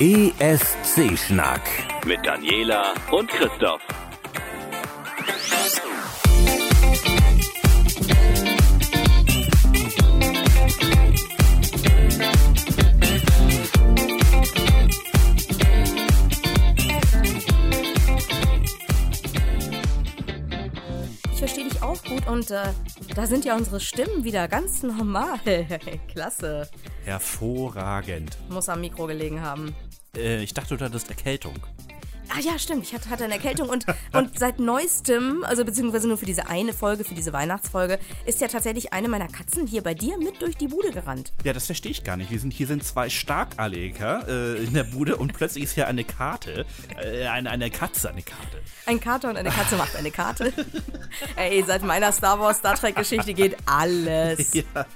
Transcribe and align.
ESC-Schnack. 0.00 1.60
Mit 2.06 2.24
Daniela 2.24 2.94
und 3.10 3.28
Christoph. 3.28 3.80
Ich 21.32 21.38
verstehe 21.40 21.64
dich 21.64 21.82
auch 21.82 22.00
gut 22.04 22.24
und 22.28 22.52
äh, 22.52 22.68
da 23.16 23.26
sind 23.26 23.44
ja 23.44 23.56
unsere 23.56 23.80
Stimmen 23.80 24.22
wieder 24.22 24.46
ganz 24.46 24.84
normal. 24.84 25.40
Klasse. 26.12 26.70
Hervorragend. 27.04 28.38
Muss 28.48 28.68
am 28.68 28.80
Mikro 28.80 29.08
gelegen 29.08 29.42
haben. 29.42 29.74
Äh, 30.18 30.42
ich 30.42 30.54
dachte, 30.54 30.76
du 30.76 30.84
hattest 30.84 31.08
Erkältung. 31.08 31.54
Ah 32.30 32.40
ja, 32.40 32.58
stimmt. 32.58 32.84
Ich 32.84 32.94
hatte, 32.94 33.08
hatte 33.08 33.24
eine 33.24 33.34
Erkältung 33.34 33.68
und, 33.68 33.86
und 34.12 34.38
seit 34.38 34.58
neuestem, 34.58 35.44
also 35.44 35.64
beziehungsweise 35.64 36.08
nur 36.08 36.18
für 36.18 36.26
diese 36.26 36.46
eine 36.48 36.72
Folge, 36.72 37.04
für 37.04 37.14
diese 37.14 37.32
Weihnachtsfolge, 37.32 37.98
ist 38.26 38.40
ja 38.40 38.48
tatsächlich 38.48 38.92
eine 38.92 39.08
meiner 39.08 39.28
Katzen 39.28 39.66
hier 39.66 39.82
bei 39.82 39.94
dir 39.94 40.18
mit 40.18 40.42
durch 40.42 40.56
die 40.56 40.68
Bude 40.68 40.90
gerannt. 40.90 41.32
Ja, 41.44 41.52
das 41.52 41.66
verstehe 41.66 41.90
ich 41.90 42.04
gar 42.04 42.16
nicht. 42.16 42.30
Wir 42.30 42.38
sind, 42.38 42.52
hier 42.52 42.66
sind 42.66 42.84
zwei 42.84 43.08
Starkallergiker 43.08 44.28
äh, 44.28 44.64
in 44.64 44.74
der 44.74 44.84
Bude 44.84 45.16
und 45.16 45.32
plötzlich 45.32 45.64
ist 45.64 45.72
hier 45.72 45.88
eine 45.88 46.04
Karte, 46.04 46.66
äh, 47.02 47.26
eine, 47.26 47.50
eine 47.50 47.70
Katze, 47.70 48.10
eine 48.10 48.22
Karte. 48.22 48.60
Ein 48.86 49.00
Kater 49.00 49.30
und 49.30 49.36
eine 49.36 49.50
Katze 49.50 49.76
macht 49.76 49.96
eine 49.96 50.10
Karte. 50.10 50.52
Ey, 51.36 51.64
seit 51.66 51.82
meiner 51.82 52.12
Star 52.12 52.38
Wars 52.38 52.58
Star 52.58 52.74
Trek 52.74 52.96
Geschichte 52.96 53.32
geht 53.32 53.56
alles. 53.66 54.52
Ja. 54.52 54.86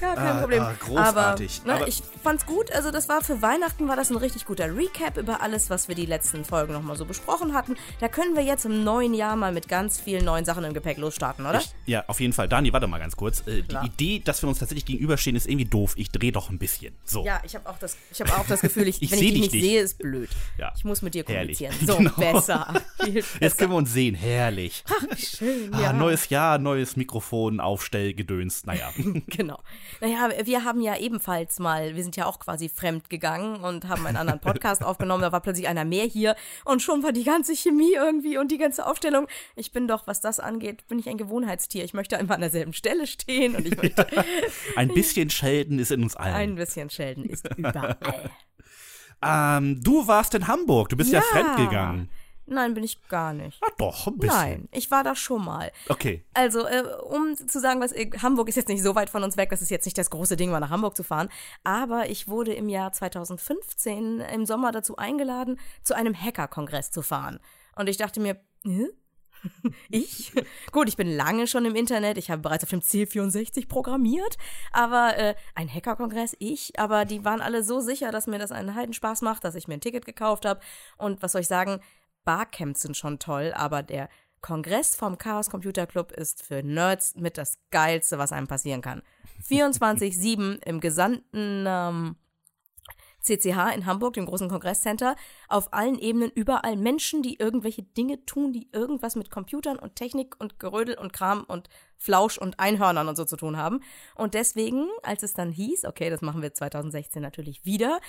Ja, 0.00 0.14
kein 0.14 0.26
Ah, 0.26 0.40
Problem. 0.40 0.62
ah, 0.62 0.74
großartig. 0.78 1.60
Aber, 1.64 1.72
ne, 1.72 1.76
Aber- 1.80 1.88
ich 1.88 2.02
fand's 2.22 2.46
gut. 2.46 2.72
Also 2.72 2.90
das 2.90 3.08
war 3.08 3.22
für 3.22 3.40
Weihnachten 3.42 3.88
war 3.88 3.96
das 3.96 4.10
ein 4.10 4.16
richtig 4.16 4.44
guter 4.44 4.74
Recap 4.76 5.16
über 5.16 5.40
alles, 5.40 5.70
was 5.70 5.88
wir 5.88 5.94
die 5.94 6.06
letzten 6.06 6.44
Folgen 6.44 6.72
nochmal 6.72 6.96
so 6.96 7.04
besprochen 7.04 7.54
hatten. 7.54 7.76
Da 8.00 8.08
können 8.08 8.34
wir 8.36 8.42
jetzt 8.42 8.64
im 8.64 8.84
neuen 8.84 9.14
Jahr 9.14 9.36
mal 9.36 9.52
mit 9.52 9.68
ganz 9.68 10.00
vielen 10.00 10.24
neuen 10.24 10.44
Sachen 10.44 10.64
im 10.64 10.74
Gepäck 10.74 10.98
losstarten, 10.98 11.46
oder? 11.46 11.60
Ich, 11.60 11.74
ja, 11.86 12.04
auf 12.06 12.20
jeden 12.20 12.32
Fall. 12.32 12.48
Dani, 12.48 12.72
warte 12.72 12.86
mal 12.86 12.98
ganz 12.98 13.16
kurz. 13.16 13.40
Äh, 13.46 13.62
die. 13.62 13.76
Idee, 13.86 14.18
dass 14.24 14.42
wir 14.42 14.48
uns 14.48 14.58
tatsächlich 14.58 14.84
gegenüberstehen, 14.86 15.36
ist 15.36 15.46
irgendwie 15.46 15.66
doof. 15.66 15.94
Ich 15.96 16.10
drehe 16.10 16.32
doch 16.32 16.50
ein 16.50 16.58
bisschen. 16.58 16.94
So. 17.04 17.24
Ja, 17.24 17.40
ich 17.44 17.54
habe 17.54 17.68
auch, 17.68 17.78
das- 17.78 17.96
ich 18.10 18.20
hab 18.20 18.38
auch 18.38 18.46
das 18.46 18.60
Gefühl, 18.60 18.88
ich, 18.88 19.00
Ich 19.02 19.10
wenn 19.12 19.18
ich 19.18 19.24
dich 19.32 19.40
nicht 19.40 19.52
nicht. 19.52 19.64
sehe, 19.64 19.80
ist 19.82 19.98
blöd. 19.98 20.30
Ja. 20.58 20.72
Ich 20.76 20.84
muss 20.84 21.02
mit 21.02 21.14
dir 21.14 21.24
Herrlich. 21.26 21.58
kommunizieren. 21.58 21.74
So, 21.86 21.96
Genau. 21.98 22.10
besser. 22.32 22.82
Viel 23.04 23.14
Jetzt 23.16 23.38
besser. 23.40 23.56
können 23.56 23.72
wir 23.72 23.76
uns 23.76 23.92
sehen. 23.92 24.14
Herrlich. 24.14 24.82
Schön, 25.16 25.72
Ah, 25.74 25.80
ja. 25.80 25.92
neues 25.92 26.28
Jahr, 26.30 26.58
neues 26.58 26.96
Mikrofon, 26.96 27.60
Aufstellgedöns. 27.60 28.64
Naja. 28.66 28.90
Genau. 29.28 29.60
Naja, 30.00 30.30
wir 30.44 30.64
haben 30.64 30.80
ja 30.80 30.96
ebenfalls 30.96 31.58
mal, 31.58 31.94
wir 31.96 32.02
sind 32.02 32.16
ja 32.16 32.26
auch 32.26 32.38
quasi 32.38 32.68
fremd 32.68 33.10
gegangen 33.10 33.56
und 33.62 33.88
haben 33.88 34.06
einen 34.06 34.16
anderen 34.16 34.40
Podcast 34.40 34.82
aufgenommen. 34.84 35.22
Da 35.22 35.32
war 35.32 35.40
plötzlich 35.40 35.68
einer 35.68 35.84
mehr 35.84 36.04
hier 36.04 36.36
und 36.64 36.82
schon 36.82 37.02
war 37.02 37.12
die 37.12 37.24
ganze 37.24 37.54
Chemie 37.54 37.94
irgendwie 37.94 38.38
und 38.38 38.50
die 38.50 38.58
ganze 38.58 38.86
Aufstellung. 38.86 39.26
Ich 39.56 39.72
bin 39.72 39.88
doch, 39.88 40.06
was 40.06 40.20
das 40.20 40.40
angeht, 40.40 40.86
bin 40.88 40.98
ich 40.98 41.08
ein 41.08 41.18
Gewohnheitstier. 41.18 41.84
Ich 41.84 41.94
möchte 41.94 42.16
immer 42.16 42.34
an 42.34 42.40
derselben 42.40 42.72
Stelle 42.72 43.06
stehen 43.06 43.56
und 43.56 43.66
ich 43.66 43.76
möchte 43.76 44.06
Ein 44.76 44.88
bisschen 44.88 45.30
Schelden 45.30 45.78
ist 45.78 45.90
in 45.90 46.02
uns 46.02 46.16
allen. 46.16 46.34
ein 46.34 46.54
bisschen 46.56 46.90
Schelden 46.90 47.24
ist 47.24 47.48
überall. 47.56 47.96
Ähm, 49.26 49.80
du 49.82 50.06
warst 50.06 50.34
in 50.34 50.48
Hamburg. 50.48 50.90
Du 50.90 50.96
bist 50.96 51.10
ja, 51.10 51.22
fremd 51.22 51.56
gegangen. 51.56 52.10
Nein, 52.46 52.74
bin 52.74 52.84
ich 52.84 53.00
gar 53.08 53.32
nicht. 53.32 53.58
Ah, 53.62 53.72
doch, 53.78 54.06
ein 54.06 54.18
bisschen. 54.18 54.36
Nein, 54.36 54.68
ich 54.70 54.90
war 54.90 55.02
da 55.02 55.16
schon 55.16 55.44
mal. 55.44 55.72
Okay. 55.88 56.24
Also, 56.34 56.66
äh, 56.66 56.82
um 57.08 57.36
zu 57.36 57.58
sagen, 57.58 57.80
was 57.80 57.92
äh, 57.92 58.10
Hamburg 58.20 58.48
ist 58.48 58.56
jetzt 58.56 58.68
nicht 58.68 58.82
so 58.82 58.94
weit 58.94 59.08
von 59.08 59.22
uns 59.22 59.36
weg, 59.36 59.50
das 59.50 59.62
ist 59.62 59.70
jetzt 59.70 59.86
nicht 59.86 59.96
das 59.96 60.10
große 60.10 60.36
Ding, 60.36 60.50
mal 60.50 60.60
nach 60.60 60.70
Hamburg 60.70 60.96
zu 60.96 61.04
fahren. 61.04 61.30
Aber 61.62 62.10
ich 62.10 62.28
wurde 62.28 62.52
im 62.52 62.68
Jahr 62.68 62.92
2015 62.92 64.20
im 64.20 64.46
Sommer 64.46 64.72
dazu 64.72 64.96
eingeladen, 64.96 65.58
zu 65.82 65.94
einem 65.94 66.14
Hacker-Kongress 66.14 66.90
zu 66.90 67.02
fahren. 67.02 67.40
Und 67.76 67.88
ich 67.88 67.96
dachte 67.96 68.20
mir, 68.20 68.38
hä? 68.64 68.88
Ich? 69.90 70.32
Gut, 70.72 70.88
ich 70.88 70.96
bin 70.96 71.08
lange 71.08 71.46
schon 71.46 71.64
im 71.64 71.74
Internet, 71.74 72.18
ich 72.18 72.30
habe 72.30 72.42
bereits 72.42 72.64
auf 72.64 72.70
dem 72.70 72.80
C64 72.80 73.68
programmiert, 73.68 74.36
aber 74.72 75.16
äh, 75.16 75.34
ein 75.54 75.72
Hacker-Kongress, 75.72 76.36
ich, 76.38 76.78
aber 76.78 77.04
die 77.04 77.24
waren 77.24 77.40
alle 77.40 77.62
so 77.62 77.80
sicher, 77.80 78.10
dass 78.10 78.26
mir 78.26 78.38
das 78.38 78.52
einen 78.52 78.74
Heidenspaß 78.74 79.22
macht, 79.22 79.44
dass 79.44 79.54
ich 79.54 79.68
mir 79.68 79.74
ein 79.74 79.80
Ticket 79.80 80.06
gekauft 80.06 80.44
habe. 80.44 80.60
Und 80.96 81.22
was 81.22 81.32
soll 81.32 81.42
ich 81.42 81.48
sagen, 81.48 81.80
Barcamps 82.24 82.82
sind 82.82 82.96
schon 82.96 83.18
toll, 83.18 83.52
aber 83.54 83.82
der 83.82 84.08
Kongress 84.40 84.94
vom 84.94 85.16
Chaos 85.16 85.48
Computer 85.48 85.86
Club 85.86 86.12
ist 86.12 86.42
für 86.42 86.62
Nerds 86.62 87.14
mit 87.16 87.38
das 87.38 87.58
Geilste, 87.70 88.18
was 88.18 88.32
einem 88.32 88.46
passieren 88.46 88.82
kann. 88.82 89.02
24-7 89.48 90.62
im 90.64 90.80
gesamten 90.80 91.64
ähm, 91.66 92.16
CCH 93.22 93.74
in 93.74 93.86
Hamburg, 93.86 94.14
dem 94.14 94.26
großen 94.26 94.48
Kongresscenter, 94.48 95.16
auf 95.54 95.72
allen 95.72 96.00
Ebenen, 96.00 96.32
überall 96.34 96.76
Menschen, 96.76 97.22
die 97.22 97.38
irgendwelche 97.38 97.84
Dinge 97.84 98.26
tun, 98.26 98.52
die 98.52 98.66
irgendwas 98.72 99.14
mit 99.14 99.30
Computern 99.30 99.78
und 99.78 99.94
Technik 99.94 100.34
und 100.40 100.58
Gerödel 100.58 100.98
und 100.98 101.12
Kram 101.12 101.44
und 101.44 101.68
Flausch 101.96 102.38
und 102.38 102.58
Einhörnern 102.58 103.06
und 103.06 103.14
so 103.14 103.24
zu 103.24 103.36
tun 103.36 103.56
haben. 103.56 103.78
Und 104.16 104.34
deswegen, 104.34 104.88
als 105.04 105.22
es 105.22 105.32
dann 105.32 105.52
hieß, 105.52 105.84
okay, 105.84 106.10
das 106.10 106.22
machen 106.22 106.42
wir 106.42 106.52
2016 106.52 107.22
natürlich 107.22 107.64
wieder, 107.64 108.00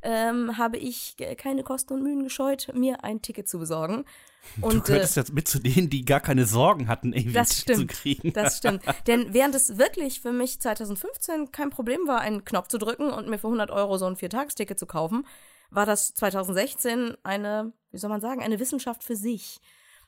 ähm, 0.00 0.56
habe 0.56 0.78
ich 0.78 1.16
äh, 1.18 1.34
keine 1.34 1.62
Kosten 1.62 1.92
und 1.92 2.02
Mühen 2.02 2.24
gescheut, 2.24 2.68
mir 2.72 3.04
ein 3.04 3.20
Ticket 3.20 3.50
zu 3.50 3.58
besorgen. 3.58 4.06
Du 4.56 4.68
Und, 4.68 4.76
äh, 4.76 4.92
gehörtest 4.92 5.16
jetzt 5.16 5.34
mit 5.34 5.46
zu 5.46 5.58
denen, 5.58 5.90
die 5.90 6.06
gar 6.06 6.20
keine 6.20 6.46
Sorgen 6.46 6.88
hatten, 6.88 7.12
irgendwie 7.12 7.34
das 7.34 7.50
zu 7.50 7.60
stimmt. 7.60 7.90
kriegen. 7.90 8.32
Das 8.32 8.56
stimmt. 8.56 8.82
Denn 9.06 9.34
während 9.34 9.54
es 9.54 9.76
wirklich 9.76 10.22
für 10.22 10.32
mich 10.32 10.58
2015 10.58 11.52
kein 11.52 11.68
Problem 11.68 12.06
war, 12.06 12.20
einen 12.20 12.46
Knopf 12.46 12.68
zu 12.68 12.78
drücken 12.78 13.10
und 13.10 13.28
mir 13.28 13.38
für 13.38 13.48
100 13.48 13.70
Euro 13.70 13.98
so 13.98 14.06
ein 14.06 14.16
Viertagsticket 14.16 14.78
zu 14.78 14.86
kaufen, 14.86 15.26
war 15.74 15.86
das 15.86 16.14
2016 16.14 17.16
eine, 17.22 17.72
wie 17.90 17.98
soll 17.98 18.10
man 18.10 18.20
sagen, 18.20 18.42
eine 18.42 18.60
Wissenschaft 18.60 19.02
für 19.02 19.16
sich. 19.16 19.60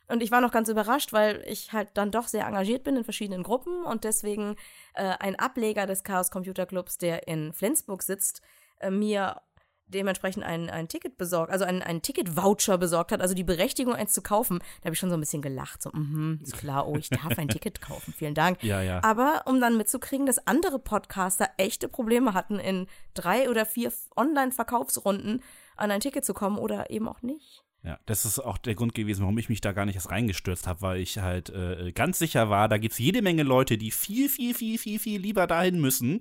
Und 0.09 0.23
ich 0.23 0.31
war 0.31 0.41
noch 0.41 0.53
ganz 0.53 0.69
überrascht, 0.69 1.13
weil 1.13 1.43
ich 1.47 1.73
halt 1.73 1.91
dann 1.95 2.13
doch 2.13 2.29
sehr 2.29 2.47
engagiert 2.47 2.85
bin 2.85 2.97
in 2.97 3.05
verschiedenen 3.05 3.43
Gruppen 3.43 3.85
und 3.85 4.05
deswegen 4.05 4.57
äh, 4.95 5.15
ein 5.19 5.37
Ableger 5.37 5.87
des 5.87 6.05
Chaos 6.05 6.31
Computer 6.31 6.67
Clubs, 6.67 6.99
der 6.99 7.27
in 7.27 7.53
Flensburg 7.53 8.03
sitzt, 8.03 8.41
äh, 8.79 8.91
mir 8.91 9.41
dementsprechend 9.89 10.45
ein, 10.45 10.69
ein 10.71 10.89
Ticket 10.89 11.17
besorgt, 11.17 11.53
also 11.53 11.65
einen, 11.65 11.83
einen 11.83 12.03
Ticket-Voucher 12.03 12.79
besorgt 12.79 13.13
hat, 13.13 13.21
also 13.21 13.35
die 13.35 13.45
Berechtigung, 13.45 13.95
eins 13.95 14.13
zu 14.13 14.23
kaufen. 14.23 14.59
Da 14.81 14.87
habe 14.87 14.95
ich 14.95 14.99
schon 14.99 15.11
so 15.11 15.17
ein 15.17 15.21
bisschen 15.21 15.43
gelacht, 15.43 15.83
so, 15.83 15.91
mhm, 15.93 16.41
ist 16.43 16.57
klar, 16.57 16.89
oh, 16.89 16.97
ich 16.97 17.11
darf 17.11 17.39
ein 17.39 17.49
Ticket 17.49 17.81
kaufen, 17.81 18.13
vielen 18.17 18.35
Dank. 18.35 18.59
Ja, 18.67 18.83
ja. 18.83 19.03
Aber 19.05 19.43
um 19.47 19.61
dann 19.61 19.77
mitzukriegen, 19.77 20.27
dass 20.27 20.45
andere 20.47 20.81
Podcaster 20.81 21.51
echte 21.57 21.89
Probleme 21.89 22.35
hatten, 22.35 22.59
in 22.59 22.89
drei 23.15 23.49
oder 23.49 23.65
vier 23.65 23.93
Online-Verkaufsrunden 24.17 25.43
an 25.77 25.91
ein 25.93 26.01
Ticket 26.01 26.25
zu 26.25 26.35
kommen 26.35 26.59
oder 26.59 26.91
eben 26.91 27.07
auch 27.07 27.23
nicht. 27.23 27.63
Ja, 27.85 28.01
das 28.07 28.25
ist 28.25 28.41
auch 28.41 28.59
der 28.59 28.75
Grund 28.75 28.95
gewesen, 28.95 29.21
warum 29.21 29.39
ich 29.39 29.49
mich 29.49 29.61
da 29.61 29.71
gar 29.71 29.85
nicht 29.85 29.95
erst 29.95 30.11
reingestürzt 30.11 30.67
habe, 30.67 30.81
weil 30.81 31.01
ich 31.01 31.19
halt 31.19 31.51
äh, 31.51 31.93
ganz 31.93 32.19
sicher 32.19 32.51
war, 32.51 32.69
da 32.69 32.79
gibt's 32.79 32.99
jede 32.99 33.23
Menge 33.23 33.45
Leute, 33.45 33.79
die 33.79 33.93
viel, 33.93 34.29
viel, 34.29 34.55
viel, 34.55 34.79
viel, 34.79 34.99
viel 34.99 35.21
lieber 35.21 35.47
dahin 35.47 35.81
müssen 35.81 36.21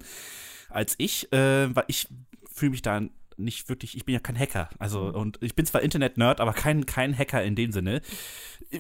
als 0.70 0.96
ich, 0.98 1.32
äh, 1.32 1.74
weil 1.76 1.86
ich 1.88 2.08
fühle 2.52 2.72
mich 2.72 2.82
da 2.82 3.02
nicht 3.38 3.70
wirklich, 3.70 3.96
ich 3.96 4.06
bin 4.06 4.14
ja 4.14 4.20
kein 4.20 4.38
Hacker. 4.38 4.70
Also, 4.80 5.08
und 5.08 5.38
ich 5.42 5.56
bin 5.56 5.66
zwar 5.66 5.82
Internet-Nerd, 5.82 6.40
aber 6.40 6.54
kein, 6.54 6.86
kein 6.86 7.18
Hacker 7.18 7.44
in 7.44 7.56
dem 7.56 7.72
Sinne. 7.72 8.02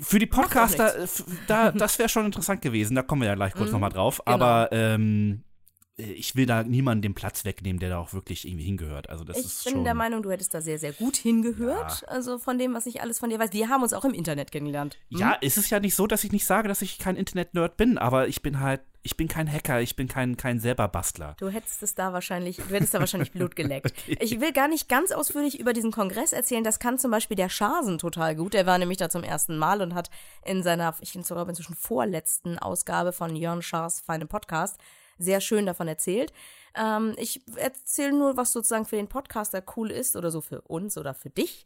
Für 0.01 0.19
die 0.19 0.25
Podcaster, 0.25 0.97
äh, 0.97 1.07
da, 1.47 1.71
das 1.71 1.99
wäre 1.99 2.09
schon 2.09 2.25
interessant 2.25 2.61
gewesen, 2.61 2.95
da 2.95 3.03
kommen 3.03 3.21
wir 3.21 3.29
ja 3.29 3.35
gleich 3.35 3.53
kurz 3.53 3.71
nochmal 3.71 3.91
drauf. 3.91 4.25
Aber 4.27 4.69
ähm, 4.71 5.43
ich 5.97 6.35
will 6.35 6.45
da 6.45 6.63
niemanden 6.63 7.01
den 7.03 7.15
Platz 7.15 7.45
wegnehmen, 7.45 7.79
der 7.79 7.89
da 7.89 7.97
auch 7.99 8.11
wirklich 8.13 8.45
irgendwie 8.45 8.65
hingehört. 8.65 9.09
Also 9.09 9.23
das 9.23 9.37
Ich 9.37 9.45
ist 9.45 9.63
bin 9.63 9.85
der 9.85 9.93
Meinung, 9.93 10.23
du 10.23 10.31
hättest 10.31 10.53
da 10.53 10.59
sehr, 10.59 10.77
sehr 10.77 10.91
gut 10.91 11.15
hingehört. 11.15 12.07
Also 12.09 12.37
von 12.37 12.57
dem, 12.57 12.73
was 12.73 12.85
ich 12.85 13.01
alles 13.01 13.19
von 13.19 13.29
dir 13.29 13.39
weiß. 13.39 13.53
Wir 13.53 13.69
haben 13.69 13.81
uns 13.81 13.93
auch 13.93 14.03
im 14.03 14.13
Internet 14.13 14.51
kennengelernt. 14.51 14.97
Hm? 15.09 15.19
Ja, 15.19 15.37
es 15.41 15.55
ist 15.55 15.69
ja 15.69 15.79
nicht 15.79 15.95
so, 15.95 16.05
dass 16.05 16.25
ich 16.25 16.33
nicht 16.33 16.45
sage, 16.45 16.67
dass 16.67 16.81
ich 16.81 16.99
kein 16.99 17.15
Internet-Nerd 17.15 17.77
bin, 17.77 17.97
aber 17.97 18.27
ich 18.27 18.41
bin 18.41 18.59
halt, 18.59 18.81
ich 19.03 19.15
bin 19.15 19.29
kein 19.29 19.49
Hacker, 19.49 19.79
ich 19.79 19.95
bin 19.95 20.09
kein, 20.09 20.35
kein 20.35 20.59
selber 20.59 20.89
Bastler. 20.89 21.35
Du 21.39 21.47
hättest 21.47 21.81
es 21.81 21.95
da 21.95 22.11
wahrscheinlich, 22.11 22.57
du 22.57 22.75
hättest 22.75 22.93
da 22.93 22.99
wahrscheinlich 22.99 23.31
Blut 23.31 23.55
geleckt. 23.55 23.93
Ich 24.07 24.41
will 24.41 24.51
gar 24.51 24.67
nicht 24.67 24.89
ganz 24.89 25.13
ausführlich 25.13 25.59
über 25.61 25.71
diesen 25.71 25.91
Kongress 25.91 26.33
erzählen. 26.33 26.65
Das 26.65 26.79
kann 26.79 26.97
zum 26.97 27.11
Beispiel 27.11 27.37
der 27.37 27.49
Schasen 27.49 27.99
total 27.99 28.35
gut. 28.35 28.53
Der 28.53 28.65
war 28.65 28.77
nämlich 28.77 28.97
da 28.97 29.09
zum 29.09 29.23
ersten 29.23 29.57
Mal 29.57 29.81
und 29.81 29.93
hat 29.93 30.09
in 30.43 30.61
seiner, 30.61 30.93
ich 30.99 31.17
sogar 31.23 31.47
inzwischen 31.47 31.75
vorletzten 31.75 32.59
Ausgabe 32.59 33.13
von 33.13 33.35
Jörn 33.37 33.61
Schaas 33.61 34.01
Feine 34.01 34.25
Podcast 34.25 34.77
sehr 35.17 35.41
schön 35.41 35.65
davon 35.65 35.87
erzählt. 35.87 36.33
Ähm, 36.75 37.13
ich 37.17 37.41
erzähle 37.55 38.13
nur, 38.13 38.37
was 38.37 38.51
sozusagen 38.51 38.85
für 38.85 38.97
den 38.97 39.07
Podcaster 39.07 39.63
cool 39.75 39.91
ist 39.91 40.15
oder 40.15 40.31
so 40.31 40.41
für 40.41 40.61
uns 40.61 40.97
oder 40.97 41.13
für 41.13 41.29
dich. 41.29 41.63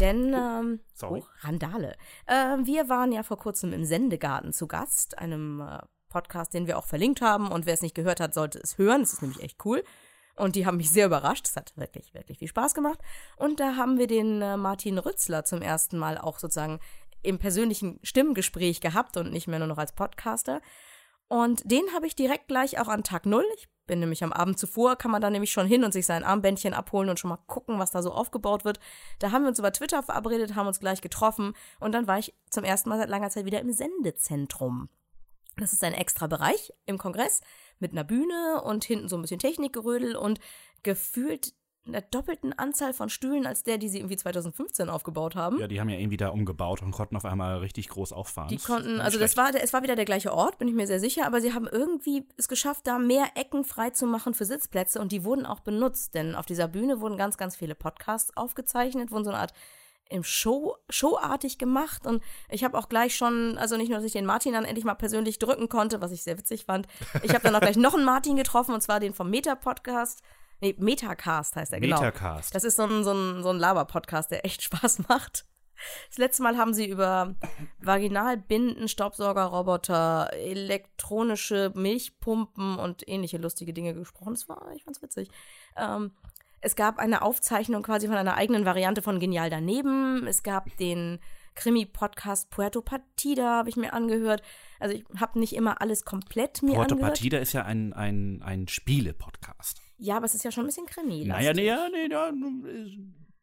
Denn, 0.00 0.34
ähm, 0.34 0.80
Sorry. 0.94 1.22
oh, 1.22 1.28
Randale. 1.40 1.96
Äh, 2.26 2.58
wir 2.64 2.88
waren 2.88 3.12
ja 3.12 3.22
vor 3.22 3.38
kurzem 3.38 3.72
im 3.72 3.84
Sendegarten 3.84 4.52
zu 4.52 4.66
Gast, 4.66 5.18
einem 5.18 5.60
äh, 5.60 5.78
Podcast, 6.10 6.52
den 6.52 6.66
wir 6.66 6.76
auch 6.76 6.86
verlinkt 6.86 7.22
haben. 7.22 7.50
Und 7.50 7.66
wer 7.66 7.74
es 7.74 7.82
nicht 7.82 7.94
gehört 7.94 8.20
hat, 8.20 8.34
sollte 8.34 8.58
es 8.58 8.76
hören. 8.76 9.02
Es 9.02 9.14
ist 9.14 9.22
nämlich 9.22 9.42
echt 9.42 9.64
cool. 9.64 9.82
Und 10.36 10.56
die 10.56 10.66
haben 10.66 10.76
mich 10.76 10.90
sehr 10.90 11.06
überrascht. 11.06 11.46
Es 11.48 11.56
hat 11.56 11.72
wirklich, 11.76 12.14
wirklich 12.14 12.38
viel 12.38 12.48
Spaß 12.48 12.74
gemacht. 12.74 12.98
Und 13.36 13.60
da 13.60 13.76
haben 13.76 13.98
wir 13.98 14.06
den 14.06 14.42
äh, 14.42 14.56
Martin 14.56 14.98
Rützler 14.98 15.44
zum 15.44 15.62
ersten 15.62 15.98
Mal 15.98 16.18
auch 16.18 16.38
sozusagen 16.38 16.80
im 17.22 17.38
persönlichen 17.38 17.98
Stimmgespräch 18.02 18.80
gehabt 18.80 19.16
und 19.16 19.32
nicht 19.32 19.46
mehr 19.46 19.58
nur 19.58 19.68
noch 19.68 19.78
als 19.78 19.92
Podcaster. 19.92 20.60
Und 21.30 21.62
den 21.70 21.94
habe 21.94 22.08
ich 22.08 22.16
direkt 22.16 22.48
gleich 22.48 22.80
auch 22.80 22.88
an 22.88 23.04
Tag 23.04 23.24
Null. 23.24 23.46
Ich 23.54 23.68
bin 23.86 24.00
nämlich 24.00 24.24
am 24.24 24.32
Abend 24.32 24.58
zuvor, 24.58 24.96
kann 24.96 25.12
man 25.12 25.22
da 25.22 25.30
nämlich 25.30 25.52
schon 25.52 25.66
hin 25.66 25.84
und 25.84 25.92
sich 25.92 26.04
sein 26.04 26.24
Armbändchen 26.24 26.74
abholen 26.74 27.08
und 27.08 27.20
schon 27.20 27.28
mal 27.28 27.38
gucken, 27.46 27.78
was 27.78 27.92
da 27.92 28.02
so 28.02 28.10
aufgebaut 28.10 28.64
wird. 28.64 28.80
Da 29.20 29.30
haben 29.30 29.42
wir 29.42 29.48
uns 29.48 29.60
über 29.60 29.72
Twitter 29.72 30.02
verabredet, 30.02 30.56
haben 30.56 30.66
uns 30.66 30.80
gleich 30.80 31.00
getroffen 31.00 31.54
und 31.78 31.92
dann 31.92 32.08
war 32.08 32.18
ich 32.18 32.34
zum 32.50 32.64
ersten 32.64 32.88
Mal 32.88 32.98
seit 32.98 33.08
langer 33.08 33.30
Zeit 33.30 33.44
wieder 33.44 33.60
im 33.60 33.72
Sendezentrum. 33.72 34.88
Das 35.56 35.72
ist 35.72 35.84
ein 35.84 35.94
extra 35.94 36.26
Bereich 36.26 36.72
im 36.86 36.98
Kongress 36.98 37.42
mit 37.78 37.92
einer 37.92 38.04
Bühne 38.04 38.62
und 38.64 38.82
hinten 38.82 39.08
so 39.08 39.14
ein 39.14 39.22
bisschen 39.22 39.38
Technikgerödel 39.38 40.16
und 40.16 40.40
gefühlt 40.82 41.54
einer 41.86 42.02
doppelten 42.02 42.52
Anzahl 42.52 42.92
von 42.92 43.08
Stühlen 43.08 43.46
als 43.46 43.62
der, 43.62 43.78
die 43.78 43.88
sie 43.88 43.98
irgendwie 43.98 44.16
2015 44.16 44.88
aufgebaut 44.88 45.34
haben. 45.34 45.58
Ja, 45.58 45.66
die 45.66 45.80
haben 45.80 45.88
ja 45.88 45.98
irgendwie 45.98 46.16
da 46.16 46.28
umgebaut 46.28 46.82
und 46.82 46.90
konnten 46.90 47.16
auf 47.16 47.24
einmal 47.24 47.58
richtig 47.58 47.88
groß 47.88 48.12
auffahren. 48.12 48.48
Die 48.48 48.58
konnten, 48.58 49.00
also 49.00 49.18
das 49.18 49.36
war, 49.36 49.50
es 49.54 49.72
war 49.72 49.82
wieder 49.82 49.96
der 49.96 50.04
gleiche 50.04 50.32
Ort, 50.32 50.58
bin 50.58 50.68
ich 50.68 50.74
mir 50.74 50.86
sehr 50.86 51.00
sicher, 51.00 51.26
aber 51.26 51.40
sie 51.40 51.54
haben 51.54 51.66
irgendwie 51.66 52.26
es 52.36 52.48
geschafft, 52.48 52.86
da 52.86 52.98
mehr 52.98 53.28
Ecken 53.34 53.64
frei 53.64 53.90
zu 53.90 54.06
machen 54.06 54.34
für 54.34 54.44
Sitzplätze 54.44 55.00
und 55.00 55.10
die 55.12 55.24
wurden 55.24 55.46
auch 55.46 55.60
benutzt, 55.60 56.14
denn 56.14 56.34
auf 56.34 56.46
dieser 56.46 56.68
Bühne 56.68 57.00
wurden 57.00 57.16
ganz, 57.16 57.36
ganz 57.36 57.56
viele 57.56 57.74
Podcasts 57.74 58.36
aufgezeichnet, 58.36 59.10
wurden 59.10 59.24
so 59.24 59.30
eine 59.30 59.40
Art 59.40 59.54
im 60.10 60.24
Show, 60.24 60.76
showartig 60.88 61.56
gemacht 61.56 62.04
und 62.04 62.22
ich 62.48 62.64
habe 62.64 62.76
auch 62.76 62.88
gleich 62.88 63.14
schon, 63.14 63.56
also 63.58 63.76
nicht 63.76 63.88
nur, 63.88 63.98
dass 63.98 64.04
ich 64.04 64.12
den 64.12 64.26
Martin 64.26 64.52
dann 64.52 64.64
endlich 64.64 64.84
mal 64.84 64.94
persönlich 64.94 65.38
drücken 65.38 65.68
konnte, 65.68 66.00
was 66.00 66.10
ich 66.10 66.24
sehr 66.24 66.36
witzig 66.36 66.64
fand, 66.64 66.88
ich 67.22 67.30
habe 67.32 67.44
dann 67.44 67.54
auch 67.54 67.60
gleich 67.60 67.76
noch 67.76 67.94
einen 67.94 68.04
Martin 68.04 68.36
getroffen 68.36 68.74
und 68.74 68.80
zwar 68.80 68.98
den 68.98 69.14
vom 69.14 69.30
Meta-Podcast, 69.30 70.22
nee, 70.60 70.74
Metacast 70.78 71.56
heißt 71.56 71.72
er, 71.72 71.80
genau. 71.80 71.96
Metacast. 72.00 72.54
Das 72.54 72.64
ist 72.64 72.76
so 72.76 72.84
ein, 72.84 73.04
so 73.04 73.12
ein, 73.12 73.42
so 73.42 73.50
ein 73.50 73.58
Laber-Podcast, 73.58 74.30
der 74.30 74.44
echt 74.44 74.62
Spaß 74.62 75.08
macht. 75.08 75.46
Das 76.08 76.18
letzte 76.18 76.42
Mal 76.42 76.58
haben 76.58 76.74
sie 76.74 76.88
über 76.88 77.34
Vaginalbinden, 77.78 78.88
Staubsaugerroboter, 78.88 80.30
elektronische 80.34 81.72
Milchpumpen 81.74 82.76
und 82.78 83.08
ähnliche 83.08 83.38
lustige 83.38 83.72
Dinge 83.72 83.94
gesprochen. 83.94 84.34
Das 84.34 84.48
war, 84.48 84.72
ich 84.74 84.84
fand's 84.84 85.02
witzig. 85.02 85.30
Ähm, 85.76 86.12
es 86.60 86.76
gab 86.76 86.98
eine 86.98 87.22
Aufzeichnung 87.22 87.82
quasi 87.82 88.06
von 88.06 88.16
einer 88.16 88.34
eigenen 88.34 88.66
Variante 88.66 89.00
von 89.00 89.18
Genial 89.18 89.48
daneben. 89.48 90.26
Es 90.26 90.42
gab 90.42 90.76
den 90.76 91.18
Krimi-Podcast 91.54 92.50
Puerto 92.50 92.82
Partida, 92.82 93.58
habe 93.58 93.70
ich 93.70 93.76
mir 93.76 93.94
angehört. 93.94 94.42
Also 94.78 94.94
ich 94.94 95.04
habe 95.18 95.38
nicht 95.38 95.54
immer 95.54 95.80
alles 95.80 96.04
komplett 96.04 96.62
mir 96.62 96.74
Porto 96.74 96.94
angehört. 96.94 97.14
Partida 97.14 97.38
ist 97.38 97.54
ja 97.54 97.64
ein, 97.64 97.92
ein, 97.92 98.42
ein 98.42 98.68
Spiele-Podcast. 98.68 99.80
Ja, 100.00 100.16
aber 100.16 100.26
es 100.26 100.34
ist 100.34 100.44
ja 100.44 100.50
schon 100.50 100.64
ein 100.64 100.66
bisschen 100.68 100.86
Krimi. 100.86 101.24
Naja, 101.26 101.52
nee, 101.52 101.66
ja, 101.66 101.88
nee, 101.90 102.08
ja, 102.10 102.30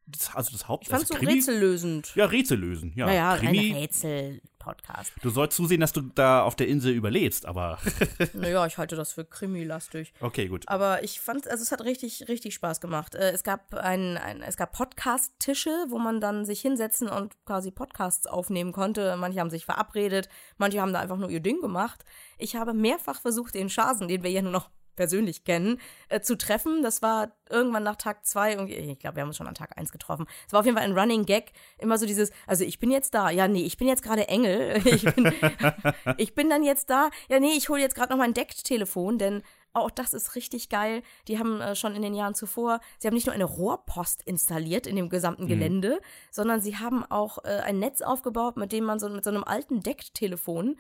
das, 0.10 0.34
also 0.34 0.52
das 0.54 0.68
Haupt. 0.68 0.84
Ich 0.84 0.90
fand's 0.90 1.04
also 1.12 1.14
so 1.16 1.20
Krimi- 1.20 1.34
rätsellösend. 1.40 2.16
Ja, 2.16 2.26
Rätsel 2.26 2.58
lösen. 2.58 2.94
Ja, 2.96 3.06
Naja, 3.08 3.36
Krimi. 3.38 3.72
ein 3.72 3.76
Rätsel-Podcast. 3.76 5.12
Du 5.22 5.30
sollst 5.30 5.56
zusehen, 5.58 5.82
dass 5.82 5.92
du 5.92 6.00
da 6.02 6.44
auf 6.44 6.56
der 6.56 6.70
Insel 6.70 6.94
überlebst, 6.94 7.46
aber 7.46 7.78
Naja, 8.34 8.66
ich 8.66 8.78
halte 8.78 8.96
das 8.96 9.12
für 9.12 9.26
krimilastig. 9.26 10.14
okay, 10.22 10.48
gut. 10.48 10.64
Aber 10.68 11.04
ich 11.04 11.20
fand, 11.20 11.48
also 11.50 11.62
es 11.62 11.72
hat 11.74 11.82
richtig, 11.84 12.30
richtig 12.30 12.54
Spaß 12.54 12.80
gemacht. 12.80 13.16
Äh, 13.16 13.32
Es 13.32 13.44
gab 13.44 13.74
ein, 13.74 14.18
ein 14.18 14.42
es 14.42 14.56
gab 14.56 14.72
Podcast-Tische, 14.72 15.88
wo 15.90 16.00
man 16.00 16.22
dann 16.22 16.46
sich 16.46 16.62
hinsetzen 16.62 17.10
und 17.10 17.36
quasi 17.46 17.72
Podcasts 17.72 18.28
aufnehmen 18.28 18.72
konnte. 18.72 19.16
Manche 19.18 19.42
haben 19.42 19.50
sich 19.50 19.66
verabredet, 19.66 20.30
manche 20.58 20.80
haben 20.82 20.94
da 20.94 21.00
einfach 21.02 21.18
nur 21.18 21.30
ihr 21.30 21.42
Ding 21.42 21.60
gemacht. 21.60 22.06
Ich 22.38 22.56
habe 22.56 22.74
mehrfach 22.74 23.20
versucht, 23.22 23.56
den 23.56 23.70
Schasen, 23.70 24.08
den 24.08 24.24
wir 24.24 24.32
ja 24.32 24.42
nur 24.42 24.52
noch 24.54 24.70
persönlich 24.98 25.46
kennen, 25.46 25.80
äh, 26.10 26.20
zu 26.20 26.38
treffen. 26.38 26.82
Das 26.84 27.02
war 27.02 27.32
irgendwann 27.50 27.84
nach 27.84 27.96
Tag 27.96 28.26
zwei, 28.26 28.54
ich 28.68 29.00
glaube, 29.00 29.16
wir 29.16 29.22
haben 29.22 29.30
uns 29.30 29.38
schon 29.38 29.48
an 29.48 29.56
Tag 29.56 29.78
eins 29.78 29.94
getroffen. 29.94 30.28
Es 30.46 30.52
war 30.52 30.60
auf 30.60 30.66
jeden 30.66 30.78
Fall 30.78 30.86
ein 30.86 30.98
Running 30.98 31.26
Gag, 31.26 31.54
immer 31.78 31.98
so 31.98 32.06
dieses, 32.06 32.32
also 32.46 32.66
ich 32.66 32.80
bin 32.80 32.92
jetzt 32.92 33.14
da, 33.14 33.30
ja, 33.30 33.48
nee, 33.48 33.64
ich 33.64 33.78
bin 33.78 33.88
jetzt 33.88 34.04
gerade 34.04 34.28
Engel, 34.28 34.82
ich 34.86 35.06
bin, 35.06 35.32
ich 36.18 36.36
bin 36.36 36.50
dann 36.50 36.64
jetzt 36.64 36.90
da, 36.90 37.10
ja, 37.30 37.40
nee, 37.40 37.54
ich 37.56 37.70
hole 37.70 37.80
jetzt 37.80 37.96
gerade 37.96 38.12
noch 38.12 38.18
mein 38.18 38.34
Decktelefon, 38.34 39.18
denn 39.18 39.44
auch 39.74 39.92
das 39.92 40.14
ist 40.14 40.36
richtig 40.36 40.70
geil. 40.70 41.04
Die 41.28 41.38
haben 41.38 41.62
äh, 41.62 41.76
schon 41.76 41.96
in 41.96 42.02
den 42.02 42.16
Jahren 42.16 42.34
zuvor, 42.34 42.80
sie 42.98 43.08
haben 43.08 43.14
nicht 43.14 43.28
nur 43.28 43.36
eine 43.36 43.46
Rohrpost 43.46 44.24
installiert 44.24 44.88
in 44.88 44.96
dem 44.96 45.10
gesamten 45.10 45.48
Gelände, 45.48 46.02
sondern 46.32 46.62
sie 46.62 46.78
haben 46.78 47.06
auch 47.06 47.44
äh, 47.44 47.62
ein 47.64 47.78
Netz 47.80 48.02
aufgebaut, 48.02 48.58
mit 48.58 48.72
dem 48.72 48.86
man 48.86 49.00
so 49.00 49.08
mit 49.08 49.24
so 49.24 49.30
einem 49.30 49.44
alten 49.44 49.82
Decktelefon 49.82 50.78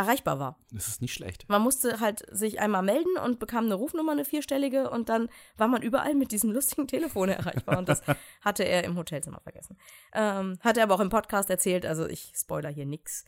erreichbar 0.00 0.38
war. 0.38 0.58
Das 0.72 0.88
ist 0.88 1.02
nicht 1.02 1.14
schlecht. 1.14 1.48
Man 1.48 1.62
musste 1.62 2.00
halt 2.00 2.24
sich 2.30 2.60
einmal 2.60 2.82
melden 2.82 3.16
und 3.24 3.38
bekam 3.38 3.66
eine 3.66 3.74
Rufnummer, 3.74 4.12
eine 4.12 4.24
vierstellige, 4.24 4.90
und 4.90 5.08
dann 5.08 5.28
war 5.56 5.68
man 5.68 5.82
überall 5.82 6.14
mit 6.14 6.32
diesem 6.32 6.50
lustigen 6.50 6.88
Telefon 6.88 7.28
erreichbar. 7.28 7.78
Und 7.78 7.88
das 7.88 8.02
hatte 8.40 8.64
er 8.64 8.84
im 8.84 8.96
Hotelzimmer 8.96 9.40
vergessen. 9.40 9.76
Ähm, 10.14 10.58
hat 10.60 10.76
er 10.76 10.84
aber 10.84 10.94
auch 10.94 11.00
im 11.00 11.10
Podcast 11.10 11.50
erzählt, 11.50 11.84
also 11.86 12.06
ich 12.06 12.32
spoiler 12.34 12.70
hier 12.70 12.86
nix. 12.86 13.24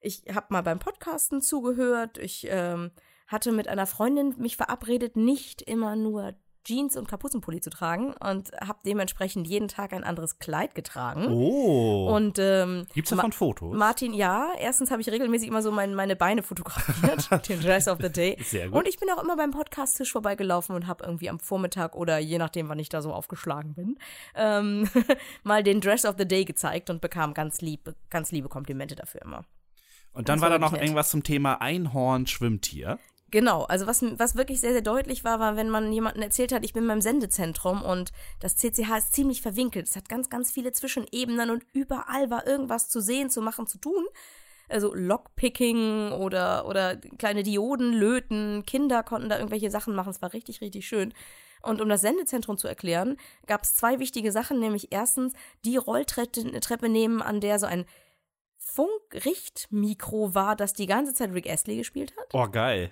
Ich 0.00 0.24
habe 0.32 0.46
mal 0.50 0.62
beim 0.62 0.78
Podcasten 0.78 1.40
zugehört. 1.40 2.18
Ich 2.18 2.46
ähm, 2.50 2.90
hatte 3.26 3.52
mit 3.52 3.68
einer 3.68 3.86
Freundin 3.86 4.34
mich 4.38 4.56
verabredet, 4.56 5.16
nicht 5.16 5.62
immer 5.62 5.96
nur 5.96 6.34
Jeans 6.66 6.96
und 6.96 7.06
Kapuzenpulli 7.06 7.60
zu 7.60 7.70
tragen 7.70 8.12
und 8.14 8.50
habe 8.60 8.80
dementsprechend 8.84 9.46
jeden 9.46 9.68
Tag 9.68 9.92
ein 9.92 10.02
anderes 10.02 10.38
Kleid 10.40 10.74
getragen. 10.74 11.28
Oh. 11.28 12.08
Und 12.12 12.38
ähm, 12.40 12.86
Gibt's 12.92 13.12
Ma- 13.12 13.18
davon 13.18 13.30
Fotos? 13.32 13.76
Martin, 13.76 14.12
ja. 14.12 14.50
Erstens 14.58 14.90
habe 14.90 15.00
ich 15.00 15.08
regelmäßig 15.08 15.46
immer 15.48 15.62
so 15.62 15.70
mein, 15.70 15.94
meine 15.94 16.16
Beine 16.16 16.42
fotografiert, 16.42 17.28
den 17.48 17.60
Dress 17.60 17.86
of 17.86 17.98
the 18.02 18.10
Day. 18.10 18.36
Sehr 18.42 18.68
gut. 18.68 18.78
Und 18.80 18.88
ich 18.88 18.98
bin 18.98 19.08
auch 19.10 19.22
immer 19.22 19.36
beim 19.36 19.52
Podcast-Tisch 19.52 20.10
vorbeigelaufen 20.10 20.74
und 20.74 20.88
habe 20.88 21.04
irgendwie 21.04 21.30
am 21.30 21.38
Vormittag 21.38 21.94
oder 21.94 22.18
je 22.18 22.38
nachdem, 22.38 22.68
wann 22.68 22.80
ich 22.80 22.88
da 22.88 23.00
so 23.00 23.12
aufgeschlagen 23.12 23.74
bin, 23.74 23.98
ähm, 24.34 24.88
mal 25.44 25.62
den 25.62 25.80
Dress 25.80 26.04
of 26.04 26.16
the 26.18 26.26
Day 26.26 26.44
gezeigt 26.44 26.90
und 26.90 27.00
bekam 27.00 27.32
ganz 27.32 27.60
liebe, 27.60 27.94
ganz 28.10 28.32
liebe 28.32 28.48
Komplimente 28.48 28.96
dafür 28.96 29.22
immer. 29.22 29.44
Und 30.12 30.28
dann 30.28 30.40
war 30.40 30.50
da 30.50 30.58
noch 30.58 30.72
nett. 30.72 30.80
irgendwas 30.82 31.10
zum 31.10 31.22
Thema 31.22 31.60
Einhorn-Schwimmtier. 31.60 32.98
Genau, 33.32 33.64
also 33.64 33.88
was, 33.88 34.02
was 34.18 34.36
wirklich 34.36 34.60
sehr, 34.60 34.72
sehr 34.72 34.82
deutlich 34.82 35.24
war, 35.24 35.40
war, 35.40 35.56
wenn 35.56 35.68
man 35.68 35.92
jemandem 35.92 36.22
erzählt 36.22 36.52
hat, 36.52 36.64
ich 36.64 36.72
bin 36.72 36.86
beim 36.86 37.00
Sendezentrum 37.00 37.82
und 37.82 38.12
das 38.38 38.56
CCH 38.56 38.98
ist 38.98 39.14
ziemlich 39.14 39.42
verwinkelt. 39.42 39.88
Es 39.88 39.96
hat 39.96 40.08
ganz, 40.08 40.30
ganz 40.30 40.52
viele 40.52 40.72
Zwischenebenen 40.72 41.50
und 41.50 41.64
überall 41.72 42.30
war 42.30 42.46
irgendwas 42.46 42.88
zu 42.88 43.00
sehen, 43.00 43.28
zu 43.28 43.42
machen, 43.42 43.66
zu 43.66 43.78
tun. 43.78 44.06
Also 44.68 44.94
Lockpicking 44.94 46.12
oder, 46.12 46.66
oder 46.66 46.96
kleine 46.96 47.42
Dioden 47.42 47.92
löten, 47.92 48.64
Kinder 48.64 49.02
konnten 49.02 49.28
da 49.28 49.38
irgendwelche 49.38 49.70
Sachen 49.70 49.94
machen. 49.94 50.10
Es 50.10 50.22
war 50.22 50.32
richtig, 50.32 50.60
richtig 50.60 50.86
schön. 50.86 51.12
Und 51.62 51.80
um 51.80 51.88
das 51.88 52.02
Sendezentrum 52.02 52.56
zu 52.56 52.68
erklären, 52.68 53.16
gab 53.46 53.64
es 53.64 53.74
zwei 53.74 53.98
wichtige 53.98 54.30
Sachen, 54.30 54.60
nämlich 54.60 54.92
erstens 54.92 55.32
die 55.64 55.76
Rolltreppe 55.76 56.60
Treppe 56.60 56.88
nehmen, 56.88 57.22
an 57.22 57.40
der 57.40 57.58
so 57.58 57.66
ein 57.66 57.86
Funkrichtmikro 58.56 60.34
war, 60.34 60.54
das 60.54 60.74
die 60.74 60.86
ganze 60.86 61.14
Zeit 61.14 61.32
Rick 61.32 61.48
Astley 61.48 61.76
gespielt 61.76 62.12
hat. 62.16 62.28
Oh, 62.32 62.48
geil. 62.48 62.90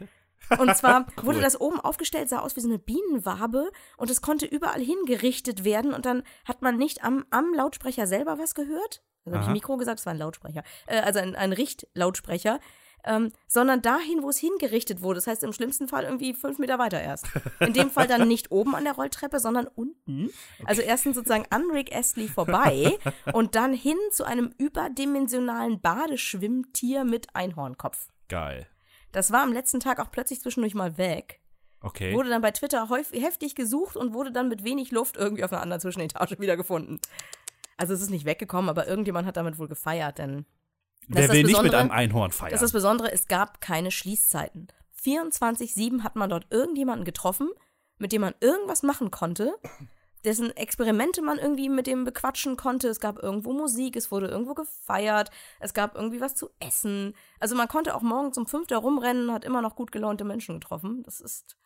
Und 0.59 0.77
zwar 0.77 1.07
wurde 1.23 1.41
das 1.41 1.61
oben 1.61 1.81
aufgestellt, 1.81 2.29
sah 2.29 2.41
aus 2.41 2.57
wie 2.57 2.61
so 2.61 2.69
eine 2.69 2.79
Bienenwabe 2.79 3.71
und 3.97 4.11
es 4.11 4.23
konnte 4.23 4.47
überall 4.47 4.81
hingerichtet 4.81 5.65
werden 5.65 5.93
und 5.93 6.07
dann 6.07 6.23
hat 6.45 6.63
man 6.63 6.77
nicht 6.77 7.05
am, 7.05 7.25
am 7.31 7.53
Lautsprecher 7.55 8.07
selber 8.07 8.39
was 8.39 8.55
gehört. 8.55 9.03
Also 9.25 9.39
habe 9.39 9.47
ich. 9.49 9.53
Mikro 9.53 9.77
gesagt, 9.77 10.01
es 10.01 10.07
war 10.07 10.13
ein 10.13 10.19
Lautsprecher. 10.19 10.63
Äh, 10.87 11.01
also 11.01 11.19
ein, 11.21 11.35
ein 11.35 11.53
Richtlautsprecher. 11.53 12.61
Ähm, 13.07 13.33
sondern 13.47 13.83
dahin, 13.83 14.23
wo 14.23 14.31
es 14.31 14.39
hingerichtet 14.39 15.03
wurde. 15.03 15.19
Das 15.19 15.27
heißt 15.27 15.43
im 15.43 15.53
schlimmsten 15.53 15.89
Fall 15.89 16.05
irgendwie 16.05 16.33
fünf 16.33 16.59
Meter 16.59 16.79
weiter 16.79 17.03
erst. 17.03 17.27
In 17.61 17.75
dem 17.75 17.91
Fall 17.91 18.07
dann 18.07 18.27
nicht 18.27 18.51
oben 18.51 18.75
an 18.75 18.85
der 18.85 18.95
Rolltreppe, 18.95 19.41
sondern 19.41 19.67
unten. 19.67 20.31
Also 20.65 20.81
erstens 20.81 21.17
sozusagen 21.17 21.45
an 21.51 21.71
Rick 21.71 21.95
Astley 21.95 22.29
vorbei 22.29 22.99
und 23.35 23.57
dann 23.57 23.75
hin 23.75 23.99
zu 24.11 24.25
einem 24.25 24.55
überdimensionalen 24.57 25.83
Badeschwimmtier 25.83 27.05
mit 27.05 27.27
Einhornkopf. 27.35 28.09
Geil. 28.29 28.67
Das 29.15 29.31
war 29.31 29.43
am 29.43 29.53
letzten 29.53 29.81
Tag 29.81 30.01
auch 30.01 30.11
plötzlich 30.11 30.41
zwischendurch 30.41 30.75
mal 30.75 30.99
weg. 30.99 31.41
Okay. 31.81 32.15
Wurde 32.15 32.31
dann 32.31 32.43
bei 32.43 32.51
Twitter 32.51 32.89
häufig, 32.89 33.23
heftig 33.23 33.55
gesucht 33.55 33.97
und 33.97 34.13
wurde 34.13 34.33
dann 34.33 34.49
mit 34.49 34.65
wenig 34.65 34.91
Luft 34.91 35.17
irgendwie 35.17 35.45
auf 35.45 35.53
einer 35.53 35.63
anderen 35.63 35.81
Zwischenetage 35.81 36.37
wiedergefunden. 36.41 36.99
Also 37.77 37.95
es 37.95 38.01
ist 38.01 38.11
nicht 38.11 38.25
weggekommen, 38.25 38.69
aber 38.69 38.89
irgendjemand 38.89 39.27
hat 39.27 39.37
damit 39.37 39.59
wohl 39.59 39.69
gefeiert, 39.69 40.19
denn 40.19 40.47
Wer 41.07 41.31
will 41.31 41.45
nicht 41.45 41.63
mit 41.63 41.75
einem 41.75 41.91
Einhorn 41.91 42.33
feiern? 42.33 42.51
das 42.51 42.63
ist 42.63 42.73
das 42.73 42.73
Besondere, 42.73 43.13
es 43.13 43.29
gab 43.29 43.61
keine 43.61 43.91
Schließzeiten. 43.91 44.69
24-7 45.03 46.03
hat 46.03 46.17
man 46.17 46.31
dort 46.31 46.47
irgendjemanden 46.51 47.05
getroffen, 47.05 47.51
mit 47.99 48.11
dem 48.11 48.23
man 48.23 48.35
irgendwas 48.41 48.83
machen 48.83 49.11
konnte, 49.11 49.55
dessen 50.25 50.57
Experimente 50.57 51.23
man 51.23 51.39
irgendwie 51.39 51.69
mit 51.69 51.87
dem 51.87 52.05
bequatschen 52.05 52.57
konnte. 52.57 52.89
Es 52.89 53.01
gab 53.01 53.19
irgendwo 53.23 53.53
Musik, 53.53 53.97
es 53.97 54.11
wurde 54.11 54.29
irgendwo 54.29 54.55
gefeiert, 54.55 55.31
es 55.61 55.75
gab 55.75 55.95
irgendwie 55.95 56.21
was 56.21 56.35
zu 56.35 56.51
essen. 56.61 57.15
Also 57.41 57.55
man 57.55 57.69
konnte 57.69 57.95
auch 57.95 58.03
morgens 58.03 58.39
um 58.39 58.47
fünf 58.47 58.67
da 58.67 58.79
rumrennen, 58.79 59.33
hat 59.33 59.45
immer 59.45 59.63
noch 59.63 59.77
gut 59.77 59.93
gelaunte 59.93 60.25
Menschen 60.25 60.61
getroffen. 60.61 61.03
Das 61.03 61.21
ist 61.21 61.57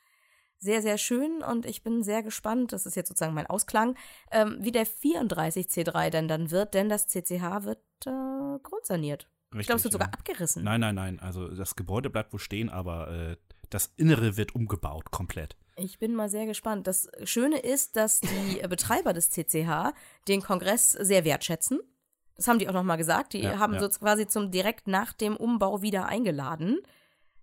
sehr, 0.58 0.82
sehr 0.82 0.98
schön 0.98 1.42
und 1.42 1.66
ich 1.66 1.82
bin 1.82 2.02
sehr 2.02 2.22
gespannt, 2.22 2.72
das 2.72 2.84
ist 2.84 2.96
jetzt 2.96 3.08
sozusagen 3.08 3.34
mein 3.34 3.46
Ausklang, 3.46 3.96
ähm, 4.32 4.56
wie 4.60 4.72
der 4.72 4.86
34C3 4.86 6.10
denn 6.10 6.28
dann 6.28 6.50
wird, 6.50 6.74
denn 6.74 6.88
das 6.88 7.06
CCH 7.06 7.62
wird 7.64 7.78
äh, 8.06 8.58
grundsaniert. 8.62 9.30
ich 9.56 9.66
glaube, 9.66 9.78
es 9.78 9.84
wird 9.84 9.94
ja. 9.94 10.00
sogar 10.00 10.12
abgerissen. 10.12 10.64
Nein, 10.64 10.80
nein, 10.80 10.96
nein. 10.96 11.20
Also 11.20 11.48
das 11.48 11.76
Gebäude 11.76 12.10
bleibt 12.10 12.32
wohl 12.32 12.40
stehen, 12.40 12.70
aber 12.70 13.08
äh, 13.08 13.36
das 13.70 13.92
Innere 13.96 14.36
wird 14.36 14.54
umgebaut 14.54 15.10
komplett. 15.10 15.56
Ich 15.76 15.98
bin 15.98 16.14
mal 16.14 16.28
sehr 16.28 16.46
gespannt. 16.46 16.86
Das 16.86 17.08
Schöne 17.24 17.58
ist, 17.60 17.96
dass 17.96 18.20
die 18.20 18.60
Betreiber 18.68 19.12
des 19.12 19.30
CCH 19.30 19.92
den 20.26 20.42
Kongress 20.42 20.90
sehr 20.90 21.24
wertschätzen. 21.24 21.80
Das 22.36 22.48
haben 22.48 22.58
die 22.58 22.68
auch 22.68 22.72
nochmal 22.72 22.96
gesagt. 22.98 23.32
Die 23.32 23.40
Ja, 23.42 23.58
haben 23.58 23.74
ja. 23.74 23.80
so 23.80 23.88
quasi 23.88 24.26
zum 24.26 24.50
direkt 24.50 24.86
nach 24.88 25.12
dem 25.12 25.36
Umbau 25.36 25.82
wieder 25.82 26.06
eingeladen. 26.06 26.78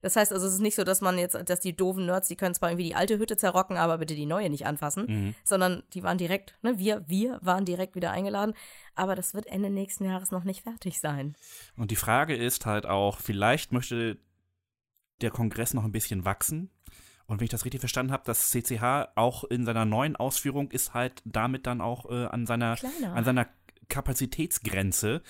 Das 0.02 0.16
heißt 0.16 0.32
also, 0.32 0.46
es 0.46 0.54
ist 0.54 0.60
nicht 0.60 0.76
so, 0.76 0.84
dass 0.84 1.02
man 1.02 1.18
jetzt, 1.18 1.36
dass 1.50 1.60
die 1.62 1.76
doofen 1.76 2.06
Nerds, 2.06 2.28
die 2.28 2.36
können 2.36 2.54
zwar 2.54 2.70
irgendwie 2.70 2.86
die 2.90 2.94
alte 2.96 3.18
Hütte 3.18 3.38
zerrocken, 3.38 3.76
aber 3.76 3.98
bitte 3.98 4.14
die 4.14 4.28
neue 4.28 4.52
nicht 4.52 4.68
anfassen, 4.68 5.06
Mhm. 5.08 5.36
sondern 5.44 5.82
die 5.94 6.04
waren 6.04 6.20
direkt, 6.20 6.54
ne, 6.62 6.78
wir, 6.78 7.04
wir 7.08 7.40
waren 7.42 7.66
direkt 7.66 7.96
wieder 7.96 8.12
eingeladen. 8.12 8.54
Aber 8.94 9.16
das 9.16 9.34
wird 9.34 9.48
Ende 9.48 9.70
nächsten 9.72 10.06
Jahres 10.06 10.30
noch 10.32 10.44
nicht 10.44 10.62
fertig 10.62 11.00
sein. 11.00 11.36
Und 11.76 11.90
die 11.90 11.96
Frage 11.96 12.36
ist 12.36 12.66
halt 12.68 12.86
auch, 12.86 13.20
vielleicht 13.20 13.72
möchte 13.72 14.18
der 15.22 15.32
Kongress 15.32 15.74
noch 15.74 15.84
ein 15.84 15.92
bisschen 15.92 16.26
wachsen. 16.26 16.70
Und 17.28 17.40
wenn 17.40 17.46
ich 17.46 17.52
das 17.52 17.66
richtig 17.66 17.80
verstanden 17.80 18.12
habe, 18.12 18.24
das 18.26 18.52
CCH 18.52 19.10
auch 19.16 19.44
in 19.46 19.66
seiner 19.66 19.86
neuen 19.86 20.16
Ausführung 20.16 20.70
ist 20.70 20.94
halt 20.94 21.22
damit 21.26 21.66
dann 21.66 21.82
auch 21.82 22.10
äh, 22.12 22.26
an 22.26 22.46
seiner 22.46 22.76
Kleiner. 22.76 23.14
an 23.16 23.24
seiner 23.26 23.48
Kapazitätsgrenze. 24.20 25.22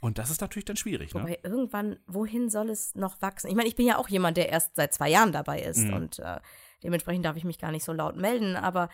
Und 0.00 0.18
das 0.18 0.30
ist 0.30 0.40
natürlich 0.40 0.64
dann 0.66 0.76
schwierig, 0.76 1.14
ne? 1.14 1.22
Wobei 1.22 1.38
irgendwann, 1.42 1.98
wohin 2.06 2.50
soll 2.50 2.68
es 2.68 2.94
noch 2.94 3.22
wachsen? 3.22 3.48
Ich 3.48 3.54
meine, 3.54 3.68
ich 3.68 3.76
bin 3.76 3.86
ja 3.86 3.96
auch 3.96 4.08
jemand, 4.08 4.36
der 4.36 4.50
erst 4.50 4.76
seit 4.76 4.92
zwei 4.92 5.08
Jahren 5.08 5.32
dabei 5.32 5.60
ist 5.62 5.78
Mhm. 5.78 5.94
und 5.94 6.18
äh, 6.18 6.40
dementsprechend 6.82 7.24
darf 7.24 7.36
ich 7.36 7.44
mich 7.44 7.58
gar 7.58 7.70
nicht 7.70 7.84
so 7.84 7.92
laut 7.92 8.16
melden, 8.16 8.56
aber 8.56 8.90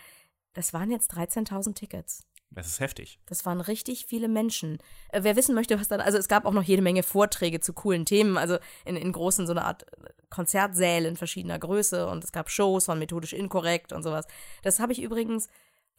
das 0.53 0.73
waren 0.73 0.91
jetzt 0.91 1.13
13.000 1.15 1.75
Tickets. 1.75 2.27
Das 2.53 2.67
ist 2.67 2.81
heftig. 2.81 3.21
Das 3.27 3.47
waren 3.47 3.61
richtig 3.61 4.07
viele 4.07 4.29
Menschen. 4.29 4.79
Äh, 5.11 5.23
wer 5.23 5.37
wissen 5.37 5.55
möchte, 5.55 5.79
was 5.79 5.87
dann, 5.87 6.01
also 6.01 6.19
es 6.19 6.27
gab 6.27 6.45
auch 6.45 6.53
noch 6.53 6.65
jede 6.65 6.83
Menge 6.83 7.05
Vorträge 7.05 7.61
zu 7.61 7.73
coolen 7.73 8.05
Themen, 8.05 8.37
also 8.37 8.59
in, 8.85 8.97
in 8.97 9.13
großen, 9.13 9.47
so 9.47 9.53
eine 9.53 9.65
Art 9.65 9.87
Konzertsälen 10.31 11.17
verschiedener 11.17 11.59
Größe 11.59 12.09
und 12.09 12.25
es 12.25 12.33
gab 12.33 12.51
Shows 12.51 12.87
von 12.87 12.99
methodisch 12.99 13.33
inkorrekt 13.33 13.93
und 13.93 14.03
sowas. 14.03 14.27
Das 14.63 14.81
habe 14.81 14.93
ich 14.93 15.01
übrigens, 15.03 15.49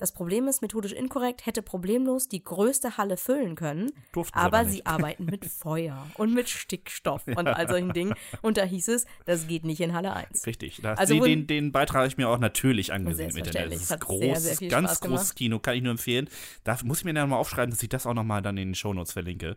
das 0.02 0.12
Problem 0.12 0.48
ist, 0.48 0.62
methodisch 0.62 0.92
inkorrekt 0.92 1.46
hätte 1.46 1.62
problemlos 1.62 2.28
die 2.28 2.44
größte 2.44 2.98
Halle 2.98 3.16
füllen 3.18 3.56
können, 3.56 3.92
Durften 4.12 4.38
sie 4.38 4.44
aber 4.46 4.64
nicht. 4.64 4.72
sie 4.74 4.86
arbeiten 4.86 5.26
mit 5.26 5.46
Feuer 5.62 6.08
und 6.16 6.34
mit 6.34 6.50
Stickstoff 6.50 7.26
und 7.28 7.48
all 7.48 7.70
solchen 7.70 7.94
Dingen. 7.94 8.14
Und 8.42 8.58
da 8.58 8.64
hieß 8.64 8.90
es, 8.90 9.06
das 9.26 9.48
geht 9.48 9.64
nicht 9.64 9.80
in 9.80 9.94
Halle 9.94 10.14
1. 10.14 10.46
Richtig. 10.46 10.80
Das, 10.82 11.00
Also 11.00 11.24
den, 11.24 11.48
den, 11.48 11.72
Beitrag 11.72 11.98
habe 11.98 12.08
ich 12.08 12.18
mir 12.18 12.28
auch 12.28 12.40
natürlich 12.40 12.92
angesehen. 12.92 13.30
im. 13.30 13.38
Internet. 13.38 13.72
Das 13.74 13.92
ist 13.92 14.00
groß, 14.00 14.20
sehr, 14.20 14.56
sehr 14.56 14.68
ganz 14.70 14.90
Spaß 14.90 15.00
großes 15.02 15.20
gemacht. 15.30 15.36
Kino, 15.38 15.60
kann 15.60 15.76
ich 15.76 15.84
nur 15.84 15.92
empfehlen. 15.92 16.28
Da 16.64 16.78
muss 16.84 17.00
ich 17.00 17.06
mir 17.06 17.14
dann 17.14 17.30
mal 17.30 17.38
aufschreiben, 17.38 17.70
dass 17.72 17.82
ich 17.84 17.90
das 17.90 18.06
auch 18.06 18.14
nochmal 18.14 18.42
dann 18.42 18.58
in 18.58 18.70
den 18.70 18.76
Shownotes 18.76 19.14
verlinke. 19.14 19.56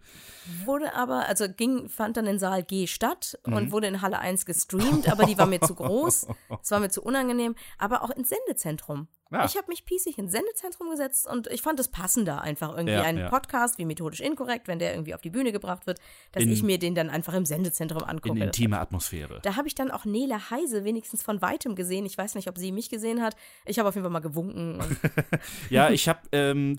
Wurde 0.66 0.94
aber, 0.94 1.26
also 1.26 1.48
ging, 1.48 1.88
fand 1.88 2.16
dann 2.18 2.26
in 2.26 2.38
Saal 2.38 2.62
G 2.62 2.86
statt 2.86 3.38
Mhm. 3.46 3.52
und 3.54 3.72
wurde 3.72 3.86
in 3.86 4.02
Halle 4.02 4.18
1 4.18 4.44
gestreamt, 4.46 5.08
aber 5.08 5.24
die 5.24 5.38
war 5.38 5.46
mir 5.46 5.60
zu 5.60 5.74
groß, 5.74 6.26
es 6.62 6.70
war 6.70 6.80
mir 6.80 6.90
zu 6.90 7.02
unangenehm, 7.02 7.54
aber 7.78 8.02
auch 8.02 8.10
ins 8.10 8.28
Sendezentrum. 8.28 9.08
Ja. 9.30 9.44
Ich 9.46 9.56
habe 9.56 9.66
mich 9.68 9.84
piesig 9.84 10.16
ins 10.18 10.30
Sendezentrum 10.32 10.90
gesetzt 10.90 11.26
und 11.26 11.48
ich 11.48 11.60
fand 11.62 11.80
es 11.80 11.88
passender, 11.88 12.42
einfach 12.42 12.70
irgendwie 12.70 12.92
Ja, 12.94 13.02
einen 13.02 13.18
ja. 13.18 13.28
Podcast 13.30 13.78
wie 13.78 13.84
methodisch 13.84 14.20
inkorrekt, 14.20 14.68
wenn 14.68 14.78
der 14.78 14.92
irgendwie 14.92 15.14
auf 15.14 15.22
die 15.22 15.30
Bühne 15.30 15.50
gebracht 15.50 15.86
wird, 15.86 15.98
dass 16.32 16.42
In- 16.44 16.52
ich 16.52 16.62
mir 16.62 16.78
den 16.78 16.94
dann 16.94 17.10
einfach 17.10 17.34
im 17.34 17.44
Sendezentrum 17.44 18.02
In 18.02 18.08
angucke. 18.08 18.38
intime 18.44 18.78
Atmosphäre. 18.78 19.40
Da 19.42 19.56
habe 19.56 19.66
ich 19.66 19.74
dann 19.74 19.90
auch 19.90 20.04
Nele 20.04 20.50
Heise 20.50 20.84
wenigstens 20.84 21.22
von 21.22 21.42
weitem 21.42 21.74
gesehen. 21.74 22.06
Ich 22.06 22.16
weiß 22.16 22.34
nicht, 22.36 22.48
ob 22.48 22.58
sie 22.58 22.70
mich 22.70 22.90
gesehen 22.90 23.22
hat. 23.22 23.34
Ich 23.64 23.78
habe 23.78 23.88
auf 23.88 23.94
jeden 23.96 24.04
Fall 24.04 24.12
mal 24.12 24.20
gewunken. 24.20 24.80
Ja, 25.70 25.90
ich 25.90 26.08
habe 26.08 26.20
ähm, 26.32 26.78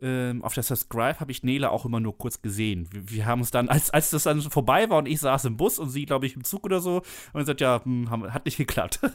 ähm, 0.00 0.42
auf 0.42 0.54
der 0.54 0.62
Subscribe 0.62 1.20
habe 1.20 1.30
ich 1.30 1.42
Nele 1.42 1.70
auch 1.70 1.84
immer 1.84 2.00
nur 2.00 2.18
kurz 2.18 2.42
gesehen. 2.42 2.88
Wir, 2.90 3.10
wir 3.10 3.26
haben 3.26 3.40
uns 3.40 3.50
dann, 3.50 3.68
als, 3.68 3.90
als 3.90 4.10
das 4.10 4.24
dann 4.24 4.40
vorbei 4.42 4.90
war 4.90 4.98
und 4.98 5.06
ich 5.06 5.20
saß 5.20 5.44
im 5.44 5.56
Bus 5.56 5.78
und 5.78 5.90
sie, 5.90 6.04
glaube 6.04 6.26
ich, 6.26 6.34
im 6.36 6.44
Zug 6.44 6.64
oder 6.64 6.80
so, 6.80 7.02
und 7.32 7.40
gesagt, 7.40 7.60
ja, 7.60 7.82
hm, 7.84 8.10
haben, 8.10 8.32
hat 8.32 8.44
nicht 8.44 8.56
geklappt. 8.56 9.00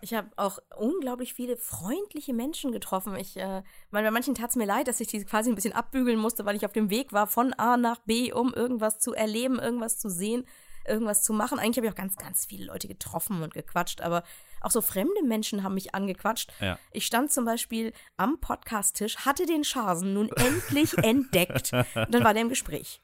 Ich 0.00 0.14
habe 0.14 0.28
auch 0.36 0.58
unglaublich 0.76 1.34
viele 1.34 1.56
freundliche 1.56 2.32
Menschen 2.32 2.70
getroffen. 2.70 3.16
Ich, 3.16 3.36
äh, 3.36 3.62
mein, 3.90 4.04
bei 4.04 4.10
manchen 4.10 4.34
tat 4.34 4.50
es 4.50 4.56
mir 4.56 4.66
leid, 4.66 4.88
dass 4.88 5.00
ich 5.00 5.08
die 5.08 5.24
quasi 5.24 5.50
ein 5.50 5.54
bisschen 5.54 5.72
abbügeln 5.72 6.18
musste, 6.18 6.44
weil 6.44 6.56
ich 6.56 6.64
auf 6.64 6.72
dem 6.72 6.90
Weg 6.90 7.12
war 7.12 7.26
von 7.26 7.52
A 7.54 7.76
nach 7.76 7.98
B, 8.00 8.32
um 8.32 8.54
irgendwas 8.54 8.98
zu 8.98 9.14
erleben, 9.14 9.58
irgendwas 9.58 9.98
zu 9.98 10.08
sehen, 10.08 10.44
irgendwas 10.86 11.22
zu 11.22 11.32
machen. 11.32 11.58
Eigentlich 11.58 11.78
habe 11.78 11.86
ich 11.86 11.92
auch 11.92 11.96
ganz, 11.96 12.16
ganz 12.16 12.46
viele 12.46 12.66
Leute 12.66 12.88
getroffen 12.88 13.42
und 13.42 13.54
gequatscht, 13.54 14.00
aber 14.00 14.22
auch 14.60 14.70
so 14.70 14.80
fremde 14.80 15.22
Menschen 15.22 15.62
haben 15.62 15.74
mich 15.74 15.94
angequatscht. 15.94 16.52
Ja. 16.60 16.78
Ich 16.92 17.06
stand 17.06 17.32
zum 17.32 17.44
Beispiel 17.44 17.92
am 18.16 18.40
Podcast-Tisch, 18.40 19.18
hatte 19.18 19.46
den 19.46 19.64
Schasen 19.64 20.14
nun 20.14 20.28
endlich 20.36 20.96
entdeckt. 20.98 21.72
Und 21.72 22.14
dann 22.14 22.24
war 22.24 22.32
der 22.32 22.42
im 22.42 22.48
Gespräch. 22.48 23.02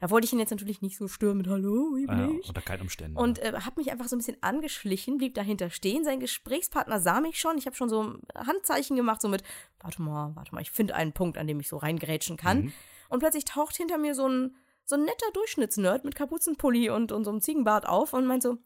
Da 0.00 0.10
wollte 0.10 0.26
ich 0.26 0.32
ihn 0.32 0.38
jetzt 0.38 0.50
natürlich 0.50 0.82
nicht 0.82 0.98
so 0.98 1.08
stören 1.08 1.38
mit 1.38 1.48
Hallo, 1.48 1.96
wie 1.96 2.06
bin 2.06 2.18
ja, 2.18 2.28
ich? 2.38 2.48
unter 2.48 2.60
keinen 2.60 2.82
Umständen. 2.82 3.16
Und 3.16 3.38
äh, 3.38 3.52
habe 3.52 3.80
mich 3.80 3.90
einfach 3.90 4.08
so 4.08 4.16
ein 4.16 4.18
bisschen 4.18 4.36
angeschlichen, 4.42 5.16
blieb 5.16 5.34
dahinter 5.34 5.70
stehen. 5.70 6.04
Sein 6.04 6.20
Gesprächspartner 6.20 7.00
sah 7.00 7.20
mich 7.20 7.38
schon. 7.38 7.56
Ich 7.56 7.64
habe 7.64 7.74
schon 7.74 7.88
so 7.88 8.14
Handzeichen 8.34 8.96
gemacht, 8.96 9.22
so 9.22 9.28
mit, 9.28 9.42
warte 9.80 10.02
mal, 10.02 10.32
warte 10.34 10.54
mal, 10.54 10.60
ich 10.60 10.70
finde 10.70 10.94
einen 10.94 11.12
Punkt, 11.12 11.38
an 11.38 11.46
dem 11.46 11.60
ich 11.60 11.68
so 11.68 11.78
reingrätschen 11.78 12.36
kann. 12.36 12.72
Und 13.08 13.20
plötzlich 13.20 13.46
taucht 13.46 13.76
hinter 13.76 13.96
mir 13.96 14.14
so 14.14 14.28
ein, 14.28 14.54
so 14.84 14.96
ein 14.96 15.04
netter 15.04 15.30
Durchschnittsnerd 15.32 16.04
mit 16.04 16.14
Kapuzenpulli 16.14 16.90
und, 16.90 17.10
und 17.12 17.24
so 17.24 17.30
einem 17.30 17.40
Ziegenbart 17.40 17.86
auf 17.88 18.12
und 18.12 18.26
meint 18.26 18.42
so, 18.42 18.58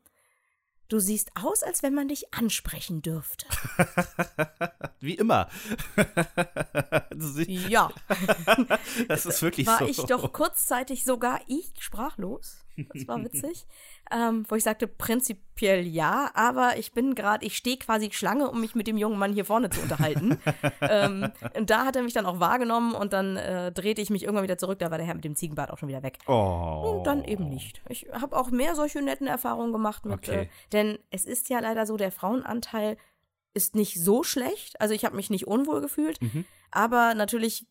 du 0.89 0.99
siehst 0.99 1.31
aus, 1.35 1.63
als 1.63 1.83
wenn 1.83 1.95
man 1.95 2.09
dich 2.09 2.33
ansprechen 2.35 3.03
dürfte. 3.03 3.47
Wie 5.01 5.15
immer. 5.15 5.49
ja, 7.47 7.91
das 9.09 9.27
ist 9.27 9.43
wirklich 9.43 9.67
war 9.67 9.79
so. 9.79 9.87
ich 9.87 9.97
doch 9.99 10.33
kurzzeitig 10.33 11.05
sogar 11.05 11.41
ich 11.47 11.73
sprachlos. 11.79 12.65
Das 12.95 13.09
war 13.09 13.23
witzig. 13.25 13.67
ähm, 14.11 14.45
wo 14.49 14.55
ich 14.55 14.63
sagte, 14.65 14.87
prinzipiell 14.87 15.87
ja, 15.87 16.31
aber 16.35 16.79
ich 16.79 16.93
bin 16.93 17.15
gerade, 17.15 17.45
ich 17.45 17.57
stehe 17.57 17.77
quasi 17.79 18.11
Schlange, 18.13 18.51
um 18.51 18.61
mich 18.61 18.75
mit 18.75 18.87
dem 18.87 18.97
jungen 18.97 19.19
Mann 19.19 19.33
hier 19.33 19.45
vorne 19.45 19.71
zu 19.71 19.81
unterhalten. 19.81 20.39
ähm, 20.81 21.31
und 21.57 21.71
da 21.71 21.85
hat 21.85 21.97
er 21.97 22.03
mich 22.03 22.15
dann 22.15 22.27
auch 22.27 22.41
wahrgenommen 22.41 22.95
und 22.95 23.13
dann 23.13 23.37
äh, 23.37 23.73
drehte 23.73 24.01
ich 24.01 24.11
mich 24.11 24.23
irgendwann 24.23 24.45
wieder 24.45 24.59
zurück, 24.59 24.79
da 24.79 24.91
war 24.91 24.99
der 24.99 25.07
Herr 25.07 25.15
mit 25.15 25.25
dem 25.25 25.35
Ziegenbart 25.37 25.71
auch 25.71 25.79
schon 25.79 25.89
wieder 25.89 26.03
weg. 26.03 26.19
Oh. 26.27 26.97
Und 26.99 27.07
dann 27.07 27.25
eben 27.25 27.49
nicht. 27.49 27.83
Ich 27.89 28.07
habe 28.13 28.37
auch 28.37 28.51
mehr 28.51 28.75
solche 28.75 29.03
netten 29.03 29.27
Erfahrungen 29.27 29.73
gemacht 29.73 30.05
mit, 30.05 30.29
Okay. 30.29 30.43
äh, 30.43 30.47
denn 30.73 30.99
es 31.11 31.25
ist 31.25 31.49
ja 31.49 31.61
leider 31.61 31.87
so, 31.87 31.97
der 31.97 32.13
Frauenanteil 32.13 32.97
ist 33.55 33.75
nicht 33.75 34.01
so 34.03 34.23
schlecht. 34.23 34.81
Also 34.81 34.95
ich 34.95 35.05
habe 35.05 35.17
mich 35.17 35.31
nicht 35.31 35.47
unwohl 35.47 35.81
gefühlt, 35.81 36.21
Mhm. 36.23 36.45
aber 36.71 37.15
natürlich, 37.15 37.67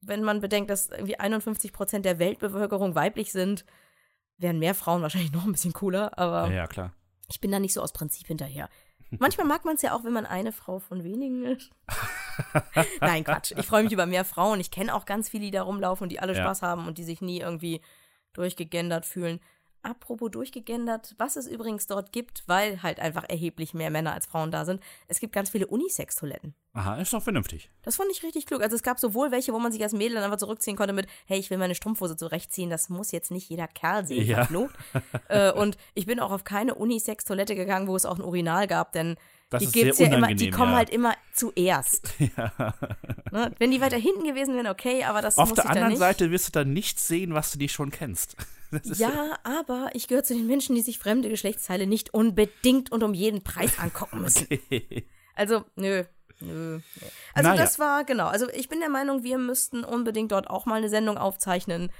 wenn 0.00 0.22
man 0.24 0.40
bedenkt, 0.40 0.70
dass 0.70 0.88
irgendwie 0.88 1.20
51 1.20 1.72
Prozent 1.72 2.04
der 2.06 2.18
Weltbevölkerung 2.18 2.94
weiblich 2.94 3.32
sind, 3.32 3.64
wären 4.40 4.58
mehr 4.58 4.74
Frauen 4.74 5.02
wahrscheinlich 5.02 5.32
noch 5.34 5.44
ein 5.44 5.52
bisschen 5.52 5.72
cooler, 5.72 6.18
aber 6.18 6.48
Ja, 6.48 6.54
ja, 6.54 6.66
klar. 6.66 6.92
ich 7.28 7.40
bin 7.40 7.50
da 7.50 7.58
nicht 7.60 7.72
so 7.74 7.82
aus 7.82 7.92
Prinzip 7.92 8.26
hinterher. 8.26 8.68
Manchmal 9.18 9.46
mag 9.46 9.64
man 9.64 9.74
es 9.74 9.82
ja 9.82 9.92
auch, 9.96 10.04
wenn 10.04 10.12
man 10.12 10.24
eine 10.24 10.52
Frau 10.52 10.78
von 10.78 11.02
wenigen 11.02 11.44
ist. 11.44 11.70
Nein, 13.00 13.24
Quatsch. 13.24 13.52
Ich 13.56 13.66
freue 13.66 13.82
mich 13.82 13.92
über 13.92 14.06
mehr 14.06 14.24
Frauen. 14.24 14.60
Ich 14.60 14.70
kenne 14.70 14.94
auch 14.94 15.04
ganz 15.04 15.28
viele, 15.28 15.46
die 15.46 15.50
da 15.50 15.62
rumlaufen 15.62 16.04
und 16.04 16.10
die 16.10 16.20
alle 16.20 16.32
Ja. 16.36 16.42
Spaß 16.44 16.62
haben 16.62 16.86
und 16.86 16.96
die 16.96 17.02
sich 17.02 17.20
nie 17.20 17.40
irgendwie 17.40 17.80
durchgegendert 18.34 19.04
fühlen. 19.06 19.40
Apropos 19.82 20.30
durchgegendert, 20.30 21.14
was 21.16 21.36
es 21.36 21.46
übrigens 21.46 21.86
dort 21.86 22.12
gibt, 22.12 22.42
weil 22.46 22.82
halt 22.82 23.00
einfach 23.00 23.24
erheblich 23.28 23.72
mehr 23.72 23.90
Männer 23.90 24.12
als 24.12 24.26
Frauen 24.26 24.50
da 24.50 24.66
sind. 24.66 24.82
Es 25.08 25.20
gibt 25.20 25.32
ganz 25.32 25.48
viele 25.50 25.66
Unisex-Toiletten. 25.66 26.54
Aha, 26.74 26.96
ist 26.96 27.12
doch 27.14 27.22
vernünftig. 27.22 27.70
Das 27.82 27.96
fand 27.96 28.10
ich 28.12 28.22
richtig 28.22 28.44
klug. 28.44 28.62
Also 28.62 28.76
es 28.76 28.82
gab 28.82 28.98
sowohl 28.98 29.30
welche, 29.30 29.54
wo 29.54 29.58
man 29.58 29.72
sich 29.72 29.82
als 29.82 29.94
Mädel 29.94 30.16
dann 30.16 30.24
einfach 30.24 30.36
zurückziehen 30.36 30.76
konnte 30.76 30.92
mit, 30.92 31.06
hey, 31.24 31.38
ich 31.38 31.48
will 31.48 31.56
meine 31.56 31.74
Strumpfhose 31.74 32.16
zurechtziehen, 32.16 32.68
das 32.68 32.90
muss 32.90 33.10
jetzt 33.10 33.30
nicht 33.30 33.48
jeder 33.48 33.68
Kerl 33.68 34.06
sehen, 34.06 34.26
Ja. 34.26 34.46
äh, 35.28 35.52
und 35.52 35.78
ich 35.94 36.04
bin 36.04 36.20
auch 36.20 36.30
auf 36.30 36.44
keine 36.44 36.74
Unisex-Toilette 36.74 37.54
gegangen, 37.54 37.88
wo 37.88 37.96
es 37.96 38.04
auch 38.04 38.18
ein 38.18 38.24
Urinal 38.24 38.66
gab, 38.66 38.92
denn 38.92 39.16
Das 39.48 39.62
die 39.62 39.72
gibt's 39.72 39.98
ja 39.98 40.14
immer, 40.14 40.34
die 40.34 40.50
kommen 40.50 40.72
ja. 40.72 40.78
halt 40.78 40.90
immer 40.90 41.14
zuerst. 41.34 42.14
Ne? 43.32 43.52
Wenn 43.58 43.70
die 43.70 43.80
weiter 43.80 43.96
hinten 43.96 44.24
gewesen 44.24 44.56
wären, 44.56 44.66
okay, 44.66 45.04
aber 45.04 45.22
das 45.22 45.38
Auf 45.38 45.50
muss 45.50 45.56
der 45.56 45.70
anderen. 45.70 45.94
Seite 45.94 46.32
wirst 46.32 46.48
du 46.48 46.50
dann 46.50 46.72
nichts 46.72 47.06
sehen, 47.06 47.32
was 47.32 47.52
du 47.52 47.58
nicht 47.58 47.72
schon 47.72 47.92
kennst. 47.92 48.34
Ja, 48.96 49.38
aber 49.42 49.90
ich 49.94 50.08
gehöre 50.08 50.24
zu 50.24 50.34
den 50.34 50.46
Menschen, 50.46 50.74
die 50.76 50.82
sich 50.82 50.98
fremde 50.98 51.28
Geschlechtsteile 51.28 51.86
nicht 51.86 52.14
unbedingt 52.14 52.92
und 52.92 53.02
um 53.02 53.14
jeden 53.14 53.42
Preis 53.42 53.78
angucken 53.78 54.20
müssen. 54.22 54.46
Also, 55.34 55.64
nö. 55.76 56.04
Nö. 56.40 56.76
nö. 56.76 56.80
Also 57.34 57.50
Naja. 57.50 57.60
das 57.62 57.78
war, 57.78 58.04
genau. 58.04 58.26
Also 58.26 58.48
ich 58.50 58.68
bin 58.68 58.80
der 58.80 58.88
Meinung, 58.88 59.22
wir 59.24 59.38
müssten 59.38 59.84
unbedingt 59.84 60.32
dort 60.32 60.48
auch 60.48 60.64
mal 60.66 60.76
eine 60.76 60.88
Sendung 60.88 61.18
aufzeichnen. 61.18 61.92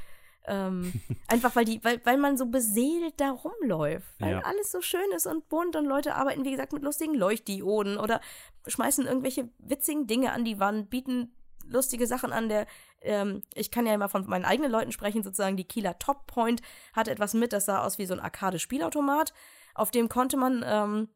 Ähm, 0.47 0.93
einfach 1.29 1.55
weil 1.57 1.67
die, 1.67 1.85
weil, 1.85 2.01
weil 2.05 2.17
man 2.17 2.39
so 2.39 2.47
beseelt 2.47 3.15
da 3.21 3.31
rumläuft. 3.33 4.09
Weil 4.19 4.33
Ja. 4.33 4.41
alles 4.41 4.73
so 4.73 4.81
schön 4.81 5.11
ist 5.15 5.27
und 5.27 5.49
bunt 5.51 5.77
und 5.77 5.85
Leute 5.85 6.15
arbeiten, 6.15 6.45
wie 6.45 6.51
gesagt, 6.53 6.73
mit 6.73 6.83
lustigen 6.83 7.15
Leuchtdioden 7.15 7.99
oder 7.99 8.21
schmeißen 8.67 9.07
irgendwelche 9.07 9.49
witzigen 9.59 10.07
Dinge 10.07 10.33
an 10.33 10.45
die 10.45 10.59
Wand, 10.59 10.89
bieten 10.89 11.35
lustige 11.71 12.07
Sachen 12.07 12.33
an. 12.33 12.49
Der, 12.49 12.67
ähm, 13.01 13.43
ich 13.55 13.71
kann 13.71 13.87
ja 13.87 13.95
immer 13.95 14.09
von 14.09 14.27
meinen 14.27 14.45
eigenen 14.45 14.71
Leuten 14.71 14.93
sprechen, 14.93 15.23
sozusagen 15.23 15.57
die 15.57 15.65
Kieler 15.65 15.99
Top 15.99 16.27
Point 16.27 16.61
hat 16.93 17.09
etwas 17.09 17.35
mit, 17.35 17.53
das 17.53 17.65
sah 17.65 17.85
aus 17.85 17.99
wie 17.99 18.07
so 18.07 18.15
ein 18.15 18.21
Arcade-Spielautomat. 18.21 19.33
Auf 19.75 19.91
dem 19.91 20.09
konnte 20.09 20.37
man 20.37 20.65
ähm, 20.67 21.09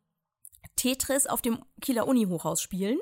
Tetris 0.76 1.26
auf 1.26 1.42
dem 1.42 1.64
Kieler 1.80 2.06
Uni-Hochhaus 2.06 2.60
spielen. 2.60 2.98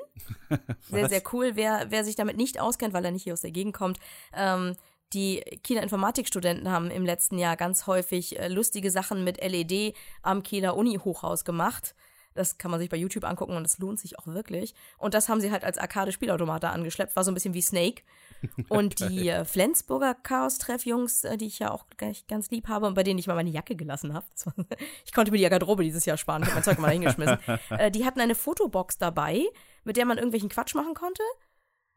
Sehr, 0.89 1.09
sehr 1.09 1.23
cool. 1.31 1.51
Wer, 1.55 1.87
wer 1.89 2.03
sich 2.03 2.15
damit 2.15 2.37
nicht 2.37 2.59
auskennt, 2.59 2.93
weil 2.93 3.05
er 3.05 3.11
nicht 3.11 3.23
hier 3.23 3.33
aus 3.33 3.41
der 3.41 3.51
Gegend 3.51 3.73
kommt, 3.73 3.99
ähm, 4.33 4.75
die 5.13 5.41
Kieler 5.63 5.83
Informatikstudenten 5.83 6.69
haben 6.69 6.89
im 6.91 7.05
letzten 7.05 7.37
Jahr 7.37 7.55
ganz 7.55 7.87
häufig 7.87 8.39
äh, 8.39 8.47
lustige 8.47 8.91
Sachen 8.91 9.23
mit 9.23 9.41
LED 9.43 9.95
am 10.21 10.43
Kieler 10.43 10.75
Uni-Hochhaus 10.75 11.45
gemacht. 11.45 11.95
Das 12.35 12.57
kann 12.57 12.71
man 12.71 12.79
sich 12.79 12.89
bei 12.89 12.97
YouTube 12.97 13.23
angucken 13.23 13.55
und 13.55 13.63
das 13.63 13.77
lohnt 13.77 13.99
sich 13.99 14.19
auch 14.19 14.27
wirklich. 14.27 14.73
Und 14.97 15.13
das 15.13 15.29
haben 15.29 15.41
sie 15.41 15.51
halt 15.51 15.63
als 15.63 15.77
Arcade-Spielautomat 15.77 16.63
da 16.63 16.71
angeschleppt. 16.71 17.15
War 17.15 17.23
so 17.23 17.31
ein 17.31 17.33
bisschen 17.33 17.53
wie 17.53 17.61
Snake. 17.61 18.03
Und 18.69 18.99
die 18.99 19.29
äh, 19.29 19.45
Flensburger 19.45 20.15
Chaos-Treff-Jungs, 20.15 21.23
äh, 21.23 21.37
die 21.37 21.47
ich 21.47 21.59
ja 21.59 21.71
auch 21.71 21.85
gleich 21.95 22.27
ganz 22.27 22.51
lieb 22.51 22.67
habe 22.67 22.87
und 22.87 22.93
bei 22.93 23.03
denen 23.03 23.17
ich 23.17 23.27
mal 23.27 23.35
meine 23.35 23.49
Jacke 23.49 23.75
gelassen 23.75 24.13
habe. 24.13 24.25
Ich 25.05 25.13
konnte 25.13 25.31
mir 25.31 25.37
die 25.37 25.49
Garderobe 25.49 25.83
dieses 25.83 26.05
Jahr 26.05 26.17
sparen. 26.17 26.41
Ich 26.41 26.49
habe 26.49 26.55
mein 26.55 26.63
Zeug 26.63 26.79
mal 26.79 26.91
hingeschmissen. 26.91 27.37
äh, 27.69 27.91
die 27.91 28.05
hatten 28.05 28.19
eine 28.19 28.35
Fotobox 28.35 28.97
dabei, 28.97 29.45
mit 29.83 29.95
der 29.95 30.05
man 30.05 30.17
irgendwelchen 30.17 30.49
Quatsch 30.49 30.75
machen 30.75 30.93
konnte. 30.93 31.23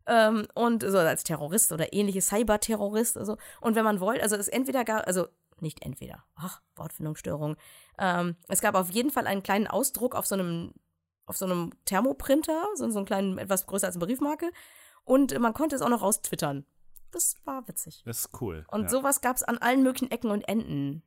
Ähm, 0.06 0.46
und 0.54 0.82
so 0.82 0.98
als 0.98 1.24
Terrorist 1.24 1.72
oder 1.72 1.92
ähnliches 1.92 2.28
Cyberterrorist. 2.28 3.16
Also. 3.16 3.36
Und 3.60 3.74
wenn 3.74 3.84
man 3.84 4.00
wollte, 4.00 4.22
also 4.22 4.36
es 4.36 4.48
entweder 4.48 4.84
gar, 4.84 5.06
also 5.06 5.26
nicht 5.62 5.82
entweder, 5.82 6.24
ach, 6.34 6.60
Wortfindungsstörung. 6.76 7.56
Ähm, 7.98 8.36
es 8.48 8.60
gab 8.60 8.74
auf 8.74 8.90
jeden 8.90 9.10
Fall 9.10 9.26
einen 9.26 9.42
kleinen 9.42 9.66
Ausdruck 9.66 10.14
auf 10.14 10.26
so 10.26 10.34
einem, 10.34 10.72
auf 11.26 11.36
so 11.36 11.44
einem 11.44 11.72
Thermoprinter, 11.84 12.66
so, 12.74 12.88
so 12.90 12.98
einen 12.98 13.06
kleinen, 13.06 13.38
etwas 13.38 13.66
größer 13.66 13.86
als 13.86 13.96
eine 13.96 14.06
Briefmarke. 14.06 14.50
Und 15.04 15.38
man 15.38 15.54
konnte 15.54 15.76
es 15.76 15.82
auch 15.82 15.88
noch 15.88 16.02
raustwittern. 16.02 16.66
Das 17.12 17.36
war 17.44 17.66
witzig. 17.68 18.02
Das 18.04 18.20
ist 18.20 18.40
cool. 18.40 18.66
Und 18.68 18.82
ja. 18.84 18.88
sowas 18.88 19.20
gab 19.20 19.36
es 19.36 19.42
an 19.42 19.58
allen 19.58 19.82
möglichen 19.82 20.10
Ecken 20.10 20.30
und 20.30 20.42
Enden. 20.42 21.02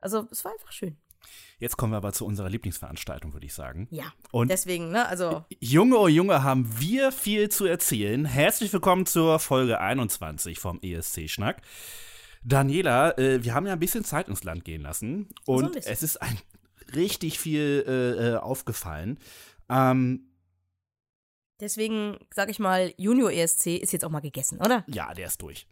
Also 0.00 0.26
es 0.30 0.44
war 0.44 0.52
einfach 0.52 0.72
schön. 0.72 0.96
Jetzt 1.58 1.76
kommen 1.76 1.92
wir 1.92 1.96
aber 1.96 2.12
zu 2.12 2.24
unserer 2.24 2.48
Lieblingsveranstaltung, 2.48 3.32
würde 3.32 3.46
ich 3.46 3.54
sagen. 3.54 3.88
Ja. 3.90 4.12
Und 4.30 4.48
deswegen, 4.48 4.90
ne, 4.90 5.06
also. 5.06 5.44
Junge, 5.58 5.98
oh 5.98 6.08
Junge, 6.08 6.42
haben 6.42 6.78
wir 6.78 7.10
viel 7.10 7.48
zu 7.48 7.66
erzählen. 7.66 8.24
Herzlich 8.24 8.72
willkommen 8.72 9.06
zur 9.06 9.38
Folge 9.40 9.80
21 9.80 10.58
vom 10.58 10.80
ESC-Schnack. 10.80 11.60
Daniela, 12.48 13.16
äh, 13.18 13.44
wir 13.44 13.54
haben 13.54 13.66
ja 13.66 13.74
ein 13.74 13.78
bisschen 13.78 14.04
Zeit 14.04 14.28
ins 14.28 14.42
Land 14.44 14.64
gehen 14.64 14.82
lassen 14.82 15.28
und 15.44 15.72
bisschen. 15.72 15.92
es 15.92 16.02
ist 16.02 16.16
ein 16.22 16.38
richtig 16.94 17.38
viel 17.38 17.84
äh, 17.86 18.30
äh, 18.32 18.36
aufgefallen. 18.36 19.18
Ähm, 19.68 20.24
Deswegen, 21.60 22.18
sag 22.32 22.50
ich 22.50 22.58
mal, 22.58 22.94
Junior 22.96 23.32
ESC 23.32 23.76
ist 23.76 23.92
jetzt 23.92 24.04
auch 24.04 24.10
mal 24.10 24.20
gegessen, 24.20 24.60
oder? 24.60 24.84
ja, 24.86 25.12
der 25.12 25.26
ist 25.26 25.42
durch. 25.42 25.66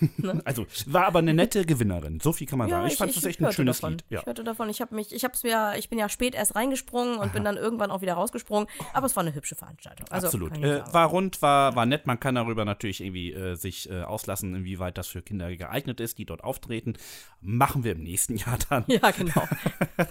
Ne? 0.16 0.40
Also, 0.44 0.66
war 0.86 1.06
aber 1.06 1.20
eine 1.20 1.34
nette 1.34 1.64
Gewinnerin. 1.64 2.20
So 2.20 2.32
viel 2.32 2.46
kann 2.46 2.58
man 2.58 2.68
sagen. 2.68 2.86
Ich, 2.86 2.96
fand 2.96 3.16
das 3.16 3.24
echt 3.24 3.40
ein 3.40 3.52
schönes 3.52 3.78
davon. 3.80 3.94
Lied. 3.94 4.04
Ja. 4.10 4.20
Ich 4.20 4.26
hörte 4.26 4.44
davon. 4.44 4.68
Ich 4.68 4.80
habe 4.80 4.94
mich, 4.94 5.12
ich 5.12 5.24
hab's 5.24 5.42
mir, 5.42 5.74
ich 5.76 5.88
bin 5.88 5.98
ja 5.98 6.08
spät 6.08 6.34
erst 6.34 6.54
reingesprungen 6.54 7.18
und 7.18 7.32
bin 7.32 7.44
dann 7.44 7.56
irgendwann 7.56 7.90
auch 7.90 8.00
wieder 8.00 8.14
rausgesprungen. 8.14 8.68
Aber 8.92 9.06
es 9.06 9.16
war 9.16 9.22
eine 9.22 9.34
hübsche 9.34 9.54
Veranstaltung. 9.54 10.06
Also, 10.10 10.26
Absolut. 10.26 10.56
ich 10.56 10.62
Äh, 10.62 10.82
war 10.92 11.06
rund, 11.06 11.40
war, 11.42 11.76
war 11.76 11.86
nett. 11.86 12.06
Man 12.06 12.18
kann 12.20 12.34
darüber 12.34 12.64
natürlich 12.64 13.00
irgendwie 13.00 13.32
äh, 13.32 13.54
sich 13.54 13.90
äh, 13.90 14.02
auslassen, 14.02 14.54
inwieweit 14.54 14.98
das 14.98 15.08
für 15.08 15.22
Kinder 15.22 15.54
geeignet 15.54 16.00
ist, 16.00 16.18
die 16.18 16.24
dort 16.24 16.42
auftreten. 16.44 16.94
Machen 17.40 17.84
wir 17.84 17.92
im 17.92 18.02
nächsten 18.02 18.36
Jahr 18.36 18.58
dann. 18.68 18.84
Ja, 18.98 19.10
genau. 19.12 19.46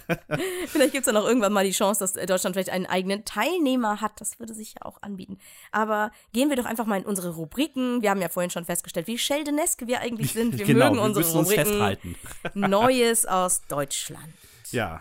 vielleicht 0.66 0.92
gibt 0.92 1.06
es 1.06 1.12
dann 1.12 1.16
auch 1.16 1.26
irgendwann 1.26 1.52
mal 1.52 1.64
die 1.64 1.72
Chance, 1.72 2.00
dass 2.00 2.16
äh, 2.16 2.26
Deutschland 2.26 2.54
vielleicht 2.54 2.70
einen 2.70 2.86
eigenen 2.86 3.24
Teilnehmer 3.24 4.00
hat. 4.00 4.20
Das 4.20 4.38
würde 4.38 4.54
sich 4.54 4.74
ja 4.74 4.82
auch 4.82 5.02
anbieten. 5.02 5.38
Aber 5.72 6.10
gehen 6.32 6.48
wir 6.48 6.56
doch 6.56 6.64
einfach 6.64 6.86
mal 6.86 6.98
in 6.98 7.04
unsere 7.04 7.34
Rubriken. 7.34 8.00
Wir 8.02 8.10
haben 8.10 8.20
ja 8.22 8.28
vorhin 8.28 8.50
schon 8.50 8.64
festgestellt, 8.64 9.06
wie 9.06 9.18
Scheldeneske 9.48 9.86
wir 9.86 10.00
eigentlich 10.00 10.32
sind. 10.32 10.58
Wir 10.58 10.66
genau, 10.66 10.86
mögen 10.86 10.96
wir 10.96 11.02
unsere 11.02 11.24
müssen 11.24 11.38
uns 11.38 11.52
festhalten. 11.52 12.16
Neues 12.54 13.26
aus 13.26 13.62
Deutschland. 13.68 14.34
Ja. 14.70 15.00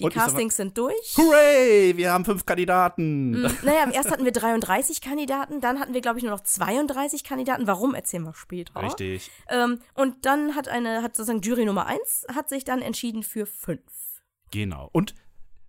Die 0.00 0.04
Und 0.04 0.14
Castings 0.14 0.56
sind 0.56 0.76
durch. 0.76 1.16
Hooray, 1.16 1.96
wir 1.96 2.12
haben 2.12 2.24
fünf 2.24 2.44
Kandidaten. 2.44 3.42
Naja, 3.62 3.88
erst 3.92 4.10
hatten 4.10 4.24
wir 4.24 4.32
33 4.32 5.00
Kandidaten, 5.00 5.60
dann 5.60 5.78
hatten 5.78 5.94
wir, 5.94 6.00
glaube 6.00 6.18
ich, 6.18 6.24
nur 6.24 6.32
noch 6.32 6.42
32 6.42 7.22
Kandidaten. 7.22 7.68
Warum, 7.68 7.94
erzählen 7.94 8.24
wir 8.24 8.34
später. 8.34 8.82
Richtig. 8.82 9.30
Ähm, 9.48 9.78
und 9.94 10.26
dann 10.26 10.56
hat 10.56 10.66
eine, 10.66 11.02
hat 11.02 11.14
sozusagen 11.14 11.42
Jury 11.42 11.64
Nummer 11.64 11.86
1 11.86 12.26
hat 12.34 12.48
sich 12.48 12.64
dann 12.64 12.82
entschieden 12.82 13.22
für 13.22 13.46
fünf. 13.46 13.80
Genau. 14.50 14.88
Und 14.92 15.14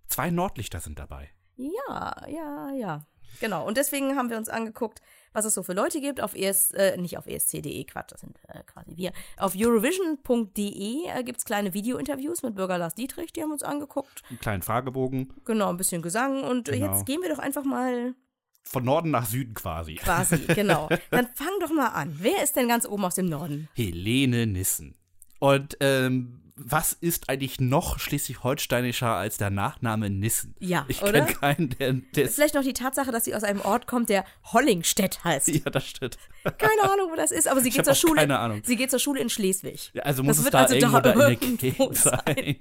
zwei 0.08 0.30
Nordlichter 0.30 0.80
sind 0.80 0.98
dabei. 0.98 1.30
Ja, 1.56 2.16
ja, 2.28 2.72
ja. 2.72 3.06
Genau. 3.40 3.64
Und 3.64 3.76
deswegen 3.76 4.16
haben 4.16 4.30
wir 4.30 4.38
uns 4.38 4.48
angeguckt, 4.48 5.00
was 5.32 5.44
es 5.44 5.54
so 5.54 5.62
für 5.62 5.72
Leute 5.72 6.00
gibt 6.00 6.20
auf 6.20 6.34
ES, 6.34 6.70
äh, 6.72 6.96
nicht 6.96 7.18
auf 7.18 7.26
esc.de, 7.26 7.84
Quatsch, 7.84 8.12
das 8.12 8.20
sind 8.20 8.38
äh, 8.48 8.62
quasi 8.64 8.96
wir. 8.96 9.12
Auf 9.36 9.54
Eurovision.de 9.56 11.08
äh, 11.08 11.22
gibt 11.24 11.38
es 11.38 11.44
kleine 11.44 11.74
Video-Interviews 11.74 12.42
mit 12.42 12.54
Bürger 12.54 12.78
Lars 12.78 12.94
Dietrich, 12.94 13.32
die 13.32 13.42
haben 13.42 13.52
uns 13.52 13.62
angeguckt. 13.62 14.22
Einen 14.30 14.38
kleinen 14.40 14.62
Fragebogen. 14.62 15.32
Genau, 15.44 15.68
ein 15.70 15.76
bisschen 15.76 16.02
Gesang. 16.02 16.42
Und 16.44 16.66
Genau. 16.68 16.92
jetzt 16.92 17.06
gehen 17.06 17.22
wir 17.22 17.28
doch 17.28 17.38
einfach 17.38 17.64
mal 17.64 18.14
Von 18.62 18.84
Norden 18.84 19.10
nach 19.10 19.26
Süden 19.26 19.54
quasi. 19.54 19.94
quasi, 19.96 20.38
genau. 20.54 20.88
Dann 21.10 21.28
fang 21.34 21.52
doch 21.60 21.70
mal 21.72 21.88
an. 21.88 22.16
Wer 22.20 22.42
ist 22.42 22.56
denn 22.56 22.68
ganz 22.68 22.86
oben 22.86 23.04
aus 23.04 23.14
dem 23.16 23.26
Norden? 23.26 23.68
Helene 23.74 24.46
Nissen. 24.46 24.94
Und 25.38 25.76
ähm, 25.80 26.45
was 26.58 26.94
ist 26.94 27.28
eigentlich 27.28 27.60
noch 27.60 27.98
schleswig-holsteinischer 27.98 29.08
als 29.14 29.36
der 29.36 29.50
Nachname 29.50 30.08
Nissen? 30.08 30.54
Ja, 30.58 30.86
ich 30.88 31.02
oder? 31.02 31.12
kenne 31.26 31.34
keinen, 31.34 31.68
der, 31.78 31.92
der 31.92 32.24
ist. 32.24 32.34
Vielleicht 32.36 32.54
noch 32.54 32.62
die 32.62 32.72
Tatsache, 32.72 33.12
dass 33.12 33.24
sie 33.26 33.34
aus 33.34 33.44
einem 33.44 33.60
Ort 33.60 33.86
kommt, 33.86 34.08
der 34.08 34.24
Hollingstedt 34.52 35.22
heißt. 35.22 35.48
Ja, 35.48 35.70
das 35.70 35.86
stimmt. 35.86 36.16
Keine 36.44 36.82
Ahnung, 36.90 37.10
wo 37.10 37.16
das 37.16 37.30
ist, 37.30 37.46
aber 37.46 37.60
sie 37.60 37.70
geht 37.70 37.84
zur 37.84 37.94
Schule. 37.94 38.14
keine 38.16 38.38
Ahnung. 38.38 38.62
Sie 38.64 38.76
geht 38.76 38.90
zur 38.90 38.98
Schule 39.00 39.20
in 39.20 39.28
Schleswig. 39.28 39.90
Ja, 39.94 40.02
also 40.04 40.22
Das 40.22 40.26
muss 40.28 40.38
es 40.38 40.44
wird 40.44 40.54
da 40.54 40.62
also 40.62 40.74
irgendwo 40.74 41.00
da 41.00 41.12
in 41.12 41.18
der 41.18 41.36
Gegend 41.36 41.96
sein. 41.96 42.56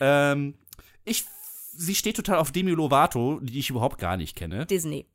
ähm, 0.00 0.54
ich, 1.04 1.24
sie 1.74 1.94
steht 1.94 2.16
total 2.16 2.38
auf 2.38 2.52
Demi 2.52 2.70
Lovato, 2.70 3.40
die 3.40 3.58
ich 3.58 3.70
überhaupt 3.70 3.98
gar 3.98 4.16
nicht 4.16 4.36
kenne. 4.36 4.66
Disney. 4.66 5.06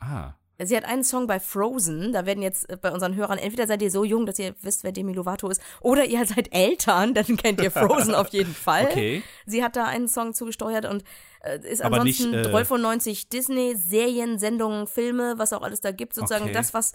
Ah, 0.00 0.34
Sie 0.66 0.76
hat 0.76 0.84
einen 0.84 1.04
Song 1.04 1.26
bei 1.26 1.40
Frozen, 1.40 2.12
da 2.12 2.26
werden 2.26 2.42
jetzt 2.42 2.68
äh, 2.68 2.76
bei 2.76 2.90
unseren 2.90 3.14
Hörern, 3.16 3.38
entweder 3.38 3.66
seid 3.66 3.82
ihr 3.82 3.90
so 3.90 4.04
jung, 4.04 4.26
dass 4.26 4.38
ihr 4.38 4.54
wisst, 4.62 4.84
wer 4.84 4.92
Demi 4.92 5.12
Lovato 5.12 5.48
ist, 5.48 5.60
oder 5.80 6.04
ihr 6.04 6.24
seid 6.26 6.52
Eltern, 6.54 7.14
dann 7.14 7.36
kennt 7.36 7.60
ihr 7.60 7.70
Frozen 7.70 8.14
auf 8.14 8.28
jeden 8.28 8.54
Fall. 8.54 8.84
okay. 8.84 9.22
Sie 9.46 9.62
hat 9.62 9.76
da 9.76 9.84
einen 9.84 10.08
Song 10.08 10.34
zugesteuert 10.34 10.86
und 10.86 11.04
äh, 11.42 11.58
ist 11.68 11.82
Aber 11.82 12.04
nicht, 12.04 12.20
ansonsten 12.20 12.48
äh, 12.48 12.50
12 12.50 12.68
von 12.68 12.80
90 12.82 13.28
Disney-Serien, 13.28 14.38
Sendungen, 14.38 14.86
Filme, 14.86 15.34
was 15.38 15.52
auch 15.52 15.62
alles 15.62 15.80
da 15.80 15.92
gibt, 15.92 16.14
sozusagen 16.14 16.44
Okay. 16.44 16.52
das, 16.52 16.74
was 16.74 16.92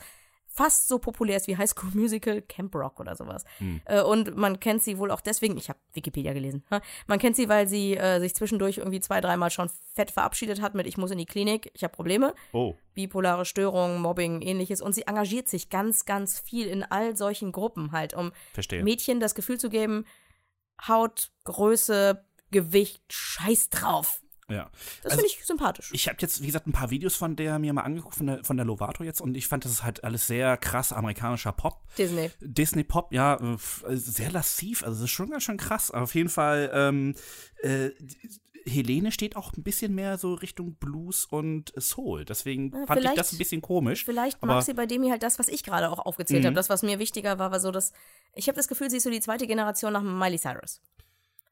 fast 0.56 0.88
so 0.88 1.00
populär 1.00 1.36
ist 1.36 1.48
wie 1.48 1.58
High 1.58 1.70
School 1.70 1.92
Musical, 1.94 2.42
Camp 2.42 2.74
Rock 2.74 3.02
oder 3.02 3.16
sowas. 3.16 3.44
Hm. 3.58 3.82
Äh, 3.86 4.02
und 4.02 4.38
man 4.38 4.60
kennt 4.62 4.82
sie 4.82 4.98
wohl 4.98 5.12
auch 5.12 5.20
deswegen, 5.20 5.58
ich 5.58 5.68
habe 5.68 5.80
Wikipedia 5.94 6.32
gelesen, 6.32 6.64
ha? 6.72 6.82
man 7.08 7.20
kennt 7.20 7.36
sie, 7.36 7.50
weil 7.50 7.68
sie 7.68 7.98
äh, 7.98 8.20
sich 8.20 8.34
zwischendurch 8.36 8.78
irgendwie 8.78 9.02
zwei, 9.02 9.20
dreimal 9.20 9.52
schon 9.52 9.70
fett 9.94 10.12
verabschiedet 10.12 10.62
hat 10.62 10.74
mit 10.74 10.88
Ich 10.88 10.98
muss 10.98 11.12
in 11.12 11.18
die 11.18 11.26
Klinik, 11.26 11.70
ich 11.74 11.84
habe 11.84 11.94
Probleme 11.94 12.34
Oh, 12.54 12.76
bipolare 12.94 13.44
Störungen, 13.44 14.02
Mobbing, 14.02 14.42
ähnliches. 14.42 14.82
Und 14.82 14.96
sie 14.96 15.04
engagiert 15.04 15.50
sich 15.50 15.70
ganz, 15.70 16.06
ganz 16.06 16.40
viel 16.40 16.68
in 16.68 16.84
all 16.84 17.18
solchen 17.18 17.52
Gruppen 17.52 17.92
halt, 17.92 18.14
um 18.14 18.32
verstehe. 18.54 18.84
Mädchen 18.84 19.20
das 19.20 19.36
Gefühl 19.36 19.60
zu 19.60 19.70
geben, 19.70 20.06
Haut, 20.88 21.32
Größe, 21.44 22.26
Gewicht, 22.52 23.04
scheiß 23.10 23.70
drauf. 23.70 24.22
Ja. 24.50 24.70
Das 25.04 25.14
Also, 25.14 25.18
finde 25.24 25.28
ich 25.28 25.46
sympathisch. 25.46 25.90
Ich 25.94 26.08
habe 26.08 26.18
jetzt, 26.22 26.42
wie 26.42 26.46
gesagt, 26.48 26.68
ein 26.68 26.72
paar 26.72 26.90
Videos 26.92 27.16
von 27.16 27.36
der 27.36 27.58
mir 27.60 27.74
mal 27.74 27.82
angeguckt, 27.82 28.16
von 28.16 28.28
der, 28.28 28.44
von 28.44 28.58
der 28.58 28.66
Lovato 28.66 29.04
jetzt, 29.04 29.22
und 29.22 29.36
ich 29.36 29.48
fand, 29.48 29.66
das 29.66 29.72
ist 29.72 29.84
halt 29.84 30.04
alles 30.04 30.28
sehr 30.28 30.58
krass 30.58 30.94
amerikanischer 30.94 31.52
Pop. 31.52 31.82
Disney. 31.98 32.32
Disney 32.40 32.84
Pop, 32.84 33.12
ja, 33.14 33.38
sehr 33.90 34.32
lassiv, 34.32 34.84
also 34.84 34.96
das 35.02 35.06
ist 35.06 35.12
schon 35.16 35.30
ganz 35.30 35.44
schön 35.44 35.58
krass. 35.58 35.92
Auf 35.92 36.16
jeden 36.16 36.30
Fall, 36.30 36.70
ähm, 36.74 37.16
äh, 37.62 37.90
Helene 38.68 39.12
steht 39.12 39.36
auch 39.36 39.54
ein 39.54 39.62
bisschen 39.62 39.94
mehr 39.94 40.18
so 40.18 40.34
Richtung 40.34 40.74
Blues 40.76 41.26
und 41.26 41.72
Soul. 41.80 42.26
Deswegen 42.26 42.72
Ja, 42.72 42.88
fand 42.88 43.04
ich 43.06 43.12
das 43.12 43.32
ein 43.32 43.38
bisschen 43.38 43.62
komisch. 43.62 44.04
Vielleicht 44.06 44.42
aber- 44.42 44.56
mag 44.56 44.64
sie 44.64 44.74
bei 44.74 44.88
Demi 44.88 45.10
halt 45.10 45.22
das, 45.22 45.38
was 45.38 45.50
ich 45.50 45.62
gerade 45.62 45.88
auch 45.92 46.00
aufgezählt 46.00 46.42
Mhm. 46.42 46.48
habe. 46.48 46.56
Das, 46.56 46.68
was 46.70 46.82
mir 46.82 46.98
wichtiger 46.98 47.38
war, 47.38 47.52
war 47.52 47.60
so, 47.60 47.70
dass 47.70 47.94
ich 48.34 48.48
habe 48.48 48.56
das 48.56 48.68
Gefühl, 48.68 48.90
sie 48.90 48.98
ist 48.98 49.04
so 49.04 49.12
die 49.12 49.20
zweite 49.22 49.46
Generation 49.46 49.94
nach 49.94 50.02
Miley 50.02 50.40
Cyrus. 50.40 50.82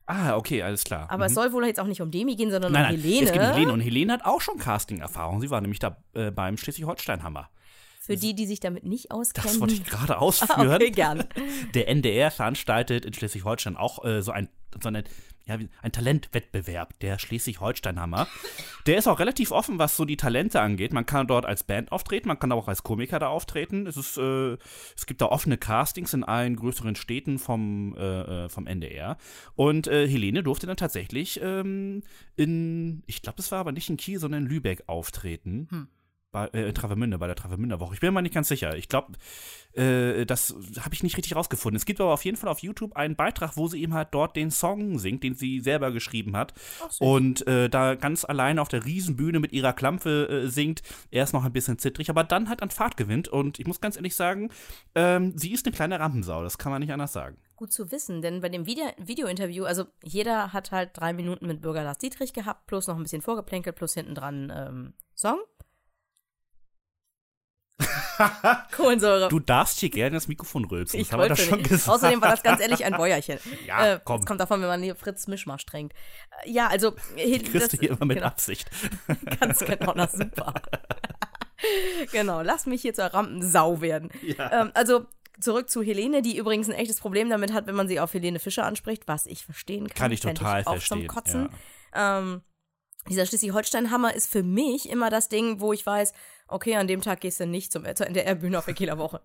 Ah, 0.05 0.35
okay, 0.35 0.61
alles 0.61 0.83
klar. 0.83 1.09
Aber 1.09 1.25
es 1.25 1.31
Mhm. 1.31 1.35
soll 1.35 1.51
wohl 1.53 1.65
jetzt 1.65 1.79
auch 1.79 1.87
nicht 1.87 2.01
um 2.01 2.11
Demi 2.11 2.35
gehen, 2.35 2.51
sondern 2.51 2.71
Nein, 2.73 2.85
um 2.85 2.91
nein, 2.91 3.01
Helene. 3.01 3.25
es 3.25 3.31
geht 3.31 3.41
um 3.41 3.47
Helene. 3.53 3.71
Und 3.73 3.79
Helene 3.81 4.13
hat 4.13 4.25
auch 4.25 4.41
schon 4.41 4.57
Casting-Erfahrung. 4.57 5.39
Sie 5.41 5.49
war 5.49 5.61
nämlich 5.61 5.79
da 5.79 5.97
äh, 6.13 6.29
beim 6.31 6.57
Schleswig-Holstein-Hammer. 6.57 7.49
Für 8.01 8.17
die, 8.17 8.35
die 8.35 8.45
sich 8.45 8.59
damit 8.59 8.83
nicht 8.83 9.11
auskennen. 9.11 9.49
Das 9.49 9.59
wollte 9.61 9.75
ich 9.75 9.85
gerade 9.85 10.17
ausführen. 10.19 10.73
okay, 10.75 10.91
gern. 10.91 11.23
Der 11.73 11.87
NDR 11.87 12.31
veranstaltet 12.31 13.05
in 13.05 13.13
Schleswig-Holstein 13.13 13.77
auch 13.77 14.03
äh, 14.03 14.21
so 14.21 14.33
ein, 14.33 14.49
so 14.81 14.89
eine, 14.89 15.05
ja, 15.45 15.57
ein 15.81 15.91
Talentwettbewerb, 15.91 16.97
der 16.99 17.19
Schleswig-Holstein-Hammer. 17.19 18.27
Der 18.85 18.97
ist 18.97 19.07
auch 19.07 19.19
relativ 19.19 19.51
offen, 19.51 19.77
was 19.77 19.97
so 19.97 20.05
die 20.05 20.15
Talente 20.15 20.61
angeht. 20.61 20.93
Man 20.93 21.05
kann 21.05 21.27
dort 21.27 21.45
als 21.45 21.63
Band 21.63 21.91
auftreten, 21.91 22.29
man 22.29 22.39
kann 22.39 22.51
auch 22.51 22.67
als 22.67 22.83
Komiker 22.83 23.19
da 23.19 23.27
auftreten. 23.27 23.85
Es, 23.85 23.97
ist, 23.97 24.17
äh, 24.17 24.57
es 24.95 25.05
gibt 25.05 25.21
da 25.21 25.25
offene 25.25 25.57
Castings 25.57 26.13
in 26.13 26.23
allen 26.23 26.55
größeren 26.55 26.95
Städten 26.95 27.39
vom, 27.39 27.95
äh, 27.97 28.45
äh, 28.45 28.49
vom 28.49 28.67
NDR. 28.67 29.17
Und 29.55 29.87
äh, 29.87 30.07
Helene 30.07 30.43
durfte 30.43 30.67
dann 30.67 30.77
tatsächlich 30.77 31.41
ähm, 31.41 32.03
in, 32.35 33.03
ich 33.05 33.21
glaube, 33.21 33.39
es 33.39 33.51
war 33.51 33.59
aber 33.59 33.73
nicht 33.73 33.89
in 33.89 33.97
Kiel, 33.97 34.19
sondern 34.19 34.43
in 34.43 34.49
Lübeck 34.49 34.83
auftreten. 34.87 35.67
Bei, 36.33 36.47
äh, 36.47 36.67
in 36.67 36.75
Travemünde, 36.75 37.17
bei 37.17 37.27
der 37.27 37.37
Travemünder 37.37 37.79
Woche. 37.79 37.93
Ich 37.93 38.01
bin 38.01 38.09
mir 38.09 38.15
mal 38.15 38.21
nicht 38.21 38.33
ganz 38.33 38.49
sicher. 38.49 38.75
Ich 38.75 38.89
glaube, 38.89 39.13
äh, 39.73 40.25
das 40.25 40.53
habe 40.81 40.93
ich 40.93 41.03
nicht 41.03 41.15
richtig 41.15 41.35
rausgefunden. 41.35 41.77
Es 41.77 41.85
gibt 41.85 42.01
aber 42.01 42.11
auf 42.11 42.25
jeden 42.25 42.35
Fall 42.35 42.49
auf 42.49 42.59
YouTube 42.59 42.97
einen 42.97 43.15
Beitrag, 43.15 43.55
wo 43.55 43.67
sie 43.67 43.81
eben 43.81 43.93
halt 43.93 44.09
dort 44.11 44.35
den 44.35 44.51
Song 44.51 44.99
singt, 44.99 45.23
den 45.23 45.35
sie 45.35 45.61
selber 45.61 45.91
geschrieben 45.91 46.35
hat. 46.35 46.53
und 46.99 47.47
äh, 47.47 47.69
da 47.69 47.95
ganz 47.95 48.25
alleine 48.25 48.61
auf 48.61 48.67
der 48.67 48.83
Riesenbühne 48.83 49.39
mit 49.39 49.53
ihrer 49.53 49.73
Klampfe 49.73 50.27
äh, 50.27 50.47
singt. 50.49 50.81
Er 51.11 51.23
ist 51.23 51.33
noch 51.33 51.45
ein 51.45 51.53
bisschen 51.53 51.77
zittrig, 51.77 52.09
aber 52.09 52.23
dann 52.23 52.49
halt 52.49 52.61
an 52.63 52.71
Fahrt 52.71 52.97
gewinnt. 52.97 53.27
Und 53.29 53.59
ich 53.59 53.67
muss 53.67 53.79
ganz 53.79 53.95
ehrlich 53.95 54.15
sagen, 54.15 54.49
ähm, 54.95 55.37
sie 55.37 55.53
ist 55.53 55.65
eine 55.65 55.75
kleine 55.75 55.99
Rampensau. 55.99 56.43
Das 56.43 56.57
kann 56.57 56.71
man 56.71 56.81
nicht 56.81 56.91
anders 56.91 57.13
sagen. 57.13 57.37
Gut 57.55 57.71
zu 57.71 57.91
wissen, 57.91 58.23
denn 58.23 58.41
bei 58.41 58.49
dem 58.49 58.65
Video 58.65 58.85
Video-Interview, 58.97 59.65
also 59.65 59.85
jeder 60.03 60.51
hat 60.51 60.71
halt 60.71 60.89
drei 60.93 61.13
Minuten 61.13 61.45
mit 61.45 61.61
Bürger 61.61 61.83
Lars 61.83 61.99
Dietrich 61.99 62.33
gehabt, 62.33 62.65
plus 62.65 62.87
noch 62.87 62.97
ein 62.97 63.03
bisschen 63.03 63.21
vorgeplänkelt, 63.21 63.75
plus 63.75 63.93
hinten 63.93 64.15
dran 64.15 64.51
ähm, 64.53 64.93
Song. 65.15 65.39
Kohlensäure. 68.75 69.29
Du 69.29 69.39
darfst 69.39 69.79
hier 69.79 69.89
gerne 69.89 70.11
das 70.15 70.27
Mikrofon 70.27 70.65
rülpsen. 70.65 70.99
ich 70.99 71.07
das 71.07 71.13
haben 71.13 71.19
wir 71.21 71.29
wollte 71.29 71.41
doch 71.41 71.49
schon 71.49 71.57
nicht. 71.59 71.69
gesagt. 71.69 71.89
Außerdem 71.89 72.21
war 72.21 72.29
das 72.31 72.43
ganz 72.43 72.61
ehrlich 72.61 72.85
ein 72.85 72.93
Bäuerchen. 72.93 73.39
Ja, 73.65 73.93
äh, 73.93 73.99
komm. 74.03 74.21
Das 74.21 74.25
kommt 74.27 74.41
davon, 74.41 74.61
wenn 74.61 74.67
man 74.67 74.81
hier 74.83 74.95
Fritz 74.95 75.27
Mischmasch 75.27 75.65
trinkt. 75.65 75.93
Äh, 76.43 76.51
Ja, 76.51 76.67
also. 76.67 76.95
äh, 77.15 77.39
Kriegst 77.39 77.73
du 77.73 77.77
hier 77.77 77.91
immer 77.91 78.05
mit 78.05 78.17
genau, 78.17 78.27
Absicht. 78.27 78.69
Ganz 79.39 79.59
genau, 79.59 79.93
das 79.93 80.13
ist 80.13 80.21
super. 80.21 80.53
genau, 82.11 82.41
lass 82.41 82.65
mich 82.65 82.81
hier 82.81 82.93
zur 82.93 83.05
Rampensau 83.05 83.81
werden. 83.81 84.09
Ähm, 84.37 84.71
also. 84.73 85.05
Zurück 85.39 85.67
zu 85.67 85.81
Helene, 85.81 86.21
die 86.21 86.37
übrigens 86.37 86.69
ein 86.69 86.75
echtes 86.75 86.99
Problem 86.99 87.27
damit 87.27 87.53
hat, 87.53 87.65
wenn 87.65 87.73
man 87.73 87.87
sie 87.87 87.99
auf 87.99 88.13
Helene 88.13 88.37
Fischer 88.37 88.65
anspricht, 88.65 89.07
was 89.07 89.25
ich 89.25 89.43
verstehen 89.43 89.87
kann. 89.87 89.97
Kann 89.97 90.11
ich 90.11 90.19
total 90.19 90.61
auch 90.63 90.73
verstehen, 90.73 90.99
Zum 90.99 91.07
Kotzen. 91.07 91.49
Ähm, 91.95 92.41
dieser 93.09 93.25
Schleswig-Holstein-Hammer 93.25 94.13
ist 94.13 94.31
für 94.31 94.43
mich 94.43 94.87
immer 94.87 95.09
das 95.09 95.29
Ding, 95.29 95.59
wo 95.59 95.73
ich 95.73 95.83
weiß, 95.87 96.13
okay, 96.47 96.75
an 96.75 96.87
dem 96.87 97.01
Tag 97.01 97.21
gehst 97.21 97.39
du 97.39 97.47
nicht 97.47 97.71
zum, 97.71 97.83
zur 97.95 98.07
NDR-Bühne 98.07 98.57
auf 98.57 98.65
der 98.65 98.73
Kieler 98.73 98.97
Woche. 98.97 99.21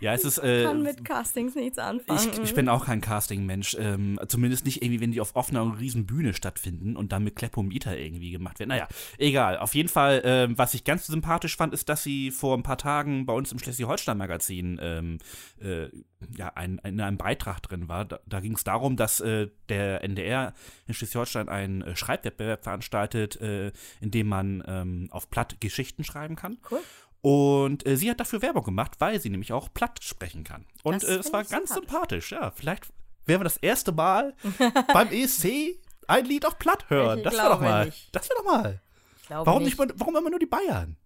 Ja, 0.00 0.14
es 0.14 0.24
ist. 0.24 0.38
Äh, 0.38 0.64
Kann 0.64 0.82
mit 0.82 1.04
Castings 1.04 1.54
nichts 1.54 1.78
anfangen. 1.78 2.30
Ich, 2.32 2.38
ich 2.38 2.54
bin 2.54 2.68
auch 2.68 2.86
kein 2.86 3.00
Casting-Mensch. 3.00 3.76
Ähm, 3.78 4.18
zumindest 4.28 4.64
nicht 4.64 4.82
irgendwie, 4.82 5.00
wenn 5.00 5.12
die 5.12 5.20
auf 5.20 5.34
offener 5.34 5.62
und 5.62 5.72
riesen 5.72 6.06
Bühne 6.06 6.34
stattfinden 6.34 6.96
und 6.96 7.12
dann 7.12 7.24
mit 7.24 7.36
Kleppometer 7.36 7.96
irgendwie 7.96 8.30
gemacht 8.30 8.58
werden. 8.58 8.70
Naja, 8.70 8.88
egal. 9.18 9.58
Auf 9.58 9.74
jeden 9.74 9.88
Fall, 9.88 10.22
ähm, 10.24 10.58
was 10.58 10.74
ich 10.74 10.84
ganz 10.84 11.06
sympathisch 11.06 11.56
fand, 11.56 11.74
ist, 11.74 11.88
dass 11.88 12.02
sie 12.02 12.30
vor 12.30 12.56
ein 12.56 12.62
paar 12.62 12.78
Tagen 12.78 13.26
bei 13.26 13.32
uns 13.32 13.52
im 13.52 13.58
Schleswig-Holstein-Magazin 13.58 14.78
ähm, 14.80 15.18
äh, 15.60 15.88
ja, 16.36 16.52
ein, 16.54 16.80
in 16.84 17.00
einem 17.00 17.18
Beitrag 17.18 17.60
drin 17.62 17.88
war. 17.88 18.04
Da, 18.04 18.20
da 18.26 18.40
ging 18.40 18.54
es 18.54 18.64
darum, 18.64 18.96
dass 18.96 19.20
äh, 19.20 19.48
der 19.68 20.02
NDR 20.02 20.54
in 20.86 20.94
Schleswig-Holstein 20.94 21.48
einen 21.48 21.82
äh, 21.82 21.96
Schreibwettbewerb 21.96 22.62
veranstaltet, 22.62 23.40
äh, 23.40 23.72
in 24.00 24.10
dem 24.10 24.28
man 24.28 24.62
ähm, 24.66 25.08
auf 25.10 25.30
Platt 25.30 25.60
Geschichten 25.60 26.04
schreiben 26.04 26.36
kann. 26.36 26.55
Cool. 26.70 26.80
Und 27.22 27.86
äh, 27.86 27.96
sie 27.96 28.10
hat 28.10 28.20
dafür 28.20 28.42
Werbung 28.42 28.64
gemacht, 28.64 28.92
weil 28.98 29.20
sie 29.20 29.30
nämlich 29.30 29.52
auch 29.52 29.72
platt 29.72 29.98
sprechen 30.02 30.44
kann. 30.44 30.64
Und 30.84 31.02
äh, 31.02 31.16
es 31.16 31.32
war 31.32 31.42
ganz 31.44 31.72
sympathisch. 31.72 32.28
sympathisch. 32.28 32.32
Ja, 32.32 32.50
vielleicht 32.52 32.86
werden 33.24 33.40
wir 33.40 33.44
das 33.44 33.56
erste 33.56 33.92
Mal 33.92 34.34
beim 34.92 35.08
ESC 35.10 35.76
ein 36.06 36.24
Lied 36.24 36.46
auf 36.46 36.58
platt 36.58 36.88
hören. 36.88 37.18
Ich 37.18 37.24
das 37.24 37.34
wäre 37.34 37.48
doch 37.48 37.60
mal. 37.60 37.86
nicht. 37.86 38.14
Das 38.14 38.28
wäre 38.28 38.38
doch 38.38 38.46
mal. 38.46 38.80
Warum 39.28 39.64
nicht. 39.64 39.76
mal- 39.76 39.92
warum 39.96 40.16
immer 40.16 40.30
nur 40.30 40.38
die 40.38 40.46
Bayern? 40.46 40.96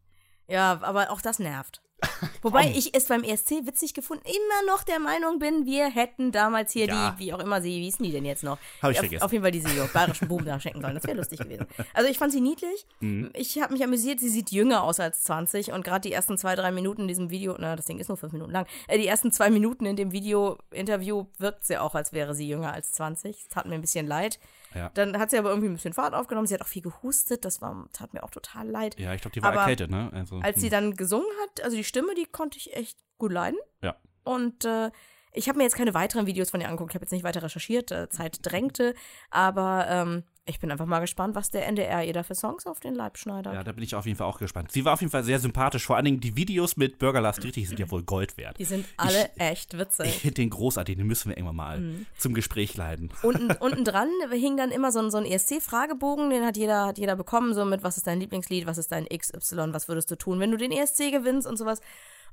Ja, 0.47 0.79
aber 0.83 1.11
auch 1.11 1.23
das 1.23 1.39
nervt. 1.39 1.81
Wobei 2.43 2.71
ich 2.71 2.95
es 2.95 3.07
beim 3.07 3.23
ESC 3.23 3.67
witzig 3.67 3.95
gefunden, 3.95 4.25
immer 4.27 4.73
noch 4.73 4.83
der 4.83 4.99
Meinung 4.99 5.39
bin, 5.39 5.67
wir 5.67 5.91
hätten 5.91 6.33
damals 6.33 6.73
hier 6.73 6.87
Ja. 6.87 7.11
die, 7.19 7.25
wie 7.25 7.33
auch 7.33 7.39
immer 7.39 7.61
sie, 7.61 7.71
wie 7.71 7.85
hießen 7.85 8.05
die 8.05 8.13
denn 8.13 8.25
jetzt 8.25 8.43
noch? 8.43 8.59
Hab 8.83 8.91
ich 8.91 8.99
auf, 8.99 9.03
vergessen. 9.05 9.23
Auf 9.23 9.33
jeden 9.33 9.45
Fall 9.45 9.53
diese 9.53 9.69
bayerischen 9.93 10.29
Buben 10.29 10.47
da 10.47 10.59
schenken 10.61 10.81
sollen. 10.81 10.95
Das 10.95 11.05
wäre 11.05 11.17
lustig 11.17 11.39
gewesen. 11.41 11.67
Also 11.95 12.09
ich 12.11 12.19
fand 12.19 12.33
sie 12.33 12.41
niedlich. 12.41 12.87
Mhm. 13.01 13.31
Ich 13.35 13.61
habe 13.61 13.73
mich 13.73 13.85
amüsiert. 13.85 14.21
Sie 14.21 14.29
sieht 14.29 14.51
jünger 14.51 14.83
aus 14.85 15.01
als 15.01 15.23
20 15.25 15.73
und 15.73 15.85
gerade 15.85 16.09
die 16.09 16.13
ersten 16.13 16.39
zwei, 16.39 16.55
drei 16.55 16.71
Minuten 16.73 17.03
in 17.03 17.09
diesem 17.09 17.31
Video, 17.31 17.57
na, 17.59 17.77
das 17.77 17.87
Ding 17.87 17.99
ist 17.99 18.09
nur 18.09 18.17
fünf 18.17 18.33
Minuten 18.33 18.51
lang, 18.53 18.67
äh, 18.89 18.99
die 18.99 19.07
ersten 19.07 19.33
zwei 19.33 19.51
Minuten 19.51 19.87
in 19.87 19.97
dem 19.97 20.13
Video-Interview 20.13 21.27
wirkt 21.39 21.65
sie 21.65 21.79
auch, 21.79 21.95
als 21.95 22.13
wäre 22.13 22.35
sie 22.35 22.49
jünger 22.49 22.73
als 22.73 22.93
20. 22.93 23.37
Das 23.37 23.49
tat 23.49 23.67
mir 23.67 23.75
ein 23.75 23.81
bisschen 23.81 24.07
leid. 24.07 24.39
Ja. 24.75 24.91
Dann 24.95 25.19
hat 25.19 25.31
sie 25.31 25.39
aber 25.39 25.51
irgendwie 25.51 25.69
ein 25.69 25.75
bisschen 25.75 25.93
Fahrt 25.93 26.15
aufgenommen. 26.15 26.47
Sie 26.47 26.55
hat 26.55 26.63
auch 26.63 26.67
viel 26.67 26.83
gehustet. 26.83 27.45
Das 27.45 27.61
war, 27.61 27.89
tat 27.93 28.15
mir 28.15 28.23
auch 28.23 28.31
total 28.31 28.69
leid. 28.69 28.99
Ja, 28.99 29.15
ich 29.15 29.21
glaube, 29.21 29.35
die 29.35 29.43
war 29.43 29.51
Aber 29.51 29.61
erkältet, 29.61 29.91
ne? 29.91 30.11
Also, 30.13 30.39
Als 30.41 30.61
sie 30.61 30.71
dann 30.71 30.95
gesungen 30.97 31.29
hat, 31.43 31.65
also 31.65 31.77
die 31.77 31.85
Stimme, 31.85 32.15
die 32.15 32.27
konnte 32.27 32.59
ich 32.59 32.77
echt 32.77 32.99
gut 33.19 33.33
leiden. 33.33 33.59
Ja. 33.83 33.97
Und 34.23 34.65
äh, 34.65 34.91
ich 35.33 35.49
habe 35.49 35.59
mir 35.59 35.65
jetzt 35.65 35.77
keine 35.77 35.95
weiteren 35.95 36.27
Videos 36.27 36.51
von 36.51 36.61
ihr 36.61 36.69
angeguckt. 36.69 36.93
Ich 36.93 36.95
habe 36.95 37.05
jetzt 37.05 37.13
nicht 37.13 37.25
weiter 37.25 37.43
recherchiert, 37.43 37.91
äh, 37.91 38.09
Zeit 38.09 38.39
drängte. 38.43 38.95
Aber 39.31 39.87
ähm, 39.89 40.25
ich 40.47 40.59
bin 40.59 40.71
einfach 40.73 40.87
mal 40.87 40.99
gespannt, 41.01 41.35
was 41.37 41.51
der 41.51 41.67
NDR 41.69 42.03
ihr 42.05 42.13
da 42.13 42.23
für 42.23 42.35
Songs 42.35 42.67
auf 42.67 42.81
den 42.81 42.95
Leib 42.95 43.19
schneidert. 43.19 43.55
ja, 43.55 43.63
da 43.63 43.73
bin 43.73 43.85
ich 43.85 43.95
auf 43.95 44.07
jeden 44.07 44.17
Fall 44.19 44.27
auch 44.27 44.39
gespannt. 44.39 44.73
Sie 44.73 44.85
war 44.85 44.95
auf 44.95 45.01
jeden 45.01 45.11
Fall 45.13 45.23
sehr 45.23 45.39
sympathisch. 45.39 45.85
Vor 45.87 45.97
allen 45.97 46.07
Dingen 46.07 46.21
die 46.21 46.35
Videos 46.35 46.77
mit 46.77 46.99
Bürger 46.99 47.21
Lars 47.21 47.37
Dietrich 47.39 47.69
sind 47.69 47.79
ja 47.79 47.89
wohl 47.91 48.03
Gold 48.03 48.37
wert. 48.37 48.59
Die 48.59 48.65
sind 48.65 48.85
alle 48.97 49.31
echt 49.37 49.75
Ich 49.75 49.79
witzig. 49.79 50.13
finde 50.21 50.35
den 50.35 50.51
großartig, 50.51 50.97
den 50.97 51.07
müssen 51.07 51.29
wir 51.29 51.37
irgendwann 51.37 51.57
mal 51.57 51.79
Mhm. 51.81 52.07
zum 52.19 52.35
Gespräch 52.35 52.77
leiten. 52.77 53.11
Unten, 53.23 53.53
unten 53.61 53.85
dran 53.85 54.09
hing 54.33 54.57
dann 54.57 54.71
immer 54.73 54.91
so 54.91 54.99
ein, 54.99 55.11
so 55.11 55.19
ein 55.19 55.25
ESC-Fragebogen, 55.27 56.31
den 56.31 56.45
hat 56.45 56.57
jeder, 56.57 56.87
hat 56.87 56.99
jeder 56.99 57.17
bekommen, 57.17 57.55
so 57.55 57.65
mit, 57.65 57.83
was 57.85 57.97
ist 57.97 58.07
dein 58.07 58.19
Lieblingslied, 58.21 58.67
was 58.67 58.79
ist 58.79 58.91
dein 58.93 59.07
XY, 59.07 59.73
was 59.73 59.89
würdest 59.89 60.11
du 60.11 60.17
tun, 60.17 60.41
wenn 60.41 60.51
du 60.51 60.57
den 60.57 60.73
ESC 60.73 61.11
gewinnst 61.13 61.47
und 61.47 61.57
sowas. 61.59 61.81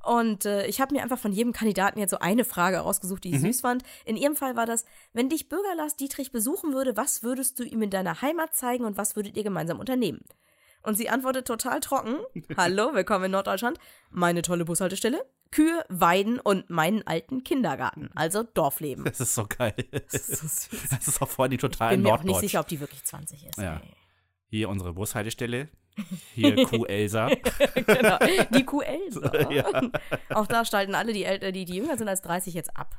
Und 0.04 0.44
äh, 0.44 0.66
ich 0.66 0.80
habe 0.80 0.94
mir 0.94 1.02
einfach 1.02 1.18
von 1.18 1.32
jedem 1.32 1.52
Kandidaten 1.52 1.98
jetzt 1.98 2.10
so 2.10 2.18
eine 2.18 2.44
Frage 2.44 2.78
rausgesucht, 2.78 3.24
die 3.24 3.34
ich 3.34 3.40
süß 3.40 3.60
fand. 3.60 3.82
In 4.04 4.16
ihrem 4.16 4.36
Fall 4.36 4.56
war 4.56 4.66
das, 4.66 4.84
wenn 5.12 5.28
dich 5.28 5.48
Bürger 5.48 5.74
Lars 5.76 5.96
Dietrich 5.96 6.32
besuchen 6.32 6.72
würde, 6.72 6.96
was 6.96 7.22
würdest 7.22 7.58
du 7.58 7.64
ihm 7.64 7.82
in 7.82 7.90
deiner 7.90 8.22
Heimat 8.22 8.54
zeigen 8.54 8.84
und 8.84 8.96
was 8.96 9.16
würdet 9.16 9.36
ihr 9.36 9.42
gemeinsam 9.42 9.80
unternehmen? 9.80 10.20
Und 10.82 10.96
sie 10.96 11.10
antwortet 11.10 11.46
total 11.46 11.80
trocken. 11.80 12.16
Hallo, 12.56 12.94
willkommen 12.94 13.26
in 13.26 13.30
Norddeutschland. 13.32 13.78
Meine 14.10 14.42
tolle 14.42 14.64
Bushaltestelle, 14.64 15.26
Kühe, 15.50 15.84
Weiden 15.88 16.38
und 16.38 16.70
meinen 16.70 17.06
alten 17.06 17.42
Kindergarten. 17.42 18.10
Also 18.14 18.44
Dorfleben. 18.44 19.04
Das 19.04 19.20
ist 19.20 19.34
so 19.34 19.46
geil. 19.46 19.74
Das 19.90 20.14
ist 20.14 20.36
so 20.40 20.46
süß. 20.46 20.88
Das 20.90 21.08
ist 21.08 21.20
auch 21.20 21.28
vor 21.28 21.44
allem 21.46 21.58
total 21.58 21.90
Bin 21.90 22.02
mir 22.02 22.10
auch 22.10 22.18
nicht 22.18 22.26
norddeutsch. 22.26 22.40
sicher, 22.42 22.60
ob 22.60 22.68
die 22.68 22.80
wirklich 22.80 23.04
20 23.04 23.46
ist. 23.48 23.58
Ja. 23.58 23.82
Hier 24.50 24.68
unsere 24.68 24.94
Bushaltestelle. 24.94 25.68
Hier 26.34 26.64
Kuh 26.64 26.84
Elsa. 26.84 27.28
genau. 27.74 28.18
Die 28.54 28.64
Kuh 28.64 28.80
Elsa. 28.80 29.32
Ja. 29.48 29.64
Auch 30.30 30.46
da 30.46 30.64
stalten 30.64 30.94
alle, 30.94 31.12
die, 31.12 31.24
älter, 31.24 31.52
die, 31.52 31.64
die 31.64 31.76
jünger 31.76 31.96
sind 31.96 32.08
als 32.08 32.22
30, 32.22 32.54
jetzt 32.54 32.76
ab. 32.76 32.94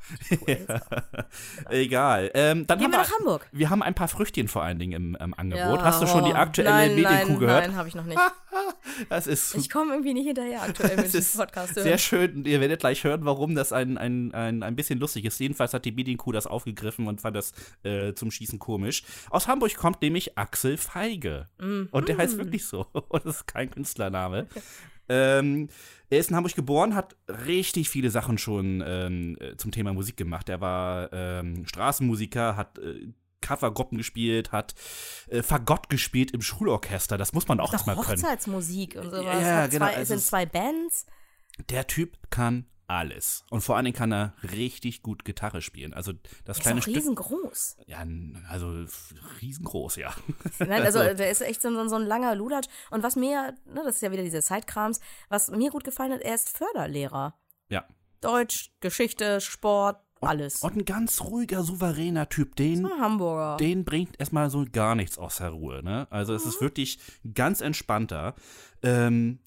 Elsa. 0.46 0.80
Egal. 1.70 2.30
Ähm, 2.34 2.66
dann 2.66 2.78
Gehen 2.78 2.86
haben 2.86 2.92
wir 2.92 2.98
nach 2.98 3.18
Hamburg. 3.18 3.48
Wir 3.52 3.70
haben 3.70 3.82
ein 3.82 3.94
paar 3.94 4.08
Früchtchen 4.08 4.48
vor 4.48 4.62
allen 4.62 4.78
Dingen 4.78 4.92
im, 4.92 5.16
im 5.20 5.34
Angebot. 5.34 5.78
Ja, 5.78 5.84
Hast 5.84 6.02
du 6.02 6.06
schon 6.06 6.24
die 6.24 6.34
aktuelle 6.34 6.70
nein, 6.70 6.94
Medienkuh 6.96 7.28
nein, 7.28 7.38
gehört? 7.38 7.66
Nein, 7.68 7.76
habe 7.76 7.88
ich 7.88 7.94
noch 7.94 8.04
nicht. 8.04 8.20
Das 9.08 9.26
ist 9.26 9.54
Ich 9.54 9.70
komme 9.70 9.92
irgendwie 9.92 10.12
nicht 10.12 10.26
hinterher, 10.26 10.62
aktuell 10.62 10.96
mit 10.96 11.14
ist 11.14 11.36
Podcast 11.36 11.74
sehr 11.74 11.98
schön. 11.98 12.44
Ihr 12.44 12.60
werdet 12.60 12.80
gleich 12.80 13.04
hören, 13.04 13.24
warum 13.24 13.54
das 13.54 13.72
ein, 13.72 13.96
ein, 13.96 14.34
ein, 14.34 14.62
ein 14.62 14.76
bisschen 14.76 14.98
lustig 14.98 15.24
ist. 15.24 15.38
Jedenfalls 15.38 15.72
hat 15.72 15.84
die 15.84 15.92
Medienkuh 15.92 16.32
das 16.32 16.46
aufgegriffen 16.46 17.06
und 17.06 17.20
fand 17.20 17.36
das 17.36 17.52
äh, 17.84 18.12
zum 18.14 18.30
Schießen 18.30 18.58
komisch. 18.58 19.04
Aus 19.30 19.46
Hamburg 19.46 19.74
kommt 19.76 20.02
nämlich 20.02 20.36
Axel 20.36 20.76
Feige. 20.76 21.48
Und 21.58 22.08
der 22.08 22.18
heißt 22.18 22.38
wirklich 22.38 22.66
so. 22.66 22.86
Das 23.12 23.24
ist 23.24 23.46
kein 23.46 23.70
Künstlername. 23.70 24.46
ähm, 25.08 25.68
er 26.08 26.18
ist 26.18 26.30
in 26.30 26.36
Hamburg 26.36 26.54
geboren, 26.54 26.94
hat 26.94 27.16
richtig 27.28 27.88
viele 27.88 28.10
Sachen 28.10 28.38
schon 28.38 28.82
ähm, 28.84 29.36
äh, 29.40 29.56
zum 29.56 29.70
Thema 29.70 29.92
Musik 29.92 30.16
gemacht. 30.16 30.48
Er 30.48 30.60
war 30.60 31.12
ähm, 31.12 31.66
Straßenmusiker, 31.66 32.56
hat 32.56 32.78
äh, 32.78 33.12
Covergruppen 33.40 33.98
gespielt, 33.98 34.52
hat 34.52 34.74
äh, 35.28 35.42
Fagott 35.42 35.88
gespielt 35.88 36.32
im 36.32 36.42
Schulorchester. 36.42 37.16
Das 37.16 37.32
muss 37.32 37.48
man 37.48 37.60
auch 37.60 37.72
erstmal 37.72 37.96
können. 37.96 38.22
Hochzeitsmusik 38.22 38.96
und 38.96 39.10
sowas. 39.10 39.42
Ja, 39.42 39.66
genau, 39.66 39.86
Zwei, 39.86 39.94
es 40.00 40.08
sind 40.08 40.20
zwei 40.20 40.46
Bands. 40.46 41.06
Der 41.68 41.86
Typ 41.86 42.18
kann 42.30 42.66
alles. 42.90 43.44
Und 43.50 43.60
vor 43.62 43.76
allen 43.76 43.84
Dingen 43.84 43.96
kann 43.96 44.12
er 44.12 44.34
richtig 44.52 45.02
gut 45.02 45.24
Gitarre 45.24 45.62
spielen. 45.62 45.94
Also 45.94 46.12
das 46.44 46.56
Der 46.58 46.62
kleine 46.62 46.78
ist 46.80 46.84
auch 46.84 46.90
Stück. 46.90 46.96
riesengroß. 46.96 47.76
Ja, 47.86 48.02
n- 48.02 48.44
also 48.48 48.84
riesengroß, 49.40 49.96
ja. 49.96 50.12
Nein, 50.58 50.82
also 50.82 50.98
der 50.98 51.30
ist 51.30 51.40
echt 51.40 51.62
so, 51.62 51.70
so, 51.72 51.88
so 51.88 51.96
ein 51.96 52.02
langer 52.06 52.34
Lulatsch. 52.34 52.68
Und 52.90 53.02
was 53.02 53.16
mir, 53.16 53.54
ne, 53.66 53.82
das 53.84 53.96
ist 53.96 54.02
ja 54.02 54.10
wieder 54.12 54.22
diese 54.22 54.42
Sidekrams, 54.42 55.00
was 55.28 55.50
mir 55.50 55.70
gut 55.70 55.84
gefallen 55.84 56.12
hat, 56.12 56.20
er 56.20 56.34
ist 56.34 56.56
Förderlehrer. 56.56 57.34
ja. 57.68 57.84
Deutsch, 58.22 58.70
Geschichte, 58.80 59.40
Sport, 59.40 59.96
alles. 60.20 60.56
Und 60.62 60.76
ein 60.76 60.84
ganz 60.84 61.22
ruhiger, 61.22 61.62
souveräner 61.62 62.28
Typ, 62.28 62.54
den, 62.56 62.84
ein 62.84 63.00
Hamburger. 63.00 63.56
den 63.56 63.86
bringt 63.86 64.20
erstmal 64.20 64.50
so 64.50 64.66
gar 64.70 64.94
nichts 64.94 65.16
aus 65.16 65.36
der 65.38 65.48
Ruhe, 65.48 65.82
ne? 65.82 66.06
Also 66.10 66.34
es 66.34 66.44
Mhm. 66.44 66.50
ist 66.50 66.60
wirklich 66.60 66.98
ganz 67.32 67.62
entspannter. 67.62 68.34
Ähm, 68.82 69.38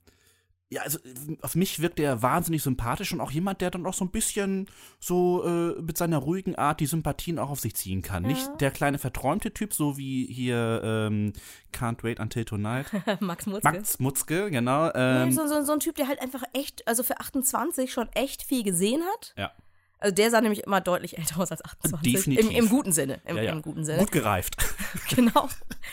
ja, 0.73 0.81
also 0.81 0.99
auf 1.41 1.55
mich 1.55 1.79
wirkt 1.81 1.99
er 1.99 2.21
wahnsinnig 2.21 2.63
sympathisch 2.63 3.13
und 3.13 3.21
auch 3.21 3.31
jemand, 3.31 3.61
der 3.61 3.71
dann 3.71 3.85
auch 3.85 3.93
so 3.93 4.03
ein 4.05 4.11
bisschen 4.11 4.67
so 4.99 5.43
äh, 5.45 5.81
mit 5.81 5.97
seiner 5.97 6.17
ruhigen 6.17 6.55
Art 6.55 6.79
die 6.79 6.85
Sympathien 6.85 7.39
auch 7.39 7.49
auf 7.49 7.59
sich 7.59 7.75
ziehen 7.75 8.01
kann. 8.01 8.23
Nicht 8.23 8.49
der 8.59 8.71
kleine 8.71 8.97
verträumte 8.97 9.53
Typ, 9.53 9.73
so 9.73 9.97
wie 9.97 10.25
hier 10.25 10.81
ähm, 10.83 11.33
Can't 11.73 12.03
Wait 12.03 12.19
Until 12.19 12.45
Tonight. 12.45 12.87
Max 13.19 13.45
Mutzke. 13.45 13.71
Max 13.71 13.99
Mutzke, 13.99 14.51
genau. 14.51 14.85
Nee, 14.87 14.91
Ähm, 14.95 15.31
so, 15.31 15.47
so, 15.47 15.63
so 15.63 15.73
ein 15.73 15.79
Typ, 15.79 15.95
der 15.95 16.07
halt 16.07 16.21
einfach 16.21 16.43
echt, 16.53 16.87
also 16.87 17.03
für 17.03 17.19
28 17.19 17.91
schon 17.91 18.09
echt 18.13 18.43
viel 18.43 18.63
gesehen 18.63 19.01
hat. 19.13 19.33
ja. 19.37 19.51
Also 19.99 20.15
der 20.15 20.31
sah 20.31 20.41
nämlich 20.41 20.63
immer 20.65 20.81
deutlich 20.81 21.17
älter 21.17 21.39
aus 21.39 21.49
als 21.49 21.63
28. 21.63 22.13
Definitiv. 22.13 22.49
Im, 22.49 22.55
Im 22.57 22.67
guten 22.67 22.91
Sinne. 22.91 23.21
Im, 23.25 23.37
ja, 23.37 23.43
ja. 23.43 23.51
Im 23.53 23.61
guten 23.61 23.85
Sinne. 23.85 23.99
Gut 23.99 24.11
gereift. 24.11 24.57
Genau. 25.15 25.47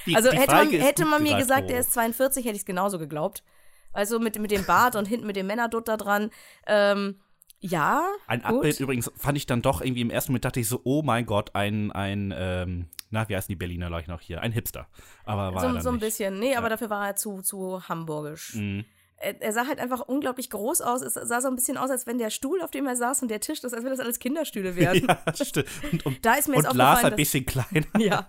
Die- 0.05 0.17
also 0.17 0.31
die 0.31 0.37
hätte 0.37 0.53
man, 0.55 0.69
hätte 0.71 1.05
man 1.05 1.23
mir 1.23 1.29
gereift, 1.29 1.43
gesagt, 1.49 1.67
oh. 1.71 1.73
er 1.75 1.79
ist 1.81 1.93
42, 1.93 2.45
hätte 2.45 2.57
ich 2.57 2.63
es 2.63 2.67
genauso 2.67 2.99
geglaubt. 2.99 3.45
Also 3.93 4.19
mit, 4.19 4.39
mit 4.39 4.51
dem 4.51 4.65
Bart 4.65 4.97
und 4.97 5.07
hinten 5.07 5.27
mit 5.27 5.37
dem 5.37 5.47
Männerdutt 5.47 5.89
da 5.89 5.97
dran. 5.97 6.31
Ähm, 6.67 7.21
ja. 7.61 8.07
Ein 8.27 8.41
gut. 8.41 8.49
Abbild 8.49 8.81
übrigens 8.81 9.11
fand 9.17 9.37
ich 9.37 9.47
dann 9.47 9.63
doch 9.63 9.81
irgendwie 9.83 10.01
im 10.01 10.11
ersten 10.11 10.33
Moment 10.33 10.45
dachte 10.47 10.61
ich 10.61 10.69
so, 10.69 10.81
oh 10.85 11.03
mein 11.03 11.27
Gott, 11.27 11.55
ein, 11.55 11.93
ein, 11.93 12.33
ähm, 12.37 12.89
na, 13.11 13.29
wie 13.29 13.37
heißen 13.37 13.49
die 13.49 13.57
Berliner 13.57 13.89
gleich 13.89 14.07
noch 14.07 14.21
hier? 14.21 14.41
Ein 14.41 14.53
Hipster. 14.53 14.87
Aber 15.25 15.55
war 15.55 15.63
er 15.63 15.69
So, 15.69 15.75
dann 15.75 15.83
so 15.83 15.89
ein 15.91 15.95
nicht. 15.97 16.05
bisschen. 16.05 16.39
Nee, 16.39 16.57
aber 16.57 16.69
dafür 16.69 16.91
war 16.91 17.07
er 17.09 17.17
zu, 17.17 17.43
zu 17.43 17.87
hamburgisch. 17.89 18.55
Mhm. 18.55 18.85
Er, 19.17 19.43
er 19.43 19.53
sah 19.53 19.67
halt 19.67 19.79
einfach 19.79 20.01
unglaublich 20.01 20.49
groß 20.49 20.81
aus. 20.81 21.03
Es 21.03 21.15
sah 21.15 21.41
so 21.43 21.49
ein 21.49 21.55
bisschen 21.57 21.77
aus, 21.77 21.91
als 21.91 22.07
wenn 22.07 22.17
der 22.17 22.31
Stuhl, 22.31 22.63
auf 22.63 22.71
dem 22.71 22.87
er 22.87 22.97
saß 22.97 23.21
und 23.23 23.29
der 23.29 23.41
Tisch, 23.41 23.61
das, 23.61 23.75
als 23.75 23.85
wenn 23.85 23.91
das 23.91 24.01
alles 24.01 24.19
Kinderstühle 24.19 24.77
wären. 24.77 25.07
Ja, 25.07 25.19
stimmt. 25.45 25.69
Und, 25.93 26.07
und, 26.07 26.25
Da 26.25 26.35
ist 26.35 26.49
mir 26.49 26.57
und 26.57 26.65
jetzt 26.65 26.75
Lars 26.75 27.05
ein 27.05 27.17
bisschen 27.17 27.45
kleiner. 27.45 27.87
Ja. 27.99 28.27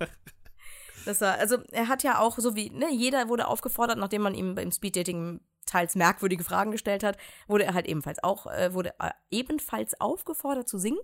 Das 1.06 1.20
war, 1.22 1.36
also 1.40 1.58
er 1.72 1.88
hat 1.88 2.04
ja 2.04 2.20
auch, 2.20 2.38
so 2.38 2.56
wie, 2.56 2.70
ne, 2.70 2.92
jeder 2.92 3.28
wurde 3.28 3.48
aufgefordert, 3.48 3.98
nachdem 3.98 4.22
man 4.22 4.36
ihm 4.36 4.54
beim 4.54 4.72
Speeddating 4.72 5.40
teils 5.66 5.96
merkwürdige 5.96 6.44
Fragen 6.44 6.72
gestellt 6.72 7.04
hat, 7.04 7.18
wurde 7.48 7.66
er 7.66 7.74
halt 7.74 7.88
ebenfalls 7.88 8.24
auch, 8.24 8.48
äh, 8.48 8.74
wurde 8.74 8.94
ebenfalls 9.30 10.00
aufgefordert 10.00 10.68
zu 10.68 10.78
singen. 10.78 11.00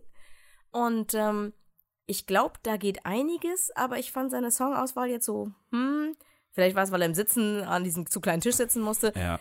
Und 0.72 1.14
ähm, 1.14 1.54
ich 2.06 2.26
glaube, 2.26 2.56
da 2.64 2.78
geht 2.78 3.06
einiges, 3.06 3.72
aber 3.76 3.98
ich 4.00 4.12
fand 4.12 4.32
seine 4.32 4.52
Songauswahl 4.52 5.10
jetzt 5.10 5.26
so, 5.26 5.52
hm, 5.72 6.16
vielleicht 6.52 6.76
war 6.76 6.84
es, 6.84 6.92
weil 6.92 7.02
er 7.02 7.08
im 7.08 7.16
Sitzen 7.16 7.64
an 7.64 7.84
diesem 7.84 8.10
zu 8.10 8.22
kleinen 8.22 8.42
Tisch 8.42 8.56
sitzen 8.56 8.82
musste. 8.82 9.14
Ja. 9.16 9.40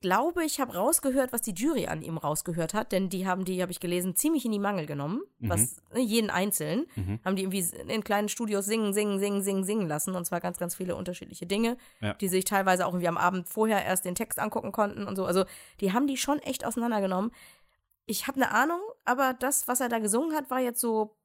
Ich 0.00 0.02
glaube, 0.02 0.44
ich 0.44 0.60
habe 0.60 0.76
rausgehört, 0.76 1.32
was 1.32 1.42
die 1.42 1.54
Jury 1.54 1.88
an 1.88 2.02
ihm 2.02 2.18
rausgehört 2.18 2.72
hat, 2.72 2.92
denn 2.92 3.08
die 3.08 3.26
haben 3.26 3.44
die, 3.44 3.60
habe 3.60 3.72
ich 3.72 3.80
gelesen, 3.80 4.14
ziemlich 4.14 4.44
in 4.44 4.52
die 4.52 4.60
Mangel 4.60 4.86
genommen. 4.86 5.22
Was 5.40 5.82
ne, 5.92 5.98
jeden 5.98 6.30
einzeln 6.30 6.86
haben 7.24 7.34
die 7.34 7.42
irgendwie 7.42 7.64
in 7.88 8.04
kleinen 8.04 8.28
Studios 8.28 8.64
singen, 8.64 8.92
singen, 8.94 9.18
singen, 9.18 9.42
singen, 9.42 9.64
singen 9.64 9.88
lassen 9.88 10.14
und 10.14 10.24
zwar 10.24 10.40
ganz, 10.40 10.56
ganz 10.58 10.76
viele 10.76 10.94
unterschiedliche 10.94 11.46
Dinge, 11.46 11.76
Ja. 12.00 12.14
die 12.14 12.28
sich 12.28 12.44
teilweise 12.44 12.86
auch 12.86 12.90
irgendwie 12.92 13.08
am 13.08 13.16
Abend 13.16 13.48
vorher 13.48 13.84
erst 13.84 14.04
den 14.04 14.14
Text 14.14 14.38
angucken 14.38 14.70
konnten 14.70 15.04
und 15.04 15.16
so. 15.16 15.24
Also 15.24 15.46
die 15.80 15.92
haben 15.92 16.06
die 16.06 16.16
schon 16.16 16.38
echt 16.38 16.64
auseinandergenommen. 16.64 17.32
Ich 18.06 18.28
habe 18.28 18.36
eine 18.40 18.52
Ahnung, 18.52 18.80
aber 19.04 19.34
das, 19.34 19.66
was 19.66 19.80
er 19.80 19.88
da 19.88 19.98
gesungen 19.98 20.32
hat, 20.36 20.48
war 20.48 20.60
jetzt 20.60 20.80
so 20.80 21.16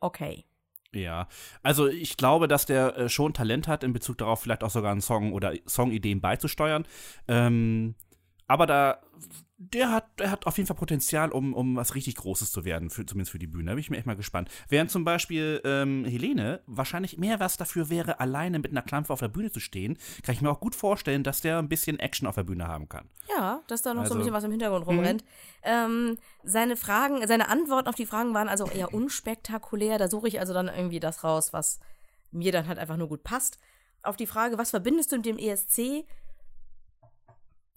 okay. 0.00 0.44
Ja, 0.92 1.28
also 1.62 1.86
ich 1.86 2.16
glaube, 2.16 2.48
dass 2.48 2.66
der 2.66 2.96
äh, 2.96 3.08
schon 3.08 3.32
Talent 3.32 3.68
hat, 3.68 3.84
in 3.84 3.92
Bezug 3.92 4.18
darauf 4.18 4.40
vielleicht 4.40 4.64
auch 4.64 4.70
sogar 4.70 4.90
einen 4.90 5.00
Song 5.00 5.32
oder 5.32 5.52
Songideen 5.68 6.20
beizusteuern. 6.20 6.84
Ähm, 7.28 7.94
aber 8.50 8.66
da, 8.66 9.00
der 9.58 9.92
hat, 9.92 10.18
der 10.18 10.30
hat 10.32 10.46
auf 10.46 10.56
jeden 10.56 10.66
Fall 10.66 10.76
Potenzial, 10.76 11.30
um, 11.30 11.54
um 11.54 11.76
was 11.76 11.94
richtig 11.94 12.16
Großes 12.16 12.50
zu 12.50 12.64
werden, 12.64 12.90
für, 12.90 13.06
zumindest 13.06 13.30
für 13.30 13.38
die 13.38 13.46
Bühne. 13.46 13.66
Da 13.66 13.74
bin 13.74 13.80
ich 13.80 13.90
mir 13.90 13.96
echt 13.98 14.06
mal 14.06 14.16
gespannt. 14.16 14.50
Während 14.68 14.90
zum 14.90 15.04
Beispiel 15.04 15.60
ähm, 15.64 16.04
Helene 16.04 16.60
wahrscheinlich 16.66 17.16
mehr 17.18 17.38
was 17.38 17.56
dafür 17.58 17.90
wäre, 17.90 18.18
alleine 18.18 18.58
mit 18.58 18.72
einer 18.72 18.82
Klampfe 18.82 19.12
auf 19.12 19.20
der 19.20 19.28
Bühne 19.28 19.52
zu 19.52 19.60
stehen, 19.60 19.98
kann 20.24 20.34
ich 20.34 20.40
mir 20.42 20.50
auch 20.50 20.58
gut 20.60 20.74
vorstellen, 20.74 21.22
dass 21.22 21.40
der 21.42 21.58
ein 21.58 21.68
bisschen 21.68 22.00
Action 22.00 22.26
auf 22.26 22.34
der 22.34 22.42
Bühne 22.44 22.66
haben 22.66 22.88
kann. 22.88 23.08
Ja, 23.28 23.60
dass 23.68 23.82
da 23.82 23.90
noch 23.94 24.00
so 24.00 24.02
Also- 24.04 24.14
ein 24.14 24.18
bisschen 24.20 24.32
was 24.34 24.44
im 24.44 24.50
Hintergrund 24.50 24.86
rumrennt. 24.86 25.24
Ähm, 25.62 26.18
seine 26.42 26.76
Fragen, 26.76 27.24
seine 27.28 27.48
Antworten 27.48 27.88
auf 27.88 27.94
die 27.94 28.06
Fragen 28.06 28.34
waren 28.34 28.48
also 28.48 28.66
eher 28.66 28.92
unspektakulär. 28.92 29.98
Da 29.98 30.08
suche 30.08 30.26
ich 30.26 30.40
also 30.40 30.52
dann 30.54 30.66
irgendwie 30.68 31.00
das 31.00 31.22
raus, 31.22 31.52
was 31.52 31.78
mir 32.32 32.50
dann 32.50 32.66
halt 32.66 32.78
einfach 32.78 32.96
nur 32.96 33.08
gut 33.08 33.22
passt. 33.22 33.58
Auf 34.02 34.16
die 34.16 34.26
Frage, 34.26 34.58
was 34.58 34.70
verbindest 34.70 35.12
du 35.12 35.16
mit 35.16 35.26
dem 35.26 35.38
ESC? 35.38 36.04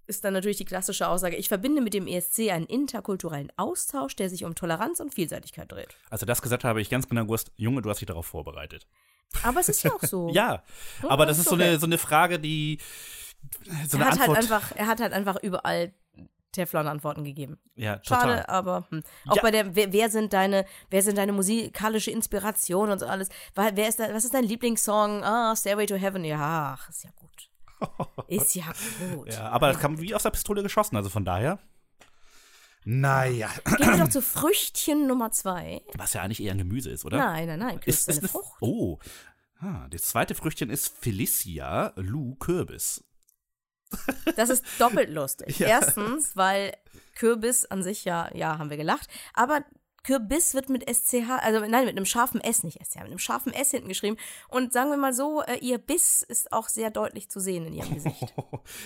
Ist 0.06 0.24
dann 0.26 0.34
natürlich 0.34 0.58
die 0.58 0.66
klassische 0.66 1.08
Aussage, 1.08 1.36
ich 1.38 1.48
verbinde 1.48 1.82
mit 1.82 1.94
dem 1.94 2.08
ESC 2.08 2.50
einen 2.52 2.66
interkulturellen 2.66 3.52
Austausch, 3.56 4.16
der 4.18 4.30
sich 4.30 4.44
um 4.44 4.54
Toleranz 4.54 5.00
und 5.00 5.14
Vielseitigkeit 5.14 5.72
dreht. 5.72 5.96
Als 6.10 6.22
er 6.22 6.26
das 6.26 6.42
gesagt 6.42 6.64
habe 6.66 6.82
ich 6.82 6.90
ganz 6.90 7.08
genau 7.08 7.24
gewusst, 7.24 7.52
Junge, 7.56 7.82
du 7.82 7.90
hast 7.90 8.00
dich 8.02 8.08
darauf 8.08 8.26
vorbereitet. 8.26 8.86
Aber 9.44 9.62
es 9.62 9.70
ist 9.70 9.82
ja 9.84 9.92
auch 9.94 10.02
so. 10.04 10.30
Ja, 10.30 10.64
Ja, 11.02 11.10
aber 11.10 11.26
das 11.26 11.38
ist 11.40 11.48
so 11.48 11.56
okay. 11.56 11.64
eine, 11.64 11.80
so 11.80 11.86
eine 11.86 11.98
Frage, 11.98 12.38
die 12.40 12.80
so 13.88 13.98
er 13.98 14.04
eine 14.08 14.12
hat 14.12 14.20
halt 14.20 14.30
Antwort. 14.30 14.38
einfach, 14.38 14.72
er 14.76 14.88
hat 14.88 15.00
halt 15.00 15.14
einfach 15.14 15.38
überall 15.42 15.94
Teflon-Antworten 16.52 17.24
gegeben. 17.24 17.58
ja, 17.76 18.00
Schade, 18.04 18.42
total. 18.42 18.46
aber 18.46 18.86
hm. 18.90 19.04
auch 19.28 19.38
Ja. 19.38 19.42
bei 19.42 19.50
der, 19.52 19.76
wer, 19.76 19.92
wer 19.92 20.10
sind 20.12 20.34
deine, 20.34 20.66
wer 20.92 21.02
sind 21.02 21.18
deine 21.18 21.32
musikalische 21.32 22.12
Inspiration 22.12 22.92
und 22.92 23.00
so 23.00 23.08
alles? 23.08 23.30
Wer 23.56 23.88
ist 23.88 24.00
da, 24.00 24.14
was 24.14 24.24
ist 24.26 24.34
dein 24.36 24.44
Lieblingssong? 24.44 25.24
Ah, 25.24 25.56
Stairway 25.56 25.88
to 25.88 25.96
Heaven. 25.96 26.24
Ja, 26.24 26.78
ach, 26.78 26.90
ist 26.90 27.04
ja 27.06 27.10
gut. 27.16 27.23
Ist 28.28 28.56
ja 28.56 28.66
gut. 29.00 29.34
Ja, 29.34 29.50
aber 29.50 29.68
das 29.68 29.80
kam 29.80 30.00
wie 30.00 30.16
aus 30.16 30.24
der 30.24 30.32
Pistole 30.32 30.64
geschossen, 30.64 30.96
also 30.96 31.10
von 31.10 31.26
daher. 31.26 31.60
Naja. 32.86 33.50
Gehen 33.78 33.92
wir 33.92 33.98
doch 33.98 34.10
zu 34.10 34.22
Früchtchen 34.22 35.08
Nummer 35.08 35.32
zwei. 35.32 35.82
Was 35.96 36.14
ja 36.14 36.22
eigentlich 36.22 36.44
eher 36.44 36.52
ein 36.52 36.58
Gemüse 36.58 36.90
ist, 36.90 37.06
oder? 37.06 37.18
Nein, 37.18 37.48
nein, 37.48 37.60
nein. 37.60 37.80
Kürbis 37.80 38.00
Ist, 38.00 38.10
ist 38.10 38.20
eine 38.20 38.28
Frucht. 38.28 38.62
Oh. 38.62 39.00
Ah, 39.60 39.88
das 39.90 40.04
zweite 40.04 40.36
Früchtchen 40.36 40.70
ist 40.70 40.94
Felicia 40.98 41.94
Lou 41.96 42.36
Kürbis. 42.36 43.04
Das 44.36 44.50
ist 44.50 44.66
doppelt 44.80 45.10
lustig. 45.10 45.60
Ja. 45.64 45.68
Erstens, 45.68 46.36
weil 46.36 46.76
Kürbis 47.16 47.66
an 47.66 47.84
sich 47.84 48.06
ja, 48.06 48.30
ja, 48.36 48.58
haben 48.58 48.70
wir 48.70 48.78
gelacht, 48.78 49.08
aber 49.34 49.64
Kürbis 50.04 50.54
wird 50.54 50.70
mit 50.70 50.84
SCH, 50.90 51.30
also 51.42 51.60
nein, 51.62 51.86
mit 51.86 51.96
einem 51.96 52.06
scharfen 52.06 52.42
S, 52.42 52.64
nicht 52.64 52.80
SCH, 52.84 52.96
mit 52.98 53.06
einem 53.06 53.20
scharfen 53.20 53.54
S 53.54 53.72
hinten 53.72 53.88
geschrieben. 53.88 54.18
Und 54.50 54.74
sagen 54.74 54.90
wir 54.90 54.98
mal 54.98 55.14
so, 55.14 55.42
äh, 55.44 55.58
ihr 55.60 55.78
Biss 55.78 56.22
ist 56.24 56.52
auch 56.52 56.68
sehr 56.70 56.92
deutlich 56.92 57.30
zu 57.30 57.40
sehen 57.40 57.66
in 57.66 57.74
ihrem 57.74 57.94
Gesicht. 57.94 58.18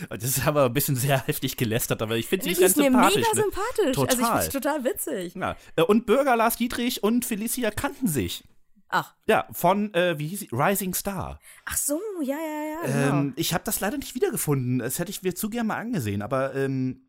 Das 0.10 0.24
ist 0.24 0.46
aber 0.48 0.66
ein 0.66 0.74
bisschen 0.74 0.96
sehr 0.96 1.26
heftig 1.26 1.58
gelästert, 1.58 2.02
aber 2.02 2.18
ich 2.18 2.28
finde 2.28 2.46
sie 2.46 2.54
Die 2.54 2.60
ganz 2.60 2.72
ist 2.72 2.78
mir 2.78 2.86
sympathisch. 2.86 3.16
mega 3.16 3.28
ne? 3.36 3.42
sympathisch. 3.44 3.96
Total. 3.96 4.10
Also 4.10 4.22
ich 4.46 4.52
finde 4.52 4.66
total 4.68 4.84
witzig. 4.84 5.36
Ja. 5.36 5.56
äh, 5.76 5.82
Und 5.84 6.06
Bürger 6.06 6.36
Lars 6.36 6.56
Dietrich 6.58 7.04
und 7.04 7.26
Felicia 7.26 7.72
kannten 7.72 8.08
sich. 8.08 8.44
Ach, 8.90 9.14
Ja, 9.28 9.48
von, 9.52 9.94
äh, 9.94 10.18
wie 10.18 10.28
hieß 10.28 10.40
sie? 10.42 10.50
Rising 10.52 10.94
Star. 10.94 11.40
ach 11.66 11.78
so, 11.78 12.00
ja, 12.24 12.38
ja, 12.38 12.64
ja, 12.64 12.82
genau. 13.06 13.18
Ähm, 13.20 13.34
ich 13.36 13.54
habe 13.54 13.64
das 13.66 13.80
leider 13.82 13.98
nicht 13.98 14.16
wiedergefunden. 14.16 14.80
Das 14.80 14.98
hätte 15.00 15.12
ich 15.12 15.24
mir 15.24 15.36
zu 15.36 15.50
gerne 15.50 15.68
mal 15.68 15.78
angesehen, 15.78 16.22
aber 16.22 16.56
ähm, 16.56 17.08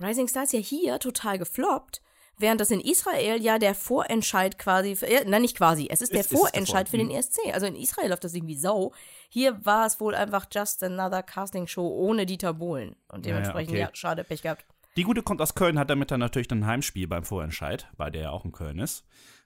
Rising 0.00 0.28
Star 0.28 0.44
ist 0.44 0.52
ja 0.52 0.58
hier 0.58 0.98
total 0.98 1.38
gefloppt, 1.38 2.02
während 2.40 2.60
das 2.60 2.70
in 2.70 2.80
Israel 2.80 3.40
ja 3.40 3.58
der 3.58 3.74
Vorentscheid 3.74 4.58
quasi, 4.58 4.96
für, 4.96 5.10
ja, 5.10 5.20
nein, 5.26 5.42
nicht 5.42 5.56
quasi, 5.56 5.88
es 5.90 6.00
ist 6.00 6.12
der 6.12 6.20
Ist- 6.20 6.32
ist 6.32 6.38
Vorentscheid 6.38 6.86
davor, 6.86 6.90
für 6.90 6.98
den 6.98 7.10
ESC. 7.10 7.38
Also 7.52 7.66
in 7.66 7.76
Israel 7.76 8.08
läuft 8.10 8.24
das 8.24 8.34
irgendwie 8.34 8.56
Sau. 8.56 8.92
Hier 9.28 9.64
war 9.64 9.86
es 9.86 10.00
wohl 10.00 10.14
einfach 10.14 10.46
just 10.52 10.82
another 10.82 11.22
casting 11.22 11.66
show 11.66 11.86
ohne 11.86 12.26
Dieter 12.26 12.54
Bohlen. 12.54 12.96
Und 13.08 13.24
Ja, 13.26 13.32
ja, 13.32 13.36
dementsprechend, 13.38 13.70
okay. 13.72 13.80
ja, 13.80 13.90
schade, 13.92 14.24
Pech 14.24 14.42
gehabt. 14.42 14.64
Die 14.96 15.04
Gute 15.04 15.22
kommt 15.22 15.40
aus 15.40 15.54
Köln, 15.54 15.78
hat 15.78 15.88
damit 15.90 16.10
dann 16.10 16.20
natürlich 16.20 16.50
ein 16.50 16.66
Heimspiel 16.66 17.06
beim 17.06 17.22
Vorentscheid, 17.24 17.86
weil 17.96 18.10
der 18.10 18.22
ja 18.22 18.30
auch 18.30 18.44
in 18.44 18.52
Köln 18.52 18.78
ist. 18.80 19.04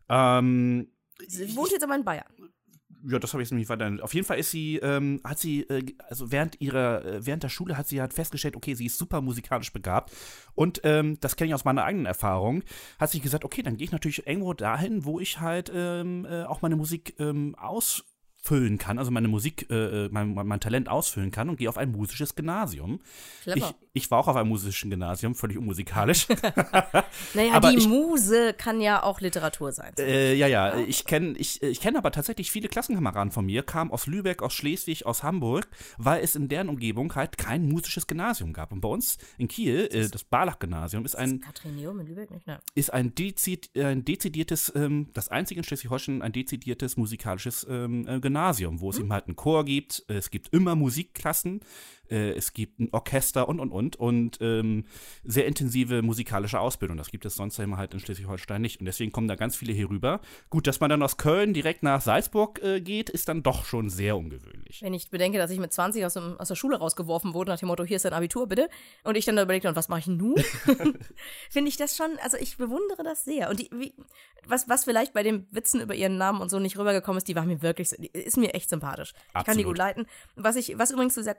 Ähm, 0.09 0.88
Sie 1.28 1.54
wohnt 1.57 1.70
jetzt 1.70 1.85
aber 1.85 1.94
in 1.94 2.04
Bayern. 2.04 2.26
Ja, 3.06 3.18
das 3.18 3.32
habe 3.32 3.42
ich 3.42 3.50
jetzt 3.50 3.56
nicht 3.56 3.68
weiter. 3.68 3.90
Auf 4.02 4.14
jeden 4.14 4.26
Fall 4.26 4.38
ist 4.38 4.50
sie, 4.50 4.76
ähm, 4.76 5.20
hat 5.24 5.38
sie, 5.38 5.62
äh, 5.62 5.94
also 6.08 6.32
während 6.32 6.60
ihrer, 6.60 7.04
äh, 7.04 7.26
während 7.26 7.42
der 7.42 7.48
Schule 7.48 7.76
hat 7.76 7.86
sie 7.88 8.00
halt 8.00 8.14
festgestellt, 8.14 8.56
okay, 8.56 8.74
sie 8.74 8.86
ist 8.86 8.98
super 8.98 9.20
musikalisch 9.20 9.72
begabt. 9.72 10.12
Und 10.54 10.80
ähm, 10.84 11.18
das 11.20 11.36
kenne 11.36 11.48
ich 11.48 11.54
aus 11.54 11.64
meiner 11.64 11.84
eigenen 11.84 12.06
Erfahrung. 12.06 12.62
Hat 12.98 13.10
sich 13.10 13.22
gesagt, 13.22 13.44
okay, 13.44 13.62
dann 13.62 13.76
gehe 13.76 13.84
ich 13.86 13.92
natürlich 13.92 14.26
irgendwo 14.26 14.54
dahin, 14.54 15.04
wo 15.04 15.20
ich 15.20 15.40
halt 15.40 15.70
ähm, 15.74 16.26
äh, 16.28 16.44
auch 16.44 16.62
meine 16.62 16.76
Musik 16.76 17.14
ähm, 17.18 17.54
ausfüllen 18.44 18.78
kann, 18.78 18.98
also 18.98 19.11
meine 19.11 19.28
Musik, 19.28 19.70
äh, 19.70 20.09
mein, 20.11 20.35
mein 20.35 20.61
Talent 20.61 20.88
ausfüllen 20.88 21.30
kann 21.30 21.48
und 21.48 21.57
gehe 21.57 21.68
auf 21.68 21.78
ein 21.78 21.90
musisches 21.90 22.35
Gymnasium. 22.35 23.00
Ich, 23.46 23.64
ich 23.94 24.11
war 24.11 24.18
auch 24.18 24.28
auf 24.28 24.37
einem 24.37 24.50
musischen 24.50 24.90
Gymnasium, 24.90 25.35
völlig 25.35 25.57
unmusikalisch. 25.57 26.26
naja, 27.35 27.52
aber 27.52 27.70
die 27.70 27.78
ich- 27.78 27.88
Muse 27.88 28.52
kann 28.52 28.80
ja 28.80 29.02
auch 29.02 29.20
Literatur 29.20 29.72
sein. 29.72 29.94
Äh, 29.98 30.35
ja, 30.35 30.46
ja, 30.46 30.76
ich 30.76 31.07
kenne 31.07 31.38
ich, 31.38 31.62
ich 31.62 31.80
kenn 31.80 31.96
aber 31.96 32.12
tatsächlich 32.12 32.50
viele 32.50 32.68
Klassenkameraden 32.68 33.33
von 33.33 33.46
mir, 33.46 33.62
kamen 33.62 33.90
aus 33.90 34.07
Lübeck, 34.07 34.42
aus 34.42 34.52
Schleswig, 34.52 35.07
aus 35.07 35.22
Hamburg, 35.22 35.68
weil 35.96 36.22
es 36.22 36.37
in 36.37 36.48
deren 36.48 36.68
Umgebung 36.68 37.14
halt 37.14 37.38
kein 37.38 37.66
musisches 37.66 38.07
Gymnasium 38.07 38.52
gab. 38.52 38.72
Und 38.72 38.80
bei 38.80 38.88
uns 38.88 39.16
in 39.38 39.48
Kiel, 39.48 39.88
äh, 39.90 40.09
das 40.09 40.24
Barlach-Gymnasium, 40.24 41.04
ist 41.04 41.16
ein, 41.16 41.40
Katrin 41.40 41.76
Neum 41.76 42.00
in 42.00 42.09
Lübeck 42.09 42.30
nicht, 42.30 42.46
ne? 42.46 42.61
ist 42.74 42.92
ein, 42.92 43.14
dezid, 43.14 43.70
äh, 43.74 43.85
ein 43.87 44.04
dezidiertes, 44.04 44.72
ähm, 44.76 45.09
das 45.14 45.28
einzige 45.28 45.61
in 45.61 45.64
Schleswig-Holstein, 45.64 46.20
ein 46.20 46.33
dezidiertes 46.33 46.96
musikalisches 46.98 47.66
ähm, 47.70 48.07
äh, 48.07 48.20
Gymnasium, 48.35 48.81
wo 48.81 48.90
es 48.90 48.99
eben 48.99 49.12
halt 49.12 49.27
einen 49.27 49.37
Chor 49.37 49.64
gibt, 49.64 50.05
es 50.09 50.29
gibt 50.29 50.49
immer 50.49 50.75
Musikklassen, 50.75 51.61
äh, 52.10 52.32
es 52.32 52.52
gibt 52.52 52.80
ein 52.80 52.88
Orchester 52.92 53.48
und, 53.48 53.60
und, 53.60 53.70
und 53.70 53.96
und 53.96 54.38
ähm, 54.40 54.84
sehr 55.24 55.46
intensive 55.46 56.02
musikalische 56.02 56.60
Ausbildung. 56.60 56.96
Das 56.96 57.10
gibt 57.10 57.24
es 57.24 57.36
sonst 57.36 57.58
immer 57.58 57.76
halt 57.76 57.94
in 57.94 58.00
Schleswig-Holstein 58.00 58.60
nicht. 58.60 58.80
Und 58.80 58.86
deswegen 58.86 59.12
kommen 59.12 59.28
da 59.28 59.34
ganz 59.34 59.56
viele 59.56 59.72
hier 59.72 59.90
rüber. 59.90 60.20
Gut, 60.50 60.66
dass 60.66 60.80
man 60.80 60.90
dann 60.90 61.02
aus 61.02 61.16
Köln 61.16 61.54
direkt 61.54 61.82
nach 61.82 62.00
Salzburg 62.00 62.62
äh, 62.62 62.80
geht, 62.80 63.10
ist 63.10 63.28
dann 63.28 63.42
doch 63.42 63.64
schon 63.64 63.90
sehr 63.90 64.16
ungewöhnlich. 64.16 64.82
Wenn 64.82 64.94
ich 64.94 65.10
bedenke, 65.10 65.38
dass 65.38 65.50
ich 65.50 65.58
mit 65.58 65.72
20 65.72 66.04
aus, 66.04 66.14
dem, 66.14 66.36
aus 66.38 66.48
der 66.48 66.54
Schule 66.54 66.78
rausgeworfen 66.78 67.34
wurde, 67.34 67.50
nach 67.50 67.58
dem 67.58 67.68
Motto, 67.68 67.84
hier 67.84 67.96
ist 67.96 68.04
dein 68.04 68.12
Abitur, 68.12 68.46
bitte. 68.46 68.68
Und 69.02 69.16
ich 69.16 69.24
dann 69.24 69.36
da 69.36 69.42
überlegte, 69.42 69.68
und 69.68 69.76
was 69.76 69.88
mache 69.88 70.00
ich 70.00 70.06
nun? 70.06 70.36
Finde 71.50 71.68
ich 71.68 71.76
das 71.76 71.96
schon, 71.96 72.18
also 72.22 72.36
ich 72.36 72.56
bewundere 72.56 73.02
das 73.02 73.24
sehr. 73.24 73.50
Und 73.50 73.60
die, 73.60 73.70
wie, 73.72 73.94
was, 74.46 74.68
was 74.68 74.84
vielleicht 74.84 75.12
bei 75.12 75.22
den 75.22 75.46
Witzen 75.50 75.80
über 75.80 75.94
ihren 75.94 76.16
Namen 76.18 76.40
und 76.40 76.50
so 76.50 76.58
nicht 76.58 76.78
rübergekommen 76.78 77.18
ist, 77.18 77.28
die 77.28 77.36
war 77.36 77.44
mir 77.44 77.62
wirklich, 77.62 77.90
die 77.90 78.10
ist 78.12 78.36
mir 78.36 78.54
echt 78.54 78.70
sympathisch. 78.70 79.12
Ich 79.28 79.32
kann 79.32 79.44
die 79.44 79.50
Absolut. 79.50 79.66
gut 79.66 79.78
leiten. 79.78 80.06
Was, 80.36 80.56
ich, 80.56 80.78
was 80.78 80.90
übrigens 80.90 81.14
zu 81.14 81.20
dieser 81.20 81.34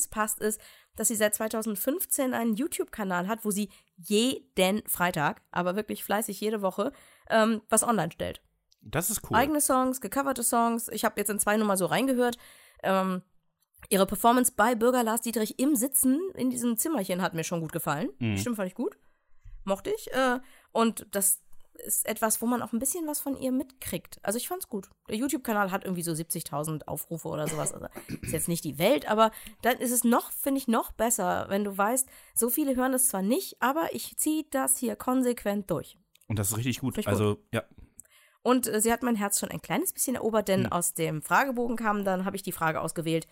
Konsequenz 0.00 0.08
passt, 0.08 0.40
ist, 0.40 0.60
dass 0.96 1.08
sie 1.08 1.16
seit 1.16 1.34
2015 1.34 2.34
einen 2.34 2.54
YouTube-Kanal 2.54 3.28
hat, 3.28 3.44
wo 3.44 3.50
sie 3.50 3.70
jeden 3.96 4.86
Freitag, 4.86 5.42
aber 5.50 5.76
wirklich 5.76 6.04
fleißig 6.04 6.40
jede 6.40 6.62
Woche, 6.62 6.92
ähm, 7.28 7.62
was 7.68 7.82
online 7.82 8.12
stellt. 8.12 8.42
Das 8.82 9.10
ist 9.10 9.22
cool. 9.30 9.36
Eigene 9.36 9.60
Songs, 9.60 10.00
gecoverte 10.00 10.42
Songs. 10.42 10.88
Ich 10.88 11.04
habe 11.04 11.20
jetzt 11.20 11.30
in 11.30 11.38
zwei 11.38 11.56
Nummer 11.56 11.76
so 11.76 11.86
reingehört. 11.86 12.38
Ähm, 12.82 13.22
Ihre 13.88 14.06
Performance 14.06 14.52
bei 14.54 14.74
Bürger 14.74 15.02
Lars 15.02 15.22
Dietrich 15.22 15.58
im 15.58 15.74
Sitzen 15.74 16.20
in 16.34 16.50
diesem 16.50 16.76
Zimmerchen 16.76 17.22
hat 17.22 17.32
mir 17.32 17.44
schon 17.44 17.60
gut 17.60 17.72
gefallen. 17.72 18.10
Mhm. 18.18 18.34
Die 18.34 18.38
Stimme 18.38 18.56
fand 18.56 18.68
ich 18.68 18.74
gut. 18.74 18.98
Mochte 19.64 19.90
ich. 19.90 20.12
Äh, 20.12 20.40
und 20.72 21.06
das 21.12 21.40
ist 21.86 22.06
etwas, 22.06 22.40
wo 22.42 22.46
man 22.46 22.62
auch 22.62 22.72
ein 22.72 22.78
bisschen 22.78 23.06
was 23.06 23.20
von 23.20 23.36
ihr 23.36 23.52
mitkriegt. 23.52 24.18
Also 24.22 24.36
ich 24.36 24.48
fand's 24.48 24.68
gut. 24.68 24.88
Der 25.08 25.16
YouTube-Kanal 25.16 25.70
hat 25.70 25.84
irgendwie 25.84 26.02
so 26.02 26.12
70.000 26.12 26.84
Aufrufe 26.86 27.28
oder 27.28 27.48
sowas. 27.48 27.72
Also 27.72 27.86
ist 28.22 28.32
jetzt 28.32 28.48
nicht 28.48 28.64
die 28.64 28.78
Welt, 28.78 29.08
aber 29.10 29.30
dann 29.62 29.78
ist 29.78 29.90
es 29.90 30.04
noch, 30.04 30.30
finde 30.32 30.58
ich, 30.58 30.68
noch 30.68 30.92
besser, 30.92 31.46
wenn 31.48 31.64
du 31.64 31.76
weißt, 31.76 32.08
so 32.34 32.50
viele 32.50 32.76
hören 32.76 32.94
es 32.94 33.08
zwar 33.08 33.22
nicht, 33.22 33.56
aber 33.60 33.88
ich 33.92 34.16
ziehe 34.16 34.44
das 34.50 34.78
hier 34.78 34.96
konsequent 34.96 35.70
durch. 35.70 35.98
Und 36.28 36.38
das 36.38 36.50
ist 36.50 36.56
richtig 36.56 36.80
gut. 36.80 37.06
Also, 37.06 37.38
ja. 37.52 37.64
Und 38.42 38.66
äh, 38.68 38.80
sie 38.80 38.92
hat 38.92 39.02
mein 39.02 39.16
Herz 39.16 39.38
schon 39.38 39.50
ein 39.50 39.60
kleines 39.60 39.92
bisschen 39.92 40.14
erobert, 40.14 40.48
denn 40.48 40.64
Hm. 40.64 40.72
aus 40.72 40.94
dem 40.94 41.22
Fragebogen 41.22 41.76
kam, 41.76 42.04
dann 42.04 42.24
habe 42.24 42.36
ich 42.36 42.42
die 42.42 42.52
Frage 42.52 42.80
ausgewählt, 42.80 43.26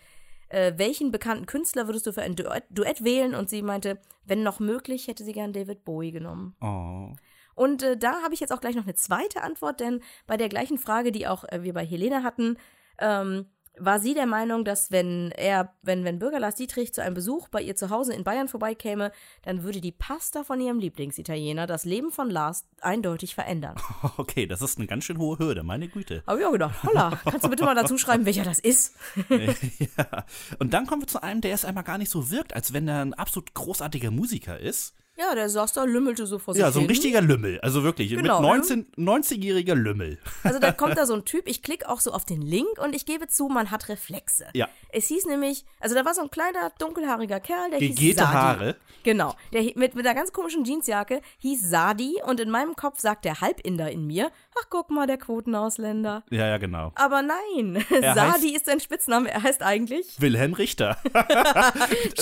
äh, 0.49 0.73
welchen 0.77 1.11
bekannten 1.11 1.45
Künstler 1.45 1.87
würdest 1.87 2.07
du 2.07 2.11
für 2.13 2.21
ein 2.23 2.35
Duett, 2.35 2.65
Duett 2.69 3.03
wählen? 3.03 3.35
Und 3.35 3.49
sie 3.49 3.61
meinte, 3.61 3.99
wenn 4.25 4.43
noch 4.43 4.59
möglich, 4.59 5.07
hätte 5.07 5.23
sie 5.23 5.31
gern 5.31 5.53
David 5.53 5.85
Bowie 5.85 6.11
genommen. 6.11 6.55
Oh. 6.61 7.15
Und 7.59 7.83
äh, 7.83 7.97
da 7.97 8.21
habe 8.21 8.33
ich 8.33 8.39
jetzt 8.39 8.53
auch 8.53 8.61
gleich 8.61 8.75
noch 8.75 8.85
eine 8.85 8.95
zweite 8.95 9.43
Antwort, 9.43 9.81
denn 9.81 10.01
bei 10.27 10.37
der 10.37 10.47
gleichen 10.47 10.77
Frage, 10.77 11.11
die 11.11 11.27
auch 11.27 11.43
äh, 11.43 11.61
wir 11.61 11.73
bei 11.73 11.85
Helene 11.85 12.23
hatten, 12.23 12.55
ähm, 12.99 13.47
war 13.77 13.99
sie 13.99 14.13
der 14.13 14.27
Meinung, 14.27 14.63
dass 14.63 14.91
wenn 14.91 15.31
er, 15.31 15.73
wenn, 15.81 16.05
wenn 16.05 16.19
Bürger 16.19 16.39
Lars 16.39 16.55
Dietrich 16.55 16.93
zu 16.93 17.03
einem 17.03 17.15
Besuch 17.15 17.49
bei 17.49 17.61
ihr 17.61 17.75
zu 17.75 17.89
Hause 17.89 18.13
in 18.13 18.23
Bayern 18.23 18.47
vorbeikäme, 18.47 19.11
dann 19.41 19.63
würde 19.63 19.81
die 19.81 19.91
Pasta 19.91 20.45
von 20.45 20.61
ihrem 20.61 20.79
Lieblingsitaliener 20.79 21.67
das 21.67 21.83
Leben 21.83 22.11
von 22.11 22.29
Lars 22.29 22.65
eindeutig 22.79 23.35
verändern. 23.35 23.75
Okay, 24.17 24.47
das 24.47 24.61
ist 24.61 24.77
eine 24.77 24.87
ganz 24.87 25.03
schön 25.03 25.17
hohe 25.17 25.37
Hürde, 25.37 25.63
meine 25.63 25.89
Güte. 25.89 26.23
Habe 26.27 26.39
ich 26.39 26.45
auch 26.45 26.51
gedacht, 26.53 26.81
holla, 26.83 27.19
kannst 27.25 27.43
du 27.43 27.49
bitte 27.49 27.65
mal 27.65 27.75
dazu 27.75 27.97
schreiben, 27.97 28.25
welcher 28.25 28.43
das 28.43 28.59
ist? 28.59 28.95
ja. 29.29 30.25
Und 30.59 30.73
dann 30.73 30.87
kommen 30.87 31.01
wir 31.01 31.07
zu 31.07 31.21
einem, 31.21 31.41
der 31.41 31.53
es 31.53 31.65
einmal 31.65 31.83
gar 31.83 31.97
nicht 31.97 32.09
so 32.09 32.31
wirkt, 32.31 32.53
als 32.53 32.71
wenn 32.71 32.87
er 32.87 33.01
ein 33.01 33.13
absolut 33.13 33.53
großartiger 33.53 34.11
Musiker 34.11 34.59
ist. 34.59 34.95
Ja, 35.19 35.35
der 35.35 35.49
saß 35.49 35.73
da, 35.73 35.83
lümmelte 35.83 36.25
so 36.25 36.39
vor 36.39 36.53
sich 36.53 36.61
Ja, 36.61 36.71
so 36.71 36.79
ein 36.79 36.83
hin. 36.83 36.91
richtiger 36.91 37.21
Lümmel. 37.21 37.59
Also 37.61 37.83
wirklich, 37.83 38.09
Genau, 38.09 38.39
mit 38.39 38.49
19, 38.49 38.85
90-jähriger 38.97 39.75
Lümmel. 39.75 40.17
Also 40.43 40.59
da 40.59 40.71
kommt 40.71 40.97
da 40.97 41.05
so 41.05 41.13
ein 41.13 41.25
Typ, 41.25 41.47
ich 41.47 41.61
klicke 41.61 41.89
auch 41.89 41.99
so 41.99 42.11
auf 42.13 42.23
den 42.23 42.41
Link 42.41 42.69
und 42.81 42.95
ich 42.95 43.05
gebe 43.05 43.27
zu, 43.27 43.49
man 43.49 43.69
hat 43.69 43.89
Reflexe. 43.89 44.45
Ja. 44.53 44.69
Es 44.91 45.07
hieß 45.07 45.25
nämlich, 45.25 45.65
also 45.81 45.93
da 45.95 46.05
war 46.05 46.13
so 46.13 46.21
ein 46.21 46.31
kleiner, 46.31 46.71
dunkelhaariger 46.79 47.39
Kerl, 47.41 47.69
der 47.71 47.79
hieß 47.79 47.97
Gegete 47.97 48.21
Sadi. 48.21 48.33
Haare. 48.33 48.75
Genau, 49.03 49.35
der 49.53 49.63
mit, 49.75 49.95
mit 49.95 50.05
einer 50.05 50.15
ganz 50.15 50.31
komischen 50.33 50.63
Jeansjacke 50.63 51.21
hieß 51.39 51.69
Sadi 51.69 52.21
und 52.25 52.39
in 52.39 52.49
meinem 52.49 52.75
Kopf 52.75 52.99
sagt 52.99 53.25
der 53.25 53.41
Halbinder 53.41 53.91
in 53.91 54.07
mir, 54.07 54.31
ach 54.59 54.67
guck 54.69 54.89
mal, 54.89 55.05
der 55.07 55.17
Quotenausländer. 55.17 56.23
Ja, 56.29 56.47
ja, 56.47 56.57
genau. 56.57 56.91
Aber 56.95 57.21
nein, 57.21 57.83
Er 58.01 58.13
Sadi 58.15 58.55
ist 58.55 58.65
sein 58.65 58.79
Spitzname, 58.79 59.29
er 59.31 59.43
heißt 59.43 59.63
eigentlich 59.63 60.19
Wilhelm 60.19 60.53
Richter. 60.53 60.97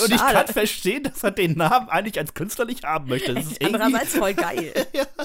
Und 0.03 0.11
ich 0.11 0.17
kann 0.17 0.47
verstehen, 0.47 1.03
dass 1.03 1.23
er 1.23 1.31
den 1.31 1.53
Namen 1.57 1.89
eigentlich 1.89 2.17
als 2.19 2.33
Künstler 2.33 2.65
nicht 2.65 2.85
haben 2.87 3.07
möchte. 3.09 3.33
Das 3.33 3.45
ist 3.45 3.63
Andererseits 3.63 4.15
voll 4.15 4.33
geil. 4.33 4.73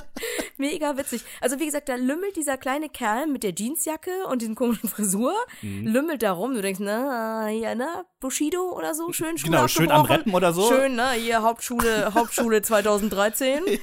Mega 0.57 0.97
witzig. 0.97 1.23
Also 1.41 1.59
wie 1.59 1.67
gesagt, 1.67 1.89
da 1.89 1.95
lümmelt 1.97 2.37
dieser 2.37 2.57
kleine 2.57 2.89
Kerl 2.89 3.27
mit 3.27 3.43
der 3.43 3.53
Jeansjacke 3.57 4.27
und 4.31 4.43
diesen 4.43 4.55
komischen 4.55 4.89
Frisur, 4.89 5.35
Mhm. 5.63 5.87
lümmelt 5.87 6.23
da 6.23 6.33
rum. 6.33 6.55
Du 6.55 6.63
denkst, 6.63 6.81
na, 6.83 7.47
hier, 7.47 7.75
ne, 7.75 8.05
Bushido 8.21 8.71
oder 8.77 8.95
so, 8.95 9.13
schön 9.13 9.39
Schule 9.39 9.53
Genau, 9.53 9.69
schön 9.69 9.91
am. 9.91 10.07
Rappen 10.07 10.35
oder 10.35 10.53
so. 10.53 10.69
Schön, 10.69 10.95
ne, 10.97 11.13
hier 11.13 11.43
Hauptschule, 11.43 12.13
Hauptschule 12.15 12.63
2013. 12.63 13.63
Nee, 13.65 13.79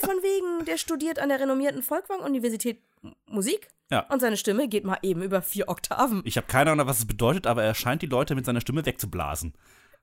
von 0.00 0.16
wegen, 0.22 0.64
der 0.64 0.78
studiert 0.78 1.18
an 1.18 1.28
der 1.28 1.40
renommierten 1.40 1.82
Volkwang-Universität 1.82 2.80
Musik. 3.26 3.68
Ja. 3.90 4.06
Und 4.08 4.20
seine 4.20 4.36
Stimme 4.38 4.68
geht 4.68 4.84
mal 4.84 4.98
eben 5.02 5.22
über 5.22 5.42
vier 5.42 5.68
Oktaven. 5.68 6.22
Ich 6.24 6.36
habe 6.38 6.46
keine 6.46 6.70
Ahnung, 6.70 6.86
was 6.86 7.00
es 7.00 7.06
bedeutet, 7.06 7.46
aber 7.46 7.62
er 7.62 7.74
scheint 7.74 8.00
die 8.00 8.06
Leute 8.06 8.34
mit 8.34 8.46
seiner 8.46 8.60
Stimme 8.62 8.86
wegzublasen. 8.86 9.52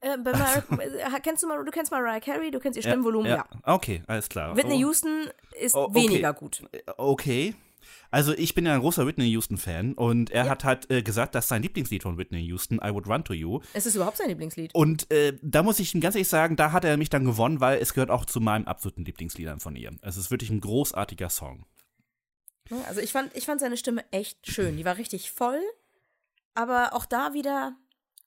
Äh, 0.01 0.17
bei 0.17 0.31
Mar 0.31 0.63
äh, 0.79 1.19
kennst 1.21 1.43
du 1.43 1.47
mal, 1.47 1.63
du 1.63 1.71
kennst 1.71 1.91
Mariah 1.91 2.19
Carey, 2.19 2.51
du 2.51 2.59
kennst 2.59 2.77
ihr 2.77 2.83
Stimmvolumen, 2.83 3.29
ja. 3.31 3.45
Okay, 3.63 4.01
alles 4.07 4.29
klar. 4.29 4.55
Whitney 4.55 4.75
Oh, 4.75 4.87
Houston 4.89 5.29
ist 5.59 5.75
Oh, 5.75 5.83
okay. 5.85 5.95
weniger 5.95 6.33
gut. 6.33 6.63
Okay. 6.97 7.53
Also 8.11 8.33
ich 8.33 8.55
bin 8.55 8.65
ja 8.65 8.73
ein 8.73 8.79
großer 8.79 9.05
Whitney 9.05 9.25
Houston-Fan 9.31 9.93
und 9.93 10.31
er 10.31 10.49
hat 10.49 10.63
halt 10.63 10.89
äh, 10.89 11.03
gesagt, 11.03 11.35
dass 11.35 11.47
sein 11.47 11.61
Lieblingslied 11.61 12.03
von 12.03 12.17
Whitney 12.17 12.39
Houston, 12.41 12.77
I 12.83 12.91
Would 12.93 13.07
Run 13.07 13.23
to 13.23 13.33
You. 13.33 13.59
Es 13.73 13.85
ist 13.85 13.95
überhaupt 13.95 14.17
sein 14.17 14.29
Lieblingslied. 14.29 14.73
Und 14.73 15.11
äh, 15.11 15.37
da 15.43 15.61
muss 15.63 15.79
ich 15.79 15.93
ihm 15.93 16.01
ganz 16.01 16.15
ehrlich 16.15 16.27
sagen, 16.27 16.55
da 16.55 16.71
hat 16.71 16.85
er 16.85 16.97
mich 16.97 17.09
dann 17.09 17.23
gewonnen, 17.25 17.59
weil 17.61 17.79
es 17.79 17.93
gehört 17.93 18.09
auch 18.09 18.25
zu 18.25 18.41
meinen 18.41 18.65
absoluten 18.67 19.05
Lieblingsliedern 19.05 19.59
von 19.59 19.75
ihr. 19.75 19.91
Es 20.01 20.17
ist 20.17 20.31
wirklich 20.31 20.49
ein 20.49 20.59
großartiger 20.61 21.29
Song. 21.29 21.65
Also 22.87 23.01
ich 23.01 23.11
fand, 23.11 23.35
ich 23.35 23.45
fand 23.45 23.59
seine 23.59 23.77
Stimme 23.77 24.03
echt 24.11 24.49
schön. 24.49 24.77
Die 24.77 24.85
war 24.85 24.97
richtig 24.97 25.31
voll. 25.31 25.61
Aber 26.55 26.93
auch 26.93 27.05
da 27.05 27.33
wieder, 27.33 27.75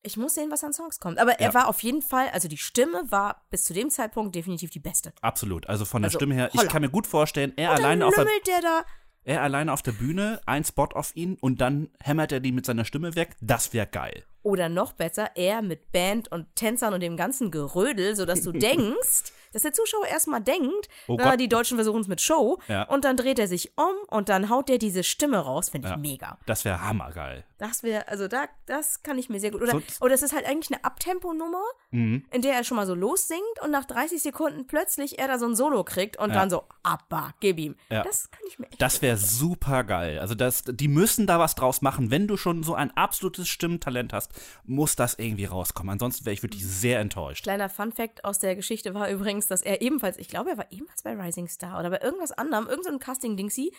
ich 0.02 0.16
muss 0.16 0.34
sehen, 0.34 0.50
was 0.50 0.64
an 0.64 0.72
Songs 0.72 0.98
kommt. 1.00 1.18
Aber 1.18 1.38
er 1.40 1.48
Ja. 1.48 1.54
war 1.54 1.68
auf 1.68 1.82
jeden 1.82 2.02
Fall, 2.02 2.28
also 2.30 2.48
die 2.48 2.56
Stimme 2.56 3.04
war 3.10 3.42
bis 3.50 3.64
zu 3.64 3.72
dem 3.74 3.90
Zeitpunkt 3.90 4.34
definitiv 4.34 4.70
die 4.70 4.80
beste. 4.80 5.12
Absolut. 5.20 5.68
Also 5.68 5.84
von 5.84 6.02
der 6.02 6.08
Also, 6.08 6.18
Stimme 6.18 6.34
her, 6.34 6.50
ich 6.52 6.58
holla. 6.60 6.70
kann 6.70 6.82
mir 6.82 6.90
gut 6.90 7.06
vorstellen, 7.06 7.52
er 7.56 7.70
alleine 7.70 8.06
auf 8.06 8.14
der 8.14 8.24
der 8.24 8.84
er 9.24 9.42
alleine 9.42 9.72
auf 9.72 9.82
der 9.82 9.92
Bühne, 9.92 10.40
ein 10.46 10.64
Spot 10.64 10.86
auf 10.94 11.14
ihn 11.14 11.36
und 11.40 11.60
dann 11.60 11.90
hämmert 12.02 12.32
er 12.32 12.40
die 12.40 12.50
mit 12.50 12.66
seiner 12.66 12.84
Stimme 12.84 13.14
weg. 13.14 13.36
Das 13.40 13.72
wäre 13.72 13.86
geil. 13.86 14.24
Oder 14.42 14.68
noch 14.68 14.92
besser, 14.92 15.30
er 15.36 15.62
mit 15.62 15.92
Band 15.92 16.30
und 16.32 16.46
Tänzern 16.56 16.94
und 16.94 17.00
dem 17.00 17.16
ganzen 17.16 17.50
Gerödel, 17.50 18.16
sodass 18.16 18.42
du 18.42 18.52
denkst, 18.52 19.32
dass 19.52 19.62
der 19.62 19.72
Zuschauer 19.74 20.06
erstmal 20.06 20.40
denkt, 20.40 20.88
Oh 21.08 21.16
Gott. 21.18 21.38
die 21.38 21.48
Deutschen 21.48 21.76
versuchen 21.76 22.00
es 22.00 22.08
mit 22.08 22.20
Show. 22.22 22.58
Ja. 22.68 22.84
Und 22.84 23.04
dann 23.04 23.16
dreht 23.18 23.38
er 23.38 23.46
sich 23.48 23.72
um 23.76 23.92
und 24.08 24.30
dann 24.30 24.48
haut 24.48 24.68
der 24.70 24.78
diese 24.78 25.04
Stimme 25.04 25.38
raus. 25.38 25.68
Finde 25.68 25.88
ich 25.88 25.92
Ja. 25.92 25.96
mega. 25.98 26.38
Das 26.46 26.64
wäre 26.64 26.80
hammergeil. 26.80 27.44
Das 27.58 27.82
wäre, 27.82 28.08
also 28.08 28.28
da, 28.28 28.46
das 28.66 29.02
kann 29.02 29.18
ich 29.18 29.28
mir 29.28 29.38
sehr 29.40 29.50
gut. 29.50 29.60
Oder, 29.62 29.72
So- 29.72 30.04
oder 30.06 30.14
es 30.14 30.22
ist 30.22 30.34
halt 30.34 30.46
eigentlich 30.46 30.72
eine 30.74 30.82
Abtempo-Nummer, 30.84 31.62
Mhm. 31.90 32.24
in 32.30 32.40
der 32.42 32.54
er 32.54 32.64
schon 32.64 32.76
mal 32.78 32.86
so 32.86 32.94
lossingt 32.94 33.42
und 33.62 33.70
nach 33.70 33.84
30 33.84 34.22
Sekunden 34.22 34.66
plötzlich 34.66 35.18
er 35.18 35.28
da 35.28 35.38
so 35.38 35.44
ein 35.46 35.54
Solo 35.54 35.84
kriegt 35.84 36.16
und 36.18 36.34
dann 36.34 36.48
so, 36.48 36.64
abba, 36.82 37.34
gib 37.40 37.58
ihm. 37.58 37.76
Ja. 37.90 38.02
Das 38.02 38.30
kann 38.30 38.40
ich 38.48 38.58
mir 38.58 38.66
echt 38.68 38.80
Das 38.80 39.02
wäre 39.02 39.18
super 39.18 39.84
geil. 39.84 40.18
Also 40.18 40.34
das, 40.34 40.64
die 40.66 40.88
müssen 40.88 41.26
da 41.26 41.38
was 41.38 41.54
draus 41.54 41.82
machen. 41.82 42.10
Wenn 42.10 42.26
du 42.26 42.36
schon 42.38 42.62
so 42.62 42.74
ein 42.74 42.90
absolutes 42.96 43.48
Stimmtalent 43.48 44.12
hast, 44.14 44.31
muss 44.64 44.96
das 44.96 45.14
irgendwie 45.14 45.44
rauskommen. 45.44 45.92
Ansonsten 45.92 46.24
wäre 46.24 46.34
ich 46.34 46.42
wirklich 46.42 46.64
sehr 46.66 47.00
enttäuscht. 47.00 47.42
Kleiner 47.42 47.68
Fun-Fact 47.68 48.24
aus 48.24 48.38
der 48.38 48.56
Geschichte 48.56 48.94
war 48.94 49.10
übrigens, 49.10 49.46
dass 49.46 49.62
er 49.62 49.82
ebenfalls, 49.82 50.18
ich 50.18 50.28
glaube, 50.28 50.50
er 50.50 50.58
war 50.58 50.70
ebenfalls 50.70 51.02
bei 51.02 51.14
Rising 51.14 51.48
Star 51.48 51.78
oder 51.78 51.90
bei 51.90 52.00
irgendwas 52.00 52.32
anderem, 52.32 52.66
irgendeinem 52.66 52.98
Casting-Dingsy. 52.98 53.72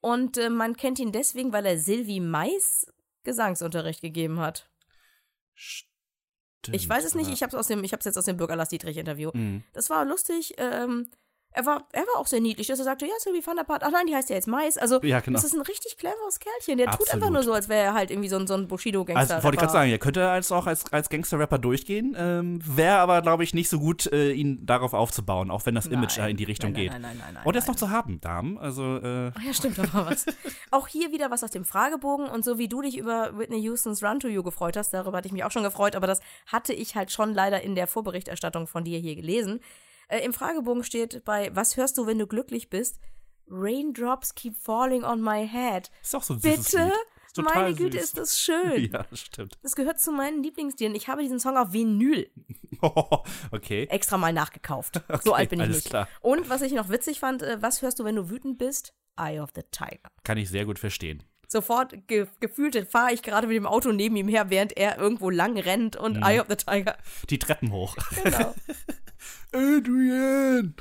Und 0.00 0.38
äh, 0.38 0.48
man 0.48 0.76
kennt 0.76 0.98
ihn 0.98 1.12
deswegen, 1.12 1.52
weil 1.52 1.66
er 1.66 1.78
Sylvie 1.78 2.20
Mais 2.20 2.86
Gesangsunterricht 3.22 4.00
gegeben 4.00 4.40
hat. 4.40 4.70
Ich 6.72 6.88
weiß 6.88 7.04
es 7.04 7.14
nicht, 7.14 7.30
ich 7.30 7.42
habe 7.42 7.56
es 7.58 8.04
jetzt 8.04 8.18
aus 8.18 8.24
dem 8.24 8.36
Bürger 8.36 8.56
Lars 8.56 8.68
Dietrich 8.68 8.96
Interview. 8.96 9.30
Mhm. 9.32 9.64
Das 9.72 9.90
war 9.90 10.04
lustig. 10.04 10.54
Ähm, 10.58 11.10
er 11.52 11.66
war, 11.66 11.84
er 11.92 12.02
war 12.02 12.20
auch 12.20 12.28
sehr 12.28 12.40
niedlich, 12.40 12.68
dass 12.68 12.78
er 12.78 12.84
sagte, 12.84 13.06
ja, 13.06 13.12
Sylvie 13.18 13.44
van 13.44 13.56
der 13.56 13.64
Part, 13.64 13.82
ach 13.82 13.90
nein, 13.90 14.06
die 14.06 14.14
heißt 14.14 14.30
ja 14.30 14.36
jetzt 14.36 14.46
Mais. 14.46 14.78
Also, 14.78 15.00
Ja, 15.02 15.18
genau. 15.18 15.36
das 15.36 15.44
ist 15.44 15.54
ein 15.54 15.62
richtig 15.62 15.96
cleveres 15.98 16.38
Kerlchen. 16.38 16.78
Der 16.78 16.86
tut 16.86 17.00
Absolut. 17.00 17.14
einfach 17.14 17.30
nur 17.30 17.42
so, 17.42 17.52
als 17.52 17.68
wäre 17.68 17.82
er 17.86 17.94
halt 17.94 18.10
irgendwie 18.12 18.28
so 18.28 18.36
ein, 18.36 18.46
so 18.46 18.54
ein 18.54 18.68
Bushido-Gangster. 18.68 19.34
Also 19.34 19.44
wollte 19.44 19.56
ich 19.56 19.60
gerade 19.60 19.72
sagen, 19.72 19.90
er 19.90 19.98
könnte 19.98 20.28
als 20.28 20.52
auch 20.52 20.66
als, 20.66 20.92
als 20.92 21.08
Gangster-Rapper 21.08 21.58
durchgehen, 21.58 22.14
ähm, 22.16 22.60
wäre 22.64 22.98
aber, 22.98 23.20
glaube 23.22 23.42
ich, 23.42 23.52
nicht 23.52 23.68
so 23.68 23.80
gut, 23.80 24.06
äh, 24.12 24.30
ihn 24.32 24.64
darauf 24.64 24.94
aufzubauen, 24.94 25.50
auch 25.50 25.66
wenn 25.66 25.74
das 25.74 25.86
Image 25.86 26.18
da 26.18 26.28
in 26.28 26.36
die 26.36 26.44
Richtung 26.44 26.70
nein, 26.72 26.82
geht. 26.82 26.92
Nein, 26.92 27.02
nein, 27.02 27.18
nein, 27.18 27.34
nein. 27.34 27.44
Und 27.44 27.54
er 27.54 27.58
ist 27.58 27.66
nein. 27.66 27.72
noch 27.72 27.78
zu 27.78 27.90
haben, 27.90 28.20
Damen. 28.20 28.56
Also, 28.56 28.98
äh, 28.98 29.32
Ach 29.36 29.42
ja, 29.42 29.52
stimmt, 29.52 29.78
da 29.78 29.92
war 29.92 30.06
was. 30.06 30.26
auch 30.70 30.86
hier 30.86 31.10
wieder 31.10 31.32
was 31.32 31.42
aus 31.42 31.50
dem 31.50 31.64
Fragebogen 31.64 32.28
und 32.28 32.44
so 32.44 32.58
wie 32.58 32.68
du 32.68 32.80
dich 32.80 32.96
über 32.96 33.36
Whitney 33.36 33.60
Houstons 33.66 34.04
Run 34.04 34.20
to 34.20 34.28
You 34.28 34.44
gefreut 34.44 34.76
hast, 34.76 34.94
darüber 34.94 35.18
hatte 35.18 35.26
ich 35.26 35.32
mich 35.32 35.42
auch 35.42 35.50
schon 35.50 35.64
gefreut, 35.64 35.96
aber 35.96 36.06
das 36.06 36.20
hatte 36.46 36.72
ich 36.72 36.94
halt 36.94 37.10
schon 37.10 37.34
leider 37.34 37.60
in 37.62 37.74
der 37.74 37.88
Vorberichterstattung 37.88 38.68
von 38.68 38.84
dir 38.84 39.00
hier 39.00 39.16
gelesen. 39.16 39.60
Äh, 40.10 40.24
Im 40.24 40.32
Fragebogen 40.32 40.84
steht 40.84 41.24
bei 41.24 41.50
Was 41.54 41.76
hörst 41.76 41.96
du, 41.98 42.06
wenn 42.06 42.18
du 42.18 42.26
glücklich 42.26 42.68
bist? 42.68 42.98
Raindrops 43.48 44.34
keep 44.34 44.56
falling 44.56 45.02
on 45.04 45.20
my 45.22 45.46
head. 45.48 45.90
ist 46.02 46.14
auch 46.14 46.22
so 46.22 46.34
ein 46.34 46.40
süßes 46.40 46.70
Bitte? 46.72 46.92
Meine 47.42 47.74
Güte, 47.74 47.96
süß. 47.98 48.04
ist 48.04 48.18
das 48.18 48.40
schön. 48.40 48.90
Ja, 48.92 49.04
stimmt. 49.12 49.56
Das 49.62 49.76
gehört 49.76 50.00
zu 50.00 50.10
meinen 50.12 50.42
Lieblingsliedern. 50.42 50.94
Ich 50.96 51.08
habe 51.08 51.22
diesen 51.22 51.38
Song 51.38 51.56
auf 51.56 51.72
Vinyl 51.72 52.28
okay. 53.52 53.84
extra 53.90 54.16
mal 54.18 54.32
nachgekauft. 54.32 55.00
so 55.24 55.32
alt 55.34 55.50
bin 55.50 55.60
ich 55.60 55.64
alles 55.66 55.76
nicht. 55.78 55.90
klar. 55.90 56.08
Und 56.20 56.48
was 56.50 56.62
ich 56.62 56.72
noch 56.72 56.88
witzig 56.88 57.20
fand, 57.20 57.42
äh, 57.42 57.60
was 57.62 57.82
hörst 57.82 57.98
du, 58.00 58.04
wenn 58.04 58.16
du 58.16 58.30
wütend 58.30 58.58
bist? 58.58 58.94
Eye 59.16 59.40
of 59.40 59.50
the 59.54 59.62
Tiger. 59.70 60.10
Kann 60.24 60.38
ich 60.38 60.48
sehr 60.48 60.64
gut 60.64 60.78
verstehen. 60.78 61.22
Sofort 61.48 62.06
ge 62.06 62.26
gefühlt 62.38 62.76
fahre 62.90 63.12
ich 63.12 63.22
gerade 63.22 63.46
mit 63.48 63.56
dem 63.56 63.66
Auto 63.66 63.90
neben 63.92 64.14
ihm 64.16 64.28
her, 64.28 64.50
während 64.50 64.76
er 64.76 64.98
irgendwo 64.98 65.30
lang 65.30 65.58
rennt 65.58 65.96
und 65.96 66.16
Mhm. 66.18 66.22
Eye 66.22 66.40
of 66.40 66.46
the 66.48 66.56
Tiger. 66.56 66.96
Die 67.28 67.38
Treppen 67.38 67.70
hoch. 67.72 67.96
Genau. 68.24 68.54
Adrian! 69.52 70.74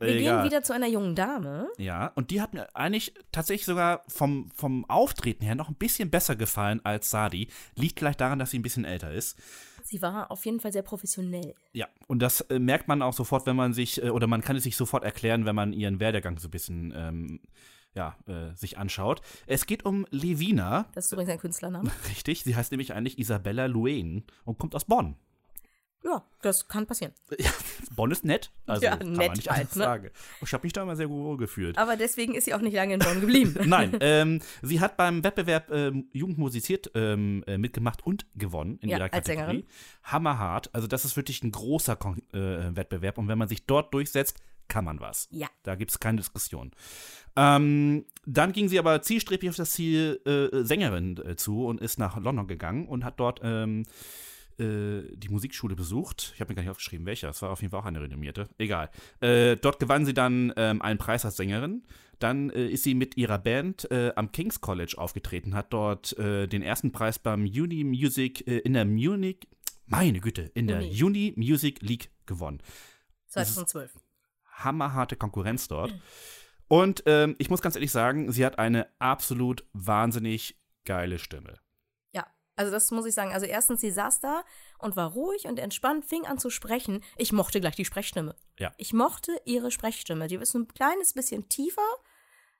Wir 0.00 0.18
gehen 0.18 0.44
wieder 0.44 0.62
zu 0.62 0.72
einer 0.72 0.86
jungen 0.86 1.14
Dame. 1.14 1.68
Ja, 1.78 2.08
und 2.14 2.30
die 2.30 2.40
hat 2.40 2.52
mir 2.52 2.74
eigentlich 2.74 3.14
tatsächlich 3.32 3.64
sogar 3.64 4.04
vom, 4.08 4.50
vom 4.54 4.84
Auftreten 4.86 5.44
her 5.44 5.54
noch 5.54 5.68
ein 5.68 5.76
bisschen 5.76 6.10
besser 6.10 6.36
gefallen 6.36 6.80
als 6.84 7.10
Sadi. 7.10 7.48
Liegt 7.76 7.98
vielleicht 8.00 8.20
daran, 8.20 8.38
dass 8.38 8.50
sie 8.50 8.58
ein 8.58 8.62
bisschen 8.62 8.84
älter 8.84 9.12
ist. 9.12 9.38
Sie 9.82 10.02
war 10.02 10.30
auf 10.30 10.44
jeden 10.46 10.60
Fall 10.60 10.72
sehr 10.72 10.82
professionell. 10.82 11.54
Ja, 11.72 11.88
und 12.06 12.20
das 12.20 12.40
äh, 12.42 12.58
merkt 12.58 12.88
man 12.88 13.02
auch 13.02 13.12
sofort, 13.12 13.46
wenn 13.46 13.56
man 13.56 13.72
sich, 13.72 14.02
äh, 14.02 14.10
oder 14.10 14.26
man 14.26 14.40
kann 14.40 14.56
es 14.56 14.64
sich 14.64 14.76
sofort 14.76 15.04
erklären, 15.04 15.44
wenn 15.46 15.54
man 15.54 15.72
ihren 15.72 16.00
Werdegang 16.00 16.38
so 16.38 16.48
ein 16.48 16.50
bisschen 16.50 16.92
ähm, 16.96 17.40
ja, 17.94 18.16
äh, 18.26 18.54
sich 18.56 18.78
anschaut. 18.78 19.20
Es 19.46 19.66
geht 19.66 19.84
um 19.84 20.06
Levina. 20.10 20.86
Das 20.94 21.06
ist 21.06 21.12
übrigens 21.12 21.32
ein 21.32 21.38
Künstlername. 21.38 21.90
Richtig, 22.08 22.44
sie 22.44 22.56
heißt 22.56 22.72
nämlich 22.72 22.92
eigentlich 22.94 23.18
Isabella 23.18 23.66
Luen 23.66 24.24
und 24.44 24.58
kommt 24.58 24.74
aus 24.74 24.84
Bonn. 24.84 25.16
Ja, 26.04 26.22
das 26.42 26.68
kann 26.68 26.86
passieren. 26.86 27.12
Ja, 27.38 27.50
Bonn 27.96 28.10
ist 28.10 28.24
nett. 28.24 28.50
Also 28.66 28.84
Ja, 28.84 28.96
kann 28.98 29.12
nett 29.12 29.28
man 29.28 29.36
nicht 29.38 29.50
halt, 29.50 29.74
ne? 29.74 29.82
sagen. 29.82 30.10
Ich 30.42 30.52
habe 30.52 30.66
mich 30.66 30.72
da 30.74 30.82
immer 30.82 30.96
sehr 30.96 31.08
wohl 31.08 31.38
gefühlt. 31.38 31.78
Aber 31.78 31.96
deswegen 31.96 32.34
ist 32.34 32.44
sie 32.44 32.52
auch 32.54 32.60
nicht 32.60 32.74
lange 32.74 32.92
in 32.94 33.00
Bonn 33.00 33.20
geblieben. 33.22 33.56
Nein, 33.68 33.96
ähm, 34.00 34.40
sie 34.60 34.80
hat 34.80 34.96
beim 34.98 35.24
Wettbewerb 35.24 35.70
ähm, 35.70 36.08
Jugend 36.12 36.36
musiziert 36.36 36.90
ähm, 36.94 37.42
äh, 37.46 37.56
mitgemacht 37.56 38.04
und 38.04 38.26
gewonnen 38.34 38.78
in 38.82 38.90
Ja, 38.90 38.98
ihrer 38.98 39.04
als 39.04 39.12
Kategorie. 39.12 39.46
Sängerin. 39.46 39.66
Hammerhart. 40.02 40.74
Also 40.74 40.86
das 40.86 41.04
ist 41.06 41.16
wirklich 41.16 41.42
ein 41.42 41.52
großer 41.52 41.96
Kon 41.96 42.18
äh, 42.34 42.76
Wettbewerb 42.76 43.16
und 43.16 43.28
wenn 43.28 43.38
man 43.38 43.48
sich 43.48 43.64
dort 43.66 43.94
durchsetzt, 43.94 44.36
kann 44.68 44.84
man 44.84 45.00
was. 45.00 45.28
Ja. 45.30 45.48
Da 45.62 45.74
gibt 45.74 45.90
es 45.90 46.00
keine 46.00 46.18
Diskussion. 46.18 46.72
Ähm, 47.36 48.04
dann 48.26 48.52
ging 48.52 48.68
sie 48.68 48.78
aber 48.78 49.02
zielstrebig 49.02 49.48
auf 49.50 49.56
das 49.56 49.72
Ziel 49.72 50.20
äh, 50.26 50.64
Sängerin 50.64 51.16
äh, 51.18 51.36
zu 51.36 51.66
und 51.66 51.80
ist 51.80 51.98
nach 51.98 52.16
London 52.18 52.46
gegangen 52.46 52.86
und 52.88 53.04
hat 53.04 53.18
dort 53.20 53.40
ähm, 53.42 53.84
äh, 54.58 55.02
die 55.16 55.28
Musikschule 55.28 55.74
besucht. 55.74 56.32
Ich 56.34 56.40
habe 56.40 56.50
mir 56.50 56.56
gar 56.56 56.62
nicht 56.62 56.70
aufgeschrieben, 56.70 57.06
welche. 57.06 57.26
Das 57.26 57.42
war 57.42 57.50
auf 57.50 57.60
jeden 57.60 57.70
Fall 57.70 57.80
auch 57.80 57.86
eine 57.86 58.00
renommierte. 58.00 58.48
Egal. 58.58 58.90
Äh, 59.20 59.56
dort 59.56 59.78
gewann 59.78 60.06
sie 60.06 60.14
dann 60.14 60.52
ähm, 60.56 60.82
einen 60.82 60.98
Preis 60.98 61.24
als 61.24 61.36
Sängerin. 61.36 61.82
Dann 62.18 62.50
äh, 62.50 62.68
ist 62.68 62.84
sie 62.84 62.94
mit 62.94 63.16
ihrer 63.16 63.38
Band 63.38 63.90
äh, 63.90 64.12
am 64.16 64.32
King's 64.32 64.60
College 64.60 64.94
aufgetreten, 64.96 65.54
hat 65.54 65.72
dort 65.72 66.16
äh, 66.18 66.46
den 66.46 66.62
ersten 66.62 66.92
Preis 66.92 67.18
beim 67.18 67.42
Uni 67.44 67.84
Music 67.84 68.46
in 68.46 68.74
der 68.74 68.84
Munich, 68.84 69.48
meine 69.86 70.20
Güte, 70.20 70.42
in 70.54 70.66
der 70.66 70.78
Uni. 70.78 71.02
Uni 71.02 71.34
Music 71.36 71.82
League 71.82 72.10
gewonnen. 72.26 72.60
2012. 73.28 73.92
Hammerharte 74.46 75.16
Konkurrenz 75.16 75.68
dort. 75.68 75.94
Und 76.68 77.02
ähm, 77.06 77.34
ich 77.38 77.50
muss 77.50 77.60
ganz 77.60 77.74
ehrlich 77.74 77.90
sagen, 77.90 78.32
sie 78.32 78.46
hat 78.46 78.58
eine 78.58 78.86
absolut 78.98 79.64
wahnsinnig 79.72 80.56
geile 80.84 81.18
Stimme. 81.18 81.58
Also 82.56 82.70
das 82.70 82.90
muss 82.90 83.06
ich 83.06 83.14
sagen. 83.14 83.32
Also 83.32 83.46
erstens, 83.46 83.80
sie 83.80 83.90
saß 83.90 84.20
da 84.20 84.44
und 84.78 84.96
war 84.96 85.12
ruhig 85.12 85.46
und 85.46 85.58
entspannt, 85.58 86.04
fing 86.04 86.26
an 86.26 86.38
zu 86.38 86.50
sprechen. 86.50 87.02
Ich 87.16 87.32
mochte 87.32 87.60
gleich 87.60 87.76
die 87.76 87.84
Sprechstimme. 87.84 88.36
Ja. 88.58 88.72
Ich 88.76 88.92
mochte 88.92 89.32
ihre 89.44 89.70
Sprechstimme. 89.70 90.28
Die 90.28 90.36
ist 90.36 90.54
ein 90.54 90.68
kleines 90.68 91.14
bisschen 91.14 91.48
tiefer, 91.48 91.82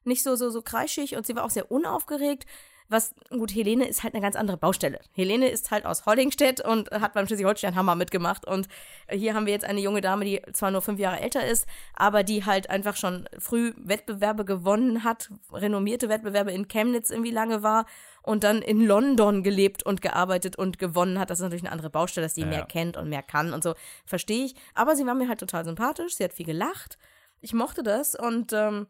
nicht 0.04 0.22
so, 0.22 0.36
so, 0.36 0.50
so 0.50 0.62
kreischig 0.62 1.16
und 1.16 1.26
sie 1.26 1.36
war 1.36 1.44
auch 1.44 1.50
sehr 1.50 1.70
unaufgeregt. 1.70 2.46
Was, 2.88 3.14
gut, 3.30 3.54
Helene 3.54 3.88
ist 3.88 4.02
halt 4.02 4.14
eine 4.14 4.22
ganz 4.22 4.36
andere 4.36 4.58
Baustelle. 4.58 5.00
Helene 5.12 5.48
ist 5.48 5.70
halt 5.70 5.86
aus 5.86 6.04
Hollingstedt 6.04 6.60
und 6.60 6.90
hat 6.90 7.14
beim 7.14 7.26
Schleswig-Holstein-Hammer 7.26 7.94
mitgemacht. 7.94 8.46
Und 8.46 8.68
hier 9.10 9.34
haben 9.34 9.46
wir 9.46 9.54
jetzt 9.54 9.64
eine 9.64 9.80
junge 9.80 10.02
Dame, 10.02 10.26
die 10.26 10.42
zwar 10.52 10.70
nur 10.70 10.82
fünf 10.82 11.00
Jahre 11.00 11.20
älter 11.20 11.46
ist, 11.46 11.66
aber 11.94 12.24
die 12.24 12.44
halt 12.44 12.68
einfach 12.68 12.96
schon 12.96 13.26
früh 13.38 13.72
Wettbewerbe 13.78 14.44
gewonnen 14.44 15.02
hat, 15.02 15.30
renommierte 15.50 16.10
Wettbewerbe 16.10 16.52
in 16.52 16.68
Chemnitz 16.68 17.10
irgendwie 17.10 17.30
lange 17.30 17.62
war 17.62 17.86
und 18.22 18.44
dann 18.44 18.60
in 18.60 18.86
London 18.86 19.42
gelebt 19.42 19.82
und 19.82 20.02
gearbeitet 20.02 20.56
und 20.56 20.78
gewonnen 20.78 21.18
hat. 21.18 21.30
Das 21.30 21.38
ist 21.38 21.42
natürlich 21.42 21.64
eine 21.64 21.72
andere 21.72 21.90
Baustelle, 21.90 22.26
dass 22.26 22.34
die 22.34 22.42
Ja, 22.42 22.46
mehr 22.48 22.66
kennt 22.66 22.96
und 22.98 23.08
mehr 23.08 23.22
kann 23.22 23.54
und 23.54 23.62
so. 23.62 23.74
Verstehe 24.04 24.44
ich. 24.44 24.54
Aber 24.74 24.94
sie 24.94 25.06
war 25.06 25.14
mir 25.14 25.28
halt 25.28 25.40
total 25.40 25.64
sympathisch. 25.64 26.16
Sie 26.16 26.24
hat 26.24 26.34
viel 26.34 26.46
gelacht. 26.46 26.98
Ich 27.40 27.54
mochte 27.54 27.82
das 27.82 28.14
und 28.14 28.52
ähm, 28.52 28.86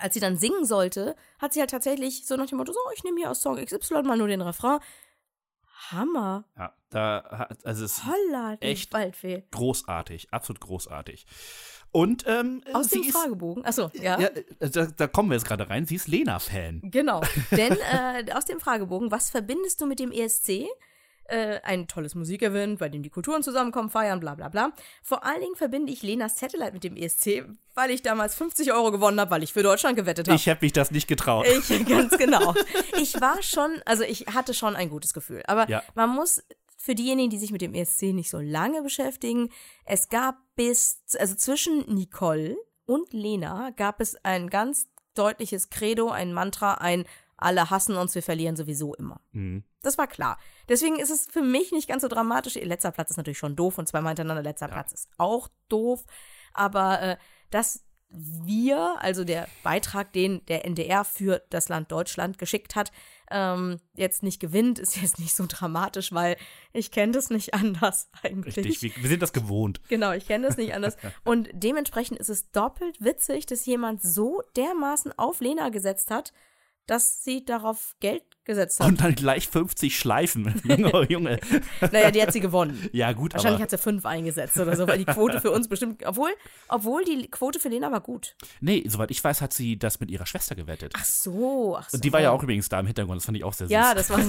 als 0.00 0.14
sie 0.14 0.20
dann 0.20 0.38
singen 0.38 0.64
sollte, 0.64 1.16
hat 1.38 1.52
sie 1.52 1.60
halt 1.60 1.70
tatsächlich 1.70 2.26
so 2.26 2.36
nach 2.36 2.46
dem 2.46 2.58
Motto, 2.58 2.72
so, 2.72 2.80
ich 2.94 3.04
nehme 3.04 3.18
hier 3.18 3.30
aus 3.30 3.42
Song 3.42 3.56
XY 3.56 4.02
mal 4.02 4.16
nur 4.16 4.28
den 4.28 4.40
Refrain. 4.42 4.80
Hammer. 5.90 6.44
Ja, 6.56 6.72
da 6.90 7.24
hat, 7.30 7.66
also 7.66 7.84
es 7.84 7.98
ist 7.98 8.06
Holla, 8.06 8.56
Echt? 8.60 8.92
Waldfee. 8.92 9.44
großartig, 9.50 10.32
absolut 10.32 10.60
großartig. 10.60 11.26
Und 11.90 12.24
ähm, 12.26 12.62
Aus 12.72 12.90
sie 12.90 13.02
dem 13.02 13.12
Fragebogen. 13.12 13.64
Achso, 13.64 13.90
ja. 13.94 14.18
ja, 14.18 14.26
äh, 14.26 14.70
da, 14.70 14.86
da 14.86 15.06
kommen 15.06 15.30
wir 15.30 15.36
jetzt 15.36 15.46
gerade 15.46 15.68
rein. 15.68 15.86
Sie 15.86 15.94
ist 15.94 16.08
Lena-Fan. 16.08 16.80
Genau. 16.84 17.20
Denn 17.52 17.76
äh, 17.92 18.32
aus 18.32 18.46
dem 18.46 18.58
Fragebogen, 18.58 19.12
was 19.12 19.30
verbindest 19.30 19.80
du 19.80 19.86
mit 19.86 20.00
dem 20.00 20.10
ESC? 20.10 20.66
Äh, 21.26 21.60
ein 21.62 21.88
tolles 21.88 22.14
Musikevent, 22.14 22.78
bei 22.78 22.90
dem 22.90 23.02
die 23.02 23.08
Kulturen 23.08 23.42
zusammenkommen, 23.42 23.88
feiern, 23.88 24.20
bla 24.20 24.34
bla 24.34 24.50
bla. 24.50 24.72
Vor 25.02 25.24
allen 25.24 25.40
Dingen 25.40 25.56
verbinde 25.56 25.90
ich 25.90 26.02
Lenas 26.02 26.38
Satellite 26.38 26.72
mit 26.72 26.84
dem 26.84 26.96
ESC, 26.96 27.44
weil 27.74 27.90
ich 27.90 28.02
damals 28.02 28.34
50 28.34 28.72
Euro 28.74 28.90
gewonnen 28.92 29.18
habe, 29.18 29.30
weil 29.30 29.42
ich 29.42 29.52
für 29.54 29.62
Deutschland 29.62 29.96
gewettet 29.96 30.28
habe. 30.28 30.36
Ich 30.36 30.46
hätte 30.46 30.62
mich 30.64 30.74
das 30.74 30.90
nicht 30.90 31.08
getraut. 31.08 31.46
Ich, 31.46 31.86
ganz 31.88 32.16
genau. 32.18 32.54
Ich 33.00 33.18
war 33.22 33.42
schon, 33.42 33.80
also 33.86 34.02
ich 34.02 34.26
hatte 34.34 34.52
schon 34.52 34.76
ein 34.76 34.90
gutes 34.90 35.14
Gefühl. 35.14 35.42
Aber 35.46 35.66
Ja. 35.70 35.82
man 35.94 36.10
muss 36.10 36.42
für 36.76 36.94
diejenigen, 36.94 37.30
die 37.30 37.38
sich 37.38 37.52
mit 37.52 37.62
dem 37.62 37.72
ESC 37.72 38.12
nicht 38.12 38.28
so 38.28 38.38
lange 38.38 38.82
beschäftigen, 38.82 39.48
es 39.86 40.10
gab 40.10 40.36
bis, 40.56 41.00
also 41.18 41.34
zwischen 41.36 41.86
Nicole 41.94 42.56
und 42.84 43.14
Lena 43.14 43.70
gab 43.70 44.02
es 44.02 44.14
ein 44.24 44.50
ganz 44.50 44.88
deutliches 45.14 45.70
Credo, 45.70 46.10
ein 46.10 46.34
Mantra, 46.34 46.74
ein 46.74 47.06
alle 47.36 47.70
hassen 47.70 47.96
uns, 47.96 48.14
wir 48.14 48.22
verlieren 48.22 48.56
sowieso 48.56 48.94
immer. 48.94 49.20
Mhm. 49.32 49.64
Das 49.82 49.98
war 49.98 50.06
klar. 50.06 50.38
Deswegen 50.68 50.98
ist 50.98 51.10
es 51.10 51.26
für 51.26 51.42
mich 51.42 51.72
nicht 51.72 51.88
ganz 51.88 52.02
so 52.02 52.08
dramatisch. 52.08 52.56
Ihr 52.56 52.66
letzter 52.66 52.92
Platz 52.92 53.10
ist 53.10 53.16
natürlich 53.16 53.38
schon 53.38 53.56
doof 53.56 53.78
und 53.78 53.88
zweimal 53.88 54.10
hintereinander 54.10 54.42
letzter 54.42 54.68
Platz 54.68 54.92
ist 54.92 55.08
auch 55.18 55.48
doof. 55.68 56.04
Aber 56.52 57.02
äh, 57.02 57.16
dass 57.50 57.84
wir, 58.16 58.96
also 59.00 59.24
der 59.24 59.48
Beitrag, 59.62 60.12
den 60.12 60.44
der 60.46 60.64
NDR 60.64 61.04
für 61.04 61.42
das 61.50 61.68
Land 61.68 61.90
Deutschland 61.90 62.38
geschickt 62.38 62.76
hat, 62.76 62.92
ähm, 63.30 63.80
jetzt 63.94 64.22
nicht 64.22 64.40
gewinnt, 64.40 64.78
ist 64.78 65.00
jetzt 65.00 65.18
nicht 65.18 65.34
so 65.34 65.46
dramatisch, 65.48 66.12
weil 66.12 66.36
ich 66.72 66.90
kenne 66.90 67.12
das 67.12 67.30
nicht 67.30 67.54
anders 67.54 68.08
eigentlich. 68.22 68.56
Richtig, 68.56 69.02
wir 69.02 69.08
sind 69.08 69.22
das 69.22 69.32
gewohnt. 69.32 69.80
Genau, 69.88 70.12
ich 70.12 70.26
kenne 70.26 70.46
das 70.46 70.56
nicht 70.56 70.74
anders. 70.74 70.96
Und 71.24 71.48
dementsprechend 71.52 72.18
ist 72.18 72.28
es 72.28 72.50
doppelt 72.52 73.02
witzig, 73.02 73.46
dass 73.46 73.66
jemand 73.66 74.02
so 74.02 74.42
dermaßen 74.56 75.12
auf 75.18 75.40
Lena 75.40 75.70
gesetzt 75.70 76.10
hat, 76.10 76.32
dass 76.86 77.24
sie 77.24 77.44
darauf 77.44 77.94
Geld 78.00 78.22
gesetzt 78.44 78.80
hat. 78.80 78.88
Und 78.88 79.00
dann 79.00 79.14
gleich 79.14 79.48
50 79.48 79.98
Schleifen. 79.98 80.60
Junge, 80.64 81.06
Junge. 81.10 81.40
naja, 81.80 82.10
die 82.10 82.22
hat 82.22 82.32
sie 82.32 82.40
gewonnen. 82.40 82.90
Ja, 82.92 83.12
gut, 83.12 83.32
Wahrscheinlich 83.32 83.56
aber. 83.56 83.62
hat 83.64 83.70
sie 83.70 83.78
fünf 83.78 84.04
eingesetzt 84.04 84.58
oder 84.58 84.76
so, 84.76 84.86
weil 84.86 84.98
die 84.98 85.04
Quote 85.06 85.40
für 85.40 85.50
uns 85.50 85.68
bestimmt, 85.68 86.04
obwohl, 86.04 86.30
obwohl 86.68 87.04
die 87.04 87.28
Quote 87.30 87.58
für 87.58 87.68
Lena 87.68 87.90
war 87.90 88.00
gut. 88.00 88.36
Nee, 88.60 88.84
soweit 88.86 89.10
ich 89.10 89.22
weiß, 89.22 89.40
hat 89.40 89.52
sie 89.52 89.78
das 89.78 90.00
mit 90.00 90.10
ihrer 90.10 90.26
Schwester 90.26 90.54
gewettet. 90.54 90.92
Ach 90.96 91.04
so, 91.04 91.76
ach 91.78 91.88
so. 91.88 91.96
Und 91.96 92.04
die 92.04 92.12
war 92.12 92.20
ja 92.20 92.30
auch 92.30 92.42
übrigens 92.42 92.68
da 92.68 92.80
im 92.80 92.86
Hintergrund, 92.86 93.18
das 93.18 93.24
fand 93.24 93.38
ich 93.38 93.44
auch 93.44 93.54
sehr 93.54 93.66
süß. 93.66 93.72
Ja, 93.72 93.94
das 93.94 94.10
war, 94.10 94.18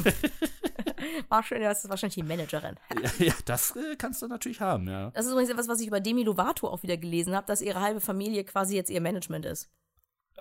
war 1.30 1.44
schön, 1.44 1.62
ja, 1.62 1.70
das 1.70 1.84
ist 1.84 1.90
wahrscheinlich 1.90 2.16
die 2.16 2.24
Managerin. 2.24 2.76
ja, 3.20 3.34
das 3.46 3.76
äh, 3.76 3.96
kannst 3.98 4.22
du 4.22 4.28
natürlich 4.28 4.62
haben, 4.62 4.88
ja. 4.88 5.12
Das 5.12 5.26
ist 5.26 5.32
übrigens 5.32 5.52
etwas, 5.52 5.68
was 5.68 5.82
ich 5.82 5.88
über 5.88 6.00
Demi 6.00 6.24
Lovato 6.24 6.68
auch 6.70 6.84
wieder 6.84 6.98
gelesen 6.98 7.36
habe, 7.36 7.48
dass 7.48 7.62
ihre 7.62 7.82
halbe 7.82 8.00
Familie 8.00 8.44
quasi 8.46 8.76
jetzt 8.76 8.90
ihr 8.90 9.02
Management 9.02 9.46
ist. 9.46 9.70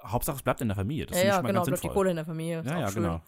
Hauptsache, 0.03 0.37
es 0.37 0.43
bleibt 0.43 0.61
in 0.61 0.69
der 0.69 0.77
Familie. 0.77 1.07
Das 1.07 1.17
ja, 1.17 1.23
ich 1.23 1.29
ja, 1.29 1.41
genau, 1.41 1.65
bleibt 1.65 1.83
die. 1.83 1.89
Kohle 1.89 2.11
in 2.11 2.17
der 2.17 2.25
Familie. 2.25 2.61
Ist 2.61 2.67
Ja, 2.67 2.77
auch 2.77 2.81
ja, 2.81 2.89
schön. 2.91 3.03
genau. 3.03 3.21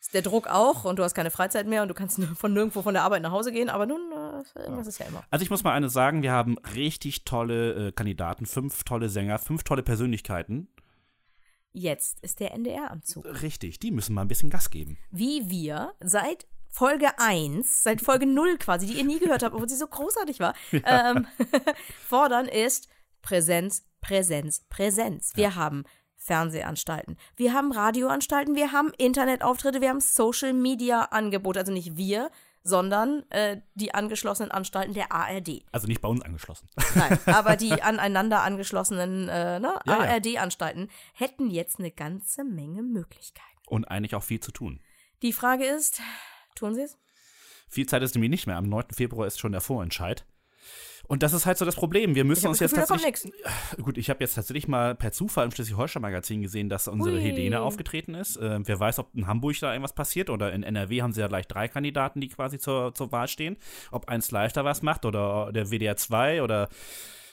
Ist 0.00 0.12
der 0.12 0.22
Druck 0.22 0.48
auch 0.48 0.84
und 0.84 0.98
du 0.98 1.02
hast 1.02 1.14
keine 1.14 1.30
Freizeit 1.30 1.66
mehr 1.66 1.80
und 1.82 1.88
du 1.88 1.94
kannst 1.94 2.22
von 2.36 2.52
nirgendwo 2.52 2.82
von 2.82 2.92
der 2.94 3.04
Arbeit 3.04 3.22
nach 3.22 3.30
Hause 3.32 3.52
gehen, 3.52 3.70
aber 3.70 3.86
nun, 3.86 4.00
äh, 4.12 4.60
irgendwas 4.60 4.86
ist 4.86 4.98
ja 4.98 5.06
immer. 5.06 5.24
Also 5.30 5.42
ich 5.42 5.50
muss 5.50 5.64
mal 5.64 5.72
eines 5.72 5.92
sagen, 5.94 6.22
wir 6.22 6.32
haben 6.32 6.58
richtig 6.74 7.24
tolle 7.24 7.88
äh, 7.88 7.92
Kandidaten, 7.92 8.44
fünf 8.46 8.84
tolle 8.84 9.08
Sänger, 9.08 9.38
fünf 9.38 9.64
tolle 9.64 9.82
Persönlichkeiten. 9.82 10.68
Jetzt 11.72 12.20
ist 12.20 12.38
der 12.38 12.52
NDR 12.52 12.90
am 12.90 13.02
Zug. 13.02 13.24
Richtig, 13.42 13.80
die 13.80 13.90
müssen 13.90 14.14
mal 14.14 14.22
ein 14.22 14.28
bisschen 14.28 14.50
Gas 14.50 14.70
geben. 14.70 14.96
Wie 15.10 15.48
wir 15.50 15.92
seit 16.00 16.46
Folge 16.68 17.08
1, 17.18 17.82
seit 17.82 18.00
Folge 18.00 18.26
0 18.26 18.58
quasi, 18.58 18.86
die 18.86 18.98
ihr 18.98 19.04
nie 19.04 19.18
gehört 19.18 19.42
habt, 19.42 19.54
obwohl 19.54 19.68
sie 19.68 19.76
so 19.76 19.86
großartig 19.86 20.38
war, 20.38 20.54
ähm, 20.72 21.26
fordern 22.08 22.46
ist 22.46 22.88
Präsenz, 23.22 23.84
Präsenz, 24.04 24.62
Präsenz. 24.68 25.32
Wir 25.34 25.54
haben 25.54 25.84
Fernsehanstalten, 26.16 27.16
wir 27.36 27.52
haben 27.52 27.72
Radioanstalten, 27.72 28.54
wir 28.54 28.72
haben 28.72 28.92
Internetauftritte, 28.96 29.80
wir 29.80 29.90
haben 29.90 30.00
Social-Media-Angebote, 30.00 31.60
also 31.60 31.72
nicht 31.72 31.96
wir, 31.96 32.30
sondern 32.62 33.28
äh, 33.30 33.60
die 33.74 33.94
angeschlossenen 33.94 34.50
Anstalten 34.50 34.94
der 34.94 35.12
ARD. 35.12 35.64
Also 35.70 35.86
nicht 35.86 36.00
bei 36.00 36.08
uns 36.08 36.22
angeschlossen. 36.22 36.68
Nein, 36.94 37.18
aber 37.26 37.56
die 37.56 37.82
aneinander 37.82 38.42
angeschlossenen 38.42 39.28
äh, 39.28 39.60
ne, 39.60 39.78
Ja, 39.84 40.04
ja. 40.04 40.14
ARD-Anstalten 40.14 40.88
hätten 41.12 41.50
jetzt 41.50 41.78
eine 41.78 41.90
ganze 41.90 42.42
Menge 42.42 42.82
Möglichkeiten. 42.82 43.48
Und 43.66 43.84
eigentlich 43.86 44.14
auch 44.14 44.22
viel 44.22 44.40
zu 44.40 44.50
tun. 44.50 44.80
Die 45.22 45.32
Frage 45.32 45.64
ist, 45.64 46.00
tun 46.54 46.74
sie 46.74 46.82
es? 46.82 46.98
Viel 47.68 47.86
Zeit 47.86 48.02
ist 48.02 48.14
nämlich 48.14 48.30
nicht 48.30 48.46
mehr. 48.46 48.56
Am 48.56 48.68
9. 48.68 48.86
Februar 48.92 49.26
ist 49.26 49.40
schon 49.40 49.52
der 49.52 49.60
Vorentscheid. 49.60 50.24
Und 51.06 51.22
das 51.22 51.32
ist 51.32 51.46
halt 51.46 51.58
so 51.58 51.64
das 51.64 51.74
Problem. 51.74 52.14
Wir 52.14 52.24
müssen 52.24 52.46
uns 52.48 52.60
jetzt 52.60 52.74
Gefühl, 52.74 52.86
kommt 52.86 53.02
tatsächlich. 53.02 53.32
Gut, 53.82 53.98
ich 53.98 54.10
habe 54.10 54.20
jetzt 54.20 54.34
tatsächlich 54.34 54.68
mal 54.68 54.94
per 54.94 55.12
Zufall 55.12 55.44
im 55.44 55.50
Schleswig-Holstein-Magazin 55.50 56.42
gesehen, 56.42 56.68
dass 56.68 56.88
unsere 56.88 57.16
Ui. 57.16 57.22
Helene 57.22 57.60
aufgetreten 57.60 58.14
ist. 58.14 58.36
Äh, 58.36 58.60
wer 58.64 58.80
weiß, 58.80 58.98
ob 59.00 59.14
in 59.14 59.26
Hamburg 59.26 59.58
da 59.60 59.72
irgendwas 59.72 59.94
passiert 59.94 60.30
oder 60.30 60.52
in 60.52 60.62
NRW 60.62 61.02
haben 61.02 61.12
sie 61.12 61.20
ja 61.20 61.28
gleich 61.28 61.46
drei 61.46 61.68
Kandidaten, 61.68 62.20
die 62.20 62.28
quasi 62.28 62.58
zur, 62.58 62.94
zur 62.94 63.12
Wahl 63.12 63.28
stehen. 63.28 63.56
Ob 63.90 64.08
eins 64.08 64.30
live 64.30 64.52
da 64.52 64.64
was 64.64 64.82
macht 64.82 65.04
oder 65.04 65.52
der 65.52 65.70
WDR 65.70 65.96
2 65.96 66.42
oder 66.42 66.68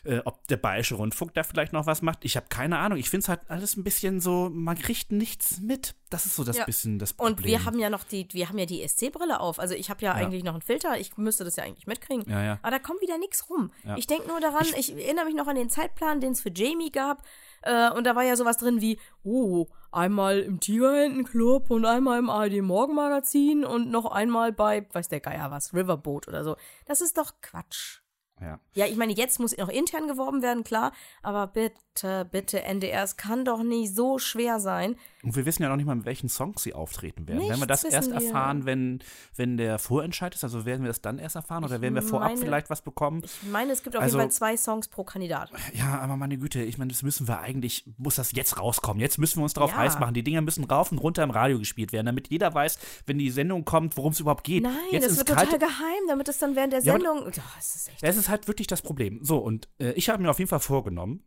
äh, 0.04 0.20
ob 0.26 0.48
der 0.48 0.58
Bayerische 0.58 0.96
Rundfunk 0.96 1.34
da 1.34 1.44
vielleicht 1.44 1.74
noch 1.74 1.86
was 1.86 2.02
macht. 2.02 2.26
Ich 2.26 2.36
habe 2.36 2.48
keine 2.50 2.80
Ahnung. 2.80 2.98
Ich 2.98 3.10
finde 3.10 3.24
es 3.24 3.30
halt 3.30 3.42
alles 3.50 3.78
ein 3.78 3.84
bisschen 3.84 4.20
so, 4.20 4.50
man 4.52 4.78
kriegt 4.78 5.12
nichts 5.12 5.62
mit. 5.62 5.96
Das 6.10 6.26
ist 6.26 6.36
so 6.36 6.44
das 6.44 6.58
Ja. 6.58 6.66
bisschen 6.66 6.98
das 7.00 7.14
Problem. 7.14 7.36
Und 7.38 7.44
wir 7.46 7.66
haben 7.66 7.80
ja 7.80 7.90
noch 7.90 8.04
die, 8.04 8.28
wir 8.32 8.50
haben 8.50 8.58
ja 8.58 8.66
die 8.66 8.86
SC-Brille 8.88 9.40
auf. 9.40 9.60
Also 9.60 9.76
ich 9.76 9.90
habe 9.90 10.04
ja, 10.04 10.14
eigentlich 10.14 10.44
noch 10.44 10.54
einen 10.54 10.62
Filter. 10.62 10.98
Ich 11.00 11.18
müsste 11.18 11.44
das 11.44 11.56
ja 11.56 11.64
eigentlich 11.64 11.88
mitkriegen. 11.88 12.30
Ja, 12.30 12.44
ja. 12.44 12.60
Aber 12.62 12.72
da 12.72 12.80
kommt 12.80 13.02
wieder 13.02 13.18
nichts 13.18 13.50
rum. 13.50 13.72
Ja. 13.84 13.96
Ich 13.96 14.08
denke 14.08 14.28
nur 14.28 14.40
daran, 14.40 14.66
ich, 14.78 14.92
erinnere 14.92 15.26
mich 15.26 15.36
noch 15.36 15.48
an 15.48 15.56
den 15.56 15.70
Zeitplan, 15.70 16.20
den 16.20 16.32
es 16.34 16.42
für 16.42 16.52
Jamie 16.54 16.92
gab. 16.92 17.24
Äh, 17.62 17.92
und 17.92 18.06
da 18.06 18.16
war 18.16 18.24
ja 18.24 18.36
sowas 18.36 18.58
drin 18.58 18.82
wie, 18.82 18.98
oh, 19.24 19.68
einmal 19.92 20.40
im 20.40 20.60
Tigerhändenclub 20.60 21.70
und 21.70 21.86
einmal 21.86 22.20
im 22.20 22.30
ARD 22.30 22.62
Morgenmagazin 22.62 23.64
und 23.64 23.90
noch 23.92 24.06
einmal 24.08 24.52
bei, 24.52 24.86
weiß 24.92 25.10
der 25.10 25.20
Geier 25.20 25.52
was, 25.52 25.74
Riverboat 25.74 26.28
oder 26.28 26.44
so. 26.44 26.56
Das 26.86 27.02
ist 27.02 27.18
doch 27.18 27.34
Quatsch. 27.42 28.01
Ja. 28.42 28.60
Ja, 28.74 28.86
ich 28.86 28.96
meine, 28.96 29.14
jetzt 29.14 29.40
muss 29.40 29.56
noch 29.56 29.70
intern 29.70 30.08
geworben 30.08 30.42
werden, 30.42 30.64
klar. 30.64 30.92
Aber 31.22 31.48
bitte, 31.48 32.28
bitte, 32.30 32.64
NDR, 32.64 33.04
es 33.04 33.18
kann 33.18 33.46
doch 33.46 33.64
nicht 33.64 33.96
so 33.96 34.18
schwer 34.18 34.60
sein. 34.60 34.96
Und 35.24 35.36
wir 35.36 35.46
wissen 35.46 35.62
ja 35.62 35.70
noch 35.70 35.76
nicht 35.76 35.86
mal, 35.86 35.96
mit 35.96 36.06
welchen 36.06 36.30
Songs 36.30 36.64
sie 36.64 36.74
auftreten 36.74 37.28
werden. 37.28 37.48
werden 37.48 37.60
wir 37.60 37.68
das 37.68 37.84
Nichts 37.84 37.96
erst 37.96 38.10
wissen 38.10 38.22
wir. 38.22 38.28
erfahren, 38.28 38.66
wenn, 38.66 39.00
wenn 39.36 39.58
der 39.58 39.78
Vorentscheid 39.78 40.34
ist? 40.34 40.44
Also 40.44 40.66
werden 40.66 40.82
wir 40.82 40.88
das 40.88 41.02
dann 41.02 41.20
erst 41.20 41.36
erfahren 41.36 41.64
oder 41.64 41.80
werden 41.82 41.94
wir 41.96 42.02
vorab 42.02 42.30
meine- 42.30 42.42
vielleicht 42.42 42.70
was 42.70 42.82
bekommen? 42.82 43.22
Ich 43.24 43.50
meine, 43.52 43.72
es 43.72 43.84
gibt 43.84 43.96
auf 43.96 44.02
Also- 44.02 44.18
jeden 44.18 44.32
Fall 44.32 44.36
zwei 44.36 44.58
Songs 44.58 44.88
pro 44.88 45.04
Kandidat. 45.04 45.52
Ja, 45.74 46.00
aber 46.00 46.18
meine 46.18 46.38
Güte, 46.38 46.62
ich 46.64 46.78
meine, 46.78 46.92
das 46.92 47.04
müssen 47.04 47.28
wir 47.28 47.40
eigentlich, 47.40 47.86
muss 47.98 48.16
das 48.16 48.32
jetzt 48.32 48.60
rauskommen. 48.60 49.00
Jetzt 49.00 49.18
müssen 49.20 49.38
wir 49.40 49.44
uns 49.44 49.54
darauf 49.54 49.72
Ja. 49.72 49.78
heiß 49.78 50.00
machen. 50.00 50.14
Die 50.14 50.24
Dinger 50.24 50.42
müssen 50.42 50.64
rauf 50.64 50.92
und 50.92 50.98
runter 50.98 51.24
im 51.24 51.32
Radio 51.32 51.60
gespielt 51.60 51.92
werden, 51.94 52.08
damit 52.08 52.30
jeder 52.30 52.54
weiß, 52.54 52.80
wenn 53.06 53.18
die 53.20 53.30
Sendung 53.30 53.64
kommt, 53.64 53.98
worum 53.98 54.14
es 54.14 54.20
überhaupt 54.20 54.44
geht. 54.44 54.64
Nein, 54.64 54.74
jetzt 54.92 55.06
das 55.10 55.18
wird 55.18 55.28
kalte, 55.28 55.52
total 55.54 55.68
geheim, 55.70 56.02
damit 56.08 56.28
es 56.30 56.40
dann 56.40 56.56
während 56.56 56.74
der 56.74 56.82
Ja, 56.82 56.94
aber- 56.96 57.04
Sendung. 57.04 57.28
Oh, 57.28 57.32
das 57.56 57.76
ist 57.76 57.90
echt. 57.90 58.04
Das 58.04 58.18
ist 58.18 58.28
halt 58.30 58.48
wirklich 58.48 58.68
das 58.68 58.82
Problem. 58.82 59.20
So, 59.24 59.38
und 59.38 59.70
äh, 59.80 59.92
ich 59.92 60.10
habe 60.10 60.22
mir 60.24 60.30
auf 60.32 60.40
jeden 60.40 60.50
Fall 60.50 60.60
vorgenommen, 60.60 61.24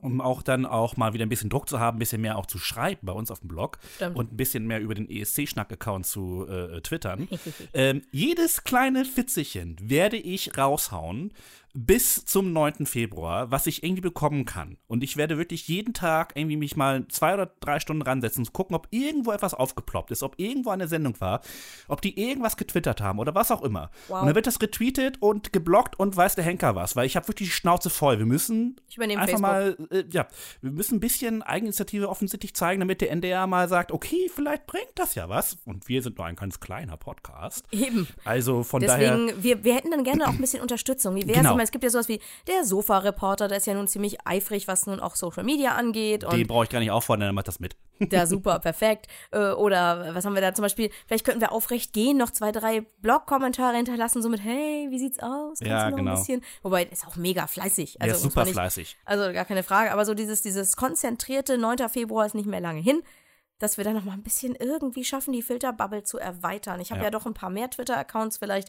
um 0.00 0.20
auch 0.20 0.42
dann 0.42 0.64
auch 0.64 0.96
mal 0.96 1.12
wieder 1.12 1.26
ein 1.26 1.28
bisschen 1.28 1.50
Druck 1.50 1.68
zu 1.68 1.80
haben, 1.80 1.96
ein 1.96 1.98
bisschen 1.98 2.20
mehr 2.20 2.38
auch 2.38 2.46
zu 2.46 2.58
schreiben 2.58 3.00
bei 3.02 3.12
uns 3.12 3.30
auf 3.30 3.40
dem 3.40 3.48
Blog 3.48 3.78
Stimmt. 3.96 4.16
und 4.16 4.32
ein 4.32 4.36
bisschen 4.36 4.66
mehr 4.66 4.80
über 4.80 4.94
den 4.94 5.10
ESC-Schnack-Account 5.10 6.06
zu 6.06 6.46
äh, 6.48 6.80
twittern. 6.80 7.28
ähm, 7.74 8.02
jedes 8.12 8.64
kleine 8.64 9.04
Fitzelchen 9.04 9.76
werde 9.80 10.16
ich 10.16 10.56
raushauen 10.56 11.32
bis 11.74 12.24
zum 12.24 12.52
9. 12.52 12.86
Februar, 12.86 13.50
was 13.50 13.66
ich 13.66 13.82
irgendwie 13.82 14.00
bekommen 14.00 14.44
kann. 14.44 14.78
Und 14.86 15.04
ich 15.04 15.16
werde 15.16 15.38
wirklich 15.38 15.68
jeden 15.68 15.94
Tag 15.94 16.32
irgendwie 16.34 16.56
mich 16.56 16.76
mal 16.76 17.06
zwei 17.08 17.34
oder 17.34 17.50
drei 17.60 17.78
Stunden 17.78 18.02
ransetzen 18.02 18.44
und 18.44 18.52
gucken, 18.52 18.74
ob 18.74 18.88
irgendwo 18.90 19.32
etwas 19.32 19.54
aufgeploppt 19.54 20.10
ist, 20.10 20.22
ob 20.22 20.38
irgendwo 20.38 20.70
eine 20.70 20.88
Sendung 20.88 21.20
war, 21.20 21.40
ob 21.86 22.00
die 22.00 22.18
irgendwas 22.18 22.56
getwittert 22.56 23.00
haben 23.00 23.18
oder 23.18 23.34
was 23.34 23.50
auch 23.50 23.62
immer. 23.62 23.90
Wow. 24.08 24.20
Und 24.20 24.26
dann 24.26 24.34
wird 24.34 24.46
das 24.46 24.60
retweetet 24.60 25.20
und 25.20 25.52
geblockt 25.52 25.98
und 25.98 26.16
weiß 26.16 26.34
der 26.36 26.44
Henker 26.44 26.74
was, 26.74 26.96
weil 26.96 27.06
ich 27.06 27.16
habe 27.16 27.28
wirklich 27.28 27.48
die 27.50 27.54
Schnauze 27.54 27.90
voll. 27.90 28.18
Wir 28.18 28.26
müssen 28.26 28.76
einfach 28.98 29.18
Facebook. 29.26 29.40
mal, 29.40 29.76
äh, 29.90 30.04
ja, 30.10 30.26
wir 30.62 30.70
müssen 30.70 30.96
ein 30.96 31.00
bisschen 31.00 31.42
Eigeninitiative 31.42 32.08
offensichtlich 32.08 32.54
zeigen, 32.54 32.80
damit 32.80 33.00
der 33.00 33.10
NDR 33.10 33.46
mal 33.46 33.68
sagt, 33.68 33.92
okay, 33.92 34.30
vielleicht 34.34 34.66
bringt 34.66 34.92
das 34.94 35.14
ja 35.14 35.28
was. 35.28 35.58
Und 35.66 35.88
wir 35.88 36.02
sind 36.02 36.16
nur 36.16 36.26
ein 36.26 36.36
ganz 36.36 36.60
kleiner 36.60 36.96
Podcast. 36.96 37.66
Eben. 37.70 38.08
Also 38.24 38.62
von 38.62 38.82
daher. 38.82 39.16
Deswegen, 39.16 39.42
wir, 39.42 39.64
wir 39.64 39.74
hätten 39.74 39.90
dann 39.90 40.04
gerne 40.04 40.26
auch 40.26 40.32
ein 40.32 40.38
bisschen 40.38 40.62
Unterstützung. 40.62 41.14
Wie 41.14 41.26
wär's? 41.26 41.36
Genau. 41.36 41.57
Meine, 41.58 41.64
es 41.66 41.70
gibt 41.72 41.84
ja 41.84 41.90
sowas 41.90 42.08
wie 42.08 42.20
der 42.46 42.64
Sofa-Reporter, 42.64 43.48
der 43.48 43.58
ist 43.58 43.66
ja 43.66 43.74
nun 43.74 43.86
ziemlich 43.88 44.18
eifrig, 44.26 44.66
was 44.68 44.86
nun 44.86 45.00
auch 45.00 45.14
Social 45.16 45.44
Media 45.44 45.74
angeht. 45.74 46.22
Den 46.22 46.46
brauche 46.46 46.64
ich 46.64 46.70
gar 46.70 46.78
nicht 46.78 46.90
auffordern, 46.90 47.20
der 47.26 47.32
macht 47.32 47.48
das 47.48 47.60
mit. 47.60 47.76
ja, 48.12 48.26
super, 48.26 48.58
perfekt. 48.60 49.08
Äh, 49.32 49.50
Oder 49.50 50.14
was 50.14 50.24
haben 50.24 50.34
wir 50.34 50.40
da 50.40 50.54
zum 50.54 50.62
Beispiel? 50.62 50.90
Vielleicht 51.06 51.24
könnten 51.24 51.40
wir 51.40 51.52
aufrecht 51.52 51.92
gehen, 51.92 52.16
noch 52.16 52.30
zwei, 52.30 52.52
drei 52.52 52.82
Blog-Kommentare 53.02 53.76
hinterlassen, 53.76 54.22
so 54.22 54.28
mit, 54.28 54.42
hey, 54.42 54.86
wie 54.90 54.98
sieht's 54.98 55.18
aus? 55.18 55.58
Kannst 55.58 55.62
Ja, 55.62 55.90
genau. 55.90 56.12
ein 56.12 56.16
bisschen? 56.18 56.42
Wobei, 56.62 56.84
ist 56.84 57.06
auch 57.06 57.16
mega 57.16 57.46
fleißig. 57.46 57.94
Der 57.94 58.02
Also, 58.02 58.16
ist 58.16 58.24
muss 58.24 58.34
man 58.36 58.46
super 58.46 58.46
nicht- 58.46 58.54
fleißig. 58.54 58.96
Also 59.04 59.32
gar 59.32 59.44
keine 59.44 59.62
Frage, 59.64 59.92
aber 59.92 60.04
so 60.04 60.14
dieses, 60.14 60.42
dieses 60.42 60.76
konzentrierte 60.76 61.58
9. 61.58 61.88
Februar 61.88 62.24
ist 62.26 62.34
nicht 62.34 62.46
mehr 62.48 62.60
lange 62.60 62.80
hin, 62.80 63.02
dass 63.58 63.76
wir 63.76 63.84
dann 63.84 63.94
noch 63.94 64.04
mal 64.04 64.12
ein 64.12 64.22
bisschen 64.22 64.54
irgendwie 64.54 65.04
schaffen, 65.04 65.32
die 65.32 65.42
Filterbubble 65.42 66.04
zu 66.04 66.18
erweitern. 66.18 66.80
Ich 66.80 66.90
habe 66.92 67.00
Ja. 67.00 67.06
ja. 67.06 67.10
doch 67.10 67.26
ein 67.26 67.34
paar 67.34 67.50
mehr 67.50 67.68
Twitter-Accounts, 67.68 68.38
vielleicht 68.38 68.68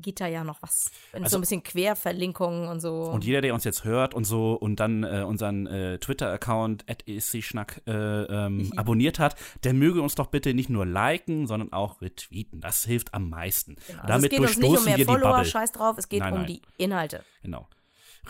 geht 0.00 0.20
da 0.20 0.26
ja 0.26 0.44
noch 0.44 0.62
was. 0.62 0.90
Wenn 1.12 1.22
Also- 1.24 1.32
so 1.34 1.38
ein 1.38 1.40
bisschen 1.42 1.62
Querverlinkungen 1.62 2.68
und 2.68 2.80
so. 2.80 3.02
Und 3.04 3.24
jeder, 3.24 3.40
der 3.40 3.54
uns 3.54 3.64
jetzt 3.64 3.84
hört 3.84 4.14
und 4.14 4.24
so 4.24 4.54
und 4.54 4.80
dann 4.80 5.04
äh, 5.04 5.24
unseren 5.26 5.66
äh, 5.66 5.98
Twitter-Account 5.98 6.84
@escschnack 7.06 7.82
äh, 7.86 7.92
ähm, 7.92 8.72
abonniert 8.76 9.18
hat, 9.18 9.36
der 9.64 9.74
möge 9.74 10.00
uns 10.02 10.14
doch 10.14 10.26
bitte 10.28 10.54
nicht 10.54 10.70
nur 10.70 10.86
liken, 10.86 11.46
sondern 11.46 11.72
auch 11.72 12.00
retweeten. 12.00 12.60
Das 12.60 12.84
hilft 12.84 13.14
am 13.14 13.28
meisten. 13.28 13.76
also 13.88 14.00
Damit 14.06 14.24
es 14.24 14.30
geht 14.30 14.40
uns 14.40 14.56
nicht 14.58 14.68
um 14.78 14.84
mehr 14.84 14.96
wir 14.96 14.96
die 14.96 15.04
Follower, 15.04 15.30
Bubble. 15.32 15.44
scheiß 15.44 15.72
drauf, 15.72 15.96
es 15.98 16.08
geht 16.08 16.20
Nein, 16.20 16.32
um 16.32 16.38
nein. 16.40 16.46
die 16.48 16.62
Inhalte. 16.82 17.22
Genau. 17.42 17.66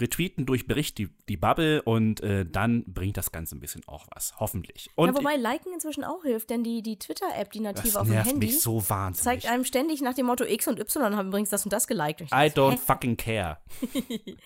Retweeten 0.01 0.47
durch 0.47 0.67
Bericht 0.67 0.99
die, 0.99 1.09
die 1.29 1.37
Bubble 1.37 1.83
und 1.83 2.21
äh, 2.21 2.47
dann 2.47 2.85
bringt 2.87 3.17
das 3.17 3.33
Ganze 3.33 3.57
ein 3.57 3.61
bisschen 3.61 3.83
auch 3.87 4.07
was. 4.15 4.35
Hoffentlich. 4.39 4.91
Und 4.95 5.09
ja, 5.09 5.15
wobei 5.15 5.37
Liken 5.37 5.73
inzwischen 5.73 6.05
auch 6.05 6.23
hilft, 6.23 6.51
denn 6.51 6.65
die, 6.65 6.83
die 6.83 6.99
Twitter-App, 6.99 7.53
die 7.53 7.61
nativ 7.61 7.85
das 7.85 7.97
auf 7.97 8.07
dem 8.07 8.15
nervt 8.15 8.31
Handy, 8.31 8.47
mich 8.47 8.61
so 8.61 8.89
wahnsinnig. 8.89 9.43
zeigt 9.43 9.53
einem 9.53 9.65
ständig 9.65 10.01
nach 10.01 10.15
dem 10.15 10.27
Motto 10.27 10.45
X 10.45 10.69
und 10.69 10.79
Y 10.79 11.17
haben 11.17 11.29
übrigens 11.29 11.51
das 11.51 11.65
und 11.65 11.73
das 11.73 11.87
geliked. 11.87 12.21
Und 12.21 12.27
ich 12.27 12.33
I 12.33 12.51
don't 12.51 12.79
fucking 12.79 13.17
care. 13.17 13.59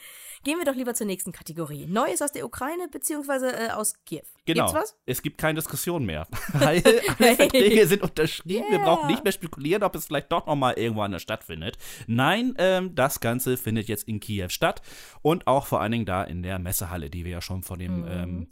Gehen 0.45 0.59
wir 0.59 0.65
doch 0.65 0.75
lieber 0.75 0.93
zur 0.95 1.07
nächsten 1.07 1.31
Kategorie. 1.33 1.87
Neues 1.87 2.21
aus 2.21 2.33
der 2.33 2.45
Ukraine 2.45 2.89
beziehungsweise 2.89 3.53
äh, 3.53 3.71
aus 3.71 3.95
Kiew. 4.05 4.23
Genau. 4.45 4.65
Gibt's 4.67 4.75
was? 4.75 4.97
Es 5.07 5.23
gibt 5.23 5.39
keine 5.39 5.55
Diskussion 5.55 6.05
mehr. 6.05 6.27
alle, 6.55 6.83
alle 7.19 7.37
Verträge 7.37 7.87
sind 7.87 8.03
unterschrieben. 8.03 8.65
Wir 8.71 8.79
Yeah. 8.79 8.85
brauchen 8.85 9.07
nicht 9.09 9.23
mehr 9.23 9.33
spekulieren, 9.33 9.83
ob 9.85 9.95
es 9.95 10.07
vielleicht 10.07 10.33
doch 10.33 10.47
noch 10.47 10.57
mal 10.57 10.73
irgendwo 10.73 11.03
anders 11.03 11.23
stattfindet. 11.23 11.79
Nein, 12.09 12.55
ähm, 12.59 12.95
das 12.95 13.21
Ganze 13.21 13.57
findet 13.57 13.87
jetzt 13.89 14.09
in 14.09 14.19
Kiew 14.19 14.49
statt 14.49 14.83
und 15.23 15.47
auch 15.47 15.67
vor 15.67 15.81
allen 15.81 15.93
Dingen 15.93 16.07
da 16.07 16.25
in 16.25 16.43
der 16.43 16.59
Messehalle, 16.59 17.09
die 17.11 17.25
wir 17.25 17.33
ja 17.33 17.41
schon 17.41 17.63
von 17.63 17.79
dem, 17.79 18.05
ähm, 18.09 18.49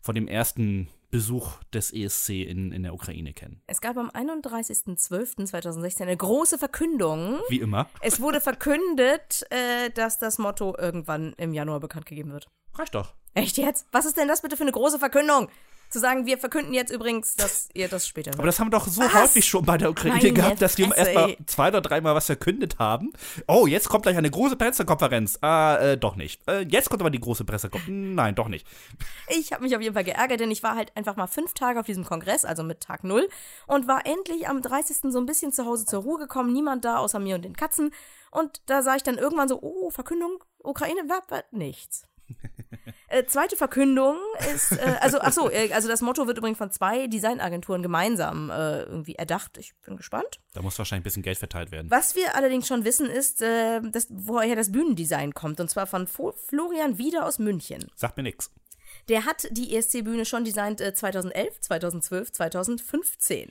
von 0.00 0.14
dem 0.14 0.28
ersten 0.28 0.88
Besuch 1.12 1.62
des 1.74 1.92
ESC 1.92 2.30
in, 2.30 2.72
in 2.72 2.82
der 2.82 2.94
Ukraine 2.94 3.34
kennen. 3.34 3.60
Es 3.66 3.82
gab 3.82 3.98
am 3.98 4.08
31.12.2016 4.08 6.02
eine 6.02 6.16
große 6.16 6.56
Verkündung. 6.56 7.38
Wie 7.50 7.60
immer. 7.60 7.86
Es 8.00 8.20
wurde 8.20 8.40
verkündet, 8.40 9.44
äh, 9.50 9.90
dass 9.90 10.18
das 10.18 10.38
Motto 10.38 10.74
irgendwann 10.76 11.34
im 11.36 11.52
Januar 11.52 11.80
bekannt 11.80 12.06
gegeben 12.06 12.32
wird. 12.32 12.48
Reicht 12.74 12.94
doch. 12.94 13.14
Echt 13.34 13.58
jetzt? 13.58 13.86
Was 13.92 14.06
ist 14.06 14.16
denn 14.16 14.26
das 14.26 14.40
bitte 14.40 14.56
für 14.56 14.62
eine 14.62 14.72
große 14.72 14.98
Verkündung? 14.98 15.48
Zu 15.92 15.98
sagen, 16.00 16.24
wir 16.26 16.38
verkünden 16.38 16.72
jetzt 16.74 16.90
übrigens, 16.90 17.36
dass 17.36 17.68
ihr 17.74 17.86
das 17.88 18.08
später 18.08 18.30
Aber 18.32 18.38
hört. 18.44 18.48
das 18.48 18.58
haben 18.58 18.68
wir 18.68 18.78
doch 18.78 18.86
so 18.88 19.02
Was? 19.02 19.14
häufig 19.14 19.44
schon 19.44 19.64
bei 19.64 19.76
der 19.78 19.90
Ukraine 19.90 20.16
Meine 20.16 20.32
gehabt, 20.32 20.62
dass 20.62 20.74
die 20.74 20.84
Fresse, 20.84 20.98
erst 21.00 21.14
mal 21.14 21.28
ey. 21.30 21.38
zwei 21.46 21.68
oder 21.68 21.80
dreimal 21.82 22.14
was 22.14 22.26
verkündet 22.26 22.78
haben. 22.78 23.12
Oh, 23.46 23.66
jetzt 23.66 23.88
kommt 23.88 24.04
gleich 24.04 24.16
eine 24.16 24.30
große 24.30 24.56
Pressekonferenz. 24.56 25.38
Ah, 25.42 25.76
äh, 25.76 25.98
doch 25.98 26.16
nicht. 26.16 26.40
Äh, 26.48 26.62
jetzt 26.62 26.88
kommt 26.88 27.02
aber 27.02 27.10
die 27.10 27.20
große 27.20 27.44
Pressekonferenz. 27.44 28.14
Nein, 28.14 28.34
doch 28.34 28.48
nicht. 28.48 28.66
Ich 29.28 29.52
habe 29.52 29.62
mich 29.62 29.76
auf 29.76 29.82
jeden 29.82 29.94
Fall 29.94 30.04
geärgert, 30.04 30.40
denn 30.40 30.50
ich 30.50 30.62
war 30.62 30.74
halt 30.76 30.96
einfach 30.96 31.16
mal 31.16 31.26
fünf 31.26 31.52
Tage 31.54 31.78
auf 31.78 31.86
diesem 31.86 32.04
Kongress, 32.04 32.44
also 32.44 32.62
mit 32.62 32.80
Tag 32.80 33.04
null, 33.04 33.28
und 33.66 33.86
war 33.86 34.06
endlich 34.06 34.48
am 34.48 34.62
30. 34.62 35.12
so 35.12 35.18
ein 35.18 35.26
bisschen 35.26 35.52
zu 35.52 35.66
Hause 35.66 35.84
zur 35.84 36.02
Ruhe 36.02 36.18
gekommen. 36.18 36.52
Niemand 36.52 36.84
da 36.84 36.96
außer 36.96 37.18
mir 37.18 37.34
und 37.36 37.44
den 37.44 37.54
Katzen. 37.56 37.92
Und 38.30 38.62
da 38.66 38.82
sah 38.82 38.96
ich 38.96 39.02
dann 39.02 39.18
irgendwann 39.18 39.48
so, 39.48 39.58
oh, 39.60 39.90
Verkündung, 39.90 40.42
Ukraine, 40.62 41.02
wa- 41.08 41.22
wa- 41.28 41.44
nichts. 41.50 42.06
äh, 43.12 43.26
zweite 43.26 43.56
Verkündung 43.56 44.16
ist, 44.54 44.72
äh, 44.72 44.96
also, 45.00 45.18
ach 45.20 45.32
so, 45.32 45.50
äh, 45.50 45.72
also 45.72 45.88
das 45.88 46.00
Motto 46.00 46.26
wird 46.26 46.38
übrigens 46.38 46.58
von 46.58 46.70
zwei 46.70 47.06
Designagenturen 47.06 47.82
gemeinsam 47.82 48.50
äh, 48.50 48.82
irgendwie 48.82 49.14
erdacht. 49.14 49.58
Ich 49.58 49.74
bin 49.84 49.96
gespannt. 49.96 50.40
Da 50.54 50.62
muss 50.62 50.78
wahrscheinlich 50.78 51.02
ein 51.02 51.04
bisschen 51.04 51.22
Geld 51.22 51.38
verteilt 51.38 51.70
werden. 51.70 51.90
Was 51.90 52.16
wir 52.16 52.34
allerdings 52.36 52.66
schon 52.66 52.84
wissen, 52.84 53.08
ist, 53.08 53.42
äh, 53.42 53.80
dass, 53.82 54.08
woher 54.10 54.56
das 54.56 54.72
Bühnendesign 54.72 55.34
kommt. 55.34 55.60
Und 55.60 55.68
zwar 55.68 55.86
von 55.86 56.06
Fo 56.06 56.32
Florian 56.32 56.98
Wieder 56.98 57.26
aus 57.26 57.38
München. 57.38 57.90
Sagt 57.94 58.16
mir 58.16 58.22
nix. 58.22 58.50
Der 59.08 59.24
hat 59.24 59.48
die 59.50 59.74
ESC-Bühne 59.76 60.24
schon 60.24 60.44
designt 60.44 60.80
äh, 60.80 60.94
2011, 60.94 61.60
2012, 61.60 62.32
2015. 62.32 63.50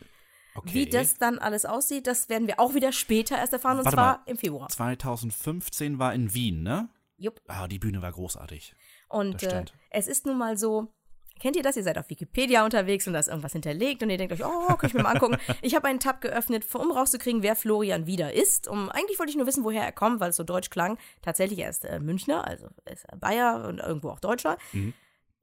Okay. 0.53 0.73
Wie 0.73 0.85
das 0.85 1.17
dann 1.17 1.39
alles 1.39 1.65
aussieht, 1.65 2.07
das 2.07 2.27
werden 2.29 2.47
wir 2.47 2.59
auch 2.59 2.73
wieder 2.73 2.91
später 2.91 3.37
erst 3.37 3.53
erfahren, 3.53 3.77
und 3.77 3.85
Warte 3.85 3.95
zwar 3.95 4.17
mal. 4.17 4.23
im 4.25 4.37
Februar. 4.37 4.67
2015 4.69 5.99
war 5.99 6.13
in 6.13 6.33
Wien, 6.33 6.63
ne? 6.63 6.89
Jupp. 7.17 7.39
Ah, 7.47 7.67
die 7.67 7.79
Bühne 7.79 8.01
war 8.01 8.11
großartig. 8.11 8.73
Und 9.11 9.43
äh, 9.43 9.65
es 9.89 10.07
ist 10.07 10.25
nun 10.25 10.37
mal 10.37 10.57
so, 10.57 10.87
kennt 11.39 11.55
ihr 11.55 11.63
das? 11.63 11.75
Ihr 11.75 11.83
seid 11.83 11.97
auf 11.97 12.09
Wikipedia 12.09 12.63
unterwegs 12.63 13.07
und 13.07 13.13
da 13.13 13.19
ist 13.19 13.27
irgendwas 13.27 13.51
hinterlegt 13.51 14.03
und 14.03 14.09
ihr 14.09 14.17
denkt 14.17 14.33
euch, 14.33 14.45
oh, 14.45 14.75
kann 14.75 14.89
ich 14.89 14.93
mir 14.93 15.03
mal 15.03 15.13
angucken. 15.13 15.37
Ich 15.61 15.75
habe 15.75 15.87
einen 15.87 15.99
Tab 15.99 16.21
geöffnet, 16.21 16.65
um 16.73 16.91
rauszukriegen, 16.91 17.43
wer 17.43 17.55
Florian 17.55 18.05
wieder 18.05 18.33
ist. 18.33 18.67
Um, 18.67 18.89
eigentlich 18.89 19.19
wollte 19.19 19.31
ich 19.31 19.37
nur 19.37 19.47
wissen, 19.47 19.63
woher 19.63 19.83
er 19.83 19.91
kommt, 19.91 20.19
weil 20.19 20.29
es 20.29 20.35
so 20.35 20.43
deutsch 20.43 20.69
klang. 20.69 20.97
Tatsächlich, 21.21 21.59
er 21.59 21.69
ist 21.69 21.83
äh, 21.83 21.99
Münchner, 21.99 22.47
also 22.47 22.67
er 22.85 22.93
ist 22.93 23.05
Bayer 23.19 23.67
und 23.67 23.79
irgendwo 23.79 24.09
auch 24.09 24.19
Deutscher. 24.19 24.57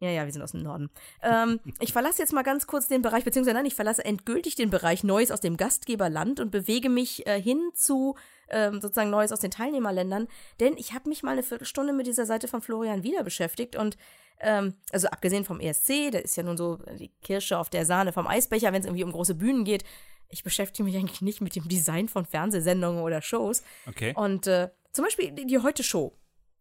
Ja, 0.01 0.11
ja, 0.11 0.25
wir 0.25 0.33
sind 0.33 0.43
aus 0.43 0.53
dem 0.53 0.62
Norden. 0.62 0.91
Ähm, 1.23 1.61
ich 1.81 1.93
verlasse 1.93 2.23
jetzt 2.23 2.33
mal 2.33 2.43
ganz 2.43 2.66
kurz 2.66 2.87
den 2.87 3.03
Bereich, 3.03 3.25
beziehungsweise 3.25 3.57
nein, 3.57 3.66
ich 3.66 3.75
verlasse 3.75 4.05
endgültig 4.05 4.55
den 4.55 4.71
Bereich 4.71 5.05
Neues 5.05 5.31
aus 5.31 5.41
dem 5.41 5.57
Gastgeberland 5.57 6.41
und 6.41 6.51
bewege 6.51 6.89
mich 6.89 7.27
äh, 7.27 7.41
hin 7.41 7.71
zu 7.75 8.14
ähm, 8.51 8.80
sozusagen 8.80 9.11
Neues 9.11 9.32
aus 9.32 9.40
den 9.40 9.51
Teilnehmerländern. 9.51 10.28
Denn 10.61 10.76
ich 10.76 10.92
habe 10.94 11.09
mich 11.09 11.22
mal 11.22 11.32
eine 11.32 11.42
Viertelstunde 11.42 11.92
mit 11.92 12.07
dieser 12.07 12.26
Seite 12.26 12.49
von 12.49 12.61
Florian 12.62 13.03
wieder 13.03 13.22
beschäftigt 13.24 13.76
und 13.76 13.96
ähm, 14.40 14.74
also 14.92 15.09
abgesehen 15.09 15.44
vom 15.44 15.59
ESC, 15.61 16.11
der 16.12 16.24
ist 16.24 16.36
ja 16.36 16.42
nun 16.44 16.57
so 16.57 16.76
die 16.99 17.11
Kirsche 17.22 17.59
auf 17.59 17.70
der 17.70 17.84
Sahne 17.84 18.12
vom 18.12 18.26
Eisbecher, 18.28 18.72
wenn 18.72 18.80
es 18.80 18.86
irgendwie 18.86 19.03
um 19.05 19.11
große 19.12 19.34
Bühnen 19.34 19.64
geht. 19.64 19.82
Ich 20.28 20.44
beschäftige 20.44 20.84
mich 20.84 20.96
eigentlich 20.96 21.22
nicht 21.22 21.40
mit 21.40 21.57
dem 21.57 21.66
Design 21.68 22.09
von 22.09 22.24
Fernsehsendungen 22.24 23.03
oder 23.03 23.20
Shows. 23.22 23.62
Okay. 23.88 24.12
Und 24.14 24.46
äh, 24.46 24.68
zum 24.92 25.05
Beispiel 25.05 25.32
die, 25.32 25.46
die 25.46 25.59
Heute-Show. 25.59 26.14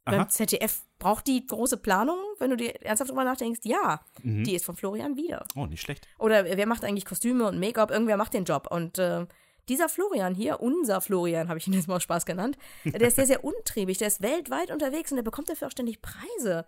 Beim 0.06 0.30
ZDF 0.30 0.84
braucht 1.00 1.28
die 1.28 1.46
große 1.46 1.76
Planung, 1.76 2.18
wenn 2.40 2.50
du 2.50 2.56
dir 2.56 2.82
ernsthaft 2.82 3.12
drüber 3.12 3.26
nachdenkst, 3.26 3.60
ja, 3.64 4.00
Mhm. 4.24 4.46
die 4.46 4.56
ist 4.56 4.64
von 4.64 4.78
Florian 4.78 5.18
wieder. 5.18 5.46
Oh, 5.54 5.66
nicht 5.66 5.82
schlecht. 5.82 6.08
Oder 6.18 6.46
wer 6.46 6.66
macht 6.66 6.86
eigentlich 6.86 7.04
Kostüme 7.04 7.46
und 7.46 7.60
Make-up? 7.60 7.92
Irgendwer 7.92 8.16
macht 8.16 8.34
den 8.34 8.46
Job. 8.46 8.68
Und 8.72 8.98
äh, 9.00 9.26
dieser 9.70 9.90
Florian 9.90 10.34
hier, 10.34 10.60
unser 10.60 11.02
Florian, 11.02 11.50
habe 11.50 11.60
ich 11.60 11.68
ihn 11.68 11.74
jetzt 11.74 11.88
mal 11.88 12.00
Spaß 12.00 12.26
genannt, 12.26 12.58
der 12.86 13.08
ist 13.08 13.16
sehr, 13.16 13.26
sehr 13.26 13.44
untriebig. 13.44 13.98
Der 13.98 14.08
ist 14.08 14.22
weltweit 14.22 14.72
unterwegs 14.72 15.12
und 15.12 15.18
der 15.18 15.24
bekommt 15.24 15.50
dafür 15.50 15.68
auch 15.68 15.72
ständig 15.72 16.02
Preise. 16.02 16.66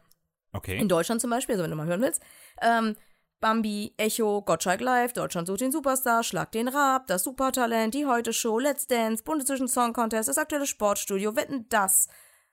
Okay. 0.52 0.78
In 0.78 0.89
Deutschland 0.89 1.22
zum 1.22 1.30
Beispiel, 1.30 1.54
also 1.54 1.64
wenn 1.64 1.72
du 1.72 1.78
mal 1.78 1.88
hören 1.88 2.02
willst. 2.02 2.22
Ähm, 2.62 2.95
Bambi, 3.39 3.93
Echo, 3.97 4.41
Gottschalk 4.41 4.82
Live, 4.82 5.14
Deutschland 5.14 5.47
sucht 5.47 5.62
den 5.62 5.72
Superstar, 5.72 6.24
Schlag 6.24 6.52
den 6.52 6.68
Rab, 6.68 7.08
das 7.08 7.24
Supertalent, 7.24 7.93
die 7.93 8.06
Heute 8.06 8.34
Show, 8.34 8.60
Let's 8.60 8.86
Dance, 8.88 9.24
Bundesvision 9.24 9.68
Song 9.68 9.93
Contest, 9.93 10.28
das 10.28 10.38
aktuelle 10.38 10.68
Sportstudio, 10.68 11.36
Wetten 11.36 11.68
das. 11.70 12.10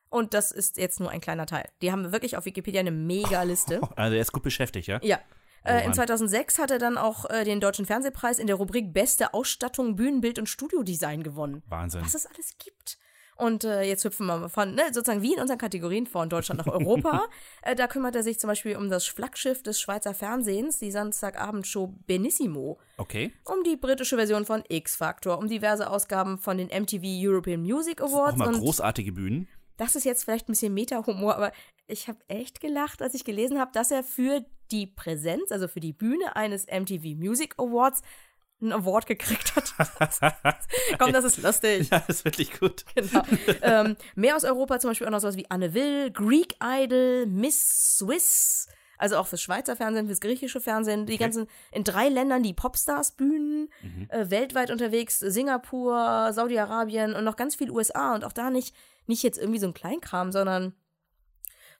Und 0.08 0.34
das 0.34 0.52
ist 0.52 0.76
jetzt 0.76 1.00
nur 1.00 1.10
ein 1.10 1.20
kleiner 1.20 1.46
Teil. 1.46 1.68
Die 1.82 1.90
haben 1.90 2.12
wirklich 2.12 2.36
auf 2.36 2.44
Wikipedia 2.44 2.80
eine 2.80 2.92
Mega-Liste. 2.92 3.80
Also 3.96 4.14
er 4.14 4.22
ist 4.22 4.32
gut 4.32 4.44
beschäftigt, 4.44 4.86
ja? 4.86 5.00
Ja. 5.02 5.18
Äh, 5.66 5.80
in 5.80 5.84
Mann. 5.86 5.94
2006 5.94 6.58
hat 6.58 6.70
er 6.70 6.78
dann 6.78 6.96
auch 6.98 7.28
äh, 7.30 7.44
den 7.44 7.60
Deutschen 7.60 7.86
Fernsehpreis 7.86 8.38
in 8.38 8.46
der 8.46 8.56
Rubrik 8.56 8.92
Beste 8.92 9.34
Ausstattung, 9.34 9.96
Bühnenbild 9.96 10.38
und 10.38 10.48
Studiodesign 10.48 11.22
gewonnen. 11.22 11.62
Wahnsinn. 11.68 12.02
Was 12.02 12.14
es 12.14 12.26
alles 12.26 12.54
gibt. 12.58 12.98
Und 13.38 13.64
äh, 13.64 13.82
jetzt 13.82 14.02
hüpfen 14.02 14.26
wir 14.26 14.38
mal 14.38 14.48
von, 14.48 14.74
ne, 14.74 14.82
sozusagen 14.92 15.20
wie 15.20 15.34
in 15.34 15.40
unseren 15.40 15.58
Kategorien 15.58 16.06
von 16.06 16.30
Deutschland 16.30 16.64
nach 16.64 16.72
Europa. 16.72 17.26
äh, 17.62 17.74
da 17.74 17.86
kümmert 17.86 18.16
er 18.16 18.22
sich 18.22 18.38
zum 18.40 18.48
Beispiel 18.48 18.76
um 18.76 18.88
das 18.88 19.04
Flaggschiff 19.04 19.62
des 19.62 19.78
Schweizer 19.78 20.14
Fernsehens, 20.14 20.78
die 20.78 20.90
Samstagabendshow 20.90 21.94
Benissimo, 22.06 22.78
Okay. 22.96 23.34
um 23.44 23.62
die 23.62 23.76
britische 23.76 24.16
Version 24.16 24.46
von 24.46 24.64
X-Factor, 24.66 25.36
um 25.38 25.48
diverse 25.48 25.90
Ausgaben 25.90 26.38
von 26.38 26.56
den 26.56 26.68
MTV 26.68 27.02
European 27.04 27.60
Music 27.60 28.00
Auch 28.00 28.10
Awards. 28.10 28.38
mal 28.38 28.48
und 28.48 28.58
großartige 28.58 29.12
Bühnen. 29.12 29.48
Das 29.76 29.96
ist 29.96 30.04
jetzt 30.04 30.24
vielleicht 30.24 30.48
ein 30.48 30.52
bisschen 30.52 30.74
Meta-Humor, 30.74 31.36
aber 31.36 31.52
ich 31.86 32.08
habe 32.08 32.18
echt 32.28 32.60
gelacht, 32.60 33.02
als 33.02 33.14
ich 33.14 33.24
gelesen 33.24 33.58
habe, 33.58 33.72
dass 33.72 33.90
er 33.90 34.02
für 34.02 34.44
die 34.70 34.86
Präsenz, 34.86 35.52
also 35.52 35.68
für 35.68 35.80
die 35.80 35.92
Bühne 35.92 36.34
eines 36.34 36.66
MTV 36.66 37.16
Music 37.16 37.54
Awards, 37.58 38.02
einen 38.60 38.72
Award 38.72 39.06
gekriegt 39.06 39.54
hat. 39.54 39.74
Komm, 40.98 41.12
das 41.12 41.24
ist 41.24 41.42
lustig. 41.42 41.90
Ja, 41.90 42.02
das 42.06 42.18
ist 42.18 42.24
wirklich 42.24 42.58
gut. 42.58 42.84
Genau. 42.94 43.22
ähm, 43.62 43.96
mehr 44.14 44.34
aus 44.34 44.44
Europa 44.44 44.78
zum 44.80 44.90
Beispiel 44.90 45.06
auch 45.06 45.10
noch 45.10 45.20
sowas 45.20 45.36
wie 45.36 45.50
Anne 45.50 45.74
Will, 45.74 46.10
Greek 46.10 46.56
Idol, 46.62 47.26
Miss 47.26 47.98
Swiss, 47.98 48.68
also 48.98 49.16
auch 49.16 49.26
fürs 49.26 49.42
Schweizer 49.42 49.76
Fernsehen, 49.76 50.06
fürs 50.06 50.20
griechische 50.20 50.60
Fernsehen, 50.60 51.04
die 51.04 51.18
ganzen, 51.18 51.48
in 51.70 51.84
drei 51.84 52.08
Ländern 52.08 52.42
die 52.42 52.54
Popstars-Bühnen, 52.54 53.68
äh, 54.08 54.30
weltweit 54.30 54.70
unterwegs, 54.70 55.18
Singapur, 55.18 56.32
Saudi-Arabien 56.32 57.14
und 57.14 57.24
noch 57.24 57.36
ganz 57.36 57.56
viel 57.56 57.70
USA 57.70 58.14
und 58.14 58.24
auch 58.24 58.32
da 58.32 58.50
nicht, 58.50 58.74
nicht 59.06 59.22
jetzt 59.22 59.38
irgendwie 59.38 59.58
so 59.58 59.66
ein 59.66 59.74
Kleinkram, 59.74 60.32
sondern 60.32 60.74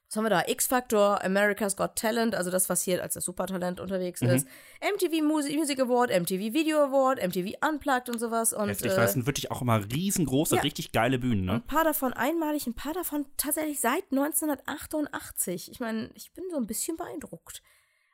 was 0.07 0.15
haben 0.15 0.23
wir 0.23 0.29
da? 0.29 0.43
X-Factor, 0.47 1.21
America's 1.21 1.75
Got 1.75 1.97
Talent, 1.97 2.33
also 2.33 2.49
das, 2.49 2.69
was 2.69 2.81
hier 2.81 3.03
als 3.03 3.15
das 3.15 3.25
Supertalent 3.25 3.81
unterwegs 3.81 4.21
ist. 4.21 4.47
MTV 4.79 5.21
Music, 5.21 5.81
Award, 5.81 6.11
MTV 6.11 6.53
Video 6.53 6.81
Award, 6.81 7.21
MTV 7.21 7.57
Unplugged 7.67 8.09
und 8.09 8.17
sowas. 8.17 8.53
Und, 8.53 8.69
Heftig, 8.69 8.93
äh, 8.93 9.01
es 9.01 9.13
sind 9.13 9.25
wirklich 9.25 9.51
auch 9.51 9.61
immer 9.61 9.83
riesengroße, 9.83 10.55
ja. 10.55 10.61
richtig 10.61 10.93
geile 10.93 11.19
Bühnen, 11.19 11.43
ne? 11.43 11.55
ein 11.55 11.67
paar 11.67 11.83
davon 11.83 12.13
einmalig, 12.13 12.67
ein 12.67 12.73
paar 12.73 12.93
davon 12.93 13.25
tatsächlich 13.35 13.81
seit 13.81 14.05
1988. 14.11 15.69
Ich 15.71 15.81
meine, 15.81 16.09
ich 16.15 16.31
bin 16.31 16.45
so 16.51 16.55
ein 16.55 16.67
bisschen 16.67 16.95
beeindruckt. 16.95 17.61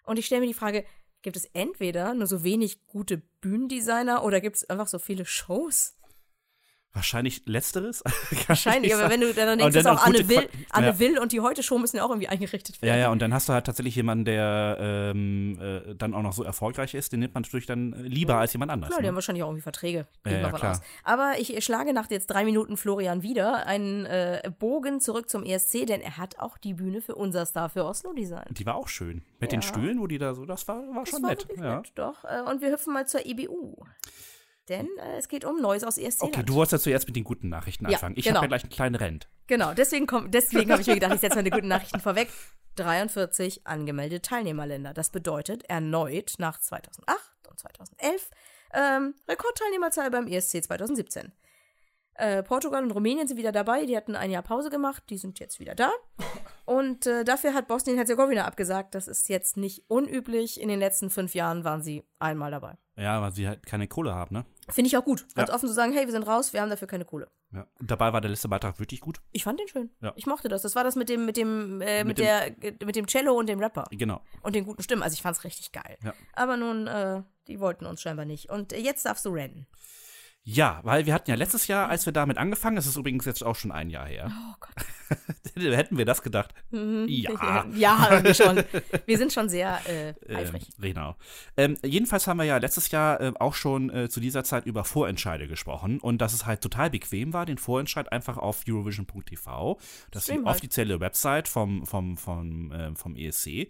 Und 0.04 0.18
ich 0.18 0.26
stelle 0.26 0.42
mir 0.42 0.48
die 0.48 0.56
Frage, 0.56 0.86
gibt 1.22 1.38
es 1.38 1.46
entweder 1.54 2.16
nur 2.16 2.26
so 2.26 2.44
wenig 2.44 2.88
gute 2.88 3.22
Bühnendesigner 3.42 4.24
oder 4.24 4.42
gibt 4.42 4.56
es 4.56 4.68
einfach 4.68 4.88
so 4.88 4.98
viele 4.98 5.26
Shows? 5.26 5.96
Wahrscheinlich 6.96 7.42
letzteres. 7.48 8.04
Wahrscheinlich, 8.48 8.94
aber 8.94 9.10
wenn 9.10 9.22
du 9.22 9.34
dann 9.34 9.58
denkst, 9.58 9.74
dass 9.74 9.84
dann 9.84 9.98
auch 9.98 10.06
Anne 10.06 10.30
Will, 10.30 10.48
Anne 10.70 10.88
ja. 10.88 11.00
Will 11.00 11.18
und 11.18 11.32
die 11.32 11.40
Heute-Show 11.42 11.80
müssen 11.80 11.98
ja 11.98 12.04
auch 12.06 12.10
irgendwie 12.10 12.28
eingerichtet 12.28 12.80
werden. 12.84 12.94
Ja, 12.96 13.02
ja, 13.06 13.12
und 13.12 13.20
dann 13.20 13.34
hast 13.34 13.50
du 13.50 13.54
halt 13.54 13.66
tatsächlich 13.66 13.96
jemanden, 13.96 14.26
der 14.26 14.78
ähm, 14.80 15.58
äh, 15.60 15.96
dann 15.96 16.14
auch 16.14 16.22
noch 16.22 16.34
so 16.34 16.44
erfolgreich 16.44 16.94
ist, 16.94 17.12
den 17.12 17.22
nimmt 17.22 17.34
man 17.34 17.42
natürlich 17.42 17.66
dann 17.66 17.94
äh, 17.94 18.02
lieber 18.04 18.36
als 18.36 18.54
jemand 18.54 18.72
anders. 18.72 18.90
Klar, 18.90 19.02
die 19.02 19.08
haben 19.08 19.14
ne? 19.14 19.18
wahrscheinlich 19.18 19.44
auch 19.44 19.48
irgendwie 19.48 19.64
Verträge. 19.64 20.06
Ja, 20.24 20.32
ja, 20.34 20.52
klar. 20.52 20.72
aus. 20.74 20.82
Aber 21.04 21.34
ich 21.40 21.64
schlage 21.66 21.94
nach 21.94 22.12
jetzt 22.12 22.28
drei 22.28 22.46
Minuten 22.46 22.78
Florian 22.78 23.24
wieder 23.24 23.66
einen 23.66 24.06
äh, 24.06 24.52
Bogen 24.60 25.00
zurück 25.00 25.32
zum 25.32 25.44
ESC, 25.44 25.88
denn 25.88 26.00
er 26.00 26.18
hat 26.18 26.38
auch 26.38 26.60
die 26.60 26.76
Bühne 26.76 27.02
für 27.02 27.16
unser 27.16 27.48
Star 27.48 27.70
für 27.70 27.86
Oslo 27.86 28.14
designt. 28.14 28.60
Die 28.60 28.66
war 28.68 28.76
auch 28.76 28.88
schön. 28.88 29.24
Mit 29.40 29.52
Ja. 29.52 29.58
den 29.58 29.62
Stühlen, 29.64 30.00
wo 30.00 30.06
die 30.06 30.20
da 30.20 30.36
so, 30.36 30.46
das 30.46 30.68
war, 30.68 30.78
war 30.94 31.02
Das 31.02 31.10
schon 31.10 31.24
war 31.24 31.32
nett. 31.32 31.48
nett, 31.58 31.92
doch. 31.96 32.24
Äh, 32.24 32.42
Und 32.48 32.62
wir 32.62 32.72
hüpfen 32.72 32.94
mal 32.94 33.08
zur 33.08 33.26
EBU. 33.26 33.78
Denn 34.70 34.88
äh, 34.98 35.18
es 35.18 35.28
geht 35.28 35.44
um 35.46 35.62
Neues 35.62 35.84
aus 35.84 35.98
ESC. 35.98 36.24
Okay, 36.24 36.44
du 36.44 36.54
wolltest 36.54 36.72
ja 36.74 36.80
zuerst 36.80 37.08
mit 37.08 37.16
den 37.16 37.24
guten 37.26 37.50
Nachrichten 37.50 37.86
Ja, 37.86 37.98
anfangen. 37.98 38.16
Ich 38.18 38.24
genau. 38.26 38.38
habe 38.38 38.46
ja 38.46 38.50
gleich 38.50 38.64
einen 38.64 38.72
kleinen 38.72 38.96
Rent. 38.96 39.28
Genau, 39.48 39.74
deswegen, 39.74 40.08
komm- 40.08 40.32
deswegen 40.32 40.72
habe 40.72 40.82
ich 40.82 40.88
mir 40.88 40.94
gedacht, 40.96 41.14
ich 41.16 41.20
setze 41.22 41.36
meine 41.36 41.50
guten 41.50 41.68
Nachrichten 41.68 42.00
vorweg. 42.00 42.30
43 42.76 43.68
angemeldete 43.68 44.22
Teilnehmerländer. 44.22 44.94
Das 44.94 45.10
bedeutet 45.12 45.64
erneut 45.70 46.34
nach 46.40 46.60
2008 46.60 47.20
und 47.50 47.60
2011 47.60 48.30
ähm, 48.74 49.14
Rekordteilnehmerzahl 49.28 50.10
beim 50.10 50.28
ESC 50.28 50.64
2017. 50.64 51.32
Äh, 52.16 52.44
Portugal 52.44 52.84
und 52.84 52.92
Rumänien 52.92 53.28
sind 53.28 53.38
wieder 53.38 53.52
dabei. 53.52 53.86
Die 53.86 53.98
hatten 53.98 54.16
ein 54.16 54.30
Jahr 54.32 54.44
Pause 54.44 54.70
gemacht. 54.70 55.04
Die 55.10 55.18
sind 55.18 55.40
jetzt 55.40 55.60
wieder 55.60 55.74
da. 55.76 55.92
Und 56.66 57.08
äh, 57.08 57.26
dafür 57.26 57.54
hat 57.54 57.68
Bosnien-Herzegowina 57.68 58.46
abgesagt. 58.46 58.96
Das 58.96 59.08
ist 59.10 59.28
jetzt 59.30 59.58
nicht 59.58 59.84
unüblich. 59.90 60.62
In 60.62 60.70
den 60.70 60.80
letzten 60.80 61.10
fünf 61.10 61.36
Jahren 61.36 61.64
waren 61.66 61.82
sie 61.82 62.04
einmal 62.20 62.52
dabei. 62.52 62.78
Ja, 62.96 63.22
weil 63.22 63.34
sie 63.34 63.48
halt 63.48 63.66
keine 63.66 63.88
Kohle 63.88 64.14
haben, 64.16 64.34
ne? 64.36 64.46
Finde 64.70 64.88
ich 64.88 64.96
auch 64.96 65.04
gut. 65.04 65.26
Ganz 65.36 65.50
Ja. 65.50 65.56
offen 65.56 65.68
zu 65.68 65.74
sagen, 65.74 65.92
hey, 65.92 66.06
wir 66.06 66.12
sind 66.14 66.24
raus, 66.28 66.54
wir 66.54 66.62
haben 66.62 66.70
dafür 66.70 66.88
keine 66.88 67.04
Kohle. 67.04 67.30
Ja. 67.52 67.68
Und 67.80 67.92
dabei 67.92 68.14
war 68.14 68.22
der 68.22 68.30
letzte 68.30 68.48
Beitrag 68.48 68.80
wirklich 68.80 69.02
gut. 69.02 69.20
Ich 69.34 69.44
fand 69.44 69.60
den 69.60 69.68
schön. 69.68 69.90
Ja. 70.02 70.14
Ich 70.16 70.26
mochte 70.26 70.48
das. 70.48 70.62
Das 70.62 70.76
war 70.76 70.84
das 70.86 70.96
mit 70.96 71.10
dem, 71.10 71.26
mit 71.26 71.36
dem, 71.36 71.82
äh, 71.82 72.04
mit, 72.06 72.18
Mit 72.18 72.20
dem- 72.20 72.60
der, 72.62 72.86
mit 72.86 72.96
dem 72.96 73.08
Cello 73.08 73.34
und 73.34 73.50
dem 73.50 73.60
Rapper. 73.60 73.86
Genau. 73.92 74.22
Und 74.42 74.56
den 74.56 74.64
guten 74.64 74.84
Stimmen. 74.84 75.04
Also 75.04 75.16
ich 75.16 75.22
fand's 75.22 75.44
richtig 75.44 75.72
geil. 75.74 75.98
Ja. 76.04 76.14
Aber 76.34 76.56
nun, 76.56 76.88
äh, 76.88 77.24
die 77.48 77.60
wollten 77.60 77.86
uns 77.86 78.02
scheinbar 78.02 78.26
nicht. 78.26 78.50
Und 78.50 78.72
äh, 78.72 78.78
jetzt 78.78 79.06
darfst 79.06 79.26
du 79.26 79.32
rennen. 79.32 79.68
Ja, 80.46 80.82
weil 80.84 81.06
wir 81.06 81.14
hatten 81.14 81.30
ja 81.30 81.38
letztes 81.38 81.68
Jahr, 81.68 81.88
als 81.88 82.06
wir 82.06 82.12
damit 82.12 82.38
angefangen, 82.38 82.76
das 82.76 82.86
ist 82.86 82.98
übrigens 82.98 83.24
jetzt 83.26 83.44
auch 83.44 83.56
schon 83.56 83.72
ein 83.72 83.90
Jahr 83.90 84.08
her. 84.08 84.30
Oh 84.30 84.56
Gott. 84.60 84.76
Hätten 85.56 85.98
wir 85.98 86.06
das 86.06 86.22
gedacht? 86.22 86.54
Mhm. 86.72 87.06
Ja. 87.08 87.66
ja, 87.76 87.98
haben 88.10 88.24
wir 88.24 88.34
schon. 88.34 88.62
Wir 89.06 89.18
sind 89.18 89.32
schon 89.32 89.48
sehr 89.48 89.80
äh, 89.88 90.10
Ähm, 90.28 90.36
eifrig. 90.36 90.68
genau. 90.80 91.16
Ähm, 91.56 91.78
jedenfalls 91.84 92.28
haben 92.28 92.38
wir 92.38 92.46
ja 92.46 92.58
letztes 92.58 92.92
Jahr 92.92 93.22
äh, 93.22 93.32
auch 93.40 93.54
schon 93.54 93.90
äh, 93.90 94.10
zu 94.10 94.20
dieser 94.20 94.44
Zeit 94.44 94.66
über 94.66 94.84
Vorentscheide 94.84 95.48
gesprochen 95.48 96.00
und 96.00 96.20
dass 96.20 96.34
es 96.34 96.46
halt 96.46 96.62
total 96.62 96.90
bequem 96.90 97.32
war, 97.32 97.46
den 97.46 97.58
Vorentscheid 97.58 98.12
einfach 98.12 98.38
auf 98.38 98.64
Eurovision.tv, 98.68 99.80
das 100.12 100.28
ist 100.28 100.36
die 100.36 100.44
offizielle 100.44 101.00
Website 101.00 101.48
vom, 101.48 101.86
vom, 101.86 102.18
vom, 102.18 102.72
äh, 102.72 102.96
vom 102.96 103.16
ESC, 103.16 103.68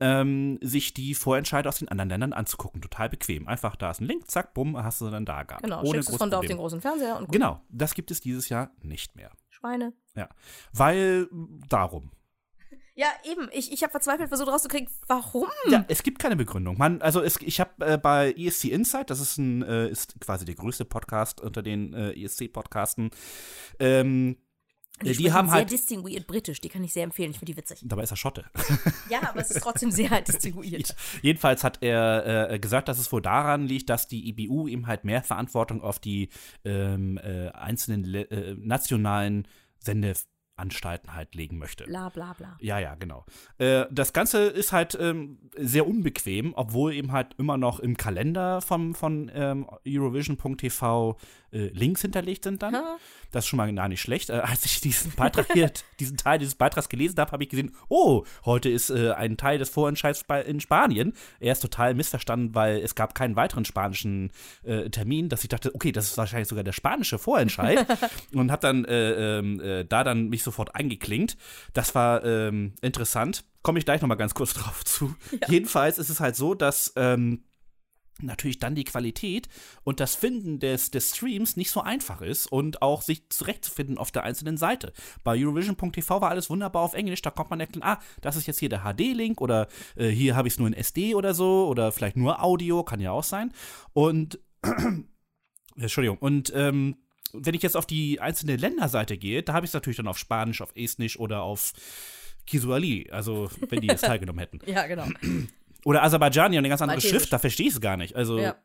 ähm, 0.00 0.58
sich 0.62 0.94
die 0.94 1.14
Vorentscheide 1.14 1.68
aus 1.68 1.78
den 1.78 1.88
anderen 1.88 2.08
Ländern 2.10 2.32
anzugucken. 2.32 2.80
Total 2.80 3.08
bequem. 3.08 3.48
Einfach 3.48 3.76
da 3.76 3.90
ist 3.90 4.00
ein 4.00 4.06
Link, 4.06 4.30
zack, 4.30 4.54
bumm, 4.54 4.82
hast 4.82 5.00
du 5.00 5.10
dann 5.10 5.24
da 5.24 5.42
gehabt. 5.42 5.62
Genau, 5.62 5.80
Ohne 5.80 5.98
schickst 5.98 6.10
es 6.10 6.16
von 6.16 6.30
da 6.30 6.38
auf 6.38 6.46
den 6.46 6.58
großen 6.58 6.80
Fernseher 6.80 7.16
und 7.16 7.26
gut. 7.26 7.32
Genau, 7.32 7.60
das 7.68 7.94
gibt 7.94 8.10
es 8.10 8.20
dieses 8.20 8.48
Jahr 8.48 8.70
nicht 8.82 9.16
mehr. 9.16 9.30
Schweine. 9.50 9.92
Ja, 10.14 10.28
weil 10.72 11.28
darum. 11.68 12.10
Ja, 12.98 13.06
eben. 13.22 13.48
Ich, 13.52 13.72
ich 13.72 13.84
habe 13.84 13.92
verzweifelt 13.92 14.28
versucht 14.28 14.48
rauszukriegen, 14.48 14.88
warum? 15.06 15.46
Ja, 15.68 15.84
es 15.86 16.02
gibt 16.02 16.18
keine 16.18 16.34
Begründung. 16.34 16.78
Man, 16.78 17.00
also 17.00 17.22
es, 17.22 17.40
ich 17.40 17.60
habe 17.60 17.86
äh, 17.86 17.96
bei 17.96 18.32
ESC 18.36 18.64
Insight, 18.64 19.10
das 19.10 19.20
ist 19.20 19.38
ein, 19.38 19.62
äh, 19.62 19.88
ist 19.88 20.20
quasi 20.20 20.44
der 20.44 20.56
größte 20.56 20.84
Podcast 20.84 21.40
unter 21.40 21.62
den 21.62 21.94
äh, 21.94 22.10
ESC-Podcasten, 22.20 23.10
ähm, 23.78 24.36
die 25.06 25.14
sprechen 25.14 25.32
haben 25.34 25.46
sehr 25.48 25.54
halt. 25.56 25.70
distinguiert 25.70 26.26
britisch. 26.26 26.60
Die 26.60 26.68
kann 26.68 26.82
ich 26.84 26.92
sehr 26.92 27.04
empfehlen. 27.04 27.30
Ich 27.30 27.38
finde 27.38 27.52
die 27.52 27.56
witzig. 27.58 27.80
Dabei 27.84 28.02
ist 28.02 28.10
er 28.10 28.16
Schotte. 28.16 28.44
Ja, 29.10 29.20
aber 29.30 29.40
es 29.40 29.50
ist 29.50 29.62
trotzdem 29.62 29.90
sehr 29.90 30.20
distinguiert. 30.20 30.94
Jedenfalls 31.22 31.64
hat 31.64 31.78
er 31.82 32.50
äh, 32.50 32.58
gesagt, 32.58 32.88
dass 32.88 32.98
es 32.98 33.10
wohl 33.10 33.22
daran 33.22 33.66
liegt, 33.66 33.88
dass 33.88 34.06
die 34.06 34.28
IBU 34.28 34.68
ihm 34.68 34.86
halt 34.86 35.04
mehr 35.04 35.22
Verantwortung 35.22 35.82
auf 35.82 35.98
die 35.98 36.28
ähm, 36.64 37.18
äh, 37.18 37.48
einzelnen 37.50 38.04
le- 38.04 38.30
äh, 38.30 38.54
nationalen 38.58 39.48
Sendeanstalten 39.78 41.14
halt 41.14 41.34
legen 41.34 41.56
möchte. 41.58 41.84
Bla 41.84 42.08
bla 42.10 42.32
bla. 42.34 42.56
Ja, 42.60 42.78
ja, 42.78 42.94
genau. 42.96 43.24
Äh, 43.58 43.86
das 43.90 44.12
Ganze 44.12 44.44
ist 44.46 44.72
halt 44.72 44.96
ähm, 45.00 45.38
sehr 45.56 45.86
unbequem, 45.86 46.52
obwohl 46.54 46.92
eben 46.92 47.12
halt 47.12 47.34
immer 47.38 47.56
noch 47.56 47.80
im 47.80 47.96
Kalender 47.96 48.60
vom, 48.60 48.94
von 48.94 49.30
ähm, 49.34 49.66
Eurovision.tv 49.86 51.16
äh, 51.52 51.68
Links 51.68 52.02
hinterlegt 52.02 52.44
sind 52.44 52.62
dann. 52.62 52.74
Ha. 52.74 52.98
Das 53.30 53.44
ist 53.44 53.48
schon 53.48 53.58
mal 53.58 53.72
gar 53.74 53.88
nicht 53.88 54.00
schlecht. 54.00 54.30
Äh, 54.30 54.34
als 54.44 54.64
ich 54.64 54.80
diesen 54.80 55.12
Beitrag 55.12 55.46
hier, 55.52 55.70
diesen 56.00 56.16
Teil 56.16 56.38
dieses 56.38 56.54
Beitrags 56.54 56.88
gelesen 56.88 57.18
habe, 57.18 57.32
habe 57.32 57.42
ich 57.42 57.48
gesehen, 57.48 57.74
oh, 57.88 58.24
heute 58.44 58.68
ist 58.68 58.90
äh, 58.90 59.12
ein 59.12 59.36
Teil 59.36 59.58
des 59.58 59.68
Vorentscheids 59.70 60.24
in 60.46 60.60
Spanien. 60.60 61.12
Er 61.40 61.52
ist 61.52 61.60
total 61.60 61.94
missverstanden, 61.94 62.54
weil 62.54 62.78
es 62.78 62.94
gab 62.94 63.14
keinen 63.14 63.36
weiteren 63.36 63.64
spanischen 63.64 64.30
äh, 64.62 64.90
Termin, 64.90 65.28
dass 65.28 65.42
ich 65.42 65.48
dachte, 65.48 65.74
okay, 65.74 65.92
das 65.92 66.06
ist 66.06 66.18
wahrscheinlich 66.18 66.48
sogar 66.48 66.64
der 66.64 66.72
spanische 66.72 67.18
Vorentscheid. 67.18 67.86
und 68.32 68.50
habe 68.50 68.62
dann 68.62 68.84
äh, 68.84 69.38
ähm, 69.38 69.60
äh, 69.60 69.84
da 69.84 70.04
dann 70.04 70.28
mich 70.28 70.42
sofort 70.42 70.74
eingeklinkt. 70.74 71.36
Das 71.72 71.94
war 71.94 72.24
ähm, 72.24 72.74
interessant. 72.80 73.44
Komme 73.62 73.78
ich 73.78 73.84
gleich 73.84 74.00
noch 74.00 74.08
mal 74.08 74.14
ganz 74.14 74.34
kurz 74.34 74.54
drauf 74.54 74.84
zu. 74.84 75.14
Jedenfalls 75.48 75.98
ist 75.98 76.08
es 76.08 76.20
halt 76.20 76.36
so, 76.36 76.54
dass 76.54 76.92
ähm, 76.96 77.42
natürlich 78.22 78.58
dann 78.58 78.74
die 78.74 78.84
Qualität 78.84 79.48
und 79.84 80.00
das 80.00 80.14
Finden 80.14 80.58
des, 80.58 80.90
des 80.90 81.16
Streams 81.16 81.56
nicht 81.56 81.70
so 81.70 81.80
einfach 81.80 82.20
ist 82.20 82.46
und 82.46 82.82
auch 82.82 83.02
sich 83.02 83.28
zurechtzufinden 83.28 83.98
auf 83.98 84.10
der 84.10 84.24
einzelnen 84.24 84.56
Seite. 84.56 84.92
Bei 85.24 85.36
Eurovision.tv 85.36 86.20
war 86.20 86.30
alles 86.30 86.50
wunderbar 86.50 86.82
auf 86.82 86.94
Englisch, 86.94 87.22
da 87.22 87.30
kommt 87.30 87.50
man 87.50 87.60
erklären, 87.60 87.86
ah, 87.86 88.00
das 88.20 88.36
ist 88.36 88.46
jetzt 88.46 88.58
hier 88.58 88.68
der 88.68 88.82
HD-Link 88.82 89.40
oder 89.40 89.68
äh, 89.96 90.08
hier 90.08 90.36
habe 90.36 90.48
ich 90.48 90.54
es 90.54 90.58
nur 90.58 90.68
in 90.68 90.74
SD 90.74 91.14
oder 91.14 91.34
so 91.34 91.66
oder 91.68 91.92
vielleicht 91.92 92.16
nur 92.16 92.42
Audio, 92.42 92.82
kann 92.82 93.00
ja 93.00 93.12
auch 93.12 93.24
sein. 93.24 93.52
Und 93.92 94.38
Entschuldigung, 95.76 96.18
und 96.18 96.52
ähm, 96.54 96.96
wenn 97.32 97.54
ich 97.54 97.62
jetzt 97.62 97.76
auf 97.76 97.86
die 97.86 98.20
einzelne 98.20 98.56
Länderseite 98.56 99.18
gehe, 99.18 99.42
da 99.42 99.52
habe 99.52 99.66
ich 99.66 99.70
es 99.70 99.74
natürlich 99.74 99.98
dann 99.98 100.08
auf 100.08 100.18
Spanisch, 100.18 100.60
auf 100.60 100.72
Estnisch 100.74 101.18
oder 101.18 101.42
auf 101.42 101.72
Kisuali, 102.46 103.08
also 103.10 103.50
wenn 103.68 103.80
die 103.80 103.88
jetzt 103.88 104.00
teilgenommen 104.04 104.40
hätten. 104.40 104.60
Ja, 104.66 104.86
genau. 104.86 105.06
Oder 105.84 106.02
Aserbaidschani 106.02 106.56
und 106.56 106.60
eine 106.60 106.68
ganz 106.68 106.82
andere 106.82 106.96
Maltesisch. 106.96 107.18
Schrift, 107.20 107.32
da 107.32 107.38
verstehe 107.38 107.68
ich 107.68 107.74
es 107.74 107.80
gar 107.80 107.96
nicht. 107.96 108.16
Also, 108.16 108.38
Ja. 108.38 108.56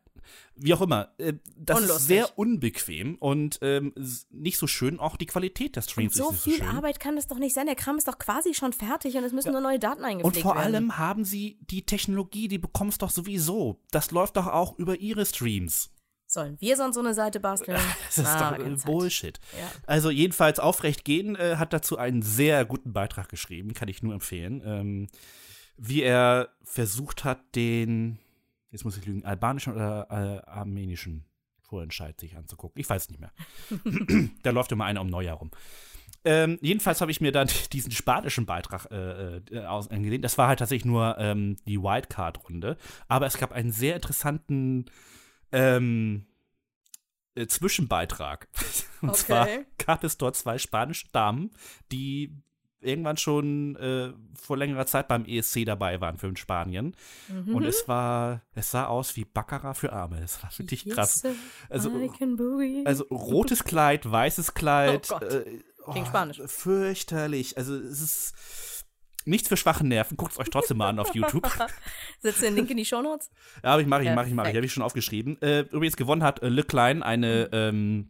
wie 0.55 0.73
auch 0.73 0.81
immer. 0.81 1.13
Äh, 1.19 1.33
das 1.57 1.77
ist 1.79 1.83
Unlustig. 1.83 2.07
sehr 2.07 2.37
unbequem 2.39 3.15
und 3.15 3.59
ähm, 3.61 3.93
nicht 4.31 4.57
so 4.57 4.67
schön. 4.67 4.99
Auch 4.99 5.15
die 5.17 5.25
Qualität 5.25 5.75
der 5.75 5.81
Streams 5.81 6.15
So 6.15 6.25
ist 6.25 6.31
nicht 6.31 6.43
so 6.43 6.49
viel 6.51 6.59
schön. 6.59 6.67
Arbeit 6.75 6.99
kann 6.99 7.15
das 7.15 7.27
doch 7.27 7.37
nicht 7.39 7.53
sein. 7.53 7.65
Der 7.67 7.75
Kram 7.75 7.97
ist 7.97 8.07
doch 8.07 8.17
quasi 8.17 8.53
schon 8.53 8.73
fertig 8.73 9.15
und 9.15 9.23
es 9.23 9.31
müssen 9.33 9.51
nur 9.51 9.61
neue 9.61 9.79
Daten 9.79 10.03
eingepflegt 10.03 10.37
Und 10.37 10.41
vor 10.41 10.55
werden. 10.55 10.65
allem 10.75 10.97
haben 10.97 11.23
sie 11.25 11.59
die 11.61 11.85
Technologie, 11.85 12.47
die 12.47 12.57
bekommst 12.57 13.01
doch 13.01 13.11
sowieso. 13.11 13.79
Das 13.91 14.11
läuft 14.11 14.37
doch 14.37 14.47
auch 14.47 14.77
über 14.79 14.95
ihre 14.97 15.25
Streams. 15.25 15.91
Sollen 16.25 16.57
wir 16.59 16.77
sonst 16.77 16.95
so 16.95 17.01
eine 17.01 17.13
Seite 17.13 17.39
basteln? 17.39 17.77
Das 18.07 18.17
ist 18.17 18.25
Ah, 18.25 18.57
doch. 18.57 18.85
Bullshit. 18.85 19.39
Ja. 19.59 19.71
Also 19.85 20.09
jedenfalls 20.09 20.59
aufrecht 20.59 21.05
gehen 21.05 21.35
äh, 21.35 21.57
hat 21.57 21.73
dazu 21.73 21.97
einen 21.97 22.23
sehr 22.23 22.65
guten 22.65 22.91
Beitrag 22.91 23.29
geschrieben, 23.29 23.73
kann 23.75 23.87
ich 23.87 24.01
nur 24.01 24.13
empfehlen. 24.15 24.63
Ähm, 24.65 25.09
wie 25.77 26.01
er 26.01 26.49
versucht 26.63 27.23
hat, 27.23 27.55
den, 27.55 28.19
jetzt 28.71 28.85
muss 28.85 28.97
ich 28.97 29.05
lügen, 29.05 29.25
albanischen 29.25 29.73
oder 29.73 30.07
äh, 30.09 30.49
armenischen 30.49 31.25
Vorentscheid 31.61 32.19
sich 32.19 32.35
anzugucken. 32.37 32.79
Ich 32.79 32.89
weiß 32.89 33.09
nicht 33.09 33.19
mehr. 33.19 33.31
da 34.43 34.51
läuft 34.51 34.71
immer 34.71 34.85
einer 34.85 35.01
um 35.01 35.07
Neujahr 35.07 35.37
rum. 35.37 35.51
Ähm, 36.25 36.57
jedenfalls 36.61 37.01
habe 37.01 37.11
ich 37.11 37.19
mir 37.19 37.31
dann 37.31 37.49
diesen 37.73 37.91
spanischen 37.91 38.45
Beitrag 38.45 38.89
äh, 38.91 39.37
äh, 39.37 39.65
angesehen. 39.65 40.21
Das 40.21 40.37
war 40.37 40.47
halt 40.47 40.59
tatsächlich 40.59 40.85
nur 40.85 41.17
ähm, 41.17 41.57
die 41.65 41.81
Wildcard-Runde. 41.81 42.77
Aber 43.07 43.25
es 43.25 43.37
gab 43.37 43.51
einen 43.51 43.71
sehr 43.71 43.95
interessanten 43.95 44.85
ähm, 45.51 46.25
äh, 47.35 47.47
Zwischenbeitrag. 47.47 48.47
Und 49.01 49.09
Okay. 49.09 49.17
zwar 49.17 49.47
gab 49.85 50.03
es 50.03 50.17
dort 50.17 50.35
zwei 50.37 50.57
spanische 50.57 51.07
Damen, 51.11 51.51
die 51.91 52.37
irgendwann 52.83 53.17
schon 53.17 53.75
äh, 53.77 54.11
vor 54.39 54.57
längerer 54.57 54.85
Zeit 54.85 55.07
beim 55.07 55.25
ESC 55.25 55.65
dabei 55.65 55.99
waren 56.01 56.17
für 56.17 56.35
Spanien. 56.37 56.95
Mhm. 57.27 57.55
Und 57.55 57.63
es 57.65 57.87
war, 57.87 58.41
es 58.55 58.71
sah 58.71 58.85
aus 58.87 59.15
wie 59.15 59.25
Baccarat 59.25 59.77
für 59.77 59.93
Arme. 59.93 60.19
Das 60.21 60.41
war 60.43 60.49
wirklich 60.57 60.87
krass. 60.89 61.23
Yes, 61.23 61.35
Also, 61.69 61.89
can 62.17 62.35
boogie. 62.35 62.83
also 62.85 63.03
rotes 63.05 63.63
Kleid, 63.63 64.09
weißes 64.09 64.53
Kleid. 64.53 65.09
Oh. 65.11 65.23
Äh, 65.23 65.59
Klingt 65.91 66.07
Spanisch. 66.07 66.41
Fürchterlich. 66.45 67.57
Also 67.57 67.75
es 67.75 68.01
ist 68.01 68.85
nichts 69.25 69.47
für 69.47 69.57
schwache 69.57 69.85
Nerven. 69.85 70.17
Guckt 70.17 70.33
es 70.33 70.39
euch 70.39 70.49
trotzdem 70.49 70.77
mal 70.77 70.89
an 70.89 70.99
auf 70.99 71.13
YouTube. 71.15 71.49
Setzt 72.19 72.41
den 72.41 72.55
Link 72.55 72.69
in 72.69 72.77
die 72.77 72.85
Shownotes? 72.85 73.29
Ja, 73.63 73.71
aber 73.71 73.81
ich 73.81 73.87
mache, 73.87 74.03
ich 74.03 74.11
mache, 74.13 74.27
ich 74.27 74.33
mache. 74.33 74.49
Ich 74.49 74.55
habe 74.55 74.65
ich 74.65 74.73
schon 74.73 74.83
aufgeschrieben. 74.83 75.41
Äh, 75.41 75.61
übrigens 75.71 75.95
gewonnen 75.97 76.23
hat 76.23 76.41
äh, 76.41 76.49
Le 76.49 76.63
Klein, 76.63 77.03
eine 77.03 77.49
Mhm. 77.51 77.57
ähm, 77.57 78.09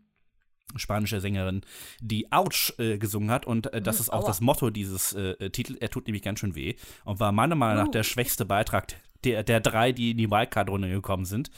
spanische 0.76 1.19
Sängerin, 1.21 1.61
die 2.01 2.32
Ouch 2.32 2.74
äh, 2.80 2.97
gesungen 2.97 3.32
hat. 3.32 3.45
Und 3.45 3.74
äh, 3.74 3.82
das 3.82 3.97
Mhm, 3.97 4.01
ist 4.01 4.09
auch 4.11 4.21
aua. 4.21 4.28
das 4.28 4.41
Motto 4.41 4.69
dieses 4.69 5.13
äh, 5.13 5.32
äh, 5.32 5.49
Titel. 5.49 5.78
Er 5.80 5.89
tut 5.89 6.07
nämlich 6.07 6.24
ganz 6.24 6.39
schön 6.39 6.55
weh. 6.55 6.76
Und 7.05 7.19
war 7.19 7.32
meiner 7.32 7.55
Meinung 7.55 7.78
nach 7.84 7.88
Uh. 7.89 7.91
der 7.91 8.03
schwächste 8.03 8.45
Beitrag 8.45 8.88
der, 9.24 9.43
der 9.43 9.59
drei, 9.61 9.91
die 9.91 10.11
in 10.11 10.17
die 10.17 10.30
Wildcard-Runde 10.30 10.89
gekommen 10.89 11.26
sind. 11.26 11.49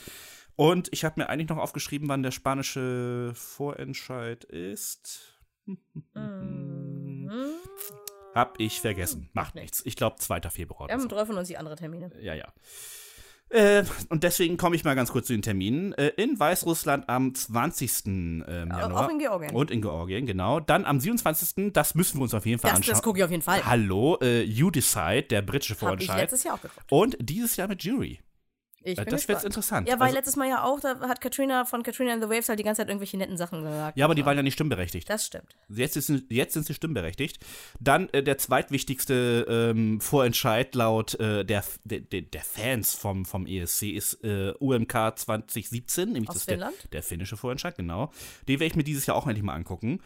Und 0.55 0.87
ich 0.93 1.03
habe 1.03 1.19
mir 1.19 1.27
eigentlich 1.29 1.49
noch 1.49 1.57
aufgeschrieben, 1.57 2.07
wann 2.07 2.23
der 2.23 2.31
spanische 2.31 3.31
Vorentscheid 3.35 4.43
ist. 4.45 5.33
Mhm. 6.13 7.29
Hab 8.33 8.59
ich 8.59 8.81
vergessen. 8.81 9.29
Macht 9.33 9.55
nichts. 9.55 9.81
Ich 9.85 9.95
glaube, 9.95 10.17
2. 10.19 10.41
Februar. 10.49 10.87
Wir 10.89 10.93
haben 10.93 11.01
so. 11.01 11.07
12 11.07 11.27
von 11.27 11.37
uns 11.37 11.47
die 11.47 11.57
andere 11.57 11.75
Termine. 11.75 12.11
Ja, 12.21 12.33
ja. 12.33 12.47
Äh, 13.55 13.85
und 14.09 14.23
deswegen 14.23 14.57
komme 14.57 14.75
ich 14.75 14.83
mal 14.83 14.95
ganz 14.95 15.11
kurz 15.11 15.27
zu 15.27 15.33
den 15.33 15.41
Terminen. 15.41 15.93
Äh, 15.93 16.07
in 16.17 16.37
Weißrussland 16.39 17.07
am 17.07 17.33
20. 17.33 18.05
Ähm, 18.05 18.43
Januar. 18.47 19.05
Auch 19.05 19.09
in 19.09 19.19
Georgien. 19.19 19.51
Und 19.55 19.71
in 19.71 19.81
Georgien, 19.81 20.25
genau. 20.25 20.59
Dann 20.59 20.83
am 20.85 20.99
27. 20.99 21.71
Das 21.71 21.95
müssen 21.95 22.17
wir 22.19 22.23
uns 22.23 22.33
auf 22.33 22.45
jeden 22.45 22.59
Fall 22.59 22.71
Das, 22.71 22.77
anschauen. 22.79 22.93
das 22.93 23.01
gucke 23.01 23.19
ich 23.19 23.23
auf 23.23 23.31
jeden 23.31 23.43
Fall. 23.43 23.65
Hallo, 23.65 24.17
äh, 24.21 24.43
You 24.43 24.71
Decide, 24.71 25.23
der 25.23 25.41
britische 25.41 25.73
Habe 25.75 25.79
ich 26.01 26.07
Vorentscheid. 26.07 26.17
letztes 26.21 26.43
Jahr 26.43 26.55
auch 26.55 26.61
geguckt. 26.61 26.91
Und 26.91 27.17
dieses 27.21 27.55
Jahr 27.55 27.67
mit 27.69 27.81
Jury. 27.83 28.19
Ich 28.85 28.97
das 28.99 29.27
wird 29.27 29.43
interessant. 29.43 29.87
Ja, 29.87 29.95
weil 29.99 30.05
Also- 30.07 30.17
letztes 30.17 30.35
Mal 30.35 30.47
ja 30.47 30.63
auch, 30.63 30.79
da 30.79 30.99
hat 31.01 31.19
Katrina 31.19 31.65
von 31.65 31.81
Katrina 31.83 32.13
and 32.13 32.23
the 32.23 32.29
Waves 32.29 32.47
halt 32.49 32.59
die 32.59 32.63
ganze 32.63 32.81
Zeit 32.81 32.89
irgendwelche 32.89 33.17
netten 33.17 33.35
Sachen 33.35 33.63
gesagt. 33.63 33.97
ja, 33.97 34.05
aber 34.05 34.13
die 34.15 34.25
waren 34.25 34.37
ja 34.37 34.43
nicht 34.43 34.53
stimmberechtigt. 34.53 35.09
Das 35.09 35.25
stimmt. 35.25 35.55
Jetzt, 35.69 35.97
ist, 35.97 36.11
jetzt 36.29 36.53
sind 36.53 36.65
sie 36.65 36.73
stimmberechtigt. 36.75 37.39
Dann 37.79 38.09
äh, 38.09 38.21
der 38.21 38.37
zweitwichtigste 38.37 39.45
ähm, 39.49 39.99
Vorentscheid 40.01 40.75
laut 40.75 41.19
äh, 41.19 41.43
der, 41.43 41.63
der, 41.83 42.01
der 42.01 42.41
Fans 42.41 42.93
vom, 42.93 43.25
vom 43.25 43.47
ESC 43.47 43.83
ist 43.83 44.23
äh, 44.23 44.53
UMK 44.59 45.17
2017, 45.17 46.11
nämlich 46.11 46.29
Aus 46.29 46.35
das 46.35 46.41
ist 46.43 46.49
der, 46.49 46.53
Finnland? 46.57 46.75
der 46.93 47.03
finnische 47.03 47.37
Vorentscheid, 47.37 47.75
genau. 47.75 48.11
Den 48.47 48.59
werde 48.59 48.65
ich 48.65 48.75
mir 48.75 48.83
dieses 48.83 49.05
Jahr 49.07 49.17
auch 49.17 49.25
endlich 49.25 49.43
mal 49.43 49.55
angucken. 49.55 49.99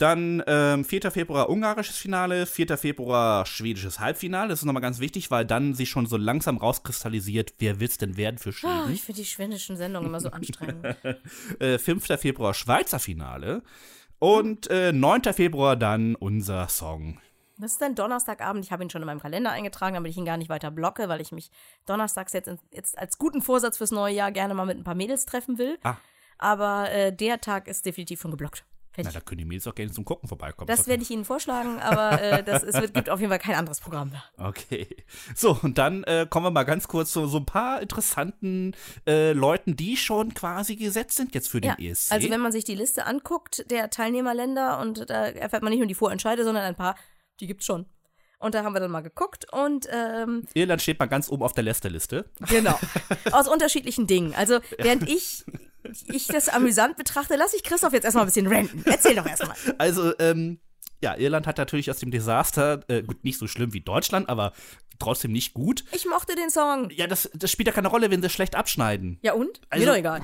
Dann 0.00 0.42
ähm, 0.46 0.84
4. 0.86 1.10
Februar 1.10 1.50
ungarisches 1.50 1.98
Finale, 1.98 2.46
4. 2.46 2.78
Februar 2.78 3.44
schwedisches 3.44 4.00
Halbfinale. 4.00 4.48
Das 4.48 4.60
ist 4.60 4.64
nochmal 4.64 4.80
ganz 4.80 4.98
wichtig, 4.98 5.30
weil 5.30 5.44
dann 5.44 5.74
sich 5.74 5.90
schon 5.90 6.06
so 6.06 6.16
langsam 6.16 6.56
rauskristallisiert, 6.56 7.52
wer 7.58 7.80
wird's 7.80 7.98
denn 7.98 8.16
werden 8.16 8.38
für 8.38 8.48
Oh, 8.48 8.52
Schweden. 8.52 8.92
ich 8.94 9.02
finde 9.02 9.20
die 9.20 9.26
schwedischen 9.26 9.76
Sendungen 9.76 10.08
immer 10.08 10.20
so 10.20 10.30
anstrengend. 10.32 10.96
Äh, 11.58 11.78
5. 11.78 12.06
Februar 12.18 12.54
Schweizer 12.54 12.98
Finale. 12.98 13.62
Und 14.18 14.70
äh, 14.70 14.92
9. 14.92 15.22
Februar 15.34 15.76
dann 15.76 16.14
unser 16.14 16.68
Song. 16.68 17.20
Das 17.58 17.72
ist 17.72 17.82
dann 17.82 17.94
Donnerstagabend. 17.94 18.64
Ich 18.64 18.72
habe 18.72 18.82
ihn 18.82 18.88
schon 18.88 19.02
in 19.02 19.06
meinem 19.06 19.20
Kalender 19.20 19.50
eingetragen, 19.50 19.94
damit 19.94 20.12
ich 20.12 20.16
ihn 20.16 20.24
gar 20.24 20.38
nicht 20.38 20.48
weiter 20.48 20.70
blocke, 20.70 21.10
weil 21.10 21.20
ich 21.20 21.30
mich 21.30 21.50
donnerstags 21.84 22.32
jetzt, 22.32 22.50
jetzt 22.72 22.96
als 22.96 23.18
guten 23.18 23.42
Vorsatz 23.42 23.76
fürs 23.76 23.90
neue 23.90 24.14
Jahr 24.14 24.32
gerne 24.32 24.54
mal 24.54 24.64
mit 24.64 24.78
ein 24.78 24.84
paar 24.84 24.94
Mädels 24.94 25.26
treffen 25.26 25.58
will. 25.58 25.78
Ah. 25.82 25.96
Aber 26.38 26.90
äh, 26.90 27.14
der 27.14 27.42
Tag 27.42 27.68
ist 27.68 27.84
definitiv 27.84 28.22
schon 28.22 28.30
geblockt. 28.30 28.64
Na, 28.96 29.04
Fertig. 29.04 29.14
da 29.14 29.20
können 29.20 29.38
die 29.38 29.44
Mädels 29.44 29.66
auch 29.68 29.74
gerne 29.74 29.92
zum 29.92 30.04
Gucken 30.04 30.28
vorbeikommen. 30.28 30.66
Das 30.66 30.88
werde 30.88 31.02
ich 31.02 31.10
Ihnen 31.10 31.24
vorschlagen, 31.24 31.78
aber 31.80 32.20
äh, 32.20 32.42
das, 32.42 32.64
es 32.64 32.74
wird, 32.74 32.92
gibt 32.92 33.08
auf 33.08 33.20
jeden 33.20 33.30
Fall 33.30 33.38
kein 33.38 33.54
anderes 33.54 33.80
Programm 33.80 34.10
mehr. 34.10 34.24
Okay. 34.36 34.88
So, 35.34 35.56
und 35.62 35.78
dann 35.78 36.02
äh, 36.04 36.26
kommen 36.28 36.46
wir 36.46 36.50
mal 36.50 36.64
ganz 36.64 36.88
kurz 36.88 37.12
zu 37.12 37.26
so 37.28 37.38
ein 37.38 37.46
paar 37.46 37.80
interessanten 37.80 38.74
äh, 39.06 39.32
Leuten, 39.32 39.76
die 39.76 39.96
schon 39.96 40.34
quasi 40.34 40.74
gesetzt 40.76 41.16
sind 41.16 41.34
jetzt 41.34 41.48
für 41.48 41.60
den 41.60 41.74
Ja, 41.78 41.90
ESC. 41.90 42.10
also 42.12 42.30
wenn 42.30 42.40
man 42.40 42.50
sich 42.52 42.64
die 42.64 42.74
Liste 42.74 43.06
anguckt 43.06 43.70
der 43.70 43.90
Teilnehmerländer 43.90 44.80
und 44.80 45.08
da 45.08 45.26
erfährt 45.26 45.62
man 45.62 45.70
nicht 45.70 45.78
nur 45.80 45.86
die 45.88 45.94
Vorentscheide, 45.94 46.42
sondern 46.44 46.64
ein 46.64 46.74
paar, 46.74 46.96
die 47.38 47.46
gibt's 47.46 47.66
schon. 47.66 47.86
Und 48.40 48.54
da 48.54 48.64
haben 48.64 48.72
wir 48.74 48.80
dann 48.80 48.90
mal 48.90 49.02
geguckt 49.02 49.46
und 49.52 49.86
ähm, 49.92 50.44
Irland 50.54 50.80
steht 50.80 50.98
mal 50.98 51.06
ganz 51.06 51.28
oben 51.28 51.42
auf 51.42 51.52
der 51.52 51.62
Liste. 51.62 52.24
Genau. 52.48 52.78
Aus 53.32 53.48
unterschiedlichen 53.48 54.06
Dingen. 54.06 54.34
Also, 54.34 54.60
während 54.78 55.08
ich, 55.08 55.44
ich 56.06 56.26
das 56.26 56.48
amüsant 56.48 56.96
betrachte, 56.96 57.36
lasse 57.36 57.56
ich 57.56 57.62
Christoph 57.62 57.92
jetzt 57.92 58.04
erstmal 58.04 58.24
ein 58.24 58.28
bisschen 58.28 58.46
ranten. 58.46 58.82
Erzähl 58.86 59.14
doch 59.14 59.26
erstmal. 59.26 59.56
Also, 59.76 60.18
ähm, 60.18 60.58
ja, 61.02 61.16
Irland 61.16 61.46
hat 61.46 61.58
natürlich 61.58 61.90
aus 61.90 61.98
dem 61.98 62.10
Desaster, 62.10 62.80
äh, 62.88 63.02
gut, 63.02 63.24
nicht 63.24 63.38
so 63.38 63.46
schlimm 63.46 63.72
wie 63.72 63.80
Deutschland, 63.80 64.28
aber 64.28 64.52
trotzdem 64.98 65.32
nicht 65.32 65.54
gut. 65.54 65.82
Ich 65.92 66.04
mochte 66.06 66.34
den 66.34 66.50
Song. 66.50 66.90
Ja, 66.90 67.06
das, 67.06 67.30
das 67.34 67.50
spielt 67.50 67.66
ja 67.68 67.72
keine 67.72 67.88
Rolle, 67.88 68.10
wenn 68.10 68.20
sie 68.20 68.28
schlecht 68.28 68.54
abschneiden. 68.54 69.18
Ja 69.22 69.32
und? 69.32 69.60
Also- 69.70 69.84
Mir 69.84 69.90
doch 69.92 69.98
egal. 69.98 70.22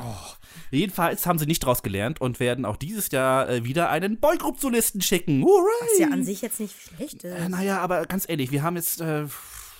Jedenfalls 0.70 1.24
haben 1.26 1.38
sie 1.38 1.46
nicht 1.46 1.60
draus 1.60 1.82
gelernt 1.82 2.20
und 2.20 2.40
werden 2.40 2.64
auch 2.66 2.76
dieses 2.76 3.10
Jahr 3.10 3.48
äh, 3.48 3.64
wieder 3.64 3.88
einen 3.88 4.18
Boygroup-Solisten 4.20 5.00
schicken. 5.00 5.42
Hooray! 5.44 5.72
Was 5.92 5.98
ja 5.98 6.08
an 6.08 6.24
sich 6.24 6.42
jetzt 6.42 6.60
nicht 6.60 6.74
schlecht 6.78 7.24
ist. 7.24 7.32
Äh, 7.32 7.48
naja, 7.48 7.78
aber 7.78 8.04
ganz 8.06 8.28
ehrlich, 8.28 8.50
wir 8.50 8.62
haben 8.62 8.76
jetzt. 8.76 9.00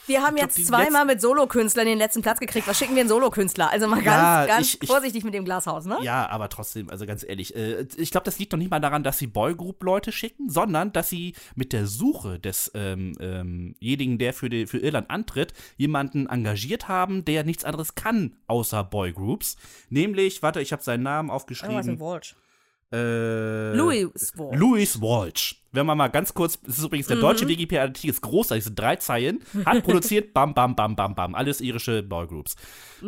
Wir 0.07 0.23
haben 0.23 0.37
ich 0.37 0.43
glaub, 0.43 0.57
jetzt 0.57 0.67
zweimal 0.67 1.05
mit 1.05 1.21
Solokünstlern 1.21 1.87
den 1.87 1.99
letzten 1.99 2.23
Platz 2.23 2.39
gekriegt. 2.39 2.67
Was 2.69 2.79
schicken 2.79 2.95
wir 2.95 3.01
einen 3.01 3.09
Solokünstler? 3.09 3.71
Also 3.71 3.87
mal 3.89 4.03
ganz, 4.03 4.07
Ja, 4.07 4.47
ganz 4.47 4.67
ich- 4.75 4.83
ich- 4.83 4.89
vorsichtig 4.89 5.25
mit 5.25 5.35
dem 5.35 5.45
Glashaus, 5.45 5.85
ne? 5.85 5.99
ja, 6.03 6.29
aber 6.29 6.49
trotzdem, 6.49 6.91
also 6.91 7.07
ganz 7.07 7.25
ehrlich, 7.27 7.55
äh, 7.57 7.87
ich 7.97 8.11
glaube, 8.11 8.25
das 8.25 8.39
liegt 8.39 8.53
noch 8.53 8.59
nicht 8.59 8.71
mal 8.71 8.81
daran, 8.81 9.03
dass 9.03 9.19
sie 9.19 9.27
Boygroup-Leute 9.27 10.13
schicken, 10.13 10.49
sondern 10.49 10.93
dass 10.93 11.09
sie 11.09 11.35
mit 11.55 11.73
der 11.73 11.87
Suche 11.87 12.39
des 12.39 12.71
ähm, 12.75 13.15
ähm, 13.21 13.75
der 14.19 14.33
für, 14.33 14.49
die, 14.49 14.67
für 14.67 14.79
Irland 14.79 15.11
antritt, 15.11 15.53
jemanden 15.77 16.27
engagiert 16.27 16.89
haben, 16.89 17.25
der 17.25 17.45
nichts 17.45 17.65
anderes 17.65 17.95
kann 17.95 18.37
außer 18.47 18.85
Boygroups. 18.85 19.57
Nämlich, 19.89 20.43
warte, 20.43 20.61
ich 20.61 20.73
habe 20.73 20.83
seinen 20.83 21.03
Namen 21.03 21.31
aufgeschrieben. 21.31 21.99
Walsh. 21.99 22.37
Äh, 22.93 23.75
Louis 23.75 24.09
Walsh. 24.37 24.59
Louis 24.59 25.01
Walsh. 25.01 25.63
Wenn 25.77 25.87
man 25.87 25.97
mal 25.97 26.09
ganz 26.09 26.35
kurz, 26.35 26.59
das 26.63 26.79
ist 26.79 26.85
übrigens 26.85 27.07
der 27.07 27.17
deutsche 27.19 27.47
Wikipedia-Artikel, 27.47 28.11
ist 28.11 28.21
großartig, 28.23 28.65
sind 28.65 28.79
drei 28.79 28.97
Zeilen, 28.97 29.43
hat 29.65 29.85
produziert, 29.85 30.33
bam, 30.35 30.55
bam, 30.55 30.75
bam, 30.75 30.97
bam, 30.97 31.15
bam, 31.15 31.35
alles 31.35 31.61
irische 31.61 32.03
Boygroups. 32.03 32.57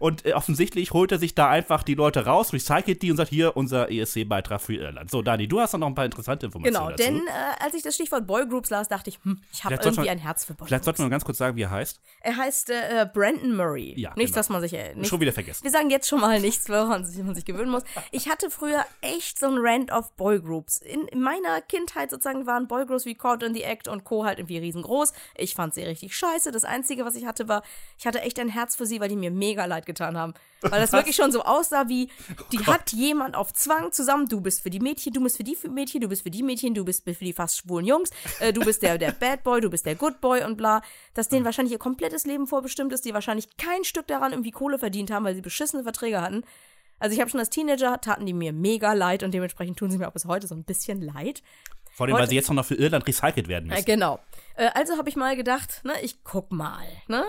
und 0.00 0.24
äh, 0.26 0.32
offensichtlich 0.32 0.92
holt 0.92 1.12
er 1.12 1.18
sich 1.18 1.34
da 1.34 1.48
einfach 1.48 1.82
die 1.82 1.94
Leute 1.94 2.24
raus, 2.26 2.52
recycelt 2.52 3.02
die 3.02 3.10
und 3.10 3.16
sagt, 3.16 3.30
hier, 3.30 3.56
unser 3.56 3.90
ESC-Beitrag 3.90 4.60
für 4.60 4.74
Irland. 4.74 5.10
So, 5.10 5.22
Dani, 5.22 5.46
du 5.48 5.60
hast 5.60 5.74
da 5.74 5.78
noch 5.78 5.86
ein 5.88 5.94
paar 5.94 6.04
interessante 6.04 6.46
Informationen 6.46 6.86
Genau, 6.86 6.96
dazu. 6.96 7.02
denn 7.04 7.26
äh, 7.26 7.64
als 7.64 7.74
ich 7.74 7.82
das 7.82 7.94
Stichwort 7.94 8.26
Boygroups 8.26 8.70
las, 8.70 8.88
dachte 8.88 9.10
ich, 9.10 9.18
hm, 9.22 9.40
ich 9.52 9.64
habe 9.64 9.74
Vielleicht 9.74 9.86
irgendwie 9.86 10.00
man- 10.08 10.08
ein 10.10 10.18
Herz 10.18 10.44
für 10.44 10.54
Vielleicht 10.54 10.68
Boygroups. 10.70 10.84
sollten 10.84 10.98
wir 11.00 11.04
noch 11.04 11.10
ganz 11.10 11.24
kurz 11.24 11.38
sagen, 11.38 11.56
wie 11.56 11.62
er 11.62 11.70
heißt. 11.70 12.00
Er 12.20 12.36
heißt 12.36 12.70
äh, 12.70 13.06
Brandon 13.12 13.54
Murray. 13.56 13.94
Ja, 14.00 14.12
Nichts, 14.16 14.32
genau. 14.32 14.40
dass 14.40 14.48
man 14.48 14.60
sich 14.62 14.72
äh, 14.74 14.94
nicht, 14.94 15.08
Schon 15.08 15.20
wieder 15.20 15.32
vergessen. 15.32 15.64
Wir 15.64 15.70
sagen 15.70 15.90
jetzt 15.90 16.08
schon 16.08 16.20
mal 16.20 16.40
nichts, 16.40 16.68
woran 16.68 17.04
sich- 17.04 17.22
man 17.22 17.34
sich 17.34 17.44
gewöhnen 17.44 17.70
muss. 17.70 17.82
Ich 18.10 18.28
hatte 18.28 18.50
früher 18.50 18.84
echt 19.00 19.38
so 19.38 19.46
ein 19.46 19.56
Rant 19.58 19.92
auf 19.92 20.12
Boygroups. 20.16 20.78
In, 20.78 21.06
in 21.08 21.20
meiner 21.42 21.60
Kindheit 21.60 22.10
sozusagen 22.10 22.46
waren 22.46 22.68
Boygroups 22.68 23.04
wie 23.04 23.14
Caught 23.14 23.42
in 23.42 23.54
the 23.54 23.62
Act 23.62 23.88
und 23.88 24.04
Co. 24.04 24.24
halt 24.24 24.38
irgendwie 24.38 24.58
riesengroß. 24.58 25.12
Ich 25.36 25.54
fand 25.54 25.74
sie 25.74 25.82
richtig 25.82 26.16
scheiße. 26.16 26.52
Das 26.52 26.64
Einzige, 26.64 27.04
was 27.04 27.14
ich 27.14 27.26
hatte, 27.26 27.48
war, 27.48 27.62
ich 27.98 28.06
hatte 28.06 28.20
echt 28.22 28.38
ein 28.38 28.48
Herz 28.48 28.76
für 28.76 28.86
sie, 28.86 29.00
weil 29.00 29.08
die 29.08 29.16
mir 29.16 29.30
mega 29.30 29.64
leid 29.64 29.86
getan 29.86 30.16
haben. 30.16 30.34
Weil 30.60 30.80
das 30.80 30.92
wirklich 30.92 31.16
schon 31.16 31.32
so 31.32 31.42
aussah 31.42 31.88
wie, 31.88 32.08
die 32.52 32.64
hat 32.66 32.92
jemand 32.92 33.34
auf 33.34 33.52
Zwang 33.52 33.92
zusammen, 33.92 34.28
du 34.28 34.40
bist 34.40 34.62
für 34.62 34.70
die 34.70 34.80
Mädchen, 34.80 35.12
du 35.12 35.20
bist 35.22 35.36
für 35.36 35.44
die 35.44 35.56
Mädchen, 35.68 36.00
du 36.00 36.08
bist 36.08 36.22
für 36.22 36.30
die 36.30 36.42
Mädchen, 36.42 36.74
du 36.74 36.84
bist 36.84 37.04
für 37.04 37.12
die 37.12 37.32
fast 37.32 37.58
schwulen 37.58 37.86
Jungs, 37.86 38.10
äh, 38.38 38.52
du 38.52 38.60
bist 38.60 38.82
der, 38.82 38.98
der 38.98 39.12
Bad 39.12 39.42
Boy, 39.42 39.60
du 39.60 39.70
bist 39.70 39.86
der 39.86 39.96
Good 39.96 40.20
Boy 40.20 40.44
und 40.44 40.56
bla. 40.56 40.82
Dass 41.14 41.28
denen 41.28 41.44
wahrscheinlich 41.44 41.72
ihr 41.72 41.78
komplettes 41.78 42.24
Leben 42.24 42.46
vorbestimmt 42.46 42.92
ist, 42.92 43.04
die 43.04 43.14
wahrscheinlich 43.14 43.56
kein 43.56 43.84
Stück 43.84 44.06
daran 44.06 44.32
irgendwie 44.32 44.52
Kohle 44.52 44.78
verdient 44.78 45.10
haben, 45.10 45.24
weil 45.24 45.34
sie 45.34 45.40
beschissene 45.40 45.82
Verträge 45.82 46.20
hatten. 46.20 46.44
Also 47.02 47.14
ich 47.14 47.20
habe 47.20 47.30
schon 47.30 47.40
als 47.40 47.50
Teenager, 47.50 48.00
taten 48.00 48.26
die 48.26 48.32
mir 48.32 48.52
mega 48.52 48.92
leid 48.92 49.22
und 49.22 49.32
dementsprechend 49.34 49.78
tun 49.78 49.90
sie 49.90 49.98
mir 49.98 50.08
auch 50.08 50.12
bis 50.12 50.24
heute 50.24 50.46
so 50.46 50.54
ein 50.54 50.64
bisschen 50.64 51.02
leid. 51.02 51.42
Vor 51.94 52.06
allem, 52.06 52.14
weil 52.14 52.22
Heute- 52.22 52.30
sie 52.30 52.36
jetzt 52.36 52.50
noch 52.50 52.64
für 52.64 52.74
Irland 52.76 53.06
recycelt 53.06 53.48
werden 53.48 53.70
Äh, 53.70 53.74
müssen. 53.74 53.84
genau. 53.86 54.20
Äh, 54.56 54.70
also 54.74 54.96
habe 54.96 55.08
ich 55.08 55.16
mal 55.16 55.36
gedacht, 55.36 55.80
ne, 55.84 55.94
ich 56.02 56.22
guck 56.24 56.50
mal, 56.52 56.86
ne? 57.08 57.24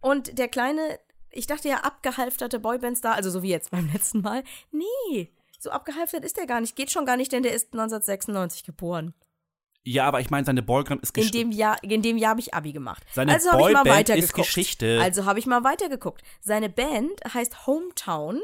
Und 0.00 0.38
der 0.38 0.48
kleine, 0.48 0.98
ich 1.30 1.46
dachte 1.46 1.68
ja, 1.68 1.78
abgehalfterte 1.84 2.58
Boybandstar, 2.58 3.14
also 3.14 3.30
so 3.30 3.42
wie 3.42 3.50
jetzt 3.50 3.70
beim 3.70 3.88
letzten 3.92 4.22
Mal, 4.22 4.42
nee, 4.72 5.30
so 5.60 5.70
abgehalftert 5.70 6.24
ist 6.24 6.36
der 6.36 6.46
gar 6.46 6.60
nicht. 6.60 6.74
Geht 6.74 6.90
schon 6.90 7.04
gar 7.06 7.16
nicht, 7.16 7.30
denn 7.32 7.42
der 7.42 7.52
ist 7.52 7.72
1996 7.72 8.64
geboren. 8.64 9.14
Ja, 9.84 10.06
aber 10.06 10.20
ich 10.20 10.30
meine, 10.30 10.44
seine 10.44 10.62
Boygroup 10.62 11.02
ist 11.02 11.16
In 11.16 11.24
gesch- 11.24 11.32
dem 11.32 11.50
Jahr, 11.52 11.82
in 11.82 12.02
dem 12.02 12.16
Jahr 12.18 12.30
habe 12.30 12.40
ich 12.40 12.54
Abi 12.54 12.72
gemacht. 12.72 13.02
Seine 13.14 13.32
also 13.34 13.52
habe 13.52 13.62
ich 13.68 13.72
mal 13.74 13.84
weitergeguckt. 13.86 14.24
ist 14.24 14.34
Geschichte. 14.34 15.00
Also 15.02 15.24
habe 15.26 15.38
ich 15.38 15.46
mal 15.46 15.64
weitergeguckt. 15.64 16.22
Seine 16.40 16.68
Band 16.68 17.12
heißt 17.32 17.66
Hometown. 17.66 18.40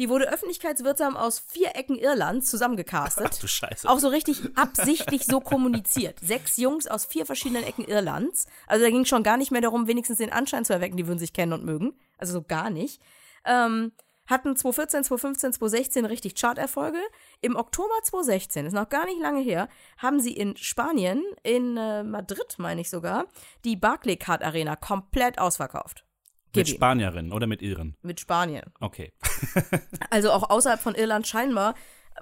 Die 0.00 0.08
wurde 0.08 0.32
öffentlichkeitswirksam 0.32 1.14
aus 1.14 1.40
vier 1.40 1.76
Ecken 1.76 1.98
Irlands 1.98 2.48
zusammengecastet. 2.48 3.32
Ach 3.34 3.38
du 3.38 3.46
Scheiße. 3.46 3.86
Auch 3.86 3.98
so 3.98 4.08
richtig 4.08 4.40
absichtlich 4.56 5.26
so 5.26 5.40
kommuniziert. 5.40 6.18
Sechs 6.20 6.56
Jungs 6.56 6.86
aus 6.86 7.04
vier 7.04 7.26
verschiedenen 7.26 7.64
Ecken 7.64 7.84
Irlands. 7.84 8.46
Also 8.66 8.82
da 8.82 8.90
ging 8.90 9.04
schon 9.04 9.22
gar 9.22 9.36
nicht 9.36 9.50
mehr 9.50 9.60
darum, 9.60 9.88
wenigstens 9.88 10.16
den 10.16 10.32
Anschein 10.32 10.64
zu 10.64 10.72
erwecken, 10.72 10.96
die 10.96 11.06
würden 11.06 11.18
sich 11.18 11.34
kennen 11.34 11.52
und 11.52 11.66
mögen. 11.66 11.92
Also 12.16 12.32
so 12.32 12.40
gar 12.40 12.70
nicht. 12.70 13.02
Ähm, 13.44 13.92
hatten 14.26 14.56
2014, 14.56 15.04
2015, 15.04 15.52
2016 15.52 16.04
richtig 16.06 16.34
Charterfolge. 16.34 17.00
Im 17.42 17.56
Oktober 17.56 17.92
2016, 18.02 18.64
ist 18.64 18.72
noch 18.72 18.88
gar 18.88 19.04
nicht 19.04 19.20
lange 19.20 19.42
her, 19.42 19.68
haben 19.98 20.18
sie 20.18 20.32
in 20.32 20.56
Spanien, 20.56 21.22
in 21.42 21.76
äh, 21.76 22.04
Madrid 22.04 22.54
meine 22.56 22.80
ich 22.80 22.88
sogar, 22.88 23.26
die 23.66 23.76
Barclaycard 23.76 24.42
Arena 24.42 24.76
komplett 24.76 25.38
ausverkauft. 25.38 26.06
Mit 26.54 26.66
Gib 26.66 26.68
ihm. 26.68 26.76
Spanierinnen 26.76 27.32
oder 27.32 27.46
mit 27.46 27.62
Iren. 27.62 27.96
Mit 28.02 28.20
Spanien. 28.20 28.64
Okay. 28.80 29.12
Also 30.10 30.32
auch 30.32 30.50
außerhalb 30.50 30.80
von 30.80 30.94
Irland 30.94 31.26
scheinbar 31.26 31.74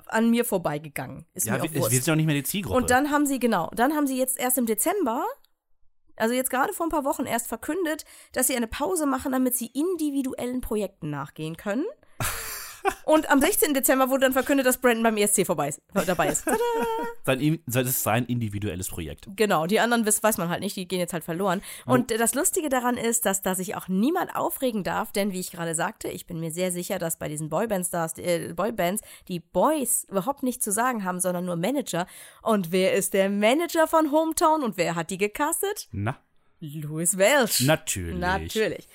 an 0.07 0.31
mir 0.31 0.45
vorbeigegangen. 0.45 1.27
Ist 1.35 1.47
Ja, 1.47 1.55
mir 1.55 1.65
auch 1.65 1.73
wir 1.73 1.83
sind 1.89 2.07
ja 2.07 2.13
auch 2.13 2.17
nicht 2.17 2.27
mehr 2.27 2.35
die 2.35 2.43
Zielgruppe. 2.43 2.77
Und 2.77 2.91
dann 2.91 3.11
haben 3.11 3.27
sie, 3.27 3.39
genau, 3.39 3.71
dann 3.75 3.95
haben 3.95 4.07
sie 4.07 4.19
jetzt 4.19 4.39
erst 4.39 4.59
im 4.59 4.67
Dezember, 4.67 5.25
also 6.17 6.35
jetzt 6.35 6.51
gerade 6.51 6.73
vor 6.73 6.87
ein 6.87 6.91
paar 6.91 7.05
Wochen 7.05 7.25
erst 7.25 7.47
verkündet, 7.49 8.05
dass 8.33 8.47
sie 8.47 8.57
eine 8.57 8.67
Pause 8.67 9.07
machen, 9.07 9.33
damit 9.33 9.57
sie 9.57 9.67
individuellen 9.67 10.61
Projekten 10.61 11.11
nachgehen 11.11 11.57
können. 11.57 11.87
Und 13.05 13.31
am 13.31 13.41
16. 13.41 13.75
Dezember 13.75 14.11
wurde 14.11 14.23
dann 14.23 14.33
verkündet, 14.33 14.67
dass 14.67 14.79
Brandon 14.79 15.03
beim 15.03 15.17
ESC 15.17 15.47
vorbei 15.47 15.69
ist, 15.69 15.81
dabei 16.07 16.29
ist. 16.29 16.45
Tada! 16.45 16.59
sein, 17.25 17.61
das 17.67 17.87
ist 17.87 18.03
sein 18.03 18.27
individuelles 18.27 18.89
Projekt. 18.89 19.29
Genau, 19.37 19.67
die 19.67 19.81
anderen 19.81 20.07
wiss, 20.07 20.23
weiß 20.23 20.39
man 20.39 20.49
halt 20.49 20.61
nicht, 20.61 20.77
die 20.77 20.89
gehen 20.89 21.01
jetzt 21.01 21.13
halt 21.13 21.25
verloren. 21.25 21.63
Und 21.87 22.11
das 22.11 22.35
Lustige 22.35 22.69
daran 22.69 22.97
ist, 22.97 23.27
dass 23.27 23.43
da 23.43 23.55
sich 23.55 23.77
auch 23.77 23.89
niemand 23.89 24.35
aufregen 24.35 24.85
darf, 24.85 25.13
denn 25.13 25.33
wie 25.33 25.41
ich 25.41 25.51
gerade 25.51 25.75
sagte, 25.75 26.09
ich 26.09 26.27
bin 26.27 26.41
mir 26.41 26.51
sehr 26.51 26.73
sicher, 26.73 26.99
dass 26.99 27.19
bei 27.19 27.29
diesen 27.29 27.49
Boybands, 27.49 27.93
äh, 28.19 28.53
Boybands 28.55 29.03
die 29.29 29.41
Boys 29.41 30.05
überhaupt 30.09 30.43
nichts 30.43 30.65
zu 30.65 30.73
sagen 30.73 31.05
haben, 31.05 31.21
sondern 31.21 31.45
nur 31.45 31.57
Manager. 31.57 32.07
Und 32.43 32.73
wer 32.73 32.95
ist 32.95 33.15
der 33.15 33.31
Manager 33.31 33.87
von 33.87 34.11
Hometown 34.11 34.63
und 34.63 34.77
wer 34.77 34.95
hat 34.95 35.11
die 35.11 35.19
gecastet? 35.19 35.89
Na, 35.93 36.19
Louis 36.61 37.17
Welch. 37.19 37.61
natürlich. 37.61 38.19
Natürlich. 38.19 38.89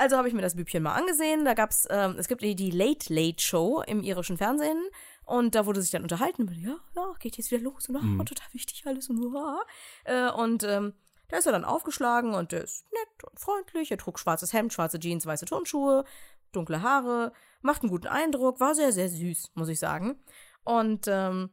Also 0.00 0.16
habe 0.16 0.28
ich 0.28 0.32
mir 0.34 0.40
das 0.40 0.56
Bübchen 0.56 0.82
mal 0.82 0.94
angesehen. 0.94 1.44
Da 1.44 1.52
gab's, 1.52 1.86
ähm, 1.90 2.16
es 2.16 2.26
gibt 2.26 2.40
die, 2.40 2.70
Late 2.70 3.12
Late 3.12 3.42
Show 3.42 3.82
im 3.86 4.02
irischen 4.02 4.38
Fernsehen. 4.38 4.82
Und 5.26 5.54
da 5.54 5.66
wurde 5.66 5.82
sich 5.82 5.90
dann 5.90 6.04
unterhalten. 6.04 6.46
mit, 6.46 6.56
Ja, 6.56 6.78
ja, 6.96 7.12
geht 7.20 7.36
jetzt 7.36 7.50
wieder 7.50 7.62
los. 7.62 7.86
Und 7.90 7.96
ah, 7.96 8.24
total 8.24 8.46
wichtig 8.52 8.82
alles. 8.86 9.10
Und, 9.10 9.36
ah. 9.36 9.60
äh, 10.04 10.32
und 10.32 10.64
ähm, 10.64 10.94
da 11.28 11.36
ist 11.36 11.44
er 11.44 11.52
dann 11.52 11.66
aufgeschlagen 11.66 12.32
und 12.32 12.52
der 12.52 12.64
ist 12.64 12.90
nett 12.90 13.24
und 13.30 13.38
freundlich. 13.38 13.90
Er 13.90 13.98
trug 13.98 14.18
schwarzes 14.18 14.54
Hemd, 14.54 14.72
schwarze 14.72 14.98
Jeans, 14.98 15.26
weiße 15.26 15.44
Turnschuhe, 15.44 16.06
dunkle 16.52 16.80
Haare, 16.80 17.34
macht 17.60 17.82
einen 17.82 17.90
guten 17.90 18.06
Eindruck, 18.06 18.58
war 18.58 18.74
sehr, 18.74 18.92
sehr 18.92 19.10
süß, 19.10 19.50
muss 19.52 19.68
ich 19.68 19.78
sagen. 19.78 20.18
Und 20.64 21.08
ähm, 21.08 21.50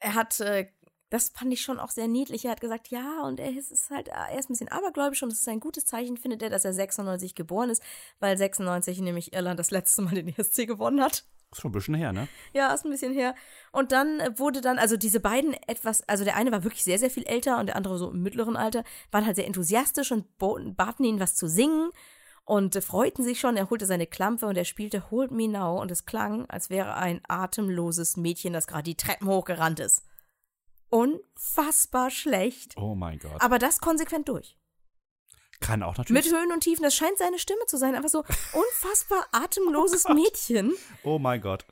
er 0.00 0.16
hat, 0.16 0.40
äh, 0.40 0.72
das 1.10 1.30
fand 1.30 1.52
ich 1.52 1.60
schon 1.60 1.78
auch 1.78 1.90
sehr 1.90 2.08
niedlich. 2.08 2.44
Er 2.44 2.52
hat 2.52 2.60
gesagt, 2.60 2.88
ja, 2.88 3.22
und 3.24 3.40
er 3.40 3.50
ist, 3.50 3.90
halt, 3.90 4.08
er 4.08 4.38
ist 4.38 4.48
ein 4.48 4.54
bisschen 4.54 4.68
abergläubisch 4.68 5.22
und 5.22 5.32
es 5.32 5.40
ist 5.40 5.48
ein 5.48 5.60
gutes 5.60 5.84
Zeichen, 5.84 6.16
findet 6.16 6.42
er, 6.42 6.50
dass 6.50 6.64
er 6.64 6.72
96 6.72 7.34
geboren 7.34 7.68
ist, 7.68 7.82
weil 8.20 8.38
96 8.38 9.00
nämlich 9.00 9.32
Irland 9.32 9.58
das 9.58 9.72
letzte 9.72 10.02
Mal 10.02 10.14
den 10.14 10.28
ESC 10.28 10.66
gewonnen 10.66 11.02
hat. 11.02 11.24
Ist 11.52 11.62
schon 11.62 11.70
ein 11.70 11.72
bisschen 11.72 11.94
her, 11.94 12.12
ne? 12.12 12.28
Ja, 12.52 12.72
ist 12.72 12.84
ein 12.84 12.92
bisschen 12.92 13.12
her. 13.12 13.34
Und 13.72 13.90
dann 13.90 14.20
äh, 14.20 14.38
wurde 14.38 14.60
dann, 14.60 14.78
also 14.78 14.96
diese 14.96 15.18
beiden 15.18 15.52
etwas, 15.66 16.08
also 16.08 16.22
der 16.22 16.36
eine 16.36 16.52
war 16.52 16.62
wirklich 16.62 16.84
sehr, 16.84 16.98
sehr 16.98 17.10
viel 17.10 17.24
älter 17.24 17.58
und 17.58 17.66
der 17.66 17.74
andere 17.74 17.98
so 17.98 18.12
im 18.12 18.22
mittleren 18.22 18.56
Alter, 18.56 18.84
waren 19.10 19.26
halt 19.26 19.34
sehr 19.34 19.46
enthusiastisch 19.46 20.12
und 20.12 20.26
baten 20.38 21.04
ihn, 21.04 21.18
was 21.18 21.34
zu 21.34 21.48
singen 21.48 21.90
und 22.44 22.76
äh, 22.76 22.80
freuten 22.80 23.24
sich 23.24 23.40
schon. 23.40 23.56
Er 23.56 23.68
holte 23.68 23.86
seine 23.86 24.06
Klampe 24.06 24.46
und 24.46 24.56
er 24.56 24.64
spielte 24.64 25.10
Hold 25.10 25.32
Me 25.32 25.48
Now 25.48 25.80
und 25.80 25.90
es 25.90 26.06
klang, 26.06 26.48
als 26.48 26.70
wäre 26.70 26.94
ein 26.94 27.20
atemloses 27.26 28.16
Mädchen, 28.16 28.52
das 28.52 28.68
gerade 28.68 28.84
die 28.84 28.96
Treppen 28.96 29.26
hochgerannt 29.26 29.80
ist. 29.80 30.04
Unfassbar 30.90 32.10
schlecht. 32.10 32.76
Oh 32.76 32.94
mein 32.94 33.18
Gott. 33.18 33.40
Aber 33.40 33.58
das 33.58 33.80
konsequent 33.80 34.28
durch. 34.28 34.56
Kann 35.60 35.82
auch 35.82 35.96
natürlich. 35.96 36.24
Mit 36.24 36.34
Höhen 36.34 36.52
und 36.52 36.60
Tiefen, 36.60 36.82
das 36.82 36.94
scheint 36.94 37.18
seine 37.18 37.38
Stimme 37.38 37.66
zu 37.66 37.76
sein. 37.76 37.94
Einfach 37.94 38.08
so 38.08 38.18
unfassbar 38.52 39.26
atemloses 39.32 40.08
Mädchen. 40.08 40.74
oh 41.04 41.18
mein 41.18 41.40
Gott. 41.40 41.64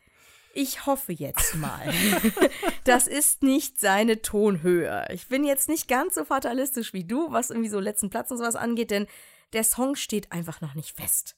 Ich 0.55 0.87
hoffe 0.87 1.12
jetzt 1.12 1.55
mal. 1.57 1.93
das 2.85 3.07
ist 3.07 3.43
nicht 3.43 3.81
seine 3.81 4.23
Tonhöhe. 4.23 5.07
Ich 5.12 5.29
bin 5.29 5.45
jetzt 5.45 5.69
nicht 5.69 5.89
ganz 5.89 6.14
so 6.14 6.25
fatalistisch 6.25 6.93
wie 6.93 7.05
du, 7.05 7.31
was 7.31 7.51
irgendwie 7.51 7.69
so 7.69 7.79
letzten 7.79 8.11
Platz 8.11 8.31
und 8.31 8.39
sowas 8.39 8.57
angeht, 8.57 8.91
denn 8.91 9.07
der 9.53 9.64
Song 9.64 9.95
steht 9.95 10.33
einfach 10.33 10.61
noch 10.61 10.75
nicht 10.75 10.97
fest. 10.97 11.37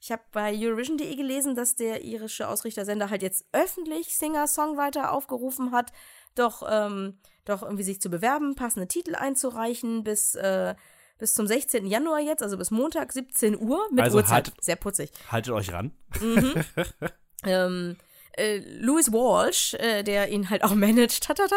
Ich 0.00 0.12
habe 0.12 0.22
bei 0.32 0.54
Eurovision.de 0.54 1.14
gelesen, 1.16 1.54
dass 1.54 1.74
der 1.74 2.04
irische 2.04 2.48
Ausrichtersender 2.48 3.08
halt 3.10 3.22
jetzt 3.22 3.46
öffentlich 3.52 4.16
Singer-Songwriter 4.16 5.12
aufgerufen 5.12 5.72
hat, 5.72 5.92
doch, 6.38 6.62
ähm, 6.70 7.18
doch 7.44 7.62
irgendwie 7.62 7.82
sich 7.84 8.00
zu 8.00 8.08
bewerben, 8.10 8.54
passende 8.54 8.88
Titel 8.88 9.14
einzureichen 9.14 10.04
bis, 10.04 10.34
äh, 10.34 10.74
bis 11.18 11.34
zum 11.34 11.46
16. 11.46 11.86
Januar 11.86 12.20
jetzt, 12.20 12.42
also 12.42 12.56
bis 12.58 12.70
Montag 12.70 13.12
17 13.12 13.56
Uhr 13.58 13.80
mit 13.90 14.02
Also 14.04 14.18
Uhrzeit. 14.18 14.48
hat- 14.48 14.52
Sehr 14.60 14.76
putzig. 14.76 15.10
Haltet 15.30 15.52
euch 15.54 15.72
ran. 15.72 15.92
ähm, 17.44 17.96
äh, 18.36 18.58
Louis 18.80 19.12
Walsh, 19.12 19.74
äh, 19.74 20.02
der 20.02 20.28
ihn 20.28 20.50
halt 20.50 20.62
auch 20.64 20.74
managt, 20.74 21.22
tatata, 21.24 21.56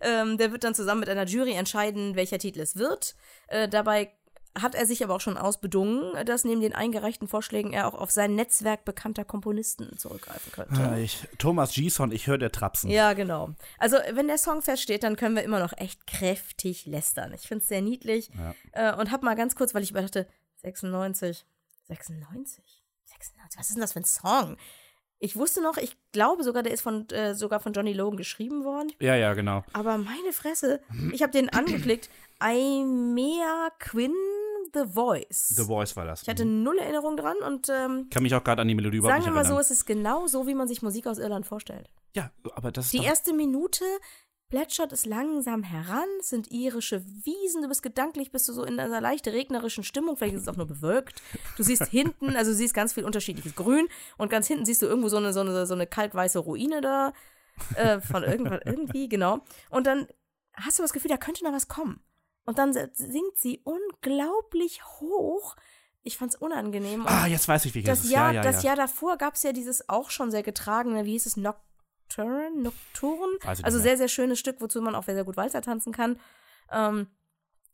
ähm, 0.00 0.38
der 0.38 0.52
wird 0.52 0.64
dann 0.64 0.74
zusammen 0.74 1.00
mit 1.00 1.08
einer 1.08 1.24
Jury 1.26 1.52
entscheiden, 1.52 2.14
welcher 2.16 2.38
Titel 2.38 2.60
es 2.60 2.76
wird. 2.76 3.14
Äh, 3.48 3.68
dabei 3.68 4.12
hat 4.60 4.74
er 4.74 4.86
sich 4.86 5.02
aber 5.04 5.14
auch 5.14 5.20
schon 5.20 5.36
ausbedungen, 5.36 6.12
dass 6.24 6.44
neben 6.44 6.60
den 6.60 6.74
eingereichten 6.74 7.28
Vorschlägen 7.28 7.72
er 7.72 7.86
auch 7.88 7.94
auf 7.94 8.10
sein 8.10 8.34
Netzwerk 8.34 8.84
bekannter 8.84 9.24
Komponisten 9.24 9.96
zurückgreifen 9.98 10.52
könnte. 10.52 10.74
Ah, 10.80 10.96
Ich, 10.98 11.26
Thomas 11.38 11.72
Gison, 11.74 12.10
ich 12.12 12.26
höre 12.26 12.38
der 12.38 12.52
Trapsen. 12.52 12.90
Ja, 12.90 13.12
genau. 13.12 13.50
Also, 13.78 13.96
wenn 14.12 14.26
der 14.28 14.38
Song 14.38 14.62
feststeht, 14.62 15.02
dann 15.02 15.16
können 15.16 15.36
wir 15.36 15.42
immer 15.42 15.58
noch 15.60 15.72
echt 15.76 16.06
kräftig 16.06 16.86
lästern. 16.86 17.32
Ich 17.34 17.42
finde 17.48 17.62
es 17.62 17.68
sehr 17.68 17.82
niedlich. 17.82 18.30
Äh, 18.72 18.94
und 18.96 19.10
hab 19.10 19.22
mal 19.22 19.34
ganz 19.36 19.54
kurz, 19.56 19.74
weil 19.74 19.82
ich 19.82 19.90
überdachte, 19.90 20.26
96, 20.62 21.44
96, 21.88 22.64
96, 23.04 23.58
was 23.58 23.68
ist 23.68 23.74
denn 23.74 23.80
das 23.82 23.92
für 23.92 24.00
ein 24.00 24.04
Song? 24.04 24.56
Ich 25.18 25.34
wusste 25.36 25.62
noch, 25.62 25.78
ich 25.78 25.96
glaube 26.12 26.44
sogar, 26.44 26.62
der 26.62 26.72
ist 26.74 26.82
von, 26.82 27.08
äh, 27.08 27.34
sogar 27.34 27.60
von 27.60 27.72
Johnny 27.72 27.94
Logan 27.94 28.18
geschrieben 28.18 28.64
worden. 28.64 28.92
Ja, 29.00 29.14
ja, 29.16 29.32
genau. 29.32 29.64
Aber 29.72 29.96
meine 29.96 30.32
Fresse, 30.32 30.80
ich 31.12 31.22
habe 31.22 31.32
den 31.32 31.48
angeklickt. 31.48 32.10
Aimea 32.38 33.70
Quinn, 33.78 34.12
The 34.84 34.92
Voice. 34.92 35.48
The 35.56 35.64
Voice 35.64 35.96
war 35.96 36.04
das. 36.04 36.22
ich 36.22 36.28
hatte 36.28 36.44
Mhm. 36.44 36.62
null 36.62 36.78
Erinnerung 36.78 37.16
dran 37.16 37.36
und 37.46 37.68
ähm, 37.68 38.08
Kann 38.10 38.22
mich 38.22 38.34
auch 38.34 38.44
gerade 38.44 38.62
an 38.62 38.68
die 38.68 38.74
Melodie 38.74 38.98
überhaupt 38.98 39.22
sagen 39.22 39.34
wir 39.34 39.42
mal 39.42 39.46
so, 39.46 39.58
es 39.58 39.70
ist 39.70 39.86
genau 39.86 40.26
so, 40.26 40.46
wie 40.46 40.54
man 40.54 40.68
sich 40.68 40.82
Musik 40.82 41.06
aus 41.06 41.18
Irland 41.18 41.46
vorstellt. 41.46 41.88
ja, 42.14 42.30
aber 42.54 42.70
das 42.72 42.86
ist 42.86 42.92
Die 42.94 43.04
erste 43.04 43.32
Minute 43.32 43.84
plätschert 44.48 44.92
es 44.92 45.06
langsam 45.06 45.64
heran, 45.64 46.06
es 46.20 46.28
sind 46.28 46.52
irische 46.52 47.04
Wiesen, 47.04 47.62
du 47.62 47.68
bist 47.68 47.82
gedanklich, 47.82 48.30
bist 48.30 48.48
du 48.48 48.52
so 48.52 48.62
in 48.62 48.78
einer 48.78 49.00
leicht 49.00 49.26
regnerischen 49.26 49.82
Stimmung, 49.82 50.16
vielleicht 50.16 50.36
ist 50.36 50.42
es 50.42 50.48
auch 50.48 50.56
nur 50.56 50.66
bewölkt. 50.68 51.20
Du 51.56 51.64
siehst 51.64 51.86
hinten, 51.90 52.36
also 52.36 52.52
du 52.52 52.56
siehst 52.56 52.72
ganz 52.72 52.92
viel 52.92 53.04
unterschiedliches 53.04 53.56
Grün 53.56 53.88
und 54.18 54.30
ganz 54.30 54.46
hinten 54.46 54.64
siehst 54.64 54.82
du 54.82 54.86
irgendwo 54.86 55.08
so 55.08 55.16
eine, 55.16 55.32
so 55.32 55.40
eine, 55.40 55.66
so 55.66 55.74
eine 55.74 55.86
kalkweiße 55.88 56.38
Ruine 56.38 56.80
da, 56.80 57.12
äh, 57.74 58.00
von 58.00 58.22
irgendwann, 58.22 58.60
irgendwie, 58.64 59.08
genau. 59.08 59.40
Und 59.70 59.86
dann 59.88 60.06
hast 60.54 60.78
du 60.78 60.82
das 60.82 60.92
Gefühl, 60.92 61.10
da 61.10 61.16
könnte 61.16 61.42
noch 61.42 61.52
was 61.52 61.66
kommen. 61.66 62.00
Und 62.46 62.58
dann 62.58 62.72
singt 62.72 63.36
sie 63.36 63.60
unglaublich 63.64 64.84
hoch. 65.00 65.56
Ich 66.02 66.16
fand's 66.16 66.36
unangenehm. 66.36 67.00
Und 67.02 67.10
Ah, 67.10 67.26
jetzt 67.26 67.48
weiß 67.48 67.64
ich, 67.64 67.74
wie 67.74 67.82
das 67.82 68.04
ist. 68.04 68.10
Jahr, 68.10 68.28
ja, 68.32 68.36
ja, 68.36 68.42
das 68.42 68.62
ja. 68.62 68.68
Jahr 68.68 68.76
davor 68.76 69.18
gab 69.18 69.34
es 69.34 69.42
ja 69.42 69.52
dieses 69.52 69.88
auch 69.88 70.10
schon 70.10 70.30
sehr 70.30 70.44
getragene, 70.44 71.04
wie 71.04 71.12
hieß 71.12 71.26
es, 71.26 71.36
Nocturne? 71.36 72.52
Nocturne? 72.56 73.36
Also 73.62 73.80
sehr, 73.80 73.96
sehr 73.96 74.08
schönes 74.08 74.38
Stück, 74.38 74.60
wozu 74.60 74.80
man 74.80 74.94
auch 74.94 75.02
sehr, 75.02 75.14
sehr 75.14 75.24
gut 75.24 75.36
Walzer 75.36 75.62
tanzen 75.62 75.92
kann. 75.92 76.20
Ähm, 76.70 77.08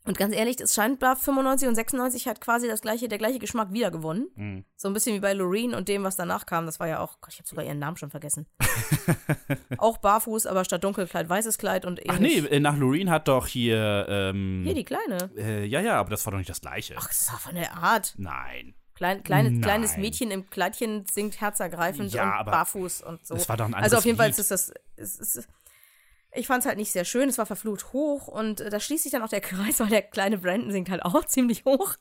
und 0.05 0.19
ganz 0.19 0.35
ehrlich, 0.35 0.61
es 0.61 0.75
scheinbar 0.75 1.17
95 1.17 1.69
und 1.69 1.75
96 1.75 2.27
hat 2.29 2.41
quasi 2.41 2.67
das 2.69 2.81
gleiche, 2.83 3.09
der 3.09 3.19
gleiche 3.19 3.39
Geschmack 3.39 3.73
wieder 3.73 3.91
gewonnen. 3.91 4.29
Mhm. 4.35 4.65
So 4.77 4.89
ein 4.89 4.95
bisschen 4.95 5.15
wie 5.15 5.21
bei 5.21 5.33
Loreen 5.33 5.75
und 5.75 5.89
dem, 5.89 6.03
was 6.05 6.17
danach 6.17 6.45
kam. 6.47 6.67
Das 6.67 6.81
war 6.81 6.89
ja 6.89 7.01
auch, 7.01 7.21
Gott, 7.21 7.33
ich 7.33 7.39
habe 7.39 7.49
sogar 7.49 7.65
ihren 7.65 7.79
Namen 7.79 7.97
schon 7.97 8.11
vergessen. 8.11 8.47
auch 9.79 9.99
barfuß, 9.99 10.47
aber 10.47 10.65
statt 10.65 10.85
Dunkelkleid 10.85 11.29
weißes 11.29 11.59
Kleid 11.59 11.85
und 11.85 12.01
Ach 12.09 12.19
nee, 12.19 12.35
ähnlich. 12.39 12.53
äh, 12.53 12.61
nach 12.61 12.77
Loreen 12.77 13.11
hat 13.11 13.29
doch 13.29 13.47
hier, 13.47 14.07
ähm, 14.09 14.63
Hier 14.65 14.75
die 14.75 14.85
Kleine. 14.85 15.31
äh, 15.37 15.65
ja, 15.65 15.81
ja, 15.81 15.99
aber 15.99 16.11
das 16.11 16.25
war 16.27 16.33
doch 16.33 16.39
nicht 16.39 16.51
das 16.51 16.61
gleiche. 16.61 16.95
Ach, 16.99 17.07
das 17.07 17.21
ist 17.23 17.33
auch 17.33 17.41
von 17.41 17.55
der 17.55 17.75
Art. 17.77 18.15
Nein. 18.17 18.75
Klein, 18.95 19.23
kleine, 19.23 19.51
Nein. 19.51 19.63
kleines 19.63 19.97
Mädchen 19.97 20.31
im 20.31 20.49
Kleidchen 20.51 21.07
singt 21.11 21.41
herzergreifend 21.41 22.13
Ja, 22.13 22.25
und 22.25 22.33
aber 22.33 22.51
barfuß 22.53 23.03
und 23.03 23.27
so. 23.27 23.35
das 23.35 23.49
war 23.49 23.57
doch 23.57 23.65
ein 23.67 23.75
Also 23.75 23.97
auf 23.97 24.03
anderes 24.03 24.05
jeden 24.05 24.19
Fall 24.19 24.31
ist 24.31 24.51
das, 24.51 24.73
es 24.97 25.17
ist, 25.17 25.49
ich 26.35 26.47
fand 26.47 26.61
es 26.63 26.67
halt 26.67 26.79
nicht 26.79 26.93
sehr 26.93 27.05
schön, 27.05 27.29
es 27.29 27.39
war 27.39 27.47
verflucht 27.47 27.93
hoch 27.93 28.29
und 28.29 28.61
äh, 28.61 28.71
da 28.71 28.81
schließt 28.81 29.03
sich 29.05 29.13
dann 29.13 29.23
auch 29.23 29.29
der 29.29 29.41
Kreis, 29.43 29.81
weil 29.81 29.89
der 29.89 30.03
kleine 30.03 30.39
Brandon 30.39 30.71
singt 30.73 30.91
halt 30.91 31.05
auch 31.05 31.25
ziemlich 31.27 31.65
hoch. 31.65 31.97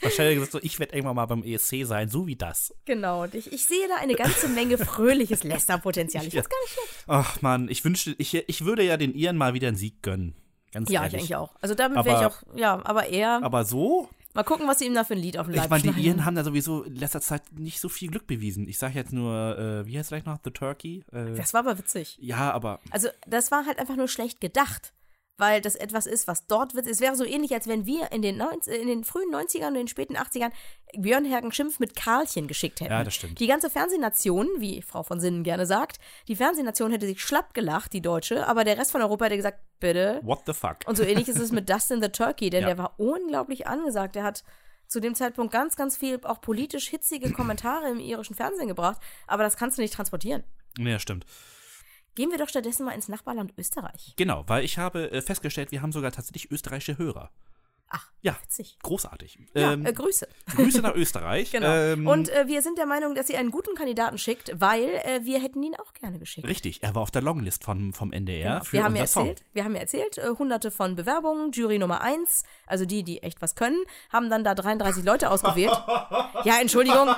Wahrscheinlich 0.00 0.34
gesagt 0.36 0.52
so, 0.52 0.58
ich 0.62 0.78
werde 0.78 0.94
irgendwann 0.94 1.16
mal 1.16 1.26
beim 1.26 1.42
ESC 1.42 1.84
sein, 1.84 2.08
so 2.08 2.26
wie 2.26 2.36
das. 2.36 2.74
Genau, 2.84 3.24
ich, 3.24 3.52
ich 3.52 3.64
sehe 3.66 3.88
da 3.88 3.96
eine 3.96 4.14
ganze 4.14 4.48
Menge 4.48 4.76
fröhliches 4.78 5.44
Lästerpotenzial. 5.44 6.24
Ich 6.26 6.32
find's 6.32 6.48
gar 6.48 6.60
nicht 6.62 6.72
schlecht. 6.72 7.04
Ach 7.06 7.40
man, 7.42 7.68
ich 7.68 7.84
wünschte, 7.84 8.14
ich, 8.18 8.34
ich 8.34 8.64
würde 8.64 8.82
ja 8.82 8.96
den 8.96 9.14
Iren 9.14 9.36
mal 9.36 9.54
wieder 9.54 9.68
einen 9.68 9.76
Sieg 9.76 10.02
gönnen. 10.02 10.34
Ganz 10.72 10.90
Ja, 10.90 11.00
ich 11.00 11.04
ehrlich. 11.12 11.20
eigentlich 11.20 11.36
auch. 11.36 11.54
Also 11.60 11.74
damit 11.74 12.04
wäre 12.04 12.20
ich 12.20 12.26
auch, 12.26 12.42
ja, 12.54 12.80
aber 12.84 13.06
eher, 13.08 13.40
Aber 13.42 13.64
so? 13.64 14.08
Mal 14.34 14.42
gucken, 14.42 14.66
was 14.68 14.78
sie 14.80 14.86
ihm 14.86 14.94
da 14.94 15.04
für 15.04 15.14
ein 15.14 15.20
Lied 15.20 15.38
auf 15.38 15.46
den 15.46 15.54
Leib 15.54 15.64
Ich 15.64 15.70
meine, 15.70 15.92
die. 15.94 16.02
Iren 16.06 16.24
haben 16.24 16.34
da 16.34 16.44
sowieso 16.44 16.82
in 16.82 16.96
letzter 16.96 17.20
Zeit 17.20 17.42
nicht 17.52 17.80
so 17.80 17.88
viel 17.88 18.10
Glück 18.10 18.26
bewiesen. 18.26 18.68
Ich 18.68 18.78
sage 18.78 18.94
jetzt 18.94 19.12
nur, 19.12 19.58
äh, 19.58 19.86
wie 19.86 19.96
heißt 19.96 20.06
es 20.06 20.08
gleich 20.08 20.24
noch? 20.26 20.38
The 20.44 20.50
Turkey? 20.50 21.04
Äh, 21.12 21.34
Das 21.34 21.54
war 21.54 21.60
aber 21.60 21.78
witzig. 21.78 22.18
ja, 22.20 22.50
aber 22.52 22.80
Also, 22.90 23.08
das 23.26 23.50
war 23.50 23.64
halt 23.66 23.78
einfach 23.78 23.96
nur 23.96 24.08
schlecht 24.08 24.40
gedacht. 24.40 24.92
Weil 25.36 25.60
das 25.60 25.74
etwas 25.74 26.06
ist, 26.06 26.28
was 26.28 26.46
dort 26.46 26.74
wird. 26.74 26.86
Es 26.86 27.00
wäre 27.00 27.16
so 27.16 27.24
ähnlich, 27.24 27.52
als 27.54 27.66
wenn 27.66 27.86
wir 27.86 28.12
in 28.12 28.22
den, 28.22 28.36
90, 28.36 28.80
in 28.80 28.86
den 28.86 29.02
frühen 29.02 29.34
90ern 29.34 29.68
und 29.68 29.74
den 29.74 29.88
späten 29.88 30.16
80ern 30.16 30.52
Björn 30.96 31.24
Hergen 31.24 31.50
Schimpf 31.50 31.80
mit 31.80 31.96
Karlchen 31.96 32.46
geschickt 32.46 32.80
hätten. 32.80 32.92
Ja, 32.92 33.02
das 33.02 33.14
stimmt. 33.16 33.40
Die 33.40 33.48
ganze 33.48 33.68
Fernsehnation, 33.68 34.48
wie 34.58 34.80
Frau 34.80 35.02
von 35.02 35.18
Sinnen 35.18 35.42
gerne 35.42 35.66
sagt, 35.66 35.98
die 36.28 36.36
Fernsehnation 36.36 36.92
hätte 36.92 37.06
sich 37.06 37.20
schlapp 37.20 37.52
gelacht, 37.52 37.92
die 37.92 38.00
deutsche, 38.00 38.46
aber 38.46 38.62
der 38.62 38.78
Rest 38.78 38.92
von 38.92 39.02
Europa 39.02 39.24
hätte 39.24 39.36
gesagt, 39.36 39.58
bitte. 39.80 40.20
what 40.22 40.42
the 40.46 40.52
fuck? 40.52 40.76
Und 40.86 40.96
so 40.96 41.02
ähnlich 41.02 41.26
ist 41.28 41.40
es 41.40 41.50
mit 41.52 41.68
Dustin 41.68 42.00
the 42.00 42.10
Turkey, 42.10 42.50
denn 42.50 42.62
Ja. 42.62 42.68
der 42.68 42.78
war 42.78 42.94
unglaublich 43.00 43.66
angesagt. 43.66 44.14
Der 44.14 44.22
hat 44.22 44.44
zu 44.86 45.00
dem 45.00 45.16
Zeitpunkt 45.16 45.52
ganz, 45.52 45.74
ganz 45.74 45.96
viel 45.96 46.20
auch 46.22 46.40
politisch 46.40 46.88
hitzige 46.88 47.32
Kommentare 47.32 47.88
im 47.90 47.98
irischen 47.98 48.36
Fernsehen 48.36 48.68
gebracht, 48.68 49.00
aber 49.26 49.42
das 49.42 49.56
kannst 49.56 49.78
du 49.78 49.82
nicht 49.82 49.94
transportieren. 49.94 50.44
Ja, 50.78 51.00
stimmt. 51.00 51.24
Gehen 52.14 52.30
wir 52.30 52.38
doch 52.38 52.48
stattdessen 52.48 52.86
mal 52.86 52.92
ins 52.92 53.08
Nachbarland 53.08 53.52
Österreich. 53.58 54.14
Genau, 54.16 54.44
weil 54.46 54.64
ich 54.64 54.78
habe 54.78 55.10
äh, 55.10 55.20
festgestellt, 55.20 55.72
wir 55.72 55.82
haben 55.82 55.92
sogar 55.92 56.12
tatsächlich 56.12 56.50
österreichische 56.50 56.98
Hörer. 56.98 57.30
Ach, 57.90 58.08
Ja, 58.22 58.34
witzig. 58.42 58.76
großartig. 58.82 59.38
Ja, 59.54 59.72
ähm, 59.72 59.86
äh, 59.86 59.92
Grüße. 59.92 60.26
Grüße 60.56 60.80
nach 60.80 60.94
Österreich. 60.96 61.52
Genau. 61.52 61.68
Ähm, 61.68 62.06
und 62.06 62.28
äh, 62.30 62.46
wir 62.48 62.60
sind 62.62 62.76
der 62.78 62.86
Meinung, 62.86 63.14
dass 63.14 63.26
sie 63.28 63.36
einen 63.36 63.50
guten 63.52 63.74
Kandidaten 63.76 64.18
schickt, 64.18 64.50
weil 64.60 64.82
äh, 65.04 65.20
wir 65.22 65.40
hätten 65.40 65.62
ihn 65.62 65.76
auch 65.76 65.92
gerne 65.92 66.18
geschickt. 66.18 66.48
Richtig, 66.48 66.82
er 66.82 66.94
war 66.94 67.02
auf 67.02 67.10
der 67.10 67.22
Longlist 67.22 67.62
vom, 67.64 67.92
vom 67.92 68.12
NDR 68.12 68.54
Genau. 68.54 68.64
für 68.64 68.72
Wir 68.72 68.84
haben 68.84 68.96
ja 68.96 69.02
unser 69.02 69.12
Song. 69.12 69.28
erzählt, 69.28 69.46
wir 69.52 69.64
haben 69.64 69.74
ja 69.74 69.80
erzählt, 69.82 70.18
äh, 70.18 70.28
hunderte 70.38 70.70
von 70.70 70.96
Bewerbungen, 70.96 71.52
Jury 71.52 71.78
Nummer 71.78 72.00
eins, 72.00 72.42
also 72.66 72.84
die, 72.84 73.02
die 73.04 73.22
echt 73.22 73.40
was 73.42 73.54
können, 73.54 73.80
haben 74.12 74.28
dann 74.30 74.42
da 74.42 74.54
33 74.54 75.04
Leute 75.04 75.30
ausgewählt. 75.30 75.72
Ja, 76.44 76.60
Entschuldigung, 76.60 77.08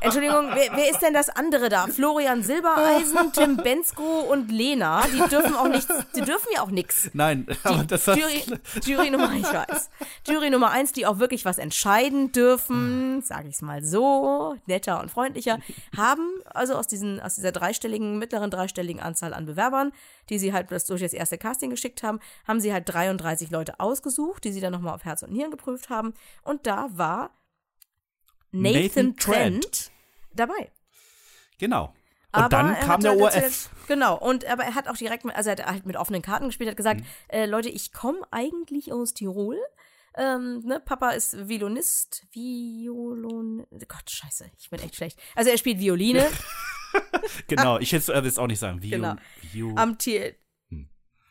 Entschuldigung, 0.00 0.50
wer, 0.54 0.70
wer 0.74 0.90
ist 0.90 1.00
denn 1.02 1.12
das 1.12 1.28
andere 1.28 1.68
da? 1.68 1.86
Florian 1.88 2.42
Silbereisen, 2.42 3.32
Tim 3.32 3.56
Bensko 3.58 4.20
und 4.20 4.50
Lena, 4.50 5.02
die 5.06 5.28
dürfen 5.28 5.54
auch 5.54 5.68
nichts, 5.68 5.92
die 6.16 6.22
dürfen 6.22 6.48
ja 6.54 6.62
auch 6.62 6.70
nichts. 6.70 7.10
Nein, 7.12 7.46
aber 7.64 7.84
das 7.84 8.06
war, 8.06 8.16
Jury, 8.16 8.42
Jury 8.84 9.10
Nummer, 9.10 9.32
ich 9.34 9.42
weiß. 9.44 9.90
Jury 10.26 10.50
Nummer 10.50 10.70
eins, 10.70 10.92
die 10.92 11.06
auch 11.06 11.18
wirklich 11.18 11.44
was 11.44 11.58
entscheiden 11.58 12.32
dürfen, 12.32 13.22
sage 13.22 13.48
ich 13.48 13.54
es 13.56 13.62
mal 13.62 13.82
so, 13.84 14.56
netter 14.66 15.00
und 15.00 15.10
freundlicher, 15.10 15.58
haben 15.96 16.28
also 16.46 16.74
aus, 16.74 16.86
diesen, 16.86 17.20
aus 17.20 17.34
dieser 17.36 17.52
dreistelligen, 17.52 18.18
mittleren 18.18 18.50
dreistelligen 18.50 19.00
Anzahl 19.02 19.34
an 19.34 19.46
Bewerbern, 19.46 19.92
die 20.28 20.38
sie 20.38 20.52
halt 20.52 20.70
durch 20.70 21.00
das 21.00 21.12
erste 21.12 21.38
Casting 21.38 21.70
geschickt 21.70 22.02
haben, 22.02 22.20
haben 22.46 22.60
sie 22.60 22.72
halt 22.72 22.88
33 22.88 23.50
Leute 23.50 23.80
ausgesucht, 23.80 24.44
die 24.44 24.52
sie 24.52 24.60
dann 24.60 24.72
nochmal 24.72 24.94
auf 24.94 25.04
Herz 25.04 25.22
und 25.22 25.32
Nieren 25.32 25.50
geprüft 25.50 25.90
haben. 25.90 26.14
Und 26.42 26.66
da 26.66 26.88
war 26.92 27.30
Nathan, 28.52 28.82
Nathan 28.82 29.16
Trent, 29.16 29.62
Trent. 29.62 29.90
dabei. 30.34 30.70
genau. 31.58 31.94
Und 32.32 32.38
Aber 32.42 32.48
dann 32.48 32.78
kam 32.78 33.00
der 33.00 33.10
halt 33.10 33.20
ORF. 33.22 33.34
erzählt- 33.34 33.70
Genau, 33.88 34.16
und 34.16 34.44
aber 34.46 34.62
er 34.62 34.76
hat 34.76 34.86
auch 34.86 34.96
direkt, 34.96 35.24
mit- 35.24 35.34
also 35.34 35.50
er 35.50 35.56
hat 35.58 35.66
halt 35.66 35.84
mit 35.84 35.96
offenen 35.96 36.22
Karten 36.22 36.46
gespielt, 36.46 36.70
hat 36.70 36.76
gesagt, 36.76 37.00
äh, 37.26 37.44
Leute, 37.46 37.68
ich 37.68 37.92
komme 37.92 38.20
eigentlich 38.30 38.92
aus 38.92 39.14
Tirol. 39.14 39.58
Ähm, 40.16 40.60
ne, 40.60 40.80
Papa 40.80 41.10
ist 41.10 41.48
Violinist, 41.48 42.26
Violon, 42.32 43.66
Gott, 43.88 44.10
scheiße, 44.10 44.50
ich 44.58 44.70
bin 44.70 44.80
echt 44.80 44.96
schlecht. 44.96 45.18
Also 45.36 45.50
er 45.50 45.58
spielt 45.58 45.78
Violine 45.78 46.26
Genau, 47.46 47.78
ich 47.78 47.92
hätte 47.92 48.12
es 48.12 48.38
auch 48.38 48.46
nicht 48.48 48.58
sagen. 48.58 48.82
Vio, 48.82 48.96
Genau. 48.96 49.14
Vio, 49.52 49.74
am 49.76 49.96
Ti 49.98 50.34
Hm. 50.70 50.88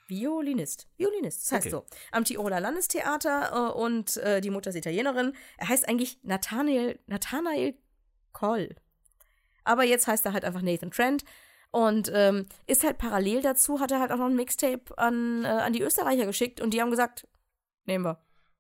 Violinist, 0.08 0.88
Violinist, 0.98 1.44
das 1.46 1.52
heißt 1.52 1.68
Okay. 1.68 1.72
so. 1.72 1.86
Am 2.12 2.24
Tiroler 2.24 2.60
Landestheater 2.62 3.70
äh, 3.70 3.78
und 3.78 4.18
äh, 4.18 4.40
die 4.42 4.50
Mutter 4.50 4.70
ist 4.70 4.76
Italienerin. 4.78 5.34
Er 5.58 5.68
heißt 5.70 5.88
eigentlich 5.88 6.20
Nathanael, 6.24 7.00
Nathanael 7.08 7.76
Koll. 8.32 8.76
Aber 9.66 9.84
jetzt 9.84 10.08
heißt 10.08 10.26
er 10.26 10.34
halt 10.34 10.46
einfach 10.46 10.62
Nathan 10.62 10.92
Trent. 10.92 11.24
Und 11.72 12.10
ähm, 12.14 12.48
ist 12.66 12.84
halt 12.84 12.98
parallel 12.98 13.42
dazu, 13.42 13.80
hat 13.80 13.92
er 13.92 14.00
halt 14.00 14.12
auch 14.12 14.18
noch 14.18 14.26
ein 14.26 14.36
Mixtape 14.36 14.98
an, 14.98 15.44
äh, 15.46 15.50
an 15.50 15.74
die 15.74 15.82
Österreicher 15.84 16.26
geschickt 16.26 16.62
und 16.62 16.74
die 16.74 16.82
haben 16.82 16.90
gesagt, 16.90 17.28
nehmen 17.86 18.06
wir. 18.06 18.20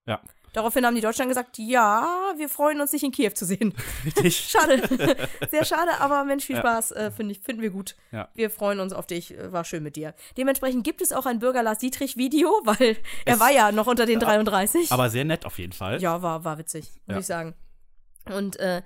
Ja, 0.09 0.19
Daraufhin 0.51 0.83
haben 0.83 0.95
die 0.95 1.01
Deutschen 1.01 1.27
gesagt, 1.27 1.59
ja, 1.59 2.33
wir 2.35 2.49
freuen 2.49 2.81
uns, 2.81 2.89
dich 2.89 3.03
in 3.03 3.11
Kiew 3.11 3.29
zu 3.35 3.45
sehen. 3.45 3.71
richtig. 4.05 4.35
Schade. 4.49 4.81
Sehr 5.51 5.63
schade, 5.63 5.91
aber 5.99 6.23
Mensch, 6.23 6.43
viel 6.45 6.55
Ja. 6.55 6.61
Spaß, 6.61 6.91
äh, 6.93 7.11
find 7.11 7.31
ich, 7.31 7.39
finden 7.39 7.61
wir 7.61 7.69
gut. 7.69 7.95
Ja. 8.11 8.29
Wir 8.33 8.49
freuen 8.49 8.79
uns 8.79 8.91
auf 8.91 9.05
dich, 9.05 9.37
äh, 9.37 9.51
war 9.51 9.63
schön 9.63 9.83
mit 9.83 9.95
dir. 9.95 10.15
Dementsprechend 10.37 10.83
gibt 10.83 11.03
es 11.03 11.11
auch 11.11 11.27
ein 11.27 11.37
Bürger 11.37 11.61
Lars 11.61 11.77
Dietrich-Video, 11.77 12.49
weil 12.63 12.97
er 13.25 13.39
war 13.39 13.51
ja 13.51 13.71
noch 13.71 13.85
unter 13.85 14.07
den 14.07 14.19
33. 14.19 14.91
Aber 14.91 15.11
sehr 15.11 15.23
nett 15.23 15.45
auf 15.45 15.59
jeden 15.59 15.73
Fall. 15.73 16.01
ja, 16.01 16.23
war, 16.23 16.43
war 16.43 16.57
witzig, 16.57 16.93
muss 17.05 17.13
Ja. 17.13 17.19
ich 17.19 17.25
sagen. 17.27 17.53
Und 18.25 18.57
äh, 18.59 18.81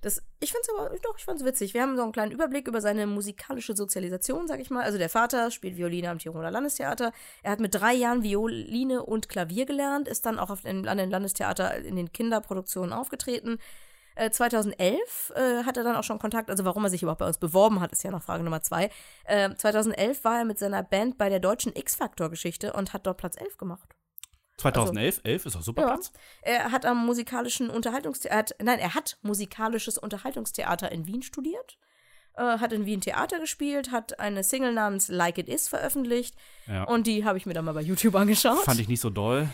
das, 0.00 0.22
ich 0.38 0.52
fand's 0.52 0.68
aber, 0.70 0.94
doch, 1.02 1.18
ich 1.18 1.24
fand's 1.24 1.44
witzig. 1.44 1.74
Wir 1.74 1.82
haben 1.82 1.96
so 1.96 2.02
einen 2.02 2.12
kleinen 2.12 2.30
Überblick 2.30 2.68
über 2.68 2.80
seine 2.80 3.06
musikalische 3.06 3.74
Sozialisation, 3.74 4.46
sag 4.46 4.60
ich 4.60 4.70
mal. 4.70 4.84
Also 4.84 4.96
der 4.96 5.08
Vater 5.08 5.50
spielt 5.50 5.76
Violine 5.76 6.10
am 6.10 6.18
Tiroler 6.18 6.50
Landestheater. 6.52 7.12
Er 7.42 7.52
hat 7.52 7.60
mit 7.60 7.74
drei 7.74 7.94
Jahren 7.94 8.22
Violine 8.22 9.02
und 9.02 9.28
Klavier 9.28 9.66
gelernt, 9.66 10.06
ist 10.06 10.24
dann 10.24 10.38
auch 10.38 10.50
auf 10.50 10.62
den, 10.62 10.86
an 10.86 10.98
den 10.98 11.10
Landestheater 11.10 11.74
in 11.76 11.96
den 11.96 12.12
Kinderproduktionen 12.12 12.92
aufgetreten. 12.92 13.58
Äh, 14.14 14.30
2011 14.30 15.32
äh, 15.34 15.64
hat 15.64 15.76
er 15.76 15.84
dann 15.84 15.96
auch 15.96 16.04
schon 16.04 16.18
Kontakt, 16.18 16.50
also 16.50 16.64
warum 16.64 16.84
er 16.84 16.90
sich 16.90 17.02
überhaupt 17.02 17.20
bei 17.20 17.26
uns 17.26 17.38
beworben 17.38 17.80
hat, 17.80 17.92
ist 17.92 18.04
ja 18.04 18.10
noch 18.10 18.22
Frage 18.22 18.44
Nummer 18.44 18.62
zwei. 18.62 18.90
Äh, 19.24 19.54
2011 19.54 20.24
war 20.24 20.38
er 20.38 20.44
mit 20.44 20.58
seiner 20.58 20.82
Band 20.82 21.18
bei 21.18 21.28
der 21.28 21.40
deutschen 21.40 21.74
X-Factor-Geschichte 21.74 22.72
und 22.72 22.92
hat 22.92 23.06
dort 23.06 23.18
Platz 23.18 23.36
11 23.40 23.58
gemacht. 23.58 23.97
2011, 24.58 25.20
11 25.24 25.46
ist 25.46 25.56
auch 25.56 25.62
super 25.62 25.82
Ja. 25.82 25.88
Platz. 25.88 26.12
Er 26.42 26.70
hat 26.72 26.84
am 26.84 27.06
musikalischen 27.06 27.70
Unterhaltungstheater, 27.70 28.54
nein, 28.62 28.78
er 28.78 28.94
hat 28.94 29.18
musikalisches 29.22 29.98
Unterhaltungstheater 29.98 30.90
in 30.92 31.06
Wien 31.06 31.22
studiert, 31.22 31.78
äh, 32.34 32.42
hat 32.58 32.72
in 32.72 32.84
Wien 32.84 33.00
Theater 33.00 33.38
gespielt, 33.40 33.90
hat 33.92 34.18
eine 34.18 34.42
Single 34.44 34.72
namens 34.72 35.08
Like 35.08 35.38
It 35.38 35.48
Is 35.48 35.68
veröffentlicht 35.68 36.34
Ja. 36.66 36.84
und 36.84 37.06
die 37.06 37.24
habe 37.24 37.38
ich 37.38 37.46
mir 37.46 37.54
dann 37.54 37.64
mal 37.64 37.72
bei 37.74 37.82
YouTube 37.82 38.14
angeschaut. 38.16 38.64
Fand 38.64 38.80
ich 38.80 38.88
nicht 38.88 39.00
so 39.00 39.10
doll. 39.10 39.48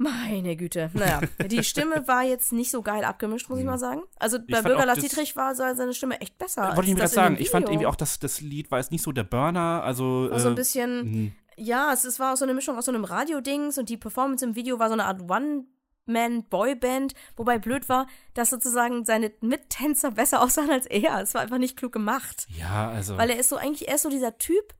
Meine 0.00 0.54
Güte. 0.54 0.90
Naja, 0.94 1.20
die 1.50 1.64
Stimme 1.64 2.06
war 2.06 2.22
jetzt 2.22 2.52
nicht 2.52 2.70
so 2.70 2.82
geil 2.82 3.02
abgemischt, 3.02 3.48
muss 3.48 3.58
ich 3.58 3.64
mal 3.64 3.78
sagen. 3.78 4.02
Also 4.20 4.38
bei 4.38 4.54
fand 4.54 4.66
Bürger 4.66 4.82
auch 4.82 4.86
Lars 4.86 4.98
das- 5.00 5.08
Dietrich 5.08 5.34
war 5.34 5.56
se- 5.56 5.74
seine 5.74 5.92
Stimme 5.92 6.20
echt 6.20 6.38
besser. 6.38 6.68
Wollte 6.76 6.82
ich 6.88 6.94
mir 6.94 7.00
das 7.02 7.10
das 7.10 7.14
sagen. 7.16 7.36
Ich 7.40 7.50
fand 7.50 7.68
irgendwie 7.68 7.86
auch, 7.86 7.96
dass 7.96 8.20
das 8.20 8.40
Lied 8.40 8.70
war 8.70 8.78
jetzt 8.78 8.92
nicht 8.92 9.02
so 9.02 9.10
der 9.10 9.24
Burner. 9.24 9.82
Also, 9.82 10.28
so 10.38 10.46
ein 10.48 10.52
äh, 10.52 10.56
bisschen, 10.56 11.00
mhm. 11.10 11.32
Ja, 11.58 11.92
es, 11.92 12.04
es 12.04 12.18
war 12.18 12.32
auch 12.32 12.36
so 12.36 12.44
eine 12.44 12.54
Mischung 12.54 12.78
aus 12.78 12.86
so 12.86 12.92
einem 12.92 13.04
Radio-Dings 13.04 13.78
und 13.78 13.88
die 13.88 13.96
Performance 13.96 14.44
im 14.44 14.54
Video 14.54 14.78
war 14.78 14.88
so 14.88 14.94
eine 14.94 15.04
Art 15.04 15.22
One- 15.30 15.64
One-Man-Boyband, 16.08 17.14
wobei 17.36 17.58
blöd 17.58 17.88
war, 17.88 18.06
dass 18.34 18.50
sozusagen 18.50 19.04
seine 19.04 19.32
Mittänzer 19.40 20.10
besser 20.12 20.42
aussahen 20.42 20.70
als 20.70 20.86
er. 20.86 21.20
Es 21.20 21.34
war 21.34 21.42
einfach 21.42 21.58
nicht 21.58 21.76
klug 21.76 21.92
gemacht. 21.92 22.46
Ja, 22.48 22.90
also. 22.90 23.16
Weil 23.18 23.30
er 23.30 23.38
ist 23.38 23.50
so 23.50 23.56
eigentlich, 23.56 23.88
er 23.88 23.96
ist 23.96 24.02
so 24.02 24.10
dieser 24.10 24.38
Typ, 24.38 24.74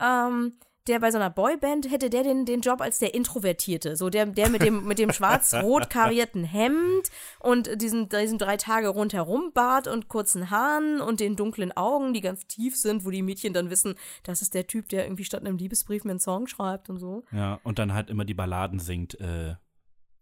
ähm, 0.00 0.54
der 0.88 0.98
bei 0.98 1.10
so 1.10 1.18
einer 1.18 1.30
Boyband 1.30 1.90
hätte 1.90 2.10
der 2.10 2.22
den, 2.22 2.44
den 2.44 2.60
Job 2.60 2.80
als 2.80 2.98
der 2.98 3.14
Introvertierte. 3.14 3.96
So 3.96 4.10
der, 4.10 4.26
der 4.26 4.48
mit 4.48 4.62
dem, 4.62 4.84
mit 4.84 4.98
dem 4.98 5.12
schwarz-rot 5.12 5.90
karierten 5.90 6.44
Hemd 6.44 7.08
und 7.40 7.80
diesem, 7.80 8.08
diesem 8.08 8.38
drei 8.38 8.56
Tage 8.56 8.88
rundherum 8.88 9.52
Bart 9.52 9.86
und 9.86 10.08
kurzen 10.08 10.50
Haaren 10.50 11.00
und 11.00 11.20
den 11.20 11.36
dunklen 11.36 11.72
Augen, 11.72 12.14
die 12.14 12.20
ganz 12.20 12.46
tief 12.46 12.76
sind, 12.76 13.04
wo 13.04 13.10
die 13.10 13.22
Mädchen 13.22 13.52
dann 13.52 13.70
wissen, 13.70 13.94
das 14.24 14.42
ist 14.42 14.54
der 14.54 14.66
Typ, 14.66 14.88
der 14.88 15.04
irgendwie 15.04 15.24
statt 15.24 15.40
einem 15.40 15.56
Liebesbrief 15.56 16.04
mir 16.04 16.12
einen 16.12 16.20
Song 16.20 16.46
schreibt 16.46 16.90
und 16.90 16.98
so. 16.98 17.24
ja, 17.32 17.60
und 17.62 17.78
dann 17.78 17.92
halt 17.92 18.10
immer 18.10 18.24
die 18.24 18.34
Balladen 18.34 18.78
singt 18.78 19.18
äh, 19.20 19.54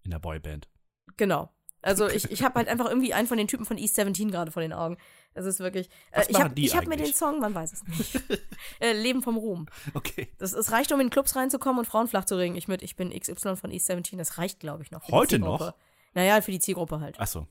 in 0.05 0.11
der 0.11 0.19
Boyband. 0.19 0.69
Genau. 1.17 1.51
Also 1.83 2.09
ich, 2.09 2.31
ich 2.31 2.43
habe 2.43 2.57
halt 2.57 2.68
einfach 2.68 2.87
irgendwie 2.87 3.14
einen 3.14 3.26
von 3.26 3.39
den 3.39 3.49
Typen 3.49 3.64
von 3.64 3.78
East 3.78 3.95
17 3.95 4.31
gerade 4.31 4.51
vor 4.51 4.62
den 4.62 4.72
Augen. 4.72 4.99
Es 5.35 5.47
ist 5.47 5.61
wirklich. 5.61 5.89
Äh, 6.11 6.24
ich 6.28 6.37
habe 6.37 6.55
hab 6.55 6.87
mir 6.87 6.97
den? 6.97 7.14
Song, 7.14 7.41
man 7.41 7.55
weiß 7.55 7.72
es 7.72 7.85
nicht. 7.85 8.20
äh, 8.81 8.93
Leben 8.93 9.22
vom 9.22 9.37
Ruhm. 9.37 9.66
Okay. 9.95 10.28
Das, 10.39 10.53
es 10.53 10.72
reicht, 10.72 10.93
um 10.93 11.01
in 11.01 11.11
Clubs 11.11 11.37
reinzukommen 11.37 11.78
und 11.78 11.85
Frauen 11.87 12.09
flach 12.09 12.24
zu 12.24 12.37
regen. 12.37 12.57
Ich 12.57 12.68
mit, 12.68 12.83
ich 12.83 12.97
bin 12.97 13.11
XY 13.11 13.57
von 13.57 13.70
East 13.70 13.87
17, 13.87 14.18
das 14.18 14.39
reicht, 14.39 14.61
glaube 14.61 14.83
ich, 14.83 14.91
noch. 14.91 15.09
Heute 15.09 15.39
noch? 15.39 15.74
Naja, 16.14 16.41
für 16.41 16.51
die 16.51 16.59
Zielgruppe 16.59 17.01
halt. 17.01 17.18
Achso. 17.20 17.47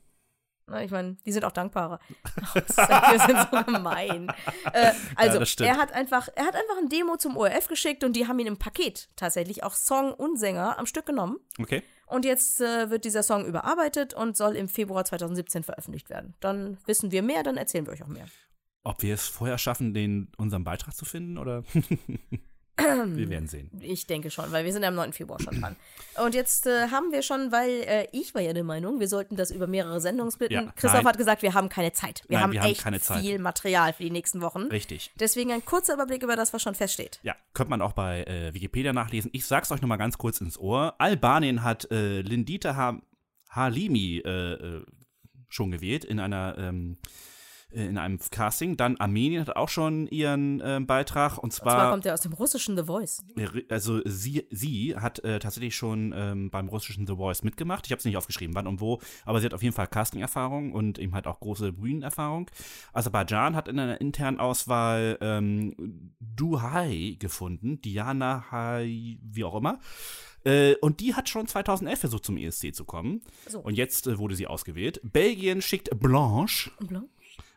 Ich 0.84 0.92
meine, 0.92 1.18
die 1.26 1.32
sind 1.32 1.46
auch 1.46 1.52
dankbarer. 1.52 2.00
Wir 2.54 3.20
sind 3.26 3.48
so 3.52 3.64
gemein. 3.64 4.32
Äh, 4.74 4.92
also, 5.16 5.44
stimmt. 5.46 5.70
er 5.70 5.78
hat 5.78 5.92
einfach, 5.94 6.28
er 6.36 6.46
hat 6.46 6.56
einfach 6.56 6.78
ein 6.78 6.90
Demo 6.90 7.18
zum 7.18 7.38
ORF 7.38 7.68
geschickt 7.68 8.04
und 8.04 8.14
die 8.16 8.28
haben 8.28 8.40
ihn 8.40 8.48
im 8.48 8.58
Paket 8.58 9.10
tatsächlich 9.16 9.64
auch 9.64 9.74
Song 9.74 10.14
und 10.14 10.38
Sänger 10.38 10.78
am 10.78 10.86
Stück 10.86 11.06
genommen. 11.06 11.38
Okay. 11.60 11.84
Und 12.08 12.26
jetzt 12.26 12.60
äh, 12.60 12.90
wird 12.90 13.06
dieser 13.06 13.22
Song 13.22 13.46
überarbeitet 13.46 14.14
und 14.14 14.36
soll 14.36 14.56
im 14.56 14.68
Februar 14.68 15.06
2017 15.06 15.64
veröffentlicht 15.64 16.10
werden. 16.10 16.34
Dann 16.40 16.80
wissen 16.86 17.12
wir 17.12 17.22
mehr, 17.22 17.44
dann 17.44 17.58
erzählen 17.58 17.86
wir 17.86 17.94
euch 17.94 18.04
auch 18.04 18.08
mehr. 18.08 18.26
Ob 18.84 19.04
wir 19.04 19.14
es 19.14 19.28
vorher 19.28 19.58
schaffen, 19.58 19.94
den 19.94 20.32
unseren 20.38 20.64
Beitrag 20.64 20.96
zu 20.96 21.06
finden 21.06 21.38
oder? 21.38 21.64
wir 22.80 23.30
werden 23.30 23.48
sehen. 23.48 23.70
Ich 23.82 24.08
denke 24.08 24.32
schon, 24.32 24.52
weil 24.52 24.66
wir 24.66 24.74
sind 24.74 24.84
ja 24.84 24.90
am 24.90 24.96
9. 24.96 25.14
Februar 25.14 25.40
schon 25.40 25.60
dran. 25.60 25.76
Und 26.24 26.36
jetzt 26.36 26.66
äh, 26.66 26.88
haben 26.90 27.12
wir 27.12 27.22
schon, 27.22 27.52
weil 27.52 27.70
äh, 27.70 28.08
ich 28.12 28.34
war 28.36 28.42
ja 28.42 28.54
der 28.54 28.64
Meinung, 28.64 29.00
wir 29.00 29.08
sollten 29.08 29.36
das 29.36 29.52
über 29.52 29.68
mehrere 29.68 30.02
Sendungen 30.02 30.32
splitten. 30.32 30.54
Ja, 30.56 30.72
Christoph 30.76 30.94
nein. 31.02 31.06
hat 31.06 31.18
gesagt, 31.18 31.42
wir 31.42 31.54
haben 31.54 31.70
keine 31.70 31.94
Zeit. 31.94 32.24
Wir 32.28 32.36
Nein, 32.38 32.44
haben 32.44 32.54
wir 32.54 32.62
haben 32.62 32.72
echt 32.72 32.82
keine 32.82 33.00
Zeit. 33.00 33.22
viel 33.22 33.40
Material 33.40 33.94
für 33.94 34.04
die 34.04 34.12
nächsten 34.12 34.42
Wochen. 34.42 34.64
Richtig. 34.64 35.12
Deswegen 35.20 35.52
ein 35.52 35.64
kurzer 35.64 35.94
Überblick 35.94 36.24
über 36.24 36.36
das, 36.36 36.54
was 36.54 36.62
schon 36.62 36.76
feststeht. 36.76 37.20
Ja, 37.24 37.36
könnte 37.54 37.70
man 37.70 37.82
auch 37.82 37.94
bei 37.94 38.24
äh, 38.24 38.54
Wikipedia 38.54 38.94
nachlesen. 38.94 39.30
Ich 39.34 39.46
sag's 39.46 39.72
euch 39.72 39.82
nochmal 39.82 39.98
ganz 39.98 40.18
kurz 40.18 40.42
ins 40.42 40.58
Ohr. 40.58 40.96
Albanien 41.00 41.64
hat 41.64 41.90
äh, 41.92 42.22
Lindita 42.22 42.76
ha 42.76 43.00
Halimi 43.52 44.22
äh, 44.24 44.54
äh, 44.54 44.86
schon 45.48 45.72
gewählt 45.72 46.06
in 46.06 46.20
einer 46.20 46.56
ähm, 46.58 46.98
äh, 47.02 47.08
in 47.72 47.98
einem 47.98 48.20
Casting. 48.32 48.78
Dann 48.78 48.98
Armenien 48.98 49.42
hat 49.42 49.56
auch 49.56 49.70
schon 49.70 50.08
ihren 50.08 50.62
ähm, 50.64 50.88
Beitrag 50.88 51.38
und 51.38 51.46
Und 51.46 51.54
zwar 51.54 51.74
zwar 51.74 51.92
kommt 51.92 52.06
er 52.06 52.14
aus 52.14 52.22
dem 52.22 52.34
russischen 52.34 52.78
The 52.78 52.84
Voice. 52.84 53.24
also 53.70 54.02
sie, 54.06 54.48
sie 54.50 54.96
hat 54.96 55.20
äh, 55.24 55.40
tatsächlich 55.40 55.76
schon 55.76 56.14
ähm, 56.16 56.50
beim 56.50 56.68
russischen 56.68 57.06
The 57.06 57.16
Voice 57.16 57.44
mitgemacht. 57.44 57.86
Ich 57.86 57.92
habe 57.92 58.00
es 58.00 58.06
nicht 58.06 58.18
aufgeschrieben, 58.18 58.56
wann 58.56 58.68
und 58.68 58.82
wo, 58.82 59.00
aber 59.26 59.40
sie 59.40 59.46
hat 59.46 59.54
auf 59.54 59.64
jeden 59.64 59.76
Fall 59.76 59.88
Casting-Erfahrung 59.88 60.74
und 60.74 61.00
eben 61.00 61.14
halt 61.14 61.28
auch 61.28 61.40
große 61.40 61.74
Bühnenerfahrung. 61.74 62.50
Aserbaidschan 62.94 63.56
hat 63.56 63.68
in 63.68 63.80
einer 63.80 64.02
internen 64.02 64.40
Auswahl 64.40 65.18
ähm, 65.22 66.14
Duhai 66.20 67.18
gefunden, 67.20 67.82
Diana 67.82 68.46
Hai, 68.52 69.18
wie 69.22 69.44
auch 69.44 69.56
immer. 69.56 69.80
Äh, 70.44 70.76
und 70.76 71.00
die 71.00 71.16
hat 71.16 71.30
schon 71.30 71.48
2011 71.48 72.00
versucht, 72.00 72.26
zum 72.26 72.38
ESC 72.38 72.74
zu 72.74 72.86
kommen. 72.86 73.22
So. 73.48 73.60
Und 73.60 73.76
jetzt 73.76 74.08
äh, 74.08 74.18
wurde 74.18 74.36
sie 74.36 74.48
ausgewählt. 74.48 75.02
Belgien 75.04 75.62
schickt 75.62 75.90
Blanche. 76.00 76.72
Blanc? 76.80 77.10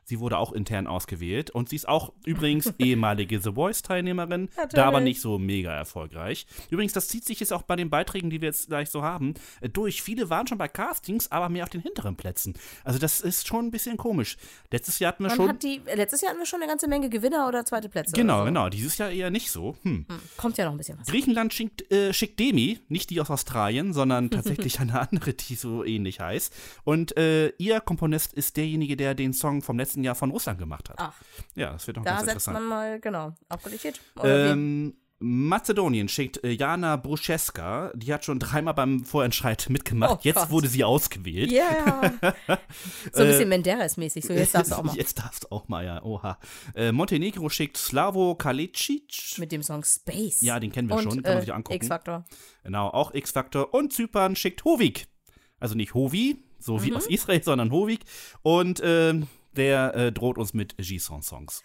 Sie 0.04 0.20
wurde 0.20 0.38
auch 0.38 0.52
intern 0.52 0.86
ausgewählt 0.86 1.50
und 1.50 1.68
sie 1.68 1.76
ist 1.76 1.88
auch 1.88 2.12
übrigens 2.24 2.72
ehemalige 2.78 3.40
The 3.40 3.52
Voice-Teilnehmerin, 3.52 4.48
da 4.72 4.86
aber 4.86 5.00
nicht 5.00 5.20
so 5.20 5.38
mega 5.38 5.72
erfolgreich. 5.72 6.46
Übrigens, 6.70 6.92
das 6.92 7.08
zieht 7.08 7.24
sich 7.24 7.40
jetzt 7.40 7.52
auch 7.52 7.62
bei 7.62 7.76
den 7.76 7.90
Beiträgen, 7.90 8.30
die 8.30 8.40
wir 8.40 8.48
jetzt 8.48 8.68
gleich 8.68 8.90
so 8.90 9.02
haben, 9.02 9.34
äh, 9.60 9.68
durch. 9.68 10.02
Viele 10.02 10.30
waren 10.30 10.46
schon 10.46 10.58
bei 10.58 10.68
Castings, 10.68 11.30
aber 11.30 11.48
mehr 11.48 11.64
auf 11.64 11.70
den 11.70 11.82
hinteren 11.82 12.16
Plätzen. 12.16 12.54
Also 12.84 12.98
das 12.98 13.20
ist 13.20 13.46
schon 13.46 13.66
ein 13.66 13.70
bisschen 13.70 13.96
komisch. 13.96 14.36
Letztes 14.70 14.98
Jahr 14.98 15.12
hatten 15.12 15.24
wir 15.24 15.28
Man 15.28 15.36
schon. 15.36 15.48
hat 15.48 15.62
die, 15.62 15.80
letztes 15.94 16.20
Jahr 16.20 16.30
hatten 16.30 16.40
wir 16.40 16.46
schon 16.46 16.60
eine 16.60 16.68
ganze 16.68 16.88
Menge 16.88 17.08
Gewinner 17.08 17.46
oder 17.48 17.64
zweite 17.64 17.88
Plätze. 17.88 18.12
Genau, 18.14 18.40
so. 18.40 18.44
genau. 18.46 18.68
Dieses 18.68 18.98
Jahr 18.98 19.10
eher 19.10 19.30
nicht 19.30 19.50
so. 19.50 19.76
Hm. 19.82 20.06
Kommt 20.36 20.58
ja 20.58 20.64
noch 20.64 20.72
ein 20.72 20.78
bisschen 20.78 20.98
was. 20.98 21.06
Griechenland 21.06 21.54
schickt, 21.54 21.90
äh, 21.92 22.12
schickt 22.12 22.40
Demi, 22.40 22.80
nicht 22.88 23.10
die 23.10 23.20
aus 23.20 23.30
Australien, 23.30 23.92
sondern 23.92 24.30
tatsächlich 24.32 24.80
eine 24.80 25.00
andere, 25.00 25.34
die 25.34 25.54
so 25.54 25.84
ähnlich 25.84 26.20
heißt. 26.20 26.52
Und 26.84 27.16
äh, 27.16 27.50
ihr 27.58 27.80
Komponist 27.80 28.32
ist 28.32 28.56
derjenige, 28.56 28.96
der 28.96 29.14
den 29.14 29.32
Song 29.32 29.62
vom 29.62 29.78
letzten 29.78 29.91
Jahr 30.02 30.14
von 30.14 30.30
Russland 30.30 30.58
gemacht 30.58 30.88
hat. 30.90 30.96
Ach, 30.98 31.14
Ja, 31.54 31.72
das 31.72 31.86
wird 31.86 31.98
noch 31.98 32.04
da 32.04 32.10
ganz 32.12 32.22
setzt 32.24 32.32
interessant. 32.46 32.54
man 32.60 32.66
mal, 32.68 33.00
genau, 33.00 33.34
auf 33.48 33.62
Qualität. 33.62 34.00
Ähm, 34.22 34.94
Mazedonien 35.24 36.08
schickt 36.08 36.42
äh, 36.42 36.50
Jana 36.50 36.96
Bruscheska, 36.96 37.92
die 37.94 38.12
hat 38.12 38.24
schon 38.24 38.40
dreimal 38.40 38.74
beim 38.74 39.04
Vorentscheid 39.04 39.66
mitgemacht. 39.70 40.10
Oh 40.12 40.18
jetzt 40.22 40.34
Gott. 40.36 40.50
wurde 40.50 40.66
sie 40.68 40.82
ausgewählt. 40.82 41.52
Ja. 41.52 42.00
so 43.12 43.22
ein 43.22 43.28
bisschen 43.28 43.48
Menderes-mäßig. 43.48 44.24
So, 44.26 44.32
jetzt 44.32 44.52
darfst 44.54 44.72
du 44.72 44.76
auch 44.76 44.82
mal. 44.82 44.96
Jetzt 44.96 45.18
darfst 45.20 45.44
du 45.44 45.52
auch 45.52 45.68
mal, 45.68 45.84
ja. 45.84 46.02
Oha. 46.02 46.38
Äh, 46.74 46.90
Montenegro 46.90 47.48
schickt 47.50 47.76
Slavo 47.76 48.34
Kalicic. 48.34 49.38
Mit 49.38 49.52
dem 49.52 49.62
Song 49.62 49.84
Space. 49.84 50.40
Ja, 50.40 50.58
den 50.58 50.72
kennen 50.72 50.88
wir 50.88 50.96
Und, 50.96 51.02
schon, 51.04 51.22
kann 51.22 51.34
man 51.34 51.38
äh, 51.38 51.40
sich 51.42 51.54
angucken. 51.54 51.76
X-Factor. 51.76 52.24
Genau, 52.64 52.88
auch 52.88 53.14
X-Factor. 53.14 53.72
Und 53.72 53.92
Zypern 53.92 54.34
schickt 54.34 54.64
Hovig. 54.64 55.06
Also 55.60 55.76
nicht 55.76 55.94
Hovi, 55.94 56.42
so 56.58 56.78
Mhm. 56.78 56.82
wie 56.82 56.94
aus 56.96 57.06
Israel, 57.06 57.44
sondern 57.44 57.70
Hovig. 57.70 58.00
Und 58.42 58.80
ähm, 58.84 59.28
der 59.56 59.94
äh, 59.94 60.12
droht 60.12 60.38
uns 60.38 60.54
mit 60.54 60.76
G-Song-Songs. 60.78 61.62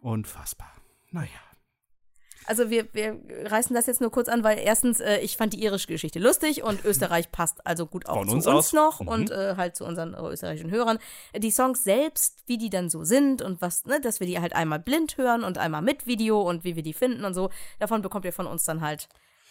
Unfassbar. 0.00 0.72
Naja. 1.10 1.28
Also 2.46 2.68
wir, 2.68 2.92
wir 2.92 3.18
reißen 3.46 3.74
das 3.74 3.86
jetzt 3.86 4.02
nur 4.02 4.10
kurz 4.10 4.28
an, 4.28 4.44
weil 4.44 4.58
erstens, 4.58 5.00
äh, 5.00 5.16
ich 5.20 5.38
fand 5.38 5.54
die 5.54 5.62
irische 5.62 5.86
Geschichte 5.86 6.18
lustig 6.18 6.62
und 6.62 6.84
Österreich 6.84 7.32
passt 7.32 7.66
also 7.66 7.86
gut 7.86 8.06
auch 8.06 8.16
Von 8.18 8.28
zu 8.28 8.34
uns 8.34 8.46
uns, 8.46 8.72
noch 8.74 9.00
Mhm. 9.00 9.08
und 9.08 9.30
äh, 9.30 9.54
halt 9.56 9.76
zu 9.76 9.86
unseren 9.86 10.12
äh, 10.12 10.20
österreichischen 10.20 10.70
Hörern. 10.70 10.98
Die 11.34 11.50
Songs 11.50 11.84
selbst, 11.84 12.42
wie 12.46 12.58
die 12.58 12.68
dann 12.68 12.90
so 12.90 13.02
sind 13.02 13.40
und 13.40 13.62
was, 13.62 13.86
ne, 13.86 13.98
dass 13.98 14.20
wir 14.20 14.26
die 14.26 14.40
halt 14.40 14.54
einmal 14.54 14.78
blind 14.78 15.16
hören 15.16 15.42
und 15.42 15.56
einmal 15.56 15.80
mit 15.80 16.06
Video 16.06 16.42
und 16.42 16.64
wie 16.64 16.76
wir 16.76 16.82
die 16.82 16.92
finden 16.92 17.24
und 17.24 17.32
so, 17.32 17.48
davon 17.78 18.02
bekommt 18.02 18.26
ihr 18.26 18.32
von 18.34 18.46
uns 18.46 18.64
dann 18.64 18.82
halt 18.82 19.08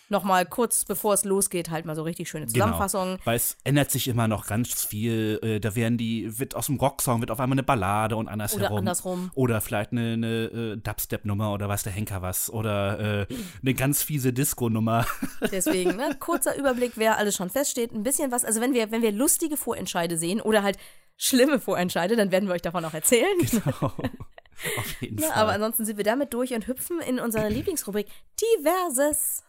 nochmal 0.10 0.45
kurz 0.45 0.86
bevor 0.86 1.14
es 1.14 1.24
losgeht, 1.26 1.70
halt 1.70 1.86
mal 1.86 1.95
so 1.95 2.04
richtig 2.04 2.30
schöne 2.30 2.47
Zusammenfassungen. 2.47 3.16
Genau, 3.16 3.26
weil 3.26 3.36
es 3.36 3.58
ändert 3.64 3.91
sich 3.91 4.08
immer 4.08 4.28
noch 4.28 4.47
ganz 4.47 4.84
viel. 4.84 5.39
Äh, 5.41 5.60
da 5.60 5.76
werden 5.76 5.97
die, 5.97 6.39
wird 6.39 6.56
aus 6.56 6.68
dem 6.68 6.78
Rocksong 6.78 7.22
wird 7.22 7.32
auf 7.32 7.39
einmal 7.39 7.56
eine 7.56 7.64
Ballade 7.64 8.16
und 8.16 8.28
andersherum. 8.28 8.68
Oder 8.68 8.78
andersrum. 8.78 9.32
Oder 9.36 9.62
vielleicht 9.62 9.91
eine, 9.91 10.14
eine 10.14 10.28
äh, 10.45 10.78
Dubstep-Nummer 10.78 11.54
oder 11.54 11.68
weiß 11.70 11.84
der 11.84 11.93
Henker 11.93 12.22
was. 12.22 12.51
Oder 12.51 13.28
äh, 13.30 13.36
eine 13.62 13.74
ganz 13.74 14.04
fiese 14.04 14.34
Disco-Nummer. 14.34 15.06
Deswegen, 15.51 15.95
ne, 15.95 16.16
kurzer 16.20 16.56
Überblick, 16.58 16.93
wer 16.95 17.18
alles 17.18 17.36
schon 17.36 17.49
feststeht. 17.49 17.91
Ein 17.91 18.04
bisschen 18.04 18.32
was, 18.32 18.45
also 18.45 18.62
wenn 18.62 18.74
wir, 18.74 18.91
wenn 18.91 19.01
wir 19.01 19.12
lustige 19.12 19.58
Vorentscheide 19.58 20.18
sehen 20.18 20.41
oder 20.41 20.64
halt 20.64 20.78
schlimme 21.18 21.60
Vorentscheide, 21.60 22.16
dann 22.16 22.32
werden 22.32 22.47
wir 22.47 22.56
euch 22.56 22.62
davon 22.62 22.84
auch 22.86 22.93
erzählen. 22.93 23.38
Genau. 23.39 23.93
auf 24.78 25.01
jeden 25.01 25.20
Ja, 25.20 25.30
Fall. 25.30 25.41
aber 25.43 25.51
ansonsten 25.54 25.86
sind 25.86 25.97
wir 25.97 26.04
damit 26.04 26.34
durch 26.34 26.54
und 26.54 26.68
hüpfen 26.68 26.99
in 26.99 27.20
unsere 27.20 27.49
Lieblingsrubrik 27.49 28.08
Diverses. 28.41 29.43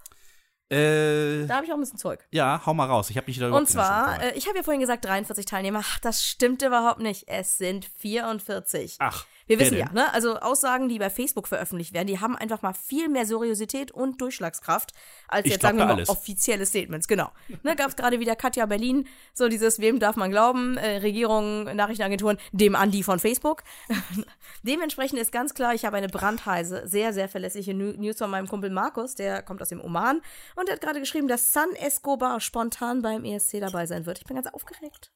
Äh, 0.70 1.46
Da 1.46 1.56
habe 1.56 1.66
ich 1.66 1.70
auch 1.72 1.76
ein 1.76 1.80
bisschen 1.80 1.98
Zeug. 1.98 2.26
ja, 2.30 2.62
hau 2.64 2.74
mal 2.74 2.86
raus. 2.86 3.10
Ich 3.10 3.16
habe 3.16 3.26
mich 3.26 3.38
da 3.38 3.46
überhaupt 3.48 3.60
Und 3.68 3.68
nicht 3.68 3.72
zwar, 3.74 4.22
äh, 4.22 4.32
ich 4.36 4.46
habe 4.48 4.56
ja 4.58 4.62
vorhin 4.62 4.80
gesagt 4.80 5.04
43 5.04 5.46
Teilnehmer. 5.46 5.80
Ach, 5.82 5.98
das 6.00 6.24
stimmt 6.24 6.62
überhaupt 6.62 7.00
nicht. 7.00 7.28
Es 7.28 7.58
sind 7.58 7.84
44. 7.98 8.96
Ach, 8.98 9.26
Wir 9.46 9.58
wissen 9.58 9.76
ja, 9.76 9.90
ne? 9.92 10.12
Also 10.14 10.38
Aussagen, 10.38 10.88
die 10.88 10.98
bei 10.98 11.10
Facebook 11.10 11.48
veröffentlicht 11.48 11.92
werden, 11.92 12.06
die 12.06 12.18
haben 12.20 12.36
einfach 12.36 12.62
mal 12.62 12.72
viel 12.72 13.08
mehr 13.08 13.26
Seriosität 13.26 13.92
und 13.92 14.20
Durchschlagskraft 14.20 14.92
als 15.28 15.46
Ich 15.46 15.52
jetzt 15.52 15.62
sagen 15.62 15.76
wir 15.78 15.84
mal 15.84 15.94
alles. 15.94 16.08
offizielle 16.08 16.64
Statements. 16.64 17.08
Genau. 17.08 17.30
Ne, 17.62 17.76
Gab 17.76 17.88
es 17.88 17.96
gerade 17.96 18.20
wieder 18.20 18.36
Katja 18.36 18.64
Berlin, 18.66 19.06
so 19.34 19.48
dieses 19.48 19.78
Wem 19.80 19.98
darf 19.98 20.16
man 20.16 20.30
glauben? 20.30 20.76
Äh, 20.78 20.98
Regierung, 20.98 21.64
Nachrichtenagenturen, 21.64 22.38
dem 22.52 22.74
Andi 22.74 23.02
von 23.02 23.18
Facebook. 23.18 23.62
Dementsprechend 24.62 25.18
ist 25.18 25.32
ganz 25.32 25.54
klar, 25.54 25.74
ich 25.74 25.84
habe 25.84 25.96
eine 25.96 26.08
brandheiße, 26.08 26.88
sehr, 26.88 27.12
sehr 27.12 27.28
verlässliche 27.28 27.74
News 27.74 28.16
von 28.18 28.30
meinem 28.30 28.48
Kumpel 28.48 28.70
Markus, 28.70 29.14
der 29.14 29.42
kommt 29.42 29.60
aus 29.60 29.68
dem 29.68 29.80
Oman 29.82 30.22
und 30.56 30.68
der 30.68 30.76
hat 30.76 30.80
gerade 30.80 31.00
geschrieben, 31.00 31.28
dass 31.28 31.52
San 31.52 31.70
Escobar 31.74 32.40
spontan 32.40 33.02
beim 33.02 33.24
ESC 33.24 33.60
dabei 33.60 33.86
sein 33.86 34.06
wird. 34.06 34.18
Ich 34.18 34.24
bin 34.24 34.36
ganz 34.36 34.46
aufgeregt. 34.46 35.12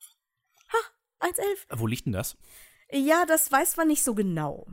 Ha, 0.73 1.27
1,11. 1.27 1.79
Wo 1.79 1.87
liegt 1.87 2.07
denn 2.07 2.13
das? 2.13 2.37
Ja, 2.91 3.27
das 3.27 3.53
weiß 3.53 3.77
man 3.77 3.89
nicht 3.89 4.03
so 4.03 4.15
genau. 4.15 4.67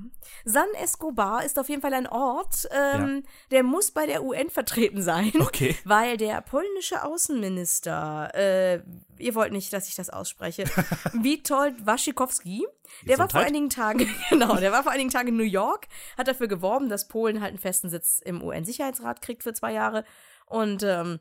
San 0.45 0.70
Escobar 0.82 1.43
ist 1.43 1.59
auf 1.59 1.68
jeden 1.68 1.82
Fall 1.82 1.93
ein 1.93 2.07
Ort, 2.07 2.68
ähm, 2.72 3.24
der 3.51 3.63
muss 3.63 3.91
bei 3.91 4.05
der 4.05 4.24
UN 4.24 4.49
vertreten 4.49 5.01
sein. 5.01 5.34
Okay. 5.38 5.76
Weil 5.84 6.16
der 6.16 6.39
polnische 6.41 7.03
Außenminister, 7.03 8.32
äh, 8.34 8.82
ihr 9.18 9.36
wollt 9.36 9.51
nicht, 9.51 9.74
dass 9.74 9.89
ich 9.89 9.95
das 9.95 10.09
ausspreche, 10.09 10.63
Witold 11.13 11.86
Waschikowski, 11.86 12.66
der 13.05 13.20
war 13.20 13.30
vor 13.30 13.41
einigen 13.41 13.70
Tagen, 13.70 14.09
genau, 14.30 14.55
der 14.55 14.72
war 14.72 14.84
vor 14.84 14.93
einigen 14.93 15.09
Tagen 15.09 15.30
in 15.30 15.38
New 15.38 15.43
York, 15.43 15.88
hat 16.18 16.30
dafür 16.30 16.47
geworben, 16.47 16.88
dass 16.88 17.09
Polen 17.09 17.41
halt 17.41 17.49
einen 17.49 17.59
festen 17.59 17.89
Sitz 17.89 18.22
im 18.24 18.41
UN-Sicherheitsrat 18.41 19.22
kriegt 19.22 19.43
für 19.43 19.53
zwei 19.53 19.74
Jahre. 19.74 20.05
Und 20.45 20.84
ähm, 20.84 21.19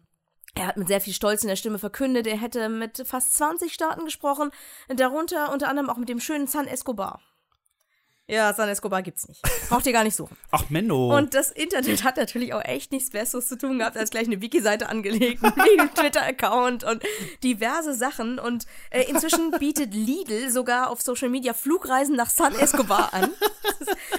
Er 0.55 0.69
hat 0.69 0.77
mit 0.77 0.89
sehr 0.89 1.01
viel 1.01 1.13
Stolz 1.13 1.43
in 1.43 1.49
der 1.49 1.57
Stimme 1.57 1.79
verkündet, 1.79 2.27
er 2.27 2.41
hätte 2.41 2.69
mit 2.69 3.03
fast 3.07 3.35
20 3.35 3.73
Staaten 3.73 4.05
gesprochen, 4.05 4.51
darunter 4.89 5.53
unter 5.53 5.69
anderem 5.69 5.91
auch 5.91 5.97
mit 5.97 6.09
dem 6.09 6.21
schönen 6.21 6.47
San 6.47 6.69
Escobar. 6.69 7.21
Ja, 8.27 8.55
San 8.55 8.71
Escobar 8.71 9.03
gibt's 9.03 9.29
nicht. 9.29 9.43
Braucht 9.69 9.85
ihr 9.85 9.93
gar 9.93 10.03
nicht 10.03 10.17
suchen. 10.17 10.35
Ach, 10.51 10.71
Menno. 10.71 11.15
Und 11.15 11.35
das 11.35 11.51
Internet 11.51 12.05
hat 12.05 12.17
natürlich 12.17 12.55
auch 12.55 12.65
echt 12.65 12.91
nichts 12.91 13.11
Besseres 13.11 13.49
zu 13.49 13.59
tun 13.59 13.79
gehabt, 13.79 13.99
als 13.99 14.09
gleich 14.09 14.27
eine 14.27 14.41
Wiki-Seite 14.41 14.89
angelegt, 14.89 15.45
einen 15.45 15.93
Twitter-Account 15.93 16.85
und 16.85 17.03
diverse 17.43 17.93
Sachen. 17.93 18.39
Und 18.39 18.65
äh, 18.89 19.03
inzwischen 19.03 19.51
bietet 19.51 19.93
Lidl 19.93 20.51
sogar 20.51 20.91
auf 20.91 21.03
Social 21.03 21.29
Media 21.29 21.53
Flugreisen 21.53 22.17
nach 22.17 22.31
San 22.31 22.55
Escobar 22.55 23.13
an. 23.13 23.31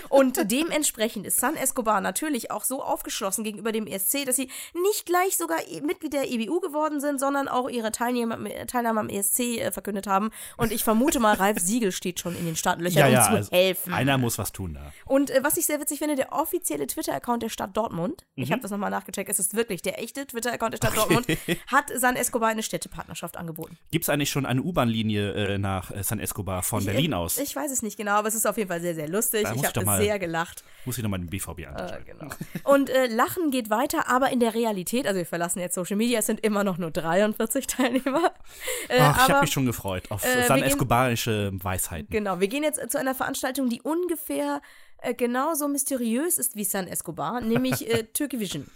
Und 0.10 0.52
dementsprechend 0.52 1.26
ist 1.26 1.40
San 1.40 1.56
Escobar 1.56 1.99
natürlich 1.99 2.52
auch 2.52 2.64
so 2.64 2.84
aufgeschlossen 2.84 3.44
gegenüber 3.44 3.72
dem 3.72 3.88
ESC, 3.88 4.26
dass 4.26 4.36
sie 4.36 4.49
nicht 4.73 5.06
gleich 5.06 5.36
sogar 5.36 5.57
Mitglied 5.82 6.14
der 6.14 6.32
EBU 6.32 6.60
geworden 6.60 6.99
sind, 6.99 7.19
sondern 7.19 7.48
auch 7.48 7.69
ihre 7.69 7.91
Teilnahme, 7.91 8.68
Teilnahme 8.68 8.99
am 8.99 9.10
ESC 9.10 9.40
äh, 9.40 9.72
verkündet 9.72 10.07
haben. 10.07 10.30
Und 10.57 10.72
ich 10.72 10.84
vermute 10.84 11.19
mal, 11.19 11.36
Ralf 11.36 11.60
Siegel 11.60 11.91
steht 11.91 12.19
schon 12.19 12.38
in 12.38 12.45
den 12.45 12.56
Startlöchern, 12.56 12.99
ja, 12.99 13.07
ja, 13.07 13.26
um 13.26 13.32
zu 13.32 13.36
also 13.38 13.52
helfen. 13.52 13.95
Einer 13.96 14.18
muss 14.18 14.38
was 14.38 14.52
tun 14.52 14.74
da. 14.76 14.92
Und 15.06 15.30
äh, 15.32 15.40
was 15.44 15.58
ich 15.58 15.66
sehr 15.66 15.80
witzig 15.80 16.00
finde, 16.00 16.16
der 16.16 16.32
offizielle 16.34 16.88
Twitter-Account 16.88 17.44
der 17.44 17.50
Stadt 17.50 17.76
Dortmund, 17.76 18.26
ich 18.36 18.50
Mhm. 18.50 18.54
habe 18.54 18.62
das 18.62 18.72
nochmal 18.72 18.92
nachgecheckt, 18.92 19.30
es 19.30 19.40
ist 19.40 19.56
wirklich 19.56 19.82
der 19.82 20.02
echte 20.02 20.26
Twitter-Account 20.28 20.74
der 20.74 20.78
Stadt 20.78 20.96
Dortmund, 20.98 21.26
hat 21.68 21.92
San 21.96 22.16
Escobar 22.16 22.50
eine 22.50 22.64
Städtepartnerschaft 22.64 23.38
angeboten. 23.38 23.78
Gibt 23.92 24.04
es 24.04 24.10
eigentlich 24.10 24.30
schon 24.30 24.46
eine 24.46 24.62
U-Bahn-Linie 24.62 25.32
äh, 25.34 25.58
nach 25.58 25.92
äh, 25.92 26.04
San 26.04 26.20
Escobar 26.20 26.64
von 26.64 26.84
Berlin 26.86 27.12
ich, 27.12 27.16
aus? 27.16 27.38
Ich 27.38 27.56
weiß 27.56 27.72
es 27.72 27.82
nicht 27.82 27.98
genau, 27.98 28.14
aber 28.14 28.28
es 28.28 28.36
ist 28.36 28.46
auf 28.46 28.58
jeden 28.58 28.70
Fall 28.70 28.82
sehr, 28.82 28.96
sehr 28.96 29.08
lustig. 29.10 29.44
Da 29.44 29.54
ich 29.54 29.62
ich 29.62 29.66
habe 29.76 30.04
sehr 30.04 30.20
gelacht. 30.20 30.64
Muss 30.86 30.98
ich 30.98 31.04
nochmal 31.04 31.20
den 31.20 31.30
BVB 31.30 31.60
Äh, 31.60 31.66
anschauen. 31.68 32.06
genau. 32.06 32.28
Und 32.64 32.90
äh, 32.90 33.08
Lachen 33.08 33.52
geht 33.52 33.70
weiter, 33.70 34.10
aber 34.10 34.30
in 34.32 34.40
der 34.40 34.54
Realität, 34.54 35.08
also 35.08 35.18
wir 35.18 35.26
verlassen 35.26 35.60
jetzt 35.60 35.76
Social 35.76 35.96
Media, 35.98 36.20
es 36.20 36.26
sind 36.26 36.40
immer 36.42 36.64
noch 36.64 36.78
nur 36.78 36.92
43 36.92 37.68
Teilnehmer. 37.68 38.32
Äh, 38.90 39.00
Ach, 39.00 39.16
ich 39.18 39.24
aber 39.24 39.34
habe 39.36 39.42
mich 39.42 39.52
schon 39.52 39.66
gefreut 39.66 40.10
auf 40.12 40.24
äh, 40.24 40.46
San 40.48 40.62
Escobarische 40.62 41.52
Weisheiten. 41.54 42.08
Genau, 42.10 42.40
wir 42.40 42.48
gehen 42.48 42.64
jetzt 42.64 42.80
äh, 42.80 42.88
zu 42.88 43.00
einer 43.00 43.16
Veranstaltung, 43.16 43.70
die 43.70 43.82
ungefähr 43.86 44.62
äh, 44.98 45.14
genauso 45.14 45.68
mysteriös 45.68 46.38
ist 46.38 46.56
wie 46.56 46.64
San 46.64 46.88
Escobar, 46.88 47.41
nämlich 47.41 47.90
äh, 47.90 48.03
Türkivision. 48.14 48.70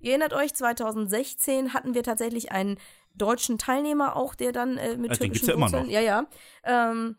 Ihr 0.00 0.10
erinnert 0.10 0.32
euch, 0.32 0.54
2016 0.54 1.74
hatten 1.74 1.94
wir 1.94 2.02
tatsächlich 2.02 2.52
einen 2.52 2.78
deutschen 3.14 3.58
Teilnehmer 3.58 4.16
auch, 4.16 4.34
der 4.34 4.52
dann 4.52 4.78
äh, 4.78 4.96
mit 4.96 5.10
Also 5.10 5.24
den 5.24 5.32
türkischen 5.32 5.32
gibt's 5.32 5.46
ja 5.46 5.54
immer 5.54 5.70
noch. 5.70 5.88
ja, 5.88 6.00
ja, 6.00 6.26
ähm, 6.64 7.16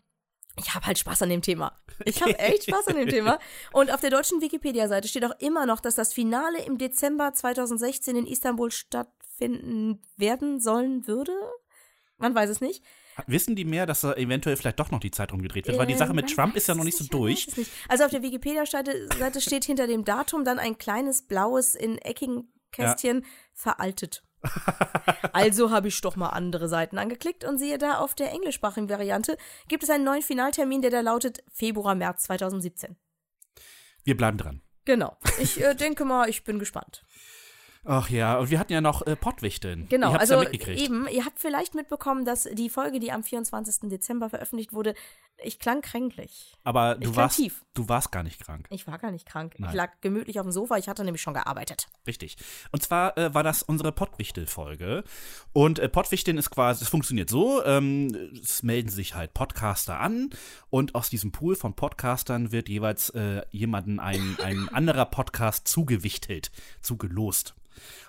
ich 0.57 0.73
habe 0.73 0.85
halt 0.85 0.97
Spaß 0.97 1.21
an 1.21 1.29
dem 1.29 1.41
Thema. 1.41 1.73
Ich 2.05 2.21
habe 2.21 2.37
echt 2.39 2.63
Spaß 2.63 2.87
an 2.89 2.97
dem 2.97 3.07
Thema. 3.07 3.39
Und 3.71 3.91
auf 3.91 4.01
der 4.01 4.09
deutschen 4.09 4.41
Wikipedia-Seite 4.41 5.07
steht 5.07 5.23
auch 5.23 5.39
immer 5.39 5.65
noch, 5.65 5.79
dass 5.79 5.95
das 5.95 6.13
Finale 6.13 6.61
im 6.63 6.77
Dezember 6.77 7.33
2016 7.33 8.15
in 8.15 8.27
Istanbul 8.27 8.71
stattfinden 8.71 10.01
werden 10.17 10.59
sollen 10.59 11.07
würde. 11.07 11.31
Man 12.17 12.35
weiß 12.35 12.49
es 12.49 12.59
nicht. 12.59 12.83
Wissen 13.27 13.55
die 13.55 13.65
mehr, 13.65 13.85
dass 13.85 14.01
da 14.01 14.13
eventuell 14.13 14.55
vielleicht 14.57 14.79
doch 14.79 14.91
noch 14.91 14.99
die 14.99 15.11
Zeit 15.11 15.31
rumgedreht 15.31 15.67
wird? 15.67 15.77
Weil 15.77 15.87
die 15.87 15.93
Äh, 15.93 15.97
Sache 15.97 16.13
mit 16.13 16.25
man 16.25 16.35
Trump 16.35 16.55
ist 16.55 16.67
ja 16.67 16.75
noch 16.75 16.83
nicht 16.83 16.97
so 16.97 17.03
man 17.05 17.21
durch. 17.21 17.55
nicht. 17.57 17.71
Also 17.87 18.05
auf 18.05 18.11
der 18.11 18.21
Wikipedia-Seite 18.21 19.07
Seite 19.17 19.41
steht 19.41 19.65
hinter 19.65 19.87
dem 19.87 20.05
Datum 20.05 20.43
dann 20.45 20.59
ein 20.59 20.77
kleines 20.77 21.23
blaues 21.23 21.75
in 21.75 21.97
eckigen 21.97 22.51
Kästchen 22.71 23.25
veraltet. 23.53 24.23
also 25.33 25.69
habe 25.71 25.89
ich 25.89 25.99
doch 26.01 26.15
mal 26.15 26.29
andere 26.29 26.69
Seiten 26.69 26.97
angeklickt 26.97 27.43
und 27.43 27.57
sehe 27.57 27.77
da 27.77 27.99
auf 27.99 28.13
der 28.15 28.31
englischsprachigen 28.31 28.89
Variante 28.89 29.37
gibt 29.67 29.83
es 29.83 29.89
einen 29.89 30.05
neuen 30.05 30.21
Finaltermin, 30.21 30.81
der 30.81 30.91
da 30.91 31.01
lautet 31.01 31.43
Februar, 31.51 31.95
März 31.95 32.23
2017. 32.23 32.95
Wir 34.03 34.15
bleiben 34.15 34.37
dran. 34.37 34.61
Genau. 34.85 35.17
Ich 35.41 35.61
äh, 35.61 35.75
denke 35.75 36.05
mal, 36.05 36.29
ich 36.29 36.43
bin 36.45 36.57
gespannt. 36.57 37.03
Ach 37.85 38.09
ja, 38.09 38.37
und 38.37 38.49
wir 38.49 38.59
hatten 38.59 38.73
ja 38.73 38.81
noch 38.81 39.07
äh, 39.07 39.15
Pottwichteln. 39.15 39.87
Genau, 39.89 40.11
also 40.11 40.41
ja 40.41 40.49
eben, 40.51 41.07
ihr 41.07 41.25
habt 41.25 41.39
vielleicht 41.39 41.75
mitbekommen, 41.75 42.25
dass 42.25 42.43
die 42.43 42.69
Folge, 42.69 42.99
die 42.99 43.11
am 43.11 43.23
24. 43.23 43.89
Dezember 43.89 44.29
veröffentlicht 44.29 44.73
wurde, 44.73 44.93
ich 45.41 45.59
klang 45.59 45.81
kränklich. 45.81 46.57
Aber 46.63 46.95
du 46.95 47.15
warst, 47.15 47.37
tief. 47.37 47.63
du 47.73 47.87
warst 47.87 48.11
gar 48.11 48.23
nicht 48.23 48.41
krank. 48.41 48.67
Ich 48.69 48.87
war 48.87 48.97
gar 48.97 49.11
nicht 49.11 49.25
krank. 49.25 49.55
Nein. 49.57 49.69
Ich 49.69 49.75
lag 49.75 49.91
gemütlich 50.01 50.39
auf 50.39 50.45
dem 50.45 50.51
Sofa, 50.51 50.77
ich 50.77 50.89
hatte 50.89 51.03
nämlich 51.05 51.21
schon 51.21 51.33
gearbeitet. 51.33 51.87
Richtig. 52.05 52.35
Und 52.71 52.83
zwar 52.83 53.17
äh, 53.17 53.33
war 53.33 53.43
das 53.43 53.63
unsere 53.63 53.93
Pottwichtel-Folge. 53.93 55.03
Und 55.53 55.79
äh, 55.79 55.87
Pottwichteln 55.87 56.37
ist 56.37 56.49
quasi, 56.49 56.83
es 56.83 56.89
funktioniert 56.89 57.29
so, 57.29 57.63
ähm, 57.63 58.13
es 58.41 58.63
melden 58.63 58.89
sich 58.89 59.15
halt 59.15 59.33
Podcaster 59.33 59.99
an 59.99 60.29
und 60.69 60.95
aus 60.95 61.09
diesem 61.09 61.31
Pool 61.31 61.55
von 61.55 61.73
Podcastern 61.73 62.51
wird 62.51 62.67
jeweils 62.67 63.09
äh, 63.11 63.43
jemanden 63.51 63.99
ein, 63.99 64.37
ein 64.43 64.67
anderer 64.69 65.05
Podcast 65.05 65.67
zugewichtelt, 65.67 66.51
zugelost. 66.81 67.55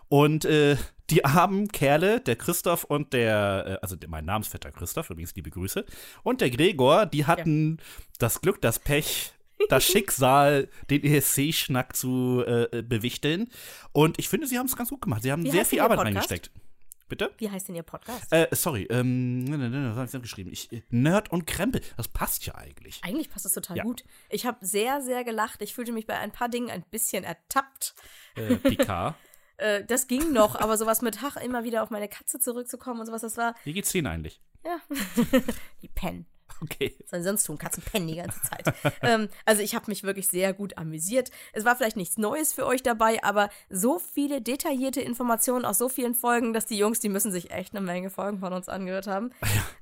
Und 0.09 0.45
äh, 0.45 0.77
die 1.11 1.25
armen 1.25 1.69
Kerle, 1.69 2.21
der 2.21 2.37
Christoph 2.37 2.85
und 2.85 3.13
der, 3.13 3.65
äh, 3.67 3.79
also 3.83 3.97
mein 4.09 4.25
Namensvetter 4.25 4.71
Christoph, 4.73 5.11
übrigens 5.11 5.35
liebe 5.35 5.51
Grüße, 5.51 5.85
und 6.23 6.41
der 6.41 6.51
Gregor, 6.51 7.07
die 7.07 7.27
hatten 7.27 7.79
das 8.19 8.41
Glück, 8.41 8.61
das 8.61 8.79
Pech, 8.79 9.33
das 9.69 9.85
Schicksal, 9.85 10.69
den 10.89 11.05
ESC-Schnack 11.05 11.95
zu 11.95 12.43
äh, 12.47 12.83
bewichteln. 12.83 13.51
Und 13.93 14.19
ich 14.19 14.29
finde, 14.29 14.47
sie 14.47 14.59
haben 14.59 14.67
es 14.67 14.77
ganz 14.77 14.89
gut 14.91 15.03
gemacht. 15.03 15.23
Sie 15.23 15.31
haben 15.33 15.45
Wie 15.45 15.51
sehr 15.51 15.65
viel 15.65 15.81
Arbeit 15.81 15.99
Podcast? 15.99 16.17
reingesteckt. 16.31 16.51
Bitte? 17.09 17.33
Wie 17.39 17.51
heißt 17.51 17.67
denn 17.67 17.75
Ihr 17.75 17.83
Podcast? 17.83 18.33
Äh, 18.33 18.47
sorry, 18.53 18.85
ähm, 18.89 19.43
ne, 19.43 19.59
ne, 19.59 19.69
ne, 19.69 19.91
was 19.91 19.99
hab 19.99 20.05
ich 20.05 20.11
denn 20.13 20.23
geschrieben? 20.23 20.51
Ich, 20.53 20.71
äh, 20.73 20.81
Nerd 20.91 21.33
und 21.33 21.45
Krempel, 21.45 21.83
das 21.97 22.07
passt 22.07 22.47
ja 22.47 22.55
eigentlich. 22.55 23.01
Eigentlich 23.03 23.29
passt 23.29 23.47
es 23.47 23.53
total 23.53 23.79
Ja. 23.79 23.83
gut. 23.83 24.05
Ich 24.29 24.47
habe 24.47 24.65
sehr, 24.65 25.03
sehr 25.03 25.25
gelacht. 25.25 25.61
Ich 25.61 25.75
fühlte 25.75 25.91
mich 25.91 26.07
bei 26.07 26.17
ein 26.17 26.31
paar 26.31 26.49
Dingen 26.49 26.71
ein 26.71 26.85
bisschen 26.89 27.25
ertappt. 27.25 27.97
Äh, 28.37 28.55
Picard. 28.57 29.17
Äh, 29.61 29.85
das 29.85 30.07
ging 30.09 30.33
noch, 30.33 30.57
aber 30.57 30.77
sowas 30.77 31.03
mit 31.03 31.23
Hach 31.23 31.37
immer 31.37 31.65
wieder 31.65 31.83
auf 31.83 31.91
meine 31.91 32.09
Katze 32.09 32.39
zurückzukommen 32.41 33.01
und 33.01 33.07
sowas, 33.07 33.23
das 33.23 33.37
war, 33.37 33.55
Wie 33.65 33.73
geht's 33.73 33.93
denen 33.93 34.07
eigentlich? 34.07 34.41
ja, 34.65 34.79
die 35.83 35.89
pennen. 35.89 36.27
Okay. 36.63 36.95
Was 37.01 37.11
sollen 37.11 37.23
sonst 37.23 37.45
tun? 37.45 37.57
Katzen 37.59 37.83
pennen 37.83 38.09
die 38.09 38.17
ganze 38.17 38.41
Zeit. 38.43 38.75
ähm, 39.03 39.29
also 39.47 39.63
ich 39.63 39.75
habe 39.75 39.87
mich 39.89 40.03
wirklich 40.03 40.27
sehr 40.27 40.53
gut 40.53 40.77
amüsiert. 40.77 41.31
Es 41.53 41.65
war 41.65 41.75
vielleicht 41.77 41.97
nichts 41.97 42.19
Neues 42.19 42.53
für 42.53 42.67
euch 42.67 42.83
dabei, 42.83 43.23
aber 43.23 43.49
so 43.71 43.99
viele 43.99 44.43
detaillierte 44.43 45.01
Informationen 45.01 45.65
aus 45.65 45.79
so 45.79 45.89
vielen 45.89 46.15
Folgen, 46.15 46.53
dass 46.53 46.67
die 46.67 46.77
Jungs, 46.77 47.01
die 47.01 47.09
müssen 47.09 47.33
sich 47.33 47.51
echt 47.51 47.75
eine 47.75 47.85
Menge 47.85 48.11
Folgen 48.11 48.41
von 48.41 48.53
uns 48.53 48.69
angehört 48.69 49.07
haben. 49.07 49.31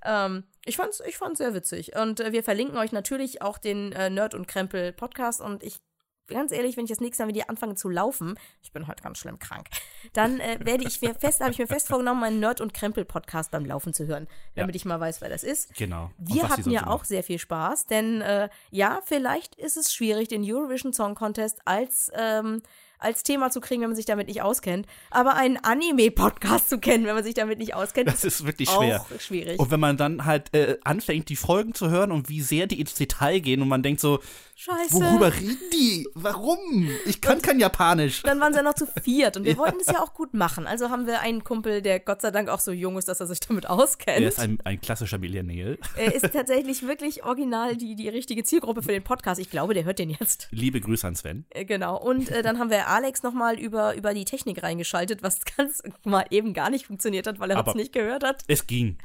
Ähm, 0.05 0.45
ich 0.65 0.77
fand's, 0.77 1.03
ich 1.07 1.17
fand's 1.17 1.39
sehr 1.39 1.55
witzig. 1.55 1.97
Und 1.97 2.21
äh, 2.21 2.33
wir 2.33 2.45
verlinken 2.45 2.77
euch 2.77 2.93
natürlich 2.93 3.43
auch 3.43 3.59
den 3.59 3.93
äh, 3.93 4.11
Nerd 4.11 4.35
und 4.35 4.47
Krempel 4.47 4.93
Podcast 4.93 5.41
und 5.41 5.65
ich 5.65 5.81
Ganz 6.29 6.53
ehrlich, 6.53 6.77
wenn 6.77 6.85
ich 6.85 6.91
das 6.91 7.01
nächste 7.01 7.25
Mal 7.25 7.35
wieder 7.35 7.49
anfange 7.49 7.75
zu 7.75 7.89
laufen, 7.89 8.39
ich 8.63 8.73
bin 8.73 8.87
heute 8.87 9.03
ganz 9.03 9.19
schlimm 9.19 9.39
krank, 9.39 9.69
dann 10.13 10.41
äh, 10.41 10.59
werde 10.63 10.85
ich 10.85 11.01
mir 11.01 11.15
fest, 11.15 11.41
habe 11.41 11.53
ich 11.53 11.59
mir 11.59 11.67
fest 11.67 11.89
vorgenommen, 11.89 12.21
meinen 12.21 12.41
Nerd 12.41 12.61
und 12.61 12.75
Krempel 12.75 13.05
Podcast 13.05 13.51
beim 13.51 13.65
Laufen 13.65 13.95
zu 13.95 14.07
hören, 14.07 14.29
damit 14.55 14.77
ich 14.77 14.85
mal 14.85 15.01
weiß, 15.01 15.21
wer 15.21 15.29
das 15.29 15.43
ist. 15.43 15.75
Genau. 15.75 16.11
Wir 16.19 16.49
hatten 16.49 16.71
ja 16.71 16.87
auch 16.87 17.05
sehr 17.05 17.23
viel 17.23 17.39
Spaß, 17.39 17.87
denn 17.87 18.21
äh, 18.21 18.49
ja, 18.71 19.01
vielleicht 19.05 19.55
ist 19.55 19.77
es 19.77 19.93
schwierig, 19.93 20.29
den 20.29 20.43
Eurovision 20.45 20.93
Song 20.93 21.15
Contest 21.15 21.61
als, 21.65 22.11
ähm, 22.15 22.63
als 22.99 23.23
Thema 23.23 23.51
zu 23.51 23.61
kriegen, 23.61 23.83
wenn 23.83 23.91
man 23.91 23.97
sich 23.97 24.07
damit 24.07 24.29
nicht 24.29 24.43
auskennt. 24.43 24.87
Aber 25.11 25.35
einen 25.35 25.57
Anime-Podcast 25.57 26.69
zu 26.71 26.79
kennen, 26.79 27.07
wenn 27.07 27.15
man 27.15 27.25
sich 27.25 27.35
damit 27.35 27.59
nicht 27.59 27.75
auskennt, 27.75 28.09
Das 28.09 28.25
ist 28.25 28.45
wirklich 28.47 28.69
auch 28.69 28.83
schwer. 28.83 29.05
schwierig. 29.19 29.59
Und 29.59 29.71
wenn 29.71 29.81
man 29.81 29.97
dann 29.97 30.25
halt 30.25 30.55
äh, 30.55 30.77
anfängt, 30.85 31.29
die 31.29 31.37
Folgen 31.37 31.75
zu 31.75 31.91
hören 31.91 32.13
und 32.13 32.29
wie 32.29 32.41
sehr 32.41 32.67
die 32.67 32.81
ins 32.81 32.95
Detail 32.95 33.41
gehen 33.41 33.63
und 33.63 33.69
man 33.69 33.83
denkt 33.83 34.01
so, 34.01 34.21
Scheiße. 34.55 34.95
worüber 34.95 35.33
reden 35.33 35.57
die? 35.73 36.09
Warum? 36.15 36.91
Ich 37.07 37.21
kann 37.21 37.41
kein 37.41 37.61
Japanisch. 37.61 38.23
Dann 38.23 38.41
waren 38.41 38.53
sie 38.53 38.57
ja 38.59 38.65
noch 38.65 38.75
zu 38.75 38.87
viert 38.87 39.37
und 39.37 39.45
wir 39.45 39.57
wollten 39.59 39.79
es 39.81 39.87
ja 39.87 40.03
auch 40.03 40.15
gut 40.15 40.35
machen. 40.35 40.67
Also 40.67 40.91
haben 40.91 41.07
wir 41.07 41.21
einen 41.21 41.45
Kumpel, 41.45 41.81
der 41.81 42.01
Gott 42.01 42.21
sei 42.23 42.33
Dank 42.33 42.49
auch 42.49 42.59
so 42.59 42.73
jung 42.73 42.99
ist, 42.99 43.07
dass 43.09 43.21
er 43.21 43.27
sich 43.29 43.39
damit 43.39 43.69
auskennt. 43.69 44.21
Er 44.21 44.29
ist 44.29 44.41
ein, 44.41 44.59
ein 44.65 44.81
klassischer 44.81 45.19
Millennial. 45.19 45.79
Er 45.97 46.13
ist 46.13 46.29
tatsächlich 46.33 46.83
wirklich 46.87 47.23
original 47.25 47.77
die, 47.77 47.95
die 47.95 48.09
richtige 48.09 48.43
Zielgruppe 48.43 48.83
für 48.83 48.91
den 48.93 49.05
Podcast. 49.05 49.41
Ich 49.41 49.49
glaube, 49.51 49.75
der 49.75 49.85
hört 49.85 50.01
den 50.01 50.11
jetzt. 50.11 50.49
Liebe 50.51 50.81
Grüße 50.81 51.07
an 51.07 51.15
Sven. 51.15 51.45
Äh, 51.51 51.65
Genau. 51.69 51.97
Und 52.01 52.31
äh, 52.31 52.43
dann 52.43 52.59
haben 52.59 52.71
wir 52.71 52.88
Alex 52.89 53.23
nochmal 53.23 53.59
über, 53.59 53.95
über 53.95 54.15
die 54.15 54.25
Technik 54.25 54.63
reingeschaltet, 54.63 55.23
was 55.23 55.41
ganz 55.57 55.83
mal 56.05 56.25
eben 56.31 56.55
gar 56.55 56.71
nicht 56.71 56.87
funktioniert 56.87 57.27
hat, 57.27 57.39
weil 57.41 57.51
er 57.51 57.65
uns 57.67 57.75
nicht 57.75 57.93
gehört 57.93 58.25
hat. 58.25 58.43
Es 58.49 58.67
ging. 58.67 58.99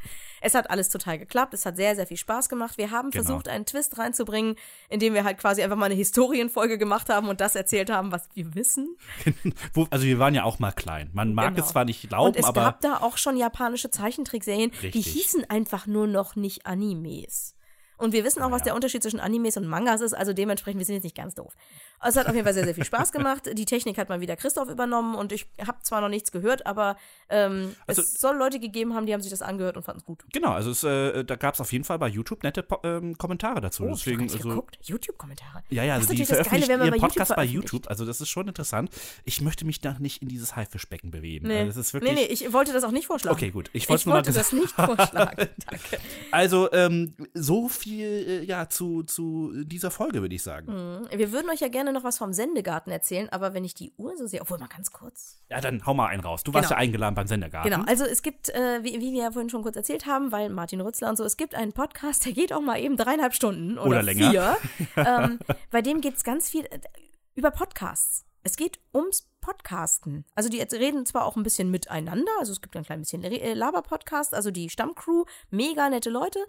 Es 0.45 0.55
hat 0.55 0.69
alles 0.69 0.89
total 0.89 1.17
geklappt. 1.19 1.53
Es 1.53 1.65
hat 1.65 1.77
sehr, 1.77 1.95
sehr 1.95 2.05
viel 2.05 2.17
Spaß 2.17 2.49
gemacht. 2.49 2.77
Wir 2.77 2.91
haben 2.91 3.11
Genau. 3.11 3.23
versucht, 3.23 3.47
einen 3.47 3.65
Twist 3.65 3.97
reinzubringen, 3.97 4.55
indem 4.89 5.13
wir 5.13 5.23
halt 5.23 5.37
quasi 5.37 5.61
einfach 5.63 5.77
mal 5.77 5.85
eine 5.85 5.95
Historienfolge 5.95 6.77
gemacht 6.77 7.07
haben 7.09 7.29
und 7.29 7.39
das 7.39 7.55
erzählt 7.55 7.89
haben, 7.89 8.11
was 8.11 8.27
wir 8.33 8.53
wissen. 8.55 8.97
Also 9.89 10.05
wir 10.05 10.19
waren 10.19 10.35
ja 10.35 10.43
auch 10.43 10.59
mal 10.59 10.71
klein. 10.71 11.09
Man 11.13 11.33
mag 11.33 11.53
Genau. 11.55 11.63
es 11.65 11.71
zwar 11.71 11.85
nicht 11.85 12.07
glauben, 12.09 12.35
es 12.37 12.45
aber 12.45 12.61
gab 12.61 12.81
da 12.81 12.97
auch 12.97 13.17
schon 13.17 13.37
japanische 13.37 13.89
Zeichentrickserien, 13.89 14.71
die 14.81 14.87
Richtig. 14.87 15.07
hießen 15.07 15.49
einfach 15.49 15.87
nur 15.87 16.07
noch 16.07 16.35
nicht 16.35 16.65
Animes. 16.65 17.55
Und 17.97 18.11
wir 18.11 18.23
wissen 18.25 18.41
auch, 18.41 18.51
was 18.51 18.61
ja. 18.61 18.65
der 18.65 18.75
Unterschied 18.75 19.01
zwischen 19.03 19.19
Animes 19.19 19.55
und 19.55 19.65
Mangas 19.67 20.01
ist, 20.01 20.13
also 20.13 20.33
dementsprechend, 20.33 20.79
wir 20.79 20.85
sind 20.85 20.95
jetzt 20.95 21.03
nicht 21.03 21.15
ganz 21.15 21.35
doof. 21.35 21.53
Also 21.99 22.19
es 22.19 22.23
hat 22.25 22.29
auf 22.29 22.33
jeden 22.35 22.45
Fall 22.45 22.53
sehr, 22.53 22.65
sehr 22.65 22.75
viel 22.75 22.83
Spaß 22.85 23.11
gemacht. 23.11 23.49
Die 23.53 23.65
Technik 23.65 23.97
hat 23.97 24.09
mal 24.09 24.19
wieder 24.21 24.35
Christoph 24.35 24.69
übernommen 24.69 25.15
und 25.15 25.31
ich 25.31 25.47
habe 25.65 25.77
zwar 25.83 26.01
noch 26.01 26.09
nichts 26.09 26.31
gehört, 26.31 26.65
aber 26.65 26.97
ähm, 27.29 27.75
Also- 27.87 28.01
es 28.01 28.15
soll 28.15 28.35
Leute 28.35 28.59
gegeben 28.59 28.93
haben, 28.93 29.05
die 29.05 29.13
haben 29.13 29.21
sich 29.21 29.31
das 29.31 29.41
angehört 29.41 29.77
und 29.77 29.83
fanden 29.83 29.99
es 29.99 30.05
gut. 30.05 30.23
Genau, 30.33 30.51
also 30.51 30.71
es, 30.71 30.83
äh, 30.83 31.23
da 31.23 31.35
gab 31.35 31.53
es 31.53 31.61
auf 31.61 31.71
jeden 31.71 31.85
Fall 31.85 31.99
bei 31.99 32.07
YouTube 32.09 32.43
nette 32.43 32.61
Po- 32.63 32.79
ähm, 32.83 33.17
Kommentare 33.17 33.61
dazu. 33.61 33.83
Oh, 33.83 33.91
ich 33.93 33.99
Deswegen, 34.03 34.23
nicht 34.23 34.35
also, 34.35 34.49
geguckt. 34.49 34.77
YouTube-Kommentare. 34.81 35.63
Ja, 35.69 35.83
ja, 35.83 35.95
Das 35.97 36.03
also 36.09 36.13
ist 36.13 36.17
die 36.17 36.21
natürlich 36.23 36.27
das 36.29 36.37
Geile, 36.37 36.43
veröffentlichen 36.65 36.69
wenn 36.71 36.79
man 36.79 36.89
bei 36.99 37.07
Podcast 37.07 37.29
bei 37.29 37.35
veröffentlicht. 37.35 37.63
YouTube. 37.73 37.89
Also 37.89 38.05
das 38.05 38.21
ist 38.21 38.29
schon 38.29 38.47
interessant. 38.47 38.89
Ich 39.23 39.41
möchte 39.41 39.65
mich 39.65 39.79
da 39.81 39.95
nicht 39.99 40.21
in 40.21 40.27
dieses 40.27 40.55
Haifischbecken 40.55 41.11
bewegen. 41.11 41.47
Nee. 41.47 41.59
Also 41.61 41.79
das 41.79 41.93
wirklich. 41.93 42.13
nee, 42.13 42.19
nee, 42.21 42.25
ich 42.33 42.51
wollte 42.53 42.73
das 42.73 42.83
auch 42.83 42.91
nicht 42.91 43.07
vorschlagen. 43.07 43.35
Okay, 43.35 43.51
gut. 43.51 43.69
Ich 43.73 43.83
Ich 43.83 43.89
wollte 43.89 44.09
nur 44.09 44.15
mal 44.15 44.25
wollte 44.25 44.33
das 44.37 44.51
nicht 44.51 44.69
vorschlagen. 44.75 45.49
Danke. 45.69 45.99
Also 46.31 46.71
ähm, 46.73 47.15
so 47.33 47.69
viel 47.69 48.05
äh, 48.07 48.43
ja 48.43 48.67
zu, 48.69 49.03
zu 49.03 49.53
dieser 49.63 49.91
Folge 49.91 50.21
würde 50.21 50.35
ich 50.35 50.43
sagen. 50.43 50.67
Mhm. 50.71 51.07
Wir 51.17 51.31
würden 51.31 51.49
euch 51.49 51.59
ja 51.61 51.67
gerne 51.69 51.82
noch 51.91 52.03
was 52.05 52.17
vom 52.17 52.31
Sendegarten 52.31 52.91
erzählen, 52.91 53.27
aber 53.29 53.53
wenn 53.53 53.65
ich 53.65 53.73
die 53.73 53.91
Uhr 53.97 54.15
so 54.15 54.27
sehe, 54.27 54.39
obwohl 54.41 54.59
mal 54.59 54.67
ganz 54.67 54.91
kurz. 54.91 55.39
Ja, 55.49 55.59
dann 55.59 55.85
hau 55.85 55.93
mal 55.93 56.07
einen 56.07 56.21
raus. 56.21 56.43
Du 56.43 56.53
warst 56.53 56.69
Genau. 56.69 56.79
ja 56.79 56.83
eingeladen 56.83 57.15
beim 57.15 57.27
Sendergarten. 57.27 57.69
Genau, 57.69 57.83
also 57.85 58.05
es 58.05 58.21
gibt, 58.21 58.49
äh, 58.49 58.83
wie, 58.83 58.93
wie 59.01 59.11
wir 59.11 59.23
ja 59.23 59.31
vorhin 59.31 59.49
schon 59.49 59.63
kurz 59.63 59.75
erzählt 59.75 60.05
haben, 60.05 60.31
weil 60.31 60.49
Martin 60.49 60.79
Rützler 60.81 61.09
und 61.09 61.17
so, 61.17 61.23
es 61.25 61.35
gibt 61.35 61.55
einen 61.55 61.73
Podcast, 61.73 62.25
der 62.25 62.31
geht 62.33 62.53
auch 62.53 62.61
mal 62.61 62.79
eben 62.79 62.95
dreieinhalb 62.95 63.33
Stunden 63.33 63.77
oder, 63.77 63.87
Oder 63.89 64.03
länger. 64.03 64.29
vier. 64.31 64.57
ähm, 64.95 65.39
bei 65.71 65.81
dem 65.81 65.99
geht 65.99 66.15
es 66.15 66.23
ganz 66.23 66.49
viel 66.49 66.65
äh, 66.65 66.79
über 67.35 67.51
Podcasts. 67.51 68.25
Es 68.43 68.55
geht 68.57 68.79
ums 68.93 69.29
Podcasten. 69.41 70.25
Also 70.35 70.49
die 70.49 70.59
reden 70.61 71.05
zwar 71.05 71.25
auch 71.25 71.35
ein 71.35 71.43
bisschen 71.43 71.71
miteinander, 71.71 72.31
also 72.39 72.51
es 72.51 72.61
gibt 72.61 72.75
ein 72.75 72.83
klein 72.83 72.99
bisschen 72.99 73.23
äh, 73.23 73.53
Laber-Podcast, 73.53 74.33
also 74.33 74.51
die 74.51 74.69
Stammcrew, 74.69 75.25
mega 75.49 75.89
nette 75.89 76.09
Leute. 76.09 76.39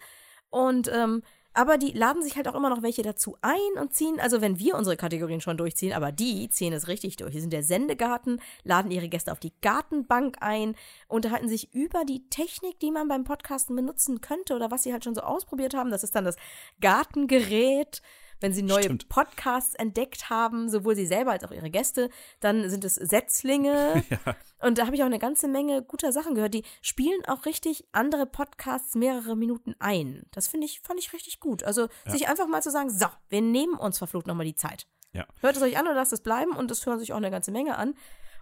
Und 0.50 0.88
ähm, 0.92 1.22
aber 1.54 1.78
die 1.78 1.92
laden 1.92 2.22
sich 2.22 2.36
halt 2.36 2.48
auch 2.48 2.54
immer 2.54 2.68
noch 2.68 2.82
welche 2.82 3.02
dazu 3.02 3.36
ein 3.40 3.80
und 3.80 3.94
ziehen, 3.94 4.20
also 4.20 4.40
wenn 4.40 4.58
wir 4.58 4.74
unsere 4.74 4.96
Kategorien 4.96 5.40
schon 5.40 5.56
durchziehen, 5.56 5.92
aber 5.92 6.12
die 6.12 6.48
ziehen 6.48 6.72
es 6.72 6.88
richtig 6.88 7.16
durch. 7.16 7.32
Die 7.32 7.40
sind 7.40 7.52
der 7.52 7.62
Sendegarten, 7.62 8.40
laden 8.64 8.90
ihre 8.90 9.08
Gäste 9.08 9.32
auf 9.32 9.40
die 9.40 9.52
Gartenbank 9.62 10.36
ein, 10.40 10.74
unterhalten 11.08 11.48
sich 11.48 11.72
über 11.72 12.04
die 12.04 12.28
Technik, 12.28 12.80
die 12.80 12.90
man 12.90 13.08
beim 13.08 13.24
Podcasten 13.24 13.76
benutzen 13.76 14.20
könnte 14.20 14.54
oder 14.54 14.70
was 14.70 14.82
sie 14.82 14.92
halt 14.92 15.04
schon 15.04 15.14
so 15.14 15.22
ausprobiert 15.22 15.74
haben. 15.74 15.90
Das 15.90 16.04
ist 16.04 16.14
dann 16.14 16.24
das 16.24 16.36
Gartengerät. 16.80 18.02
Wenn 18.40 18.52
sie 18.52 18.62
neue 18.62 18.84
Stimmt. 18.84 19.08
Podcasts 19.08 19.74
entdeckt 19.74 20.30
haben, 20.30 20.68
sowohl 20.68 20.96
sie 20.96 21.06
selber 21.06 21.32
als 21.32 21.44
auch 21.44 21.50
ihre 21.50 21.70
Gäste, 21.70 22.10
dann 22.40 22.68
sind 22.68 22.84
es 22.84 22.94
Setzlinge. 22.94 24.04
Und 24.60 24.78
da 24.78 24.86
habe 24.86 24.96
ich 24.96 25.02
auch 25.02 25.06
eine 25.06 25.18
ganze 25.18 25.48
Menge 25.48 25.82
guter 25.82 26.12
Sachen 26.12 26.34
gehört. 26.34 26.54
Die 26.54 26.64
spielen 26.82 27.24
auch 27.26 27.46
richtig 27.46 27.86
andere 27.92 28.26
Podcasts 28.26 28.94
mehrere 28.94 29.36
Minuten 29.36 29.74
ein. 29.78 30.24
Das 30.30 30.48
finde 30.48 30.66
ich, 30.66 30.80
fand 30.80 30.98
ich 31.00 31.12
richtig 31.12 31.40
gut. 31.40 31.62
Also 31.64 31.88
sich 32.06 32.28
einfach 32.28 32.46
mal 32.46 32.62
zu 32.62 32.70
sagen, 32.70 32.90
so, 32.90 33.06
wir 33.28 33.42
nehmen 33.42 33.74
uns 33.74 33.98
verflucht 33.98 34.26
nochmal 34.26 34.46
die 34.46 34.54
Zeit. 34.54 34.86
Ja. 35.12 35.26
Hört 35.40 35.56
es 35.56 35.62
euch 35.62 35.78
an 35.78 35.86
oder 35.86 35.94
lasst 35.94 36.12
es 36.12 36.20
bleiben 36.20 36.56
und 36.56 36.70
das 36.70 36.84
hören 36.84 36.98
sich 36.98 37.12
auch 37.12 37.18
eine 37.18 37.30
ganze 37.30 37.52
Menge 37.52 37.76
an. 37.78 37.94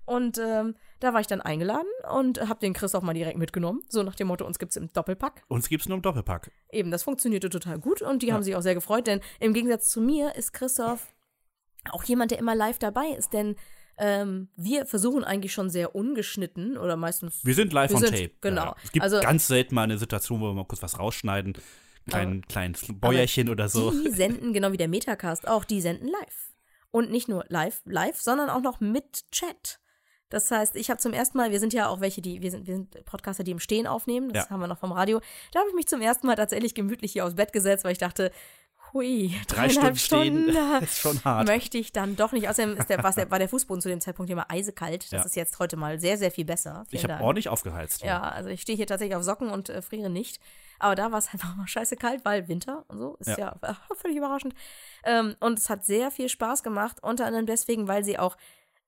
Und 0.05 0.39
ähm, 0.39 0.75
da 1.01 1.13
war 1.15 1.21
ich 1.21 1.27
dann 1.27 1.41
eingeladen 1.41 1.87
und 2.13 2.41
habe 2.49 2.61
den 2.61 2.73
Christoph 2.73 3.03
mal 3.03 3.13
direkt 3.15 3.39
mitgenommen. 3.39 3.83
So 3.89 4.03
nach 4.03 4.15
dem 4.17 4.27
Motto, 4.29 4.45
uns 4.45 4.59
gibt's 4.59 4.77
im 4.77 4.93
Doppelpack. 4.93 5.43
Uns 5.49 5.69
gibt's 5.69 5.87
nur 5.89 5.97
im 5.97 6.03
Doppelpack. 6.03 6.51
Eben, 6.71 6.91
das 6.91 7.03
funktionierte 7.05 7.51
total 7.51 7.79
gut 7.79 8.03
und 8.03 8.23
die 8.23 8.33
haben 8.33 8.43
sich 8.43 8.57
auch 8.57 8.63
sehr 8.63 8.75
gefreut, 8.75 9.07
denn 9.07 9.21
im 9.41 9.53
Gegensatz 9.55 9.89
zu 9.91 10.01
mir 10.01 10.35
ist 10.35 10.53
Christoph 10.53 11.09
auch 11.91 12.05
jemand, 12.05 12.31
der 12.31 12.39
immer 12.39 12.55
live 12.55 12.79
dabei 12.79 13.07
ist, 13.17 13.33
denn 13.33 13.57
ähm, 13.99 14.49
wir 14.57 14.87
versuchen 14.87 15.23
eigentlich 15.25 15.53
schon 15.53 15.69
sehr 15.71 15.95
ungeschnitten 15.95 16.79
oder 16.79 16.97
meistens. 16.97 17.45
Wir 17.45 17.55
sind 17.55 17.73
live 17.73 17.91
Wir 17.91 17.97
on 17.97 18.03
sind- 18.03 18.11
tape. 18.17 18.31
genau. 18.41 18.65
Ja. 18.65 18.77
Es 18.85 18.93
gibt 18.93 19.03
Also- 19.03 19.21
ganz 19.21 19.47
selten 19.47 19.75
mal 19.75 19.83
eine 19.83 19.99
Situation, 19.99 20.41
wo 20.41 20.47
wir 20.47 20.55
mal 20.55 20.65
kurz 20.65 20.83
was 20.83 20.99
rausschneiden. 20.99 21.55
Klein, 22.09 22.43
kleines 22.49 22.85
Bäuerchen 22.89 23.49
oder 23.49 23.69
so. 23.69 23.91
Die 23.93 24.11
senden, 24.11 24.53
genau 24.53 24.73
wie 24.73 24.77
der 24.77 24.89
Metacast 24.89 25.47
auch, 25.47 25.65
die 25.65 25.81
senden 25.81 26.09
live. 26.09 26.53
Und 26.91 27.11
nicht 27.11 27.29
nur 27.29 27.45
live, 27.49 27.81
live, 27.85 28.21
sondern 28.21 28.51
auch 28.51 28.61
noch 28.61 28.81
mit 28.81 29.31
Chat. 29.31 29.79
Das 30.33 30.51
heißt, 30.51 30.77
ich 30.77 30.89
habe 30.91 30.99
zum 30.99 31.13
ersten 31.13 31.37
Mal, 31.37 31.51
wir 31.51 31.61
sind 31.61 31.73
ja 31.75 31.89
auch 31.89 32.01
welche, 32.01 32.23
die, 32.23 32.41
wir 32.41 32.51
sind, 32.51 32.67
wir 32.67 32.75
sind 32.75 33.05
Podcaster, 33.05 33.45
die 33.45 33.51
im 33.51 33.59
Stehen 33.61 33.87
aufnehmen, 33.87 34.33
das 34.33 34.45
Ja. 34.47 34.51
haben 34.51 34.61
wir 34.61 34.67
noch 34.67 34.79
vom 34.79 34.93
Radio. 34.93 35.21
Da 35.53 35.61
habe 35.61 35.69
ich 35.69 35.75
mich 35.75 35.87
zum 35.87 36.01
ersten 36.01 36.27
Mal 36.27 36.37
tatsächlich 36.37 36.75
gemütlich 36.75 37.13
hier 37.13 37.25
aufs 37.27 37.35
Bett 37.35 37.53
gesetzt, 37.53 37.85
weil 37.85 37.93
ich 37.93 37.99
dachte, 37.99 38.33
hui, 38.95 39.35
Drei 39.49 39.69
dreieinhalb 39.69 39.97
Stunden 39.99 40.51
stehen 40.51 40.55
Stunden, 40.55 40.83
ist 40.85 40.99
schon 40.99 41.25
hart. 41.25 41.47
möchte 41.49 41.79
ich 41.79 41.93
dann 41.93 42.17
doch 42.17 42.33
nicht. 42.33 42.49
Außerdem 42.49 42.77
ist 42.77 42.89
der, 42.91 42.99
der, 42.99 43.31
war 43.31 43.39
der 43.39 43.49
Fußboden 43.49 43.81
zu 43.81 43.89
dem 43.89 44.01
Zeitpunkt 44.01 44.31
immer 44.31 44.51
eisekalt. 44.51 45.05
Das 45.05 45.11
Ja. 45.21 45.23
ist 45.23 45.37
jetzt 45.37 45.59
heute 45.59 45.77
mal 45.77 45.99
sehr, 46.01 46.19
sehr 46.19 46.31
viel 46.31 46.45
besser. 46.45 46.85
Ich 46.91 47.01
Vielen 47.01 47.03
habe 47.05 47.13
Dank. 47.15 47.23
ordentlich 47.23 47.49
aufgeheizt. 47.49 48.03
Ja, 48.03 48.21
also 48.23 48.49
ich 48.51 48.61
stehe 48.63 48.77
hier 48.77 48.87
tatsächlich 48.87 49.17
auf 49.17 49.23
Socken 49.23 49.49
und 49.51 49.69
äh, 49.71 49.81
friere 49.83 50.11
nicht. 50.11 50.41
Aber 50.79 50.95
da 50.95 51.11
war 51.13 51.19
es 51.19 51.29
einfach 51.33 51.55
mal 51.57 51.67
scheiße 51.67 51.97
kalt, 51.97 52.25
weil 52.25 52.49
Winter 52.49 52.85
und 52.89 52.99
so. 52.99 53.17
Ist 53.21 53.29
ja, 53.39 53.57
Ja. 53.63 53.77
völlig 53.97 54.17
überraschend. 54.17 54.55
Ähm, 55.05 55.37
und 55.41 55.59
es 55.59 55.71
hat 55.71 55.85
sehr 55.87 56.11
viel 56.11 56.29
Spaß 56.29 56.63
gemacht, 56.63 56.99
unter 57.03 57.25
anderem 57.27 57.47
deswegen, 57.47 57.89
weil 57.89 58.05
sie 58.05 58.19
auch 58.19 58.37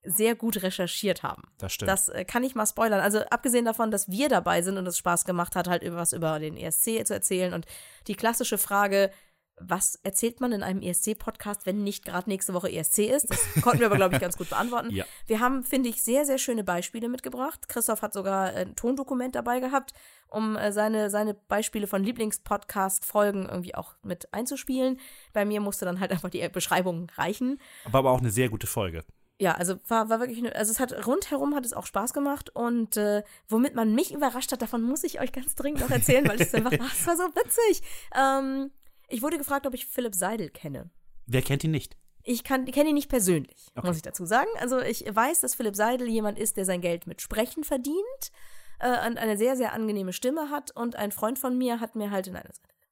sehr 0.05 0.35
gut 0.35 0.61
recherchiert 0.61 1.23
haben. 1.23 1.43
Das 1.57 1.73
stimmt. 1.73 1.89
Das 1.89 2.09
äh, 2.09 2.25
kann 2.25 2.43
ich 2.43 2.55
mal 2.55 2.65
spoilern. 2.65 2.99
Also 2.99 3.19
abgesehen 3.19 3.65
davon, 3.65 3.91
dass 3.91 4.09
wir 4.09 4.29
dabei 4.29 4.61
sind 4.61 4.77
und 4.77 4.87
es 4.87 4.97
Spaß 4.97 5.25
gemacht 5.25 5.55
hat, 5.55 5.67
halt 5.67 5.83
über 5.83 5.97
was 5.97 6.13
über 6.13 6.39
den 6.39 6.57
ESC 6.57 7.05
zu 7.05 7.13
erzählen 7.13 7.53
und 7.53 7.65
die 8.07 8.15
klassische 8.15 8.57
Frage, 8.57 9.11
was 9.59 9.95
erzählt 10.03 10.41
man 10.41 10.51
in 10.51 10.63
einem 10.63 10.81
ESC-Podcast, 10.81 11.65
wenn 11.65 11.83
nicht 11.83 12.03
gerade 12.03 12.29
nächste 12.29 12.53
Woche 12.53 12.71
ESC 12.71 12.99
ist? 12.99 13.29
Das 13.29 13.39
konnten 13.61 13.79
wir 13.79 13.87
aber, 13.87 13.95
glaube 13.95 14.15
ich, 14.15 14.21
ganz 14.21 14.37
gut 14.37 14.49
beantworten. 14.49 14.91
Ja. 14.91 15.05
Wir 15.27 15.39
haben, 15.39 15.63
finde 15.63 15.89
ich, 15.89 16.03
sehr, 16.03 16.25
sehr 16.25 16.37
schöne 16.37 16.63
Beispiele 16.63 17.07
mitgebracht. 17.07 17.69
Christoph 17.69 18.01
hat 18.01 18.13
sogar 18.13 18.53
ein 18.53 18.75
Tondokument 18.75 19.35
dabei 19.35 19.59
gehabt, 19.59 19.93
um 20.27 20.55
äh, 20.55 20.71
seine, 20.71 21.09
seine 21.09 21.33
Beispiele 21.33 21.87
von 21.87 22.03
Lieblingspodcast-Folgen 22.03 23.47
irgendwie 23.47 23.75
auch 23.75 23.95
mit 24.03 24.33
einzuspielen. 24.33 24.99
Bei 25.31 25.45
mir 25.45 25.61
musste 25.61 25.85
dann 25.85 25.99
halt 25.99 26.11
einfach 26.11 26.29
die 26.29 26.47
Beschreibung 26.49 27.09
reichen. 27.15 27.59
War 27.85 27.99
aber 27.99 28.11
auch 28.11 28.19
eine 28.19 28.31
sehr 28.31 28.49
gute 28.49 28.67
Folge. 28.67 29.05
Ja, 29.39 29.53
also 29.55 29.75
war, 29.89 30.09
war 30.09 30.19
wirklich, 30.21 30.37
eine, 30.39 30.55
also 30.55 30.71
es 30.71 30.79
hat 30.79 31.05
rundherum 31.05 31.55
hat 31.55 31.65
es 31.65 31.73
auch 31.73 31.85
Spaß 31.85 32.13
gemacht 32.13 32.55
und 32.55 32.95
äh, 32.95 33.21
womit 33.49 33.75
man 33.75 33.93
mich 33.93 34.13
überrascht 34.13 34.51
hat, 34.53 34.61
davon 34.61 34.81
muss 34.81 35.03
ich 35.03 35.19
euch 35.19 35.33
ganz 35.33 35.55
dringend 35.55 35.81
noch 35.81 35.89
erzählen, 35.91 36.25
weil 36.27 36.41
es 36.41 36.53
einfach, 36.53 36.71
ach, 36.81 36.93
es 36.93 37.05
war 37.05 37.17
so 37.17 37.23
witzig. 37.23 37.81
Ähm, 38.15 38.71
ich 39.09 39.21
wurde 39.21 39.37
gefragt, 39.37 39.67
ob 39.67 39.73
ich 39.73 39.85
Philipp 39.87 40.15
Seidel 40.15 40.49
kenne. 40.49 40.89
Wer 41.25 41.41
kennt 41.41 41.63
ihn 41.65 41.71
nicht? 41.71 41.97
Ich 42.23 42.43
kann- 42.45 42.65
kenne 42.65 42.89
ihn 42.89 42.95
nicht 42.95 43.09
persönlich, 43.09 43.67
Okay. 43.75 43.85
muss 43.87 43.97
ich 43.97 44.01
dazu 44.03 44.25
sagen. 44.25 44.49
Also 44.59 44.79
ich 44.79 45.03
weiß, 45.13 45.41
dass 45.41 45.53
Philipp 45.53 45.75
Seidel 45.75 46.07
jemand 46.07 46.39
ist, 46.39 46.55
der 46.57 46.63
sein 46.65 46.79
Geld 46.81 47.05
mit 47.05 47.21
Sprechen 47.21 47.63
verdient 47.65 48.31
äh, 48.79 49.05
und 49.07 49.17
eine 49.17 49.37
sehr, 49.37 49.57
sehr 49.57 49.73
angenehme 49.73 50.13
Stimme 50.13 50.49
hat. 50.49 50.71
Und 50.71 50.95
ein 50.95 51.11
Freund 51.11 51.37
von 51.39 51.57
mir 51.57 51.81
hat 51.81 51.95
mir 51.95 52.09
halt, 52.09 52.27
nein, 52.31 52.47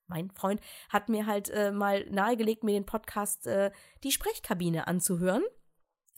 mein 0.08 0.30
Freund 0.32 0.60
hat 0.90 1.08
mir 1.10 1.26
halt 1.26 1.50
äh, 1.50 1.72
mal 1.72 2.06
nahegelegt, 2.12 2.64
mir 2.64 2.74
den 2.74 2.86
Podcast 2.86 3.48
äh, 3.48 3.72
Die 4.04 4.12
Sprechkabine 4.12 4.88
anzuhören. 4.88 5.44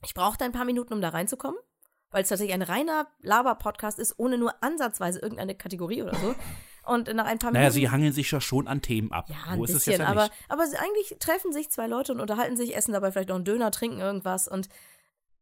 Ich 0.05 0.13
brauchte 0.13 0.45
ein 0.45 0.51
paar 0.51 0.65
Minuten, 0.65 0.93
um 0.93 1.01
da 1.01 1.09
reinzukommen, 1.09 1.59
weil 2.11 2.23
es 2.23 2.29
tatsächlich 2.29 2.53
ein 2.53 2.61
reiner 2.61 3.07
Laber-Podcast 3.21 3.99
ist, 3.99 4.15
ohne 4.17 4.37
nur 4.37 4.53
ansatzweise 4.63 5.19
irgendeine 5.19 5.55
Kategorie 5.55 6.03
oder 6.03 6.15
so. 6.15 6.35
Und 6.85 7.11
nach 7.15 7.25
ein 7.25 7.39
paar 7.39 7.49
Naja, 7.51 7.63
Minuten. 7.69 7.73
sie 7.79 7.89
hangeln 7.89 8.13
sich 8.13 8.29
ja 8.29 8.39
schon 8.39 8.67
an 8.67 8.81
Themen 8.83 9.11
ab. 9.11 9.25
Ja, 9.27 9.37
ein 9.51 9.57
Wo 9.57 9.63
ist 9.63 9.71
es 9.71 9.77
bisschen, 9.77 9.93
jetzt 9.93 10.01
ja 10.01 10.07
aber, 10.07 10.29
aber 10.49 10.63
eigentlich 10.77 11.15
treffen 11.19 11.51
sich 11.51 11.71
zwei 11.71 11.87
Leute 11.87 12.11
und 12.13 12.19
unterhalten 12.21 12.55
sich, 12.55 12.75
essen 12.75 12.93
dabei 12.93 13.11
vielleicht 13.11 13.29
noch 13.29 13.35
einen 13.37 13.43
Döner, 13.45 13.71
trinken 13.71 13.99
irgendwas 13.99 14.47
und 14.47 14.69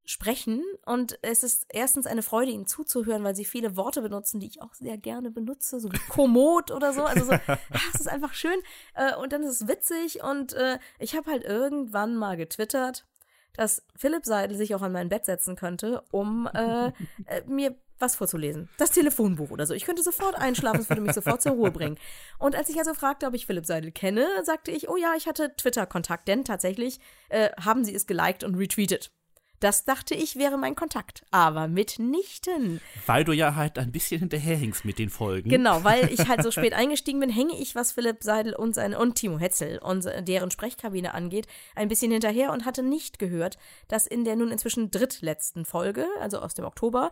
sprechen. 0.05 0.63
Und 0.85 1.19
es 1.21 1.43
ist 1.43 1.65
erstens 1.69 2.07
eine 2.07 2.23
Freude, 2.23 2.51
ihnen 2.51 2.65
zuzuhören, 2.65 3.23
weil 3.25 3.35
sie 3.35 3.43
viele 3.45 3.75
Worte 3.75 4.01
benutzen, 4.01 4.39
die 4.39 4.47
ich 4.47 4.61
auch 4.61 4.73
sehr 4.73 4.97
gerne 4.97 5.31
benutze, 5.31 5.81
so 5.81 5.91
wie 5.91 5.97
kommod 6.09 6.71
oder 6.71 6.93
so. 6.93 7.03
Also 7.03 7.25
so, 7.25 7.31
ah, 7.47 7.57
es 7.93 7.99
ist 8.01 8.07
einfach 8.09 8.33
schön. 8.33 8.59
Äh, 8.93 9.15
Und 9.17 9.33
dann 9.33 9.43
ist 9.43 9.61
es 9.61 9.67
witzig 9.67 10.23
und 10.23 10.53
äh, 10.53 10.79
ich 10.99 11.15
habe 11.15 11.29
halt 11.29 11.43
irgendwann 11.43 12.15
mal 12.15 12.37
getwittert, 12.37 13.05
dass 13.55 13.83
Philipp 13.95 14.25
Seidel 14.25 14.57
sich 14.57 14.75
auch 14.75 14.81
an 14.81 14.91
mein 14.91 15.09
Bett 15.09 15.25
setzen 15.25 15.55
könnte, 15.55 16.03
um 16.11 16.49
äh, 16.53 16.87
äh, 17.25 17.43
mir 17.47 17.75
was 17.99 18.15
vorzulesen. 18.15 18.69
Das 18.77 18.91
Telefonbuch 18.91 19.51
oder 19.51 19.65
so. 19.65 19.73
Ich 19.73 19.85
könnte 19.85 20.03
sofort 20.03 20.35
einschlafen, 20.35 20.81
es 20.81 20.89
würde 20.89 21.01
mich 21.01 21.13
sofort 21.13 21.41
zur 21.41 21.53
Ruhe 21.53 21.71
bringen. 21.71 21.97
Und 22.37 22.55
als 22.55 22.69
ich 22.69 22.77
also 22.77 22.93
fragte, 22.93 23.25
ob 23.27 23.33
ich 23.33 23.45
Philipp 23.45 23.65
Seidel 23.65 23.91
kenne, 23.91 24.27
sagte 24.43 24.71
ich, 24.71 24.89
oh 24.89 24.97
ja, 24.97 25.13
ich 25.15 25.27
hatte 25.27 25.55
Twitter-Kontakt, 25.55 26.27
denn 26.27 26.43
tatsächlich 26.43 26.99
äh, 27.29 27.49
haben 27.59 27.85
sie 27.85 27.95
es 27.95 28.05
geliked 28.05 28.43
und 28.43 28.55
retweetet. 28.55 29.11
Das 29.59 29.85
dachte 29.85 30.13
ich 30.13 30.35
wäre 30.35 30.57
mein 30.57 30.75
Kontakt, 30.75 31.23
aber 31.31 31.67
mitnichten. 31.67 32.81
Weil 33.05 33.23
du 33.23 33.31
ja 33.31 33.55
halt 33.55 33.77
ein 33.77 33.91
bisschen 33.91 34.19
hinterherhängst 34.19 34.83
mit 34.83 34.99
den 34.99 35.09
Folgen. 35.09 35.49
Genau, 35.49 35.83
weil 35.83 36.11
ich 36.11 36.27
halt 36.27 36.43
so 36.43 36.51
spät 36.51 36.73
eingestiegen 36.73 37.19
bin, 37.19 37.29
hänge 37.29 37.57
ich, 37.57 37.73
was 37.73 37.93
Philipp 37.93 38.23
Seidel 38.23 38.53
und 38.53 38.75
seine 38.75 38.99
und 38.99 39.15
Timo 39.15 39.39
Hetzel 39.39 39.79
und 39.79 40.05
deren 40.27 40.51
Sprechkabine 40.51 41.13
angeht, 41.13 41.47
ein 41.75 41.87
bisschen 41.87 42.11
hinterher 42.11 42.51
und 42.51 42.65
hatte 42.65 42.83
nicht 42.83 43.19
gehört, 43.19 43.57
dass 43.87 44.05
in 44.05 44.25
der 44.25 44.35
nun 44.35 44.51
inzwischen 44.51 44.91
drittletzten 44.91 45.65
Folge, 45.65 46.07
also 46.19 46.39
aus 46.39 46.53
dem 46.53 46.65
Oktober, 46.65 47.11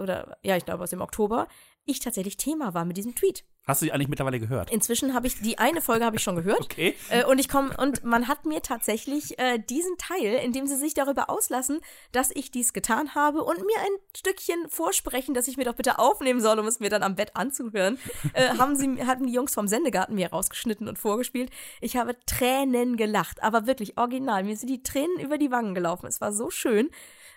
oder 0.00 0.36
ja, 0.42 0.56
ich 0.56 0.64
glaube 0.64 0.84
aus 0.84 0.90
dem 0.90 1.00
Oktober, 1.00 1.48
ich 1.84 2.00
tatsächlich 2.00 2.36
Thema 2.36 2.74
war 2.74 2.84
mit 2.84 2.96
diesem 2.96 3.14
Tweet. 3.14 3.44
Hast 3.64 3.80
du 3.80 3.86
die 3.86 3.92
eigentlich 3.92 4.08
mittlerweile 4.08 4.40
gehört? 4.40 4.72
Inzwischen 4.72 5.14
habe 5.14 5.28
ich 5.28 5.40
die 5.40 5.58
eine 5.58 5.80
Folge 5.80 6.04
habe 6.04 6.16
ich 6.16 6.22
schon 6.22 6.36
gehört. 6.36 6.60
Okay. 6.72 6.94
Äh, 7.10 7.24
und 7.24 7.38
ich 7.38 7.48
komme 7.48 7.76
und 7.76 8.02
man 8.02 8.28
hat 8.28 8.46
mir 8.46 8.62
tatsächlich 8.62 9.38
äh, 9.38 9.58
diesen 9.58 9.98
Teil, 9.98 10.40
in 10.42 10.52
dem 10.52 10.66
sie 10.66 10.76
sich 10.76 10.94
darüber 10.94 11.28
auslassen, 11.28 11.80
dass 12.12 12.30
ich 12.30 12.50
dies 12.50 12.72
getan 12.72 13.14
habe 13.14 13.42
und 13.42 13.58
mir 13.58 13.78
ein 13.78 14.16
Stückchen 14.16 14.68
vorsprechen, 14.68 15.34
dass 15.34 15.48
ich 15.48 15.56
mir 15.56 15.64
doch 15.64 15.74
bitte 15.74 15.98
aufnehmen 15.98 16.40
soll, 16.40 16.58
um 16.58 16.66
es 16.66 16.80
mir 16.80 16.88
dann 16.88 17.02
am 17.02 17.14
Bett 17.14 17.36
anzuhören, 17.36 17.98
äh, 18.32 18.48
haben 18.58 18.74
sie 18.76 19.04
hatten 19.04 19.26
die 19.26 19.34
Jungs 19.34 19.52
vom 19.52 19.68
Sendegarten 19.68 20.14
mir 20.14 20.30
rausgeschnitten 20.30 20.88
und 20.88 20.98
vorgespielt. 20.98 21.50
Ich 21.80 21.96
habe 21.96 22.16
Tränen 22.26 22.96
gelacht, 22.96 23.42
aber 23.42 23.66
wirklich 23.66 23.98
original. 23.98 24.44
Mir 24.44 24.56
sind 24.56 24.70
die 24.70 24.82
Tränen 24.82 25.20
über 25.20 25.36
die 25.36 25.50
Wangen 25.50 25.74
gelaufen. 25.74 26.06
Es 26.06 26.20
war 26.20 26.32
so 26.32 26.48
schön. 26.48 26.90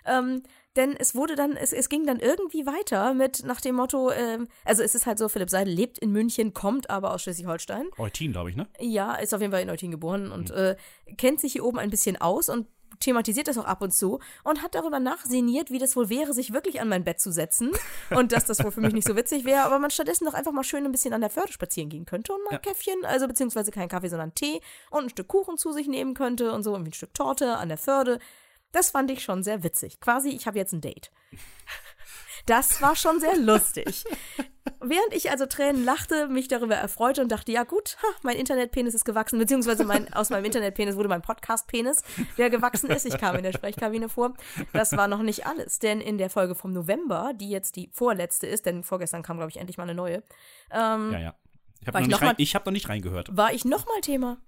Ähm, 0.06 0.42
denn 0.76 0.94
es 0.94 1.14
wurde 1.14 1.34
dann, 1.36 1.56
es, 1.56 1.72
es 1.72 1.88
ging 1.88 2.06
dann 2.06 2.20
irgendwie 2.20 2.66
weiter 2.66 3.14
mit 3.14 3.44
nach 3.44 3.60
dem 3.60 3.76
Motto, 3.76 4.10
ähm, 4.10 4.46
also 4.64 4.82
es 4.82 4.94
ist 4.94 5.06
halt 5.06 5.18
so, 5.18 5.28
Philipp 5.28 5.50
Seidel 5.50 5.72
lebt 5.72 5.98
in 5.98 6.12
München, 6.12 6.52
kommt 6.52 6.90
aber 6.90 7.14
aus 7.14 7.22
Schleswig-Holstein. 7.22 7.88
Eutin, 7.98 8.32
glaube 8.32 8.50
ich, 8.50 8.56
ne? 8.56 8.68
Ja, 8.78 9.14
ist 9.14 9.34
auf 9.34 9.40
jeden 9.40 9.52
Fall 9.52 9.62
in 9.62 9.70
Eutin 9.70 9.90
geboren 9.90 10.30
und 10.30 10.50
äh, 10.50 10.76
kennt 11.16 11.40
sich 11.40 11.52
hier 11.52 11.64
oben 11.64 11.78
ein 11.78 11.90
bisschen 11.90 12.20
aus 12.20 12.48
und 12.48 12.66
thematisiert 13.00 13.48
das 13.48 13.58
auch 13.58 13.64
ab 13.64 13.82
und 13.82 13.92
zu 13.92 14.20
und 14.44 14.62
hat 14.62 14.74
darüber 14.74 15.00
nachsiniert, 15.00 15.70
wie 15.70 15.78
das 15.78 15.96
wohl 15.96 16.08
wäre, 16.08 16.32
sich 16.32 16.52
wirklich 16.52 16.80
an 16.80 16.88
mein 16.88 17.04
Bett 17.04 17.20
zu 17.20 17.30
setzen 17.30 17.72
und 18.10 18.32
dass 18.32 18.44
das 18.44 18.62
wohl 18.62 18.70
für 18.70 18.80
mich 18.80 18.92
nicht 18.92 19.06
so 19.06 19.16
witzig 19.16 19.44
wäre, 19.44 19.64
aber 19.64 19.78
man 19.78 19.90
stattdessen 19.90 20.24
doch 20.24 20.34
einfach 20.34 20.52
mal 20.52 20.64
schön 20.64 20.84
ein 20.84 20.92
bisschen 20.92 21.12
an 21.12 21.20
der 21.20 21.30
Förde 21.30 21.52
spazieren 21.52 21.88
gehen 21.88 22.06
könnte 22.06 22.32
und 22.32 22.44
mal 22.44 22.54
ein 22.54 22.62
Käffchen, 22.62 23.04
also 23.04 23.26
beziehungsweise 23.26 23.70
kein 23.70 23.88
Kaffee, 23.88 24.08
sondern 24.08 24.34
Tee 24.34 24.60
und 24.90 25.04
ein 25.04 25.10
Stück 25.10 25.28
Kuchen 25.28 25.58
zu 25.58 25.72
sich 25.72 25.88
nehmen 25.88 26.14
könnte 26.14 26.52
und 26.52 26.62
so, 26.62 26.72
irgendwie 26.72 26.90
ein 26.90 26.94
Stück 26.94 27.14
Torte 27.14 27.56
an 27.56 27.68
der 27.68 27.78
Förde. 27.78 28.18
Das 28.76 28.90
fand 28.90 29.10
ich 29.10 29.22
schon 29.22 29.42
sehr 29.42 29.62
witzig. 29.62 30.00
Quasi, 30.00 30.28
ich 30.28 30.46
habe 30.46 30.58
jetzt 30.58 30.74
ein 30.74 30.82
Date. 30.82 31.10
Das 32.44 32.82
war 32.82 32.94
schon 32.94 33.20
sehr 33.20 33.34
lustig. 33.38 34.04
Während 34.80 35.14
ich 35.14 35.30
also 35.30 35.46
Tränen 35.46 35.82
lachte, 35.82 36.28
mich 36.28 36.46
darüber 36.46 36.74
erfreute 36.74 37.22
und 37.22 37.32
dachte, 37.32 37.50
ja 37.50 37.64
gut, 37.64 37.96
ha, 38.02 38.06
mein 38.22 38.36
Internetpenis 38.36 38.92
ist 38.92 39.06
gewachsen, 39.06 39.38
beziehungsweise 39.38 39.84
mein, 39.84 40.12
aus 40.12 40.28
meinem 40.28 40.44
Internetpenis 40.44 40.94
wurde 40.94 41.08
mein 41.08 41.22
Podcast-Penis, 41.22 42.02
der 42.36 42.50
gewachsen 42.50 42.90
ist. 42.90 43.06
Ich 43.06 43.16
kam 43.16 43.34
in 43.36 43.44
der 43.44 43.52
Sprechkabine 43.52 44.10
vor. 44.10 44.34
Das 44.74 44.92
war 44.92 45.08
noch 45.08 45.22
nicht 45.22 45.46
alles, 45.46 45.78
denn 45.78 46.02
in 46.02 46.18
der 46.18 46.28
Folge 46.28 46.54
vom 46.54 46.74
November, 46.74 47.32
die 47.34 47.48
jetzt 47.48 47.76
die 47.76 47.88
vorletzte 47.94 48.46
ist, 48.46 48.66
denn 48.66 48.84
vorgestern 48.84 49.22
kam, 49.22 49.38
glaube 49.38 49.50
ich, 49.50 49.56
endlich 49.56 49.78
mal 49.78 49.84
eine 49.84 49.94
neue, 49.94 50.22
ähm, 50.70 51.12
Ja, 51.12 51.18
ja. 51.18 51.34
Ich 51.80 51.88
habe 51.88 52.06
noch, 52.06 52.20
noch 52.20 52.38
hab 52.38 52.66
noch 52.66 52.72
nicht 52.72 52.88
reingehört. 52.88 53.36
war 53.36 53.54
ich 53.54 53.64
nochmal 53.64 54.00
Thema. 54.02 54.38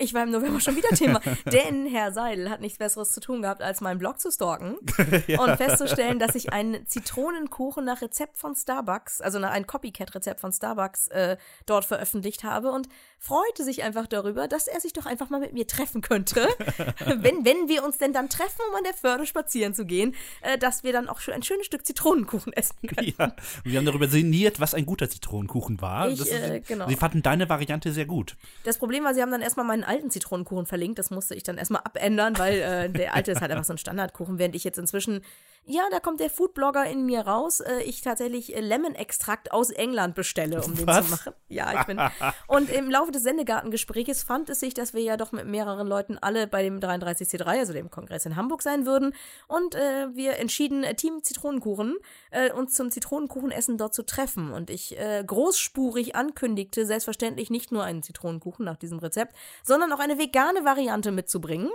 Ich 0.00 0.14
war 0.14 0.22
im 0.22 0.30
November 0.30 0.60
schon 0.60 0.76
wieder 0.76 0.88
Thema. 0.90 1.20
Denn 1.52 1.86
Herr 1.86 2.12
Seidel 2.12 2.48
hat 2.50 2.60
nichts 2.60 2.78
Besseres 2.78 3.12
zu 3.12 3.20
tun 3.20 3.42
gehabt, 3.42 3.62
als 3.62 3.80
meinen 3.80 3.98
Blog 3.98 4.18
zu 4.18 4.30
stalken 4.32 4.76
und 5.38 5.56
festzustellen, 5.56 6.18
dass 6.18 6.34
ich 6.34 6.52
einen 6.52 6.86
Zitronenkuchen 6.86 7.84
nach 7.84 8.00
Rezept 8.02 8.38
von 8.38 8.54
Starbucks, 8.56 9.20
also 9.20 9.38
nach 9.38 9.50
ein 9.50 9.66
Copycat-Rezept 9.66 10.40
von 10.40 10.52
Starbucks 10.52 11.08
äh, 11.08 11.36
dort 11.66 11.84
veröffentlicht 11.84 12.44
habe 12.44 12.72
und 12.72 12.88
freute 13.18 13.62
sich 13.64 13.82
einfach 13.82 14.06
darüber, 14.06 14.48
dass 14.48 14.66
er 14.66 14.80
sich 14.80 14.92
doch 14.94 15.04
einfach 15.04 15.28
mal 15.28 15.40
mit 15.40 15.52
mir 15.52 15.66
treffen 15.66 16.00
könnte, 16.00 16.48
wenn, 17.04 17.44
wenn 17.44 17.68
wir 17.68 17.84
uns 17.84 17.98
denn 17.98 18.12
dann 18.14 18.30
treffen, 18.30 18.62
um 18.70 18.76
an 18.76 18.84
der 18.84 18.94
Förde 18.94 19.26
spazieren 19.26 19.74
zu 19.74 19.84
gehen, 19.84 20.14
äh, 20.40 20.56
dass 20.56 20.82
wir 20.82 20.92
dann 20.94 21.08
auch 21.08 21.20
schon 21.20 21.34
ein 21.34 21.42
schönes 21.42 21.66
Stück 21.66 21.84
Zitronenkuchen 21.84 22.52
essen 22.54 22.76
können. 22.86 23.12
Ja, 23.18 23.24
und 23.26 23.34
wir 23.64 23.78
haben 23.78 23.84
darüber 23.86 24.08
sinniert, 24.08 24.60
was 24.60 24.72
ein 24.72 24.86
guter 24.86 25.10
Zitronenkuchen 25.10 25.80
war. 25.82 26.08
Ich, 26.08 26.20
ist- 26.20 26.32
äh, 26.32 26.60
genau. 26.66 26.88
Sie 26.88 26.96
fanden 26.96 27.22
deine 27.22 27.48
Variante 27.50 27.92
sehr 27.92 28.06
gut. 28.06 28.36
Das 28.64 28.78
Problem 28.78 29.04
war, 29.04 29.12
sie 29.14 29.20
haben 29.20 29.30
dann 29.30 29.42
erstmal 29.42 29.66
meinen 29.66 29.84
alten 29.90 30.10
Zitronenkuchen 30.10 30.66
verlinkt. 30.66 30.98
Das 30.98 31.10
musste 31.10 31.34
ich 31.34 31.42
dann 31.42 31.58
erstmal 31.58 31.82
abändern, 31.82 32.38
weil 32.38 32.60
äh, 32.60 32.90
der 32.90 33.14
alte 33.14 33.32
ist 33.32 33.40
halt 33.40 33.50
einfach 33.50 33.64
so 33.64 33.74
ein 33.74 33.78
Standardkuchen, 33.78 34.38
während 34.38 34.54
ich 34.54 34.64
jetzt 34.64 34.78
inzwischen, 34.78 35.22
ja, 35.64 35.84
da 35.90 36.00
kommt 36.00 36.20
der 36.20 36.30
Foodblogger 36.30 36.86
in 36.86 37.04
mir 37.06 37.20
raus, 37.20 37.60
äh, 37.60 37.82
ich 37.82 38.00
tatsächlich 38.00 38.56
äh, 38.56 38.60
Lemon-Extrakt 38.60 39.52
aus 39.52 39.70
England 39.70 40.14
bestelle, 40.14 40.62
um 40.62 40.74
den 40.74 40.86
Was? 40.86 41.04
zu 41.04 41.10
machen. 41.12 41.32
Ja, 41.48 41.80
ich 41.80 41.86
bin. 41.86 42.00
Und 42.48 42.70
im 42.70 42.90
Laufe 42.90 43.12
des 43.12 43.22
Sendegartengespräches 43.22 44.22
fand 44.22 44.50
es 44.50 44.60
sich, 44.60 44.74
dass 44.74 44.94
wir 44.94 45.02
ja 45.02 45.16
doch 45.16 45.32
mit 45.32 45.46
mehreren 45.46 45.86
Leuten 45.86 46.18
alle 46.18 46.46
bei 46.46 46.62
dem 46.62 46.80
33C3, 46.80 47.44
also 47.44 47.72
dem 47.72 47.90
Kongress 47.90 48.26
in 48.26 48.36
Hamburg 48.36 48.62
sein 48.62 48.84
würden. 48.86 49.14
Und 49.46 49.74
äh, 49.74 50.08
wir 50.14 50.38
entschieden, 50.38 50.82
äh, 50.82 50.94
Team 50.94 51.22
Zitronenkuchen, 51.22 51.96
äh, 52.30 52.52
uns 52.52 52.74
zum 52.74 52.90
Zitronenkuchenessen 52.90 53.78
dort 53.78 53.94
zu 53.94 54.04
treffen. 54.04 54.50
Und 54.50 54.70
ich 54.70 54.98
äh, 54.98 55.22
großspurig 55.24 56.16
ankündigte, 56.16 56.84
selbstverständlich 56.84 57.50
nicht 57.50 57.70
nur 57.70 57.84
einen 57.84 58.02
Zitronenkuchen 58.02 58.64
nach 58.64 58.76
diesem 58.76 58.98
Rezept, 58.98 59.36
sondern 59.62 59.92
auch 59.92 60.00
eine 60.00 60.18
vegane 60.18 60.64
Variante 60.64 61.12
mitzubringen. 61.12 61.70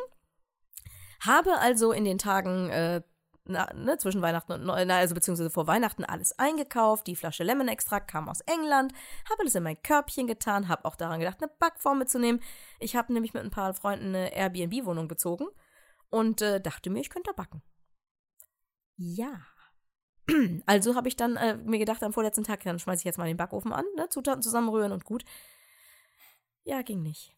Habe 1.21 1.57
also 1.59 1.91
in 1.91 2.03
den 2.03 2.17
Tagen 2.17 2.69
äh, 2.69 3.01
na, 3.47 3.71
ne, 3.73 3.97
zwischen 3.97 4.21
Weihnachten 4.21 4.51
und 4.51 4.63
Neu 4.63 4.85
na, 4.85 4.97
also 4.97 5.15
beziehungsweise 5.15 5.49
vor 5.49 5.67
Weihnachten 5.67 6.03
alles 6.03 6.37
eingekauft. 6.37 7.07
Die 7.07 7.15
Flasche 7.15 7.43
Lemon-Extrakt 7.43 8.09
kam 8.09 8.27
aus 8.29 8.41
England, 8.41 8.93
habe 9.29 9.41
alles 9.41 9.55
in 9.55 9.63
mein 9.63 9.81
Körbchen 9.81 10.27
getan, 10.27 10.67
habe 10.67 10.85
auch 10.85 10.95
daran 10.95 11.19
gedacht, 11.19 11.37
eine 11.41 11.51
Backform 11.59 11.99
mitzunehmen. 11.99 12.41
Ich 12.79 12.95
habe 12.95 13.13
nämlich 13.13 13.33
mit 13.33 13.43
ein 13.43 13.51
paar 13.51 13.73
Freunden 13.73 14.07
eine 14.07 14.33
Airbnb-Wohnung 14.35 15.07
bezogen 15.07 15.47
und 16.09 16.41
äh, 16.41 16.59
dachte 16.59 16.89
mir, 16.89 16.99
ich 17.01 17.09
könnte 17.09 17.33
backen. 17.33 17.61
Ja. 18.97 19.41
Also 20.65 20.95
habe 20.95 21.07
ich 21.07 21.15
dann 21.15 21.35
äh, 21.35 21.55
mir 21.57 21.77
gedacht, 21.77 22.01
am 22.01 22.13
vorletzten 22.13 22.43
Tag, 22.43 22.63
dann 22.63 22.79
schmeiße 22.79 23.01
ich 23.01 23.05
jetzt 23.05 23.19
mal 23.19 23.27
den 23.27 23.37
Backofen 23.37 23.71
an, 23.71 23.85
ne, 23.95 24.09
Zutaten 24.09 24.41
zusammenrühren 24.41 24.91
und 24.91 25.05
gut. 25.05 25.23
Ja, 26.63 26.81
ging 26.81 27.03
nicht. 27.03 27.34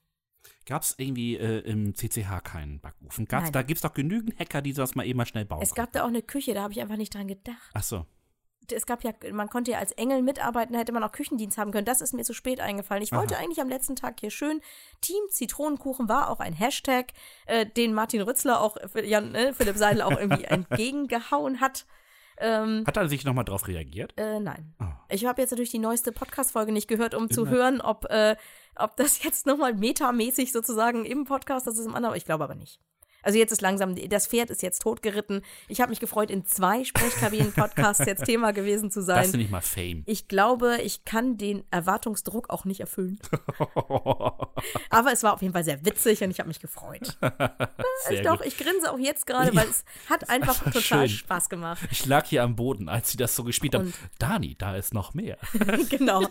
Gab 0.65 0.83
es 0.83 0.95
irgendwie 0.97 1.37
äh, 1.37 1.59
im 1.59 1.95
CCH 1.95 2.43
keinen 2.43 2.79
Backofen? 2.79 3.25
Gab's, 3.25 3.45
Nein. 3.45 3.53
da 3.53 3.61
gibt 3.61 3.77
es 3.77 3.81
doch 3.81 3.93
genügend 3.93 4.37
Hacker, 4.39 4.61
die 4.61 4.73
sowas 4.73 4.95
mal 4.95 5.05
eben 5.05 5.17
mal 5.17 5.25
schnell 5.25 5.45
bauen. 5.45 5.61
Es 5.61 5.73
gab 5.75 5.91
da 5.93 6.03
auch 6.03 6.09
eine 6.09 6.21
Küche, 6.21 6.53
da 6.53 6.63
habe 6.63 6.73
ich 6.73 6.81
einfach 6.81 6.97
nicht 6.97 7.13
dran 7.13 7.27
gedacht. 7.27 7.71
Ach 7.73 7.83
so. 7.83 8.05
es 8.71 8.85
gab 8.85 9.03
ja, 9.03 9.13
man 9.31 9.49
konnte 9.49 9.71
ja 9.71 9.79
als 9.79 9.93
Engel 9.93 10.21
mitarbeiten, 10.21 10.73
da 10.73 10.79
hätte 10.79 10.91
man 10.91 11.03
auch 11.03 11.11
Küchendienst 11.11 11.57
haben 11.57 11.71
können. 11.71 11.85
Das 11.85 12.01
ist 12.01 12.13
mir 12.13 12.23
zu 12.23 12.33
spät 12.33 12.59
eingefallen. 12.59 13.01
Ich 13.03 13.13
wollte 13.13 13.37
eigentlich 13.37 13.61
am 13.61 13.69
letzten 13.69 13.95
Tag 13.95 14.19
hier 14.19 14.31
schön. 14.31 14.61
Team 15.01 15.23
Zitronenkuchen 15.29 16.09
war 16.09 16.29
auch 16.29 16.39
ein 16.39 16.53
Hashtag, 16.53 17.13
äh, 17.45 17.65
den 17.65 17.93
Martin 17.93 18.21
Rützler 18.21 18.59
auch, 18.59 18.77
äh, 18.77 19.07
Jan, 19.07 19.35
äh, 19.35 19.53
Philipp 19.53 19.77
Seidel 19.77 20.01
auch 20.01 20.17
irgendwie 20.17 20.43
entgegengehauen 20.45 21.61
hat. 21.61 21.85
Ähm, 22.39 22.83
Hat 22.85 22.97
er 22.97 23.09
sich 23.09 23.25
nochmal 23.25 23.45
drauf 23.45 23.67
reagiert? 23.67 24.13
äh, 24.17 24.39
nein. 24.39 24.73
Oh. 24.79 24.85
Ich 25.09 25.25
habe 25.25 25.41
jetzt 25.41 25.51
natürlich 25.51 25.71
die 25.71 25.79
neueste 25.79 26.11
Podcast-Folge 26.11 26.71
nicht 26.71 26.87
gehört, 26.87 27.15
um 27.15 27.29
zu 27.29 27.47
hören, 27.49 27.81
ob, 27.81 28.05
äh, 28.09 28.35
ob 28.75 28.95
das 28.97 29.23
jetzt 29.23 29.45
nochmal 29.45 29.73
metamäßig 29.73 30.51
sozusagen 30.51 31.05
im 31.05 31.25
Podcast, 31.25 31.65
das 31.67 31.77
ist 31.77 31.85
im 31.85 31.95
anderen. 31.95 32.15
Ich 32.15 32.25
glaube 32.25 32.43
aber 32.43 32.55
nicht. 32.55 32.79
Also 33.27 33.39
jetzt 33.39 33.51
ist 33.51 33.59
langsam, 33.59 33.93
das 34.09 34.25
Pferd 34.27 34.49
ist 34.51 34.61
jetzt 34.63 34.81
totgeritten. 34.83 35.41
Ich 35.67 35.81
habe 35.81 35.89
mich 35.89 35.99
gefreut, 35.99 36.31
in 36.31 36.45
zwei 36.45 36.85
Sprechkabinen-Podcasts 36.85 38.05
jetzt 38.05 38.23
Thema 38.23 38.53
gewesen 38.53 38.89
zu 38.89 38.99
Das 39.01 39.05
sein. 39.07 39.25
ist 39.25 39.35
nicht 39.35 39.51
mal 39.51 39.59
Fame. 39.59 40.03
Ich 40.05 40.29
glaube, 40.29 40.77
ich 40.81 41.03
kann 41.03 41.35
den 41.37 41.65
Erwartungsdruck 41.69 42.49
auch 42.49 42.63
nicht 42.63 42.79
erfüllen. 42.79 43.19
Aber 44.89 45.11
es 45.11 45.23
war 45.23 45.33
auf 45.33 45.41
jeden 45.41 45.53
Fall 45.53 45.65
sehr 45.65 45.83
witzig 45.85 46.23
und 46.23 46.31
ich 46.31 46.39
habe 46.39 46.47
mich 46.47 46.61
gefreut. 46.61 47.17
Ich 48.11 48.21
doch, 48.21 48.37
gut. 48.37 48.45
ich 48.45 48.57
grinse 48.57 48.91
auch 48.91 48.99
jetzt 48.99 49.25
gerade, 49.25 49.53
weil 49.55 49.67
es 49.67 49.83
hat 50.09 50.29
einfach 50.29 50.55
total 50.71 50.81
schön. 50.81 51.09
Spaß 51.09 51.49
gemacht. 51.49 51.81
Ich 51.91 52.05
lag 52.05 52.25
hier 52.25 52.43
am 52.43 52.55
Boden, 52.55 52.87
als 52.89 53.09
sie 53.11 53.17
das 53.17 53.35
so 53.35 53.43
gespielt 53.43 53.73
haben. 53.75 53.87
Und- 53.87 53.93
Dani, 54.19 54.55
da 54.57 54.75
ist 54.77 54.93
noch 54.93 55.13
mehr. 55.15 55.37
genau. 55.89 56.21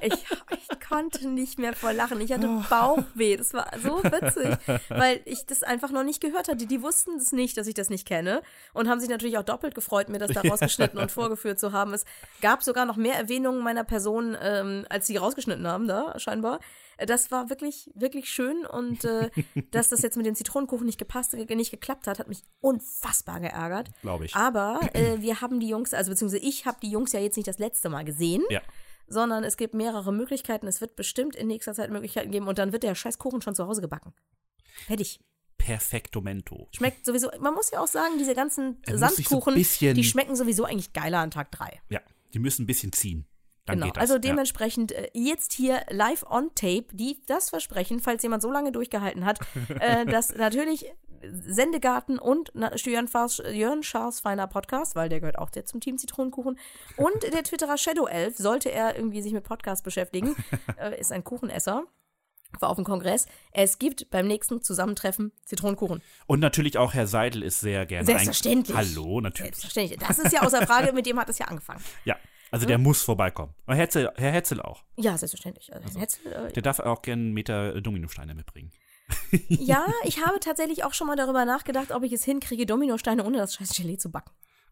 Ich, 0.00 0.12
ich 0.14 0.80
konnte 0.88 1.28
nicht 1.28 1.58
mehr 1.58 1.74
vor 1.74 1.92
Lachen. 1.92 2.20
Ich 2.20 2.32
hatte 2.32 2.46
Bauchweh. 2.70 3.36
Das 3.36 3.52
war 3.54 3.70
so 3.82 4.02
witzig, 4.04 4.56
weil 4.88 5.20
ich 5.24 5.44
das 5.46 5.62
einfach 5.64 5.90
noch 5.90 6.04
nicht 6.04 6.20
gehört 6.22 6.45
hatte. 6.48 6.66
Die 6.66 6.82
wussten 6.82 7.16
es 7.16 7.32
nicht, 7.32 7.56
dass 7.56 7.66
ich 7.66 7.74
das 7.74 7.90
nicht 7.90 8.06
kenne 8.06 8.42
und 8.72 8.88
haben 8.88 9.00
sich 9.00 9.08
natürlich 9.08 9.38
auch 9.38 9.42
doppelt 9.44 9.74
gefreut, 9.74 10.08
mir 10.08 10.18
das 10.18 10.32
da 10.32 10.40
rausgeschnitten 10.48 10.98
und 10.98 11.10
vorgeführt 11.10 11.58
zu 11.58 11.72
haben. 11.72 11.92
Es 11.92 12.04
gab 12.40 12.62
sogar 12.62 12.86
noch 12.86 12.96
mehr 12.96 13.14
Erwähnungen 13.14 13.62
meiner 13.62 13.84
Person, 13.84 14.36
ähm, 14.40 14.84
als 14.88 15.06
sie 15.06 15.16
rausgeschnitten 15.16 15.66
haben, 15.66 15.86
da 15.88 16.18
scheinbar. 16.18 16.60
Das 16.98 17.30
war 17.30 17.50
wirklich, 17.50 17.90
wirklich 17.94 18.30
schön 18.30 18.64
und 18.64 19.04
äh, 19.04 19.30
dass 19.70 19.90
das 19.90 20.00
jetzt 20.02 20.16
mit 20.16 20.24
dem 20.26 20.34
Zitronenkuchen 20.34 20.86
nicht 20.86 20.98
gepasst, 20.98 21.34
nicht 21.34 21.70
geklappt 21.70 22.06
hat, 22.06 22.18
hat 22.18 22.28
mich 22.28 22.42
unfassbar 22.60 23.40
geärgert. 23.40 23.90
Glaube 24.00 24.24
ich. 24.24 24.34
Aber 24.34 24.80
äh, 24.94 25.16
wir 25.20 25.40
haben 25.40 25.60
die 25.60 25.68
Jungs, 25.68 25.92
also 25.92 26.10
beziehungsweise 26.10 26.42
ich 26.42 26.64
habe 26.66 26.78
die 26.82 26.90
Jungs 26.90 27.12
ja 27.12 27.20
jetzt 27.20 27.36
nicht 27.36 27.48
das 27.48 27.58
letzte 27.58 27.88
Mal 27.90 28.04
gesehen 28.04 28.42
Ja. 28.48 28.62
sondern 29.08 29.44
es 29.44 29.56
gibt 29.58 29.74
mehrere 29.74 30.12
Möglichkeiten. 30.12 30.66
Es 30.66 30.80
wird 30.80 30.96
bestimmt 30.96 31.36
in 31.36 31.48
nächster 31.48 31.74
Zeit 31.74 31.90
Möglichkeiten 31.90 32.30
geben 32.30 32.48
und 32.48 32.58
dann 32.58 32.72
wird 32.72 32.82
der 32.82 32.94
scheiß 32.94 33.18
Kuchen 33.18 33.42
schon 33.42 33.54
zu 33.54 33.66
Hause 33.66 33.82
gebacken. 33.82 34.14
Fertig. 34.86 35.20
Perfektomento. 35.66 36.68
Schmeckt 36.72 37.04
sowieso, 37.04 37.28
man 37.40 37.54
muss 37.54 37.70
ja 37.70 37.80
auch 37.80 37.86
sagen, 37.88 38.18
diese 38.18 38.34
ganzen 38.34 38.78
Er 38.86 38.98
so 38.98 39.06
Sandkuchen, 39.06 39.54
bisschen- 39.54 39.94
die 39.94 40.04
schmecken 40.04 40.36
sowieso 40.36 40.64
eigentlich 40.64 40.92
geiler 40.92 41.18
an 41.18 41.30
Tag 41.30 41.50
drei. 41.50 41.80
Ja, 41.88 42.00
die 42.34 42.38
müssen 42.38 42.62
ein 42.62 42.66
bisschen 42.66 42.92
ziehen. 42.92 43.26
Dann 43.64 43.80
Genau, 43.80 43.92
also 43.94 44.14
ja. 44.14 44.18
dementsprechend 44.20 44.92
äh, 44.92 45.10
jetzt 45.12 45.52
hier 45.52 45.82
live 45.90 46.24
on 46.30 46.50
tape, 46.54 46.86
die 46.92 47.20
das 47.26 47.50
versprechen, 47.50 47.98
falls 47.98 48.22
jemand 48.22 48.42
so 48.42 48.50
lange 48.50 48.70
durchgehalten 48.70 49.24
hat, 49.24 49.40
äh, 49.80 50.06
dass 50.06 50.34
natürlich 50.36 50.86
Sendegarten 51.46 52.18
und 52.20 52.52
Jörn, 52.84 53.08
Fars, 53.08 53.42
Jörn 53.52 53.82
Schaas 53.82 54.20
feiner 54.20 54.46
Podcast, 54.46 54.94
weil 54.94 55.08
der 55.08 55.18
gehört 55.18 55.38
auch 55.38 55.50
jetzt 55.54 55.70
zum 55.70 55.80
Team 55.80 55.98
Zitronenkuchen 55.98 56.58
und 56.96 57.22
der 57.24 57.42
Twitterer 57.42 57.76
Shadow 57.76 58.06
Elf, 58.06 58.36
sollte 58.36 58.70
er 58.70 58.94
irgendwie 58.96 59.22
sich 59.22 59.32
mit 59.32 59.42
Podcast 59.42 59.82
beschäftigen, 59.82 60.36
äh, 60.78 61.00
ist 61.00 61.10
ein 61.10 61.24
Kuchenesser. 61.24 61.84
War 62.60 62.70
auf 62.70 62.76
dem 62.76 62.84
Kongress. 62.84 63.26
Es 63.52 63.78
gibt 63.78 64.10
beim 64.10 64.26
nächsten 64.26 64.62
Zusammentreffen 64.62 65.32
Zitronenkuchen. 65.44 66.02
Und 66.26 66.40
natürlich 66.40 66.78
auch 66.78 66.94
Herr 66.94 67.06
Seidel 67.06 67.42
ist 67.42 67.60
sehr 67.60 67.86
gerne 67.86 68.06
Selbstverständlich. 68.06 68.76
Hallo, 68.76 69.20
natürlich. 69.20 69.54
Selbstverständlich. 69.56 69.98
Das 70.00 70.18
ist 70.18 70.32
ja 70.32 70.42
außer 70.42 70.66
Frage, 70.66 70.92
mit 70.92 71.06
dem 71.06 71.18
hat 71.18 71.28
es 71.28 71.38
ja 71.38 71.46
angefangen. 71.46 71.82
Ja, 72.04 72.16
also 72.50 72.66
der 72.66 72.78
muss 72.78 73.02
vorbeikommen. 73.02 73.54
Und 73.66 73.74
Herr 73.74 73.82
Hetzel, 73.82 74.10
Herr 74.16 74.32
Hetzel 74.32 74.60
auch. 74.62 74.84
Ja, 74.96 75.18
selbstverständlich. 75.18 75.72
Also, 75.72 75.94
Herr 75.94 76.00
Hetzel, 76.00 76.32
äh, 76.32 76.52
Der 76.52 76.62
darf 76.62 76.80
auch 76.80 77.02
gerne 77.02 77.22
einen 77.22 77.32
Meter 77.32 77.74
äh, 77.76 77.82
Dominosteine 77.82 78.34
mitbringen. 78.34 78.70
ja, 79.48 79.86
ich 80.04 80.24
habe 80.24 80.40
tatsächlich 80.40 80.84
auch 80.84 80.94
schon 80.94 81.06
mal 81.06 81.16
darüber 81.16 81.44
nachgedacht, 81.44 81.92
ob 81.92 82.02
ich 82.02 82.12
es 82.12 82.24
hinkriege, 82.24 82.66
Dominosteine 82.66 83.24
ohne 83.24 83.38
das 83.38 83.54
scheiß 83.54 83.76
Gelee 83.76 83.98
zu 83.98 84.10
backen. 84.10 84.30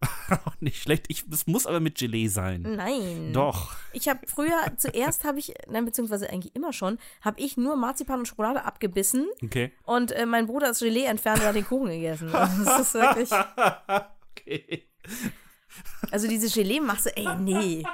Nicht 0.61 0.83
schlecht. 0.83 1.07
Ich, 1.09 1.25
es 1.31 1.47
muss 1.47 1.67
aber 1.67 1.81
mit 1.81 1.97
Gelee 1.99 2.29
sein. 2.29 2.63
Nein. 2.63 3.33
Doch. 3.33 3.75
Ich 3.93 4.09
habe 4.09 4.21
früher, 4.27 4.59
zuerst 4.77 5.25
habe 5.25 5.39
ich, 5.39 5.55
nein, 5.69 5.85
beziehungsweise 5.85 6.29
eigentlich 6.31 6.55
immer 6.55 6.73
schon, 6.73 6.99
habe 7.23 7.41
ich 7.41 7.57
nur 7.57 7.77
Marzipan 7.77 8.21
und 8.21 8.27
Schokolade 8.27 8.65
abgebissen 8.65 9.27
Okay. 9.43 9.73
und 9.85 10.13
äh, 10.13 10.27
mein 10.27 10.47
Bruder 10.47 10.69
das 10.69 10.79
Gelee 10.81 11.05
entfernt 11.05 11.41
und 11.41 11.47
hat 11.47 11.55
den 11.57 11.67
Kuchen 11.67 11.89
gegessen. 11.91 12.35
Also, 12.35 12.65
Das 12.65 12.81
ist 12.81 12.95
wirklich, 12.95 13.31
okay. 14.37 14.89
also 16.11 16.29
diese 16.29 16.49
Gelee-Masse, 16.49 17.17
ey, 17.17 17.29
nee. 17.41 17.85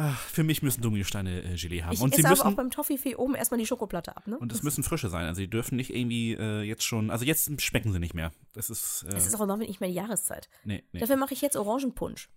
Ach, 0.00 0.18
für 0.20 0.44
mich 0.44 0.62
müssen 0.62 0.80
Dominosteine 0.80 1.42
äh, 1.42 1.56
Gelee 1.56 1.82
haben. 1.82 1.92
Ich 1.92 2.00
und 2.00 2.14
sie 2.14 2.20
esse 2.20 2.28
aber 2.30 2.40
auch 2.40 2.44
müssen. 2.44 2.56
beim 2.56 2.70
Toffifee 2.70 3.16
oben 3.16 3.34
erstmal 3.34 3.58
die 3.58 3.66
Schokoplatte 3.66 4.16
ab, 4.16 4.26
ne? 4.28 4.38
Und 4.38 4.52
es 4.52 4.62
müssen 4.62 4.84
frische 4.84 5.08
sein. 5.10 5.26
Also 5.26 5.40
die 5.40 5.50
dürfen 5.50 5.76
nicht 5.76 5.92
irgendwie 5.94 6.34
äh, 6.34 6.62
jetzt 6.62 6.84
schon. 6.84 7.10
Also 7.10 7.24
jetzt 7.24 7.50
schmecken 7.60 7.92
sie 7.92 7.98
nicht 7.98 8.14
mehr. 8.14 8.30
Das 8.52 8.70
ist. 8.70 9.04
Äh, 9.08 9.16
Es 9.16 9.26
ist 9.26 9.34
auch 9.34 9.40
überhaupt 9.42 9.60
nicht 9.66 9.80
mehr 9.80 9.88
die 9.88 9.96
Jahreszeit. 9.96 10.48
nee, 10.64 10.84
nee. 10.92 11.00
Dafür 11.00 11.16
mache 11.16 11.34
ich 11.34 11.40
jetzt 11.40 11.56
Orangenpunsch. 11.56 12.28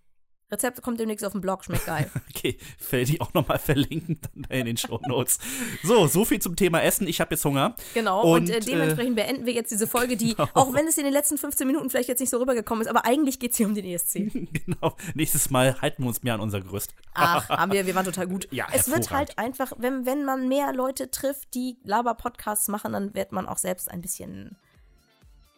Rezept 0.52 0.82
kommt 0.82 1.00
demnächst 1.00 1.24
auf 1.26 1.32
den 1.34 1.42
Blog, 1.42 1.64
schmeckt 1.64 1.86
geil. 1.86 2.10
Okay, 2.36 2.58
werde 2.90 3.12
ich 3.12 3.22
auch 3.22 3.34
nochmal 3.34 3.60
verlinken 3.60 4.20
dann 4.22 4.60
in 4.60 4.66
den 4.66 4.78
Show 4.78 5.00
Notes. 5.08 5.38
So, 5.84 6.08
so 6.08 6.26
viel 6.26 6.40
zum 6.40 6.56
Thema 6.56 6.82
Essen. 6.82 7.08
Ich 7.08 7.22
habe 7.22 7.36
jetzt 7.36 7.46
Hunger. 7.46 7.76
Genau, 7.94 8.22
und, 8.24 8.44
Und, 8.44 8.50
äh, 8.50 8.60
dementsprechend 8.60 9.16
beenden 9.16 9.46
wir 9.46 9.54
jetzt 9.54 9.72
diese 9.72 9.86
Folge, 9.86 10.18
die, 10.18 10.36
Genau. 10.36 10.50
auch 10.54 10.74
wenn 10.74 10.88
es 10.88 10.98
in 10.98 11.04
den 11.04 11.14
letzten 11.14 11.38
15 11.38 11.68
Minuten 11.68 11.90
vielleicht 11.90 12.10
jetzt 12.10 12.20
nicht 12.20 12.30
so 12.30 12.38
rübergekommen 12.38 12.82
ist, 12.84 12.88
aber 12.88 13.06
eigentlich 13.06 13.40
geht 13.40 13.52
es 13.52 13.58
hier 13.58 13.68
um 13.68 13.76
den 13.76 13.86
ESC. 13.86 14.14
genau. 14.34 14.96
Nächstes 15.14 15.50
Mal 15.50 15.80
halten 15.82 16.04
wir 16.04 16.08
uns 16.08 16.24
mehr 16.24 16.34
an 16.34 16.42
unser 16.42 16.62
Gerüst. 16.62 16.94
Ach, 17.14 17.50
haben 17.50 17.72
wir, 17.72 17.86
wir 17.86 17.96
waren 17.96 18.06
total 18.06 18.28
gut. 18.28 18.48
Ja, 18.52 18.68
es 18.74 18.90
wird 18.90 19.12
halt 19.12 19.38
einfach, 19.38 19.74
wenn, 19.78 20.06
wenn 20.06 20.26
man 20.26 20.48
mehr 20.48 20.74
Leute 20.74 21.12
trifft, 21.12 21.54
die 21.54 21.78
Laber-Podcasts 21.84 22.68
machen, 22.68 22.94
dann 22.94 23.14
wird 23.14 23.32
man 23.32 23.48
auch 23.48 23.58
selbst 23.58 23.92
ein 23.92 24.02
bisschen. 24.02 24.56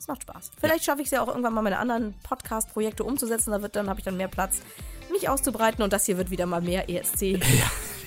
Es 0.03 0.07
macht 0.09 0.23
Spaß. 0.23 0.51
Vielleicht 0.59 0.83
schaffe 0.83 0.99
ich 0.99 1.05
es 1.05 1.11
ja 1.11 1.21
auch 1.21 1.29
irgendwann 1.29 1.53
mal 1.53 1.61
meine 1.61 1.79
anderen 1.79 2.13
Podcast-Projekte 2.23 3.05
umzusetzen. 3.05 3.51
Da 3.51 3.61
wird 3.61 3.77
dann 3.77 3.87
habe 3.87 4.01
ich 4.01 4.03
dann 4.03 4.17
mehr 4.17 4.27
Platz, 4.27 4.61
mich 5.13 5.29
auszubreiten 5.29 5.81
und 5.81 5.93
das 5.93 6.05
hier 6.05 6.17
wird 6.17 6.29
wieder 6.29 6.45
mal 6.45 6.59
mehr 6.59 6.89
ESC. 6.89 7.39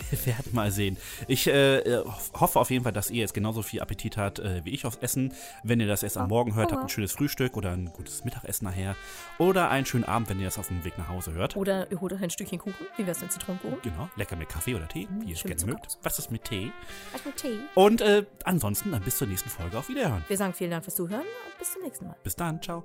Wir 0.10 0.26
werden 0.26 0.52
mal 0.52 0.70
sehen. 0.70 0.96
Ich 1.26 1.46
äh, 1.46 1.78
äh, 1.78 2.04
hoffe 2.34 2.60
auf 2.60 2.70
jeden 2.70 2.84
Fall, 2.84 2.92
dass 2.92 3.10
ihr 3.10 3.20
jetzt 3.20 3.34
genauso 3.34 3.62
viel 3.62 3.80
Appetit 3.80 4.16
habt 4.16 4.38
äh, 4.38 4.64
wie 4.64 4.70
ich 4.70 4.84
aufs 4.86 4.98
Essen. 4.98 5.32
Wenn 5.62 5.80
ihr 5.80 5.86
das 5.86 6.02
erst 6.02 6.16
am 6.16 6.28
Morgen 6.28 6.54
hört, 6.54 6.72
habt 6.72 6.82
ein 6.82 6.88
schönes 6.88 7.12
Frühstück 7.12 7.56
oder 7.56 7.72
ein 7.72 7.92
gutes 7.92 8.24
Mittagessen 8.24 8.64
nachher. 8.64 8.96
Oder 9.38 9.70
einen 9.70 9.86
schönen 9.86 10.04
Abend, 10.04 10.28
wenn 10.28 10.38
ihr 10.38 10.46
das 10.46 10.58
auf 10.58 10.68
dem 10.68 10.84
Weg 10.84 10.98
nach 10.98 11.08
Hause 11.08 11.32
hört. 11.32 11.56
Oder 11.56 11.90
ihr 11.90 12.00
holt 12.00 12.12
euch 12.12 12.22
ein 12.22 12.30
Stückchen 12.30 12.58
Kuchen. 12.58 12.86
Wie 12.96 13.06
wär's 13.06 13.20
mit 13.20 13.32
Zitronenkuchen? 13.32 13.78
Genau, 13.82 14.08
lecker 14.16 14.36
mit 14.36 14.48
Kaffee 14.48 14.74
oder 14.74 14.88
Tee, 14.88 15.08
wie 15.20 15.30
ihr 15.30 15.36
es 15.36 15.42
gerne 15.42 15.64
mögt. 15.66 15.98
Was 16.02 16.18
ist 16.18 16.30
mit 16.30 16.44
Tee? 16.44 16.72
Was 17.12 17.24
mit 17.24 17.36
Tee? 17.36 17.58
Und 17.74 18.00
äh, 18.00 18.24
ansonsten 18.44 18.92
dann 18.92 19.02
bis 19.02 19.16
zur 19.16 19.26
nächsten 19.26 19.50
Folge. 19.50 19.78
Auf 19.78 19.88
Wiederhören. 19.88 20.24
Wir 20.28 20.36
sagen 20.36 20.54
vielen 20.54 20.70
Dank 20.70 20.84
fürs 20.84 20.96
Zuhören 20.96 21.22
und 21.22 21.58
bis 21.58 21.72
zum 21.72 21.82
nächsten 21.82 22.06
Mal. 22.06 22.16
Bis 22.22 22.36
dann, 22.36 22.62
ciao. 22.62 22.84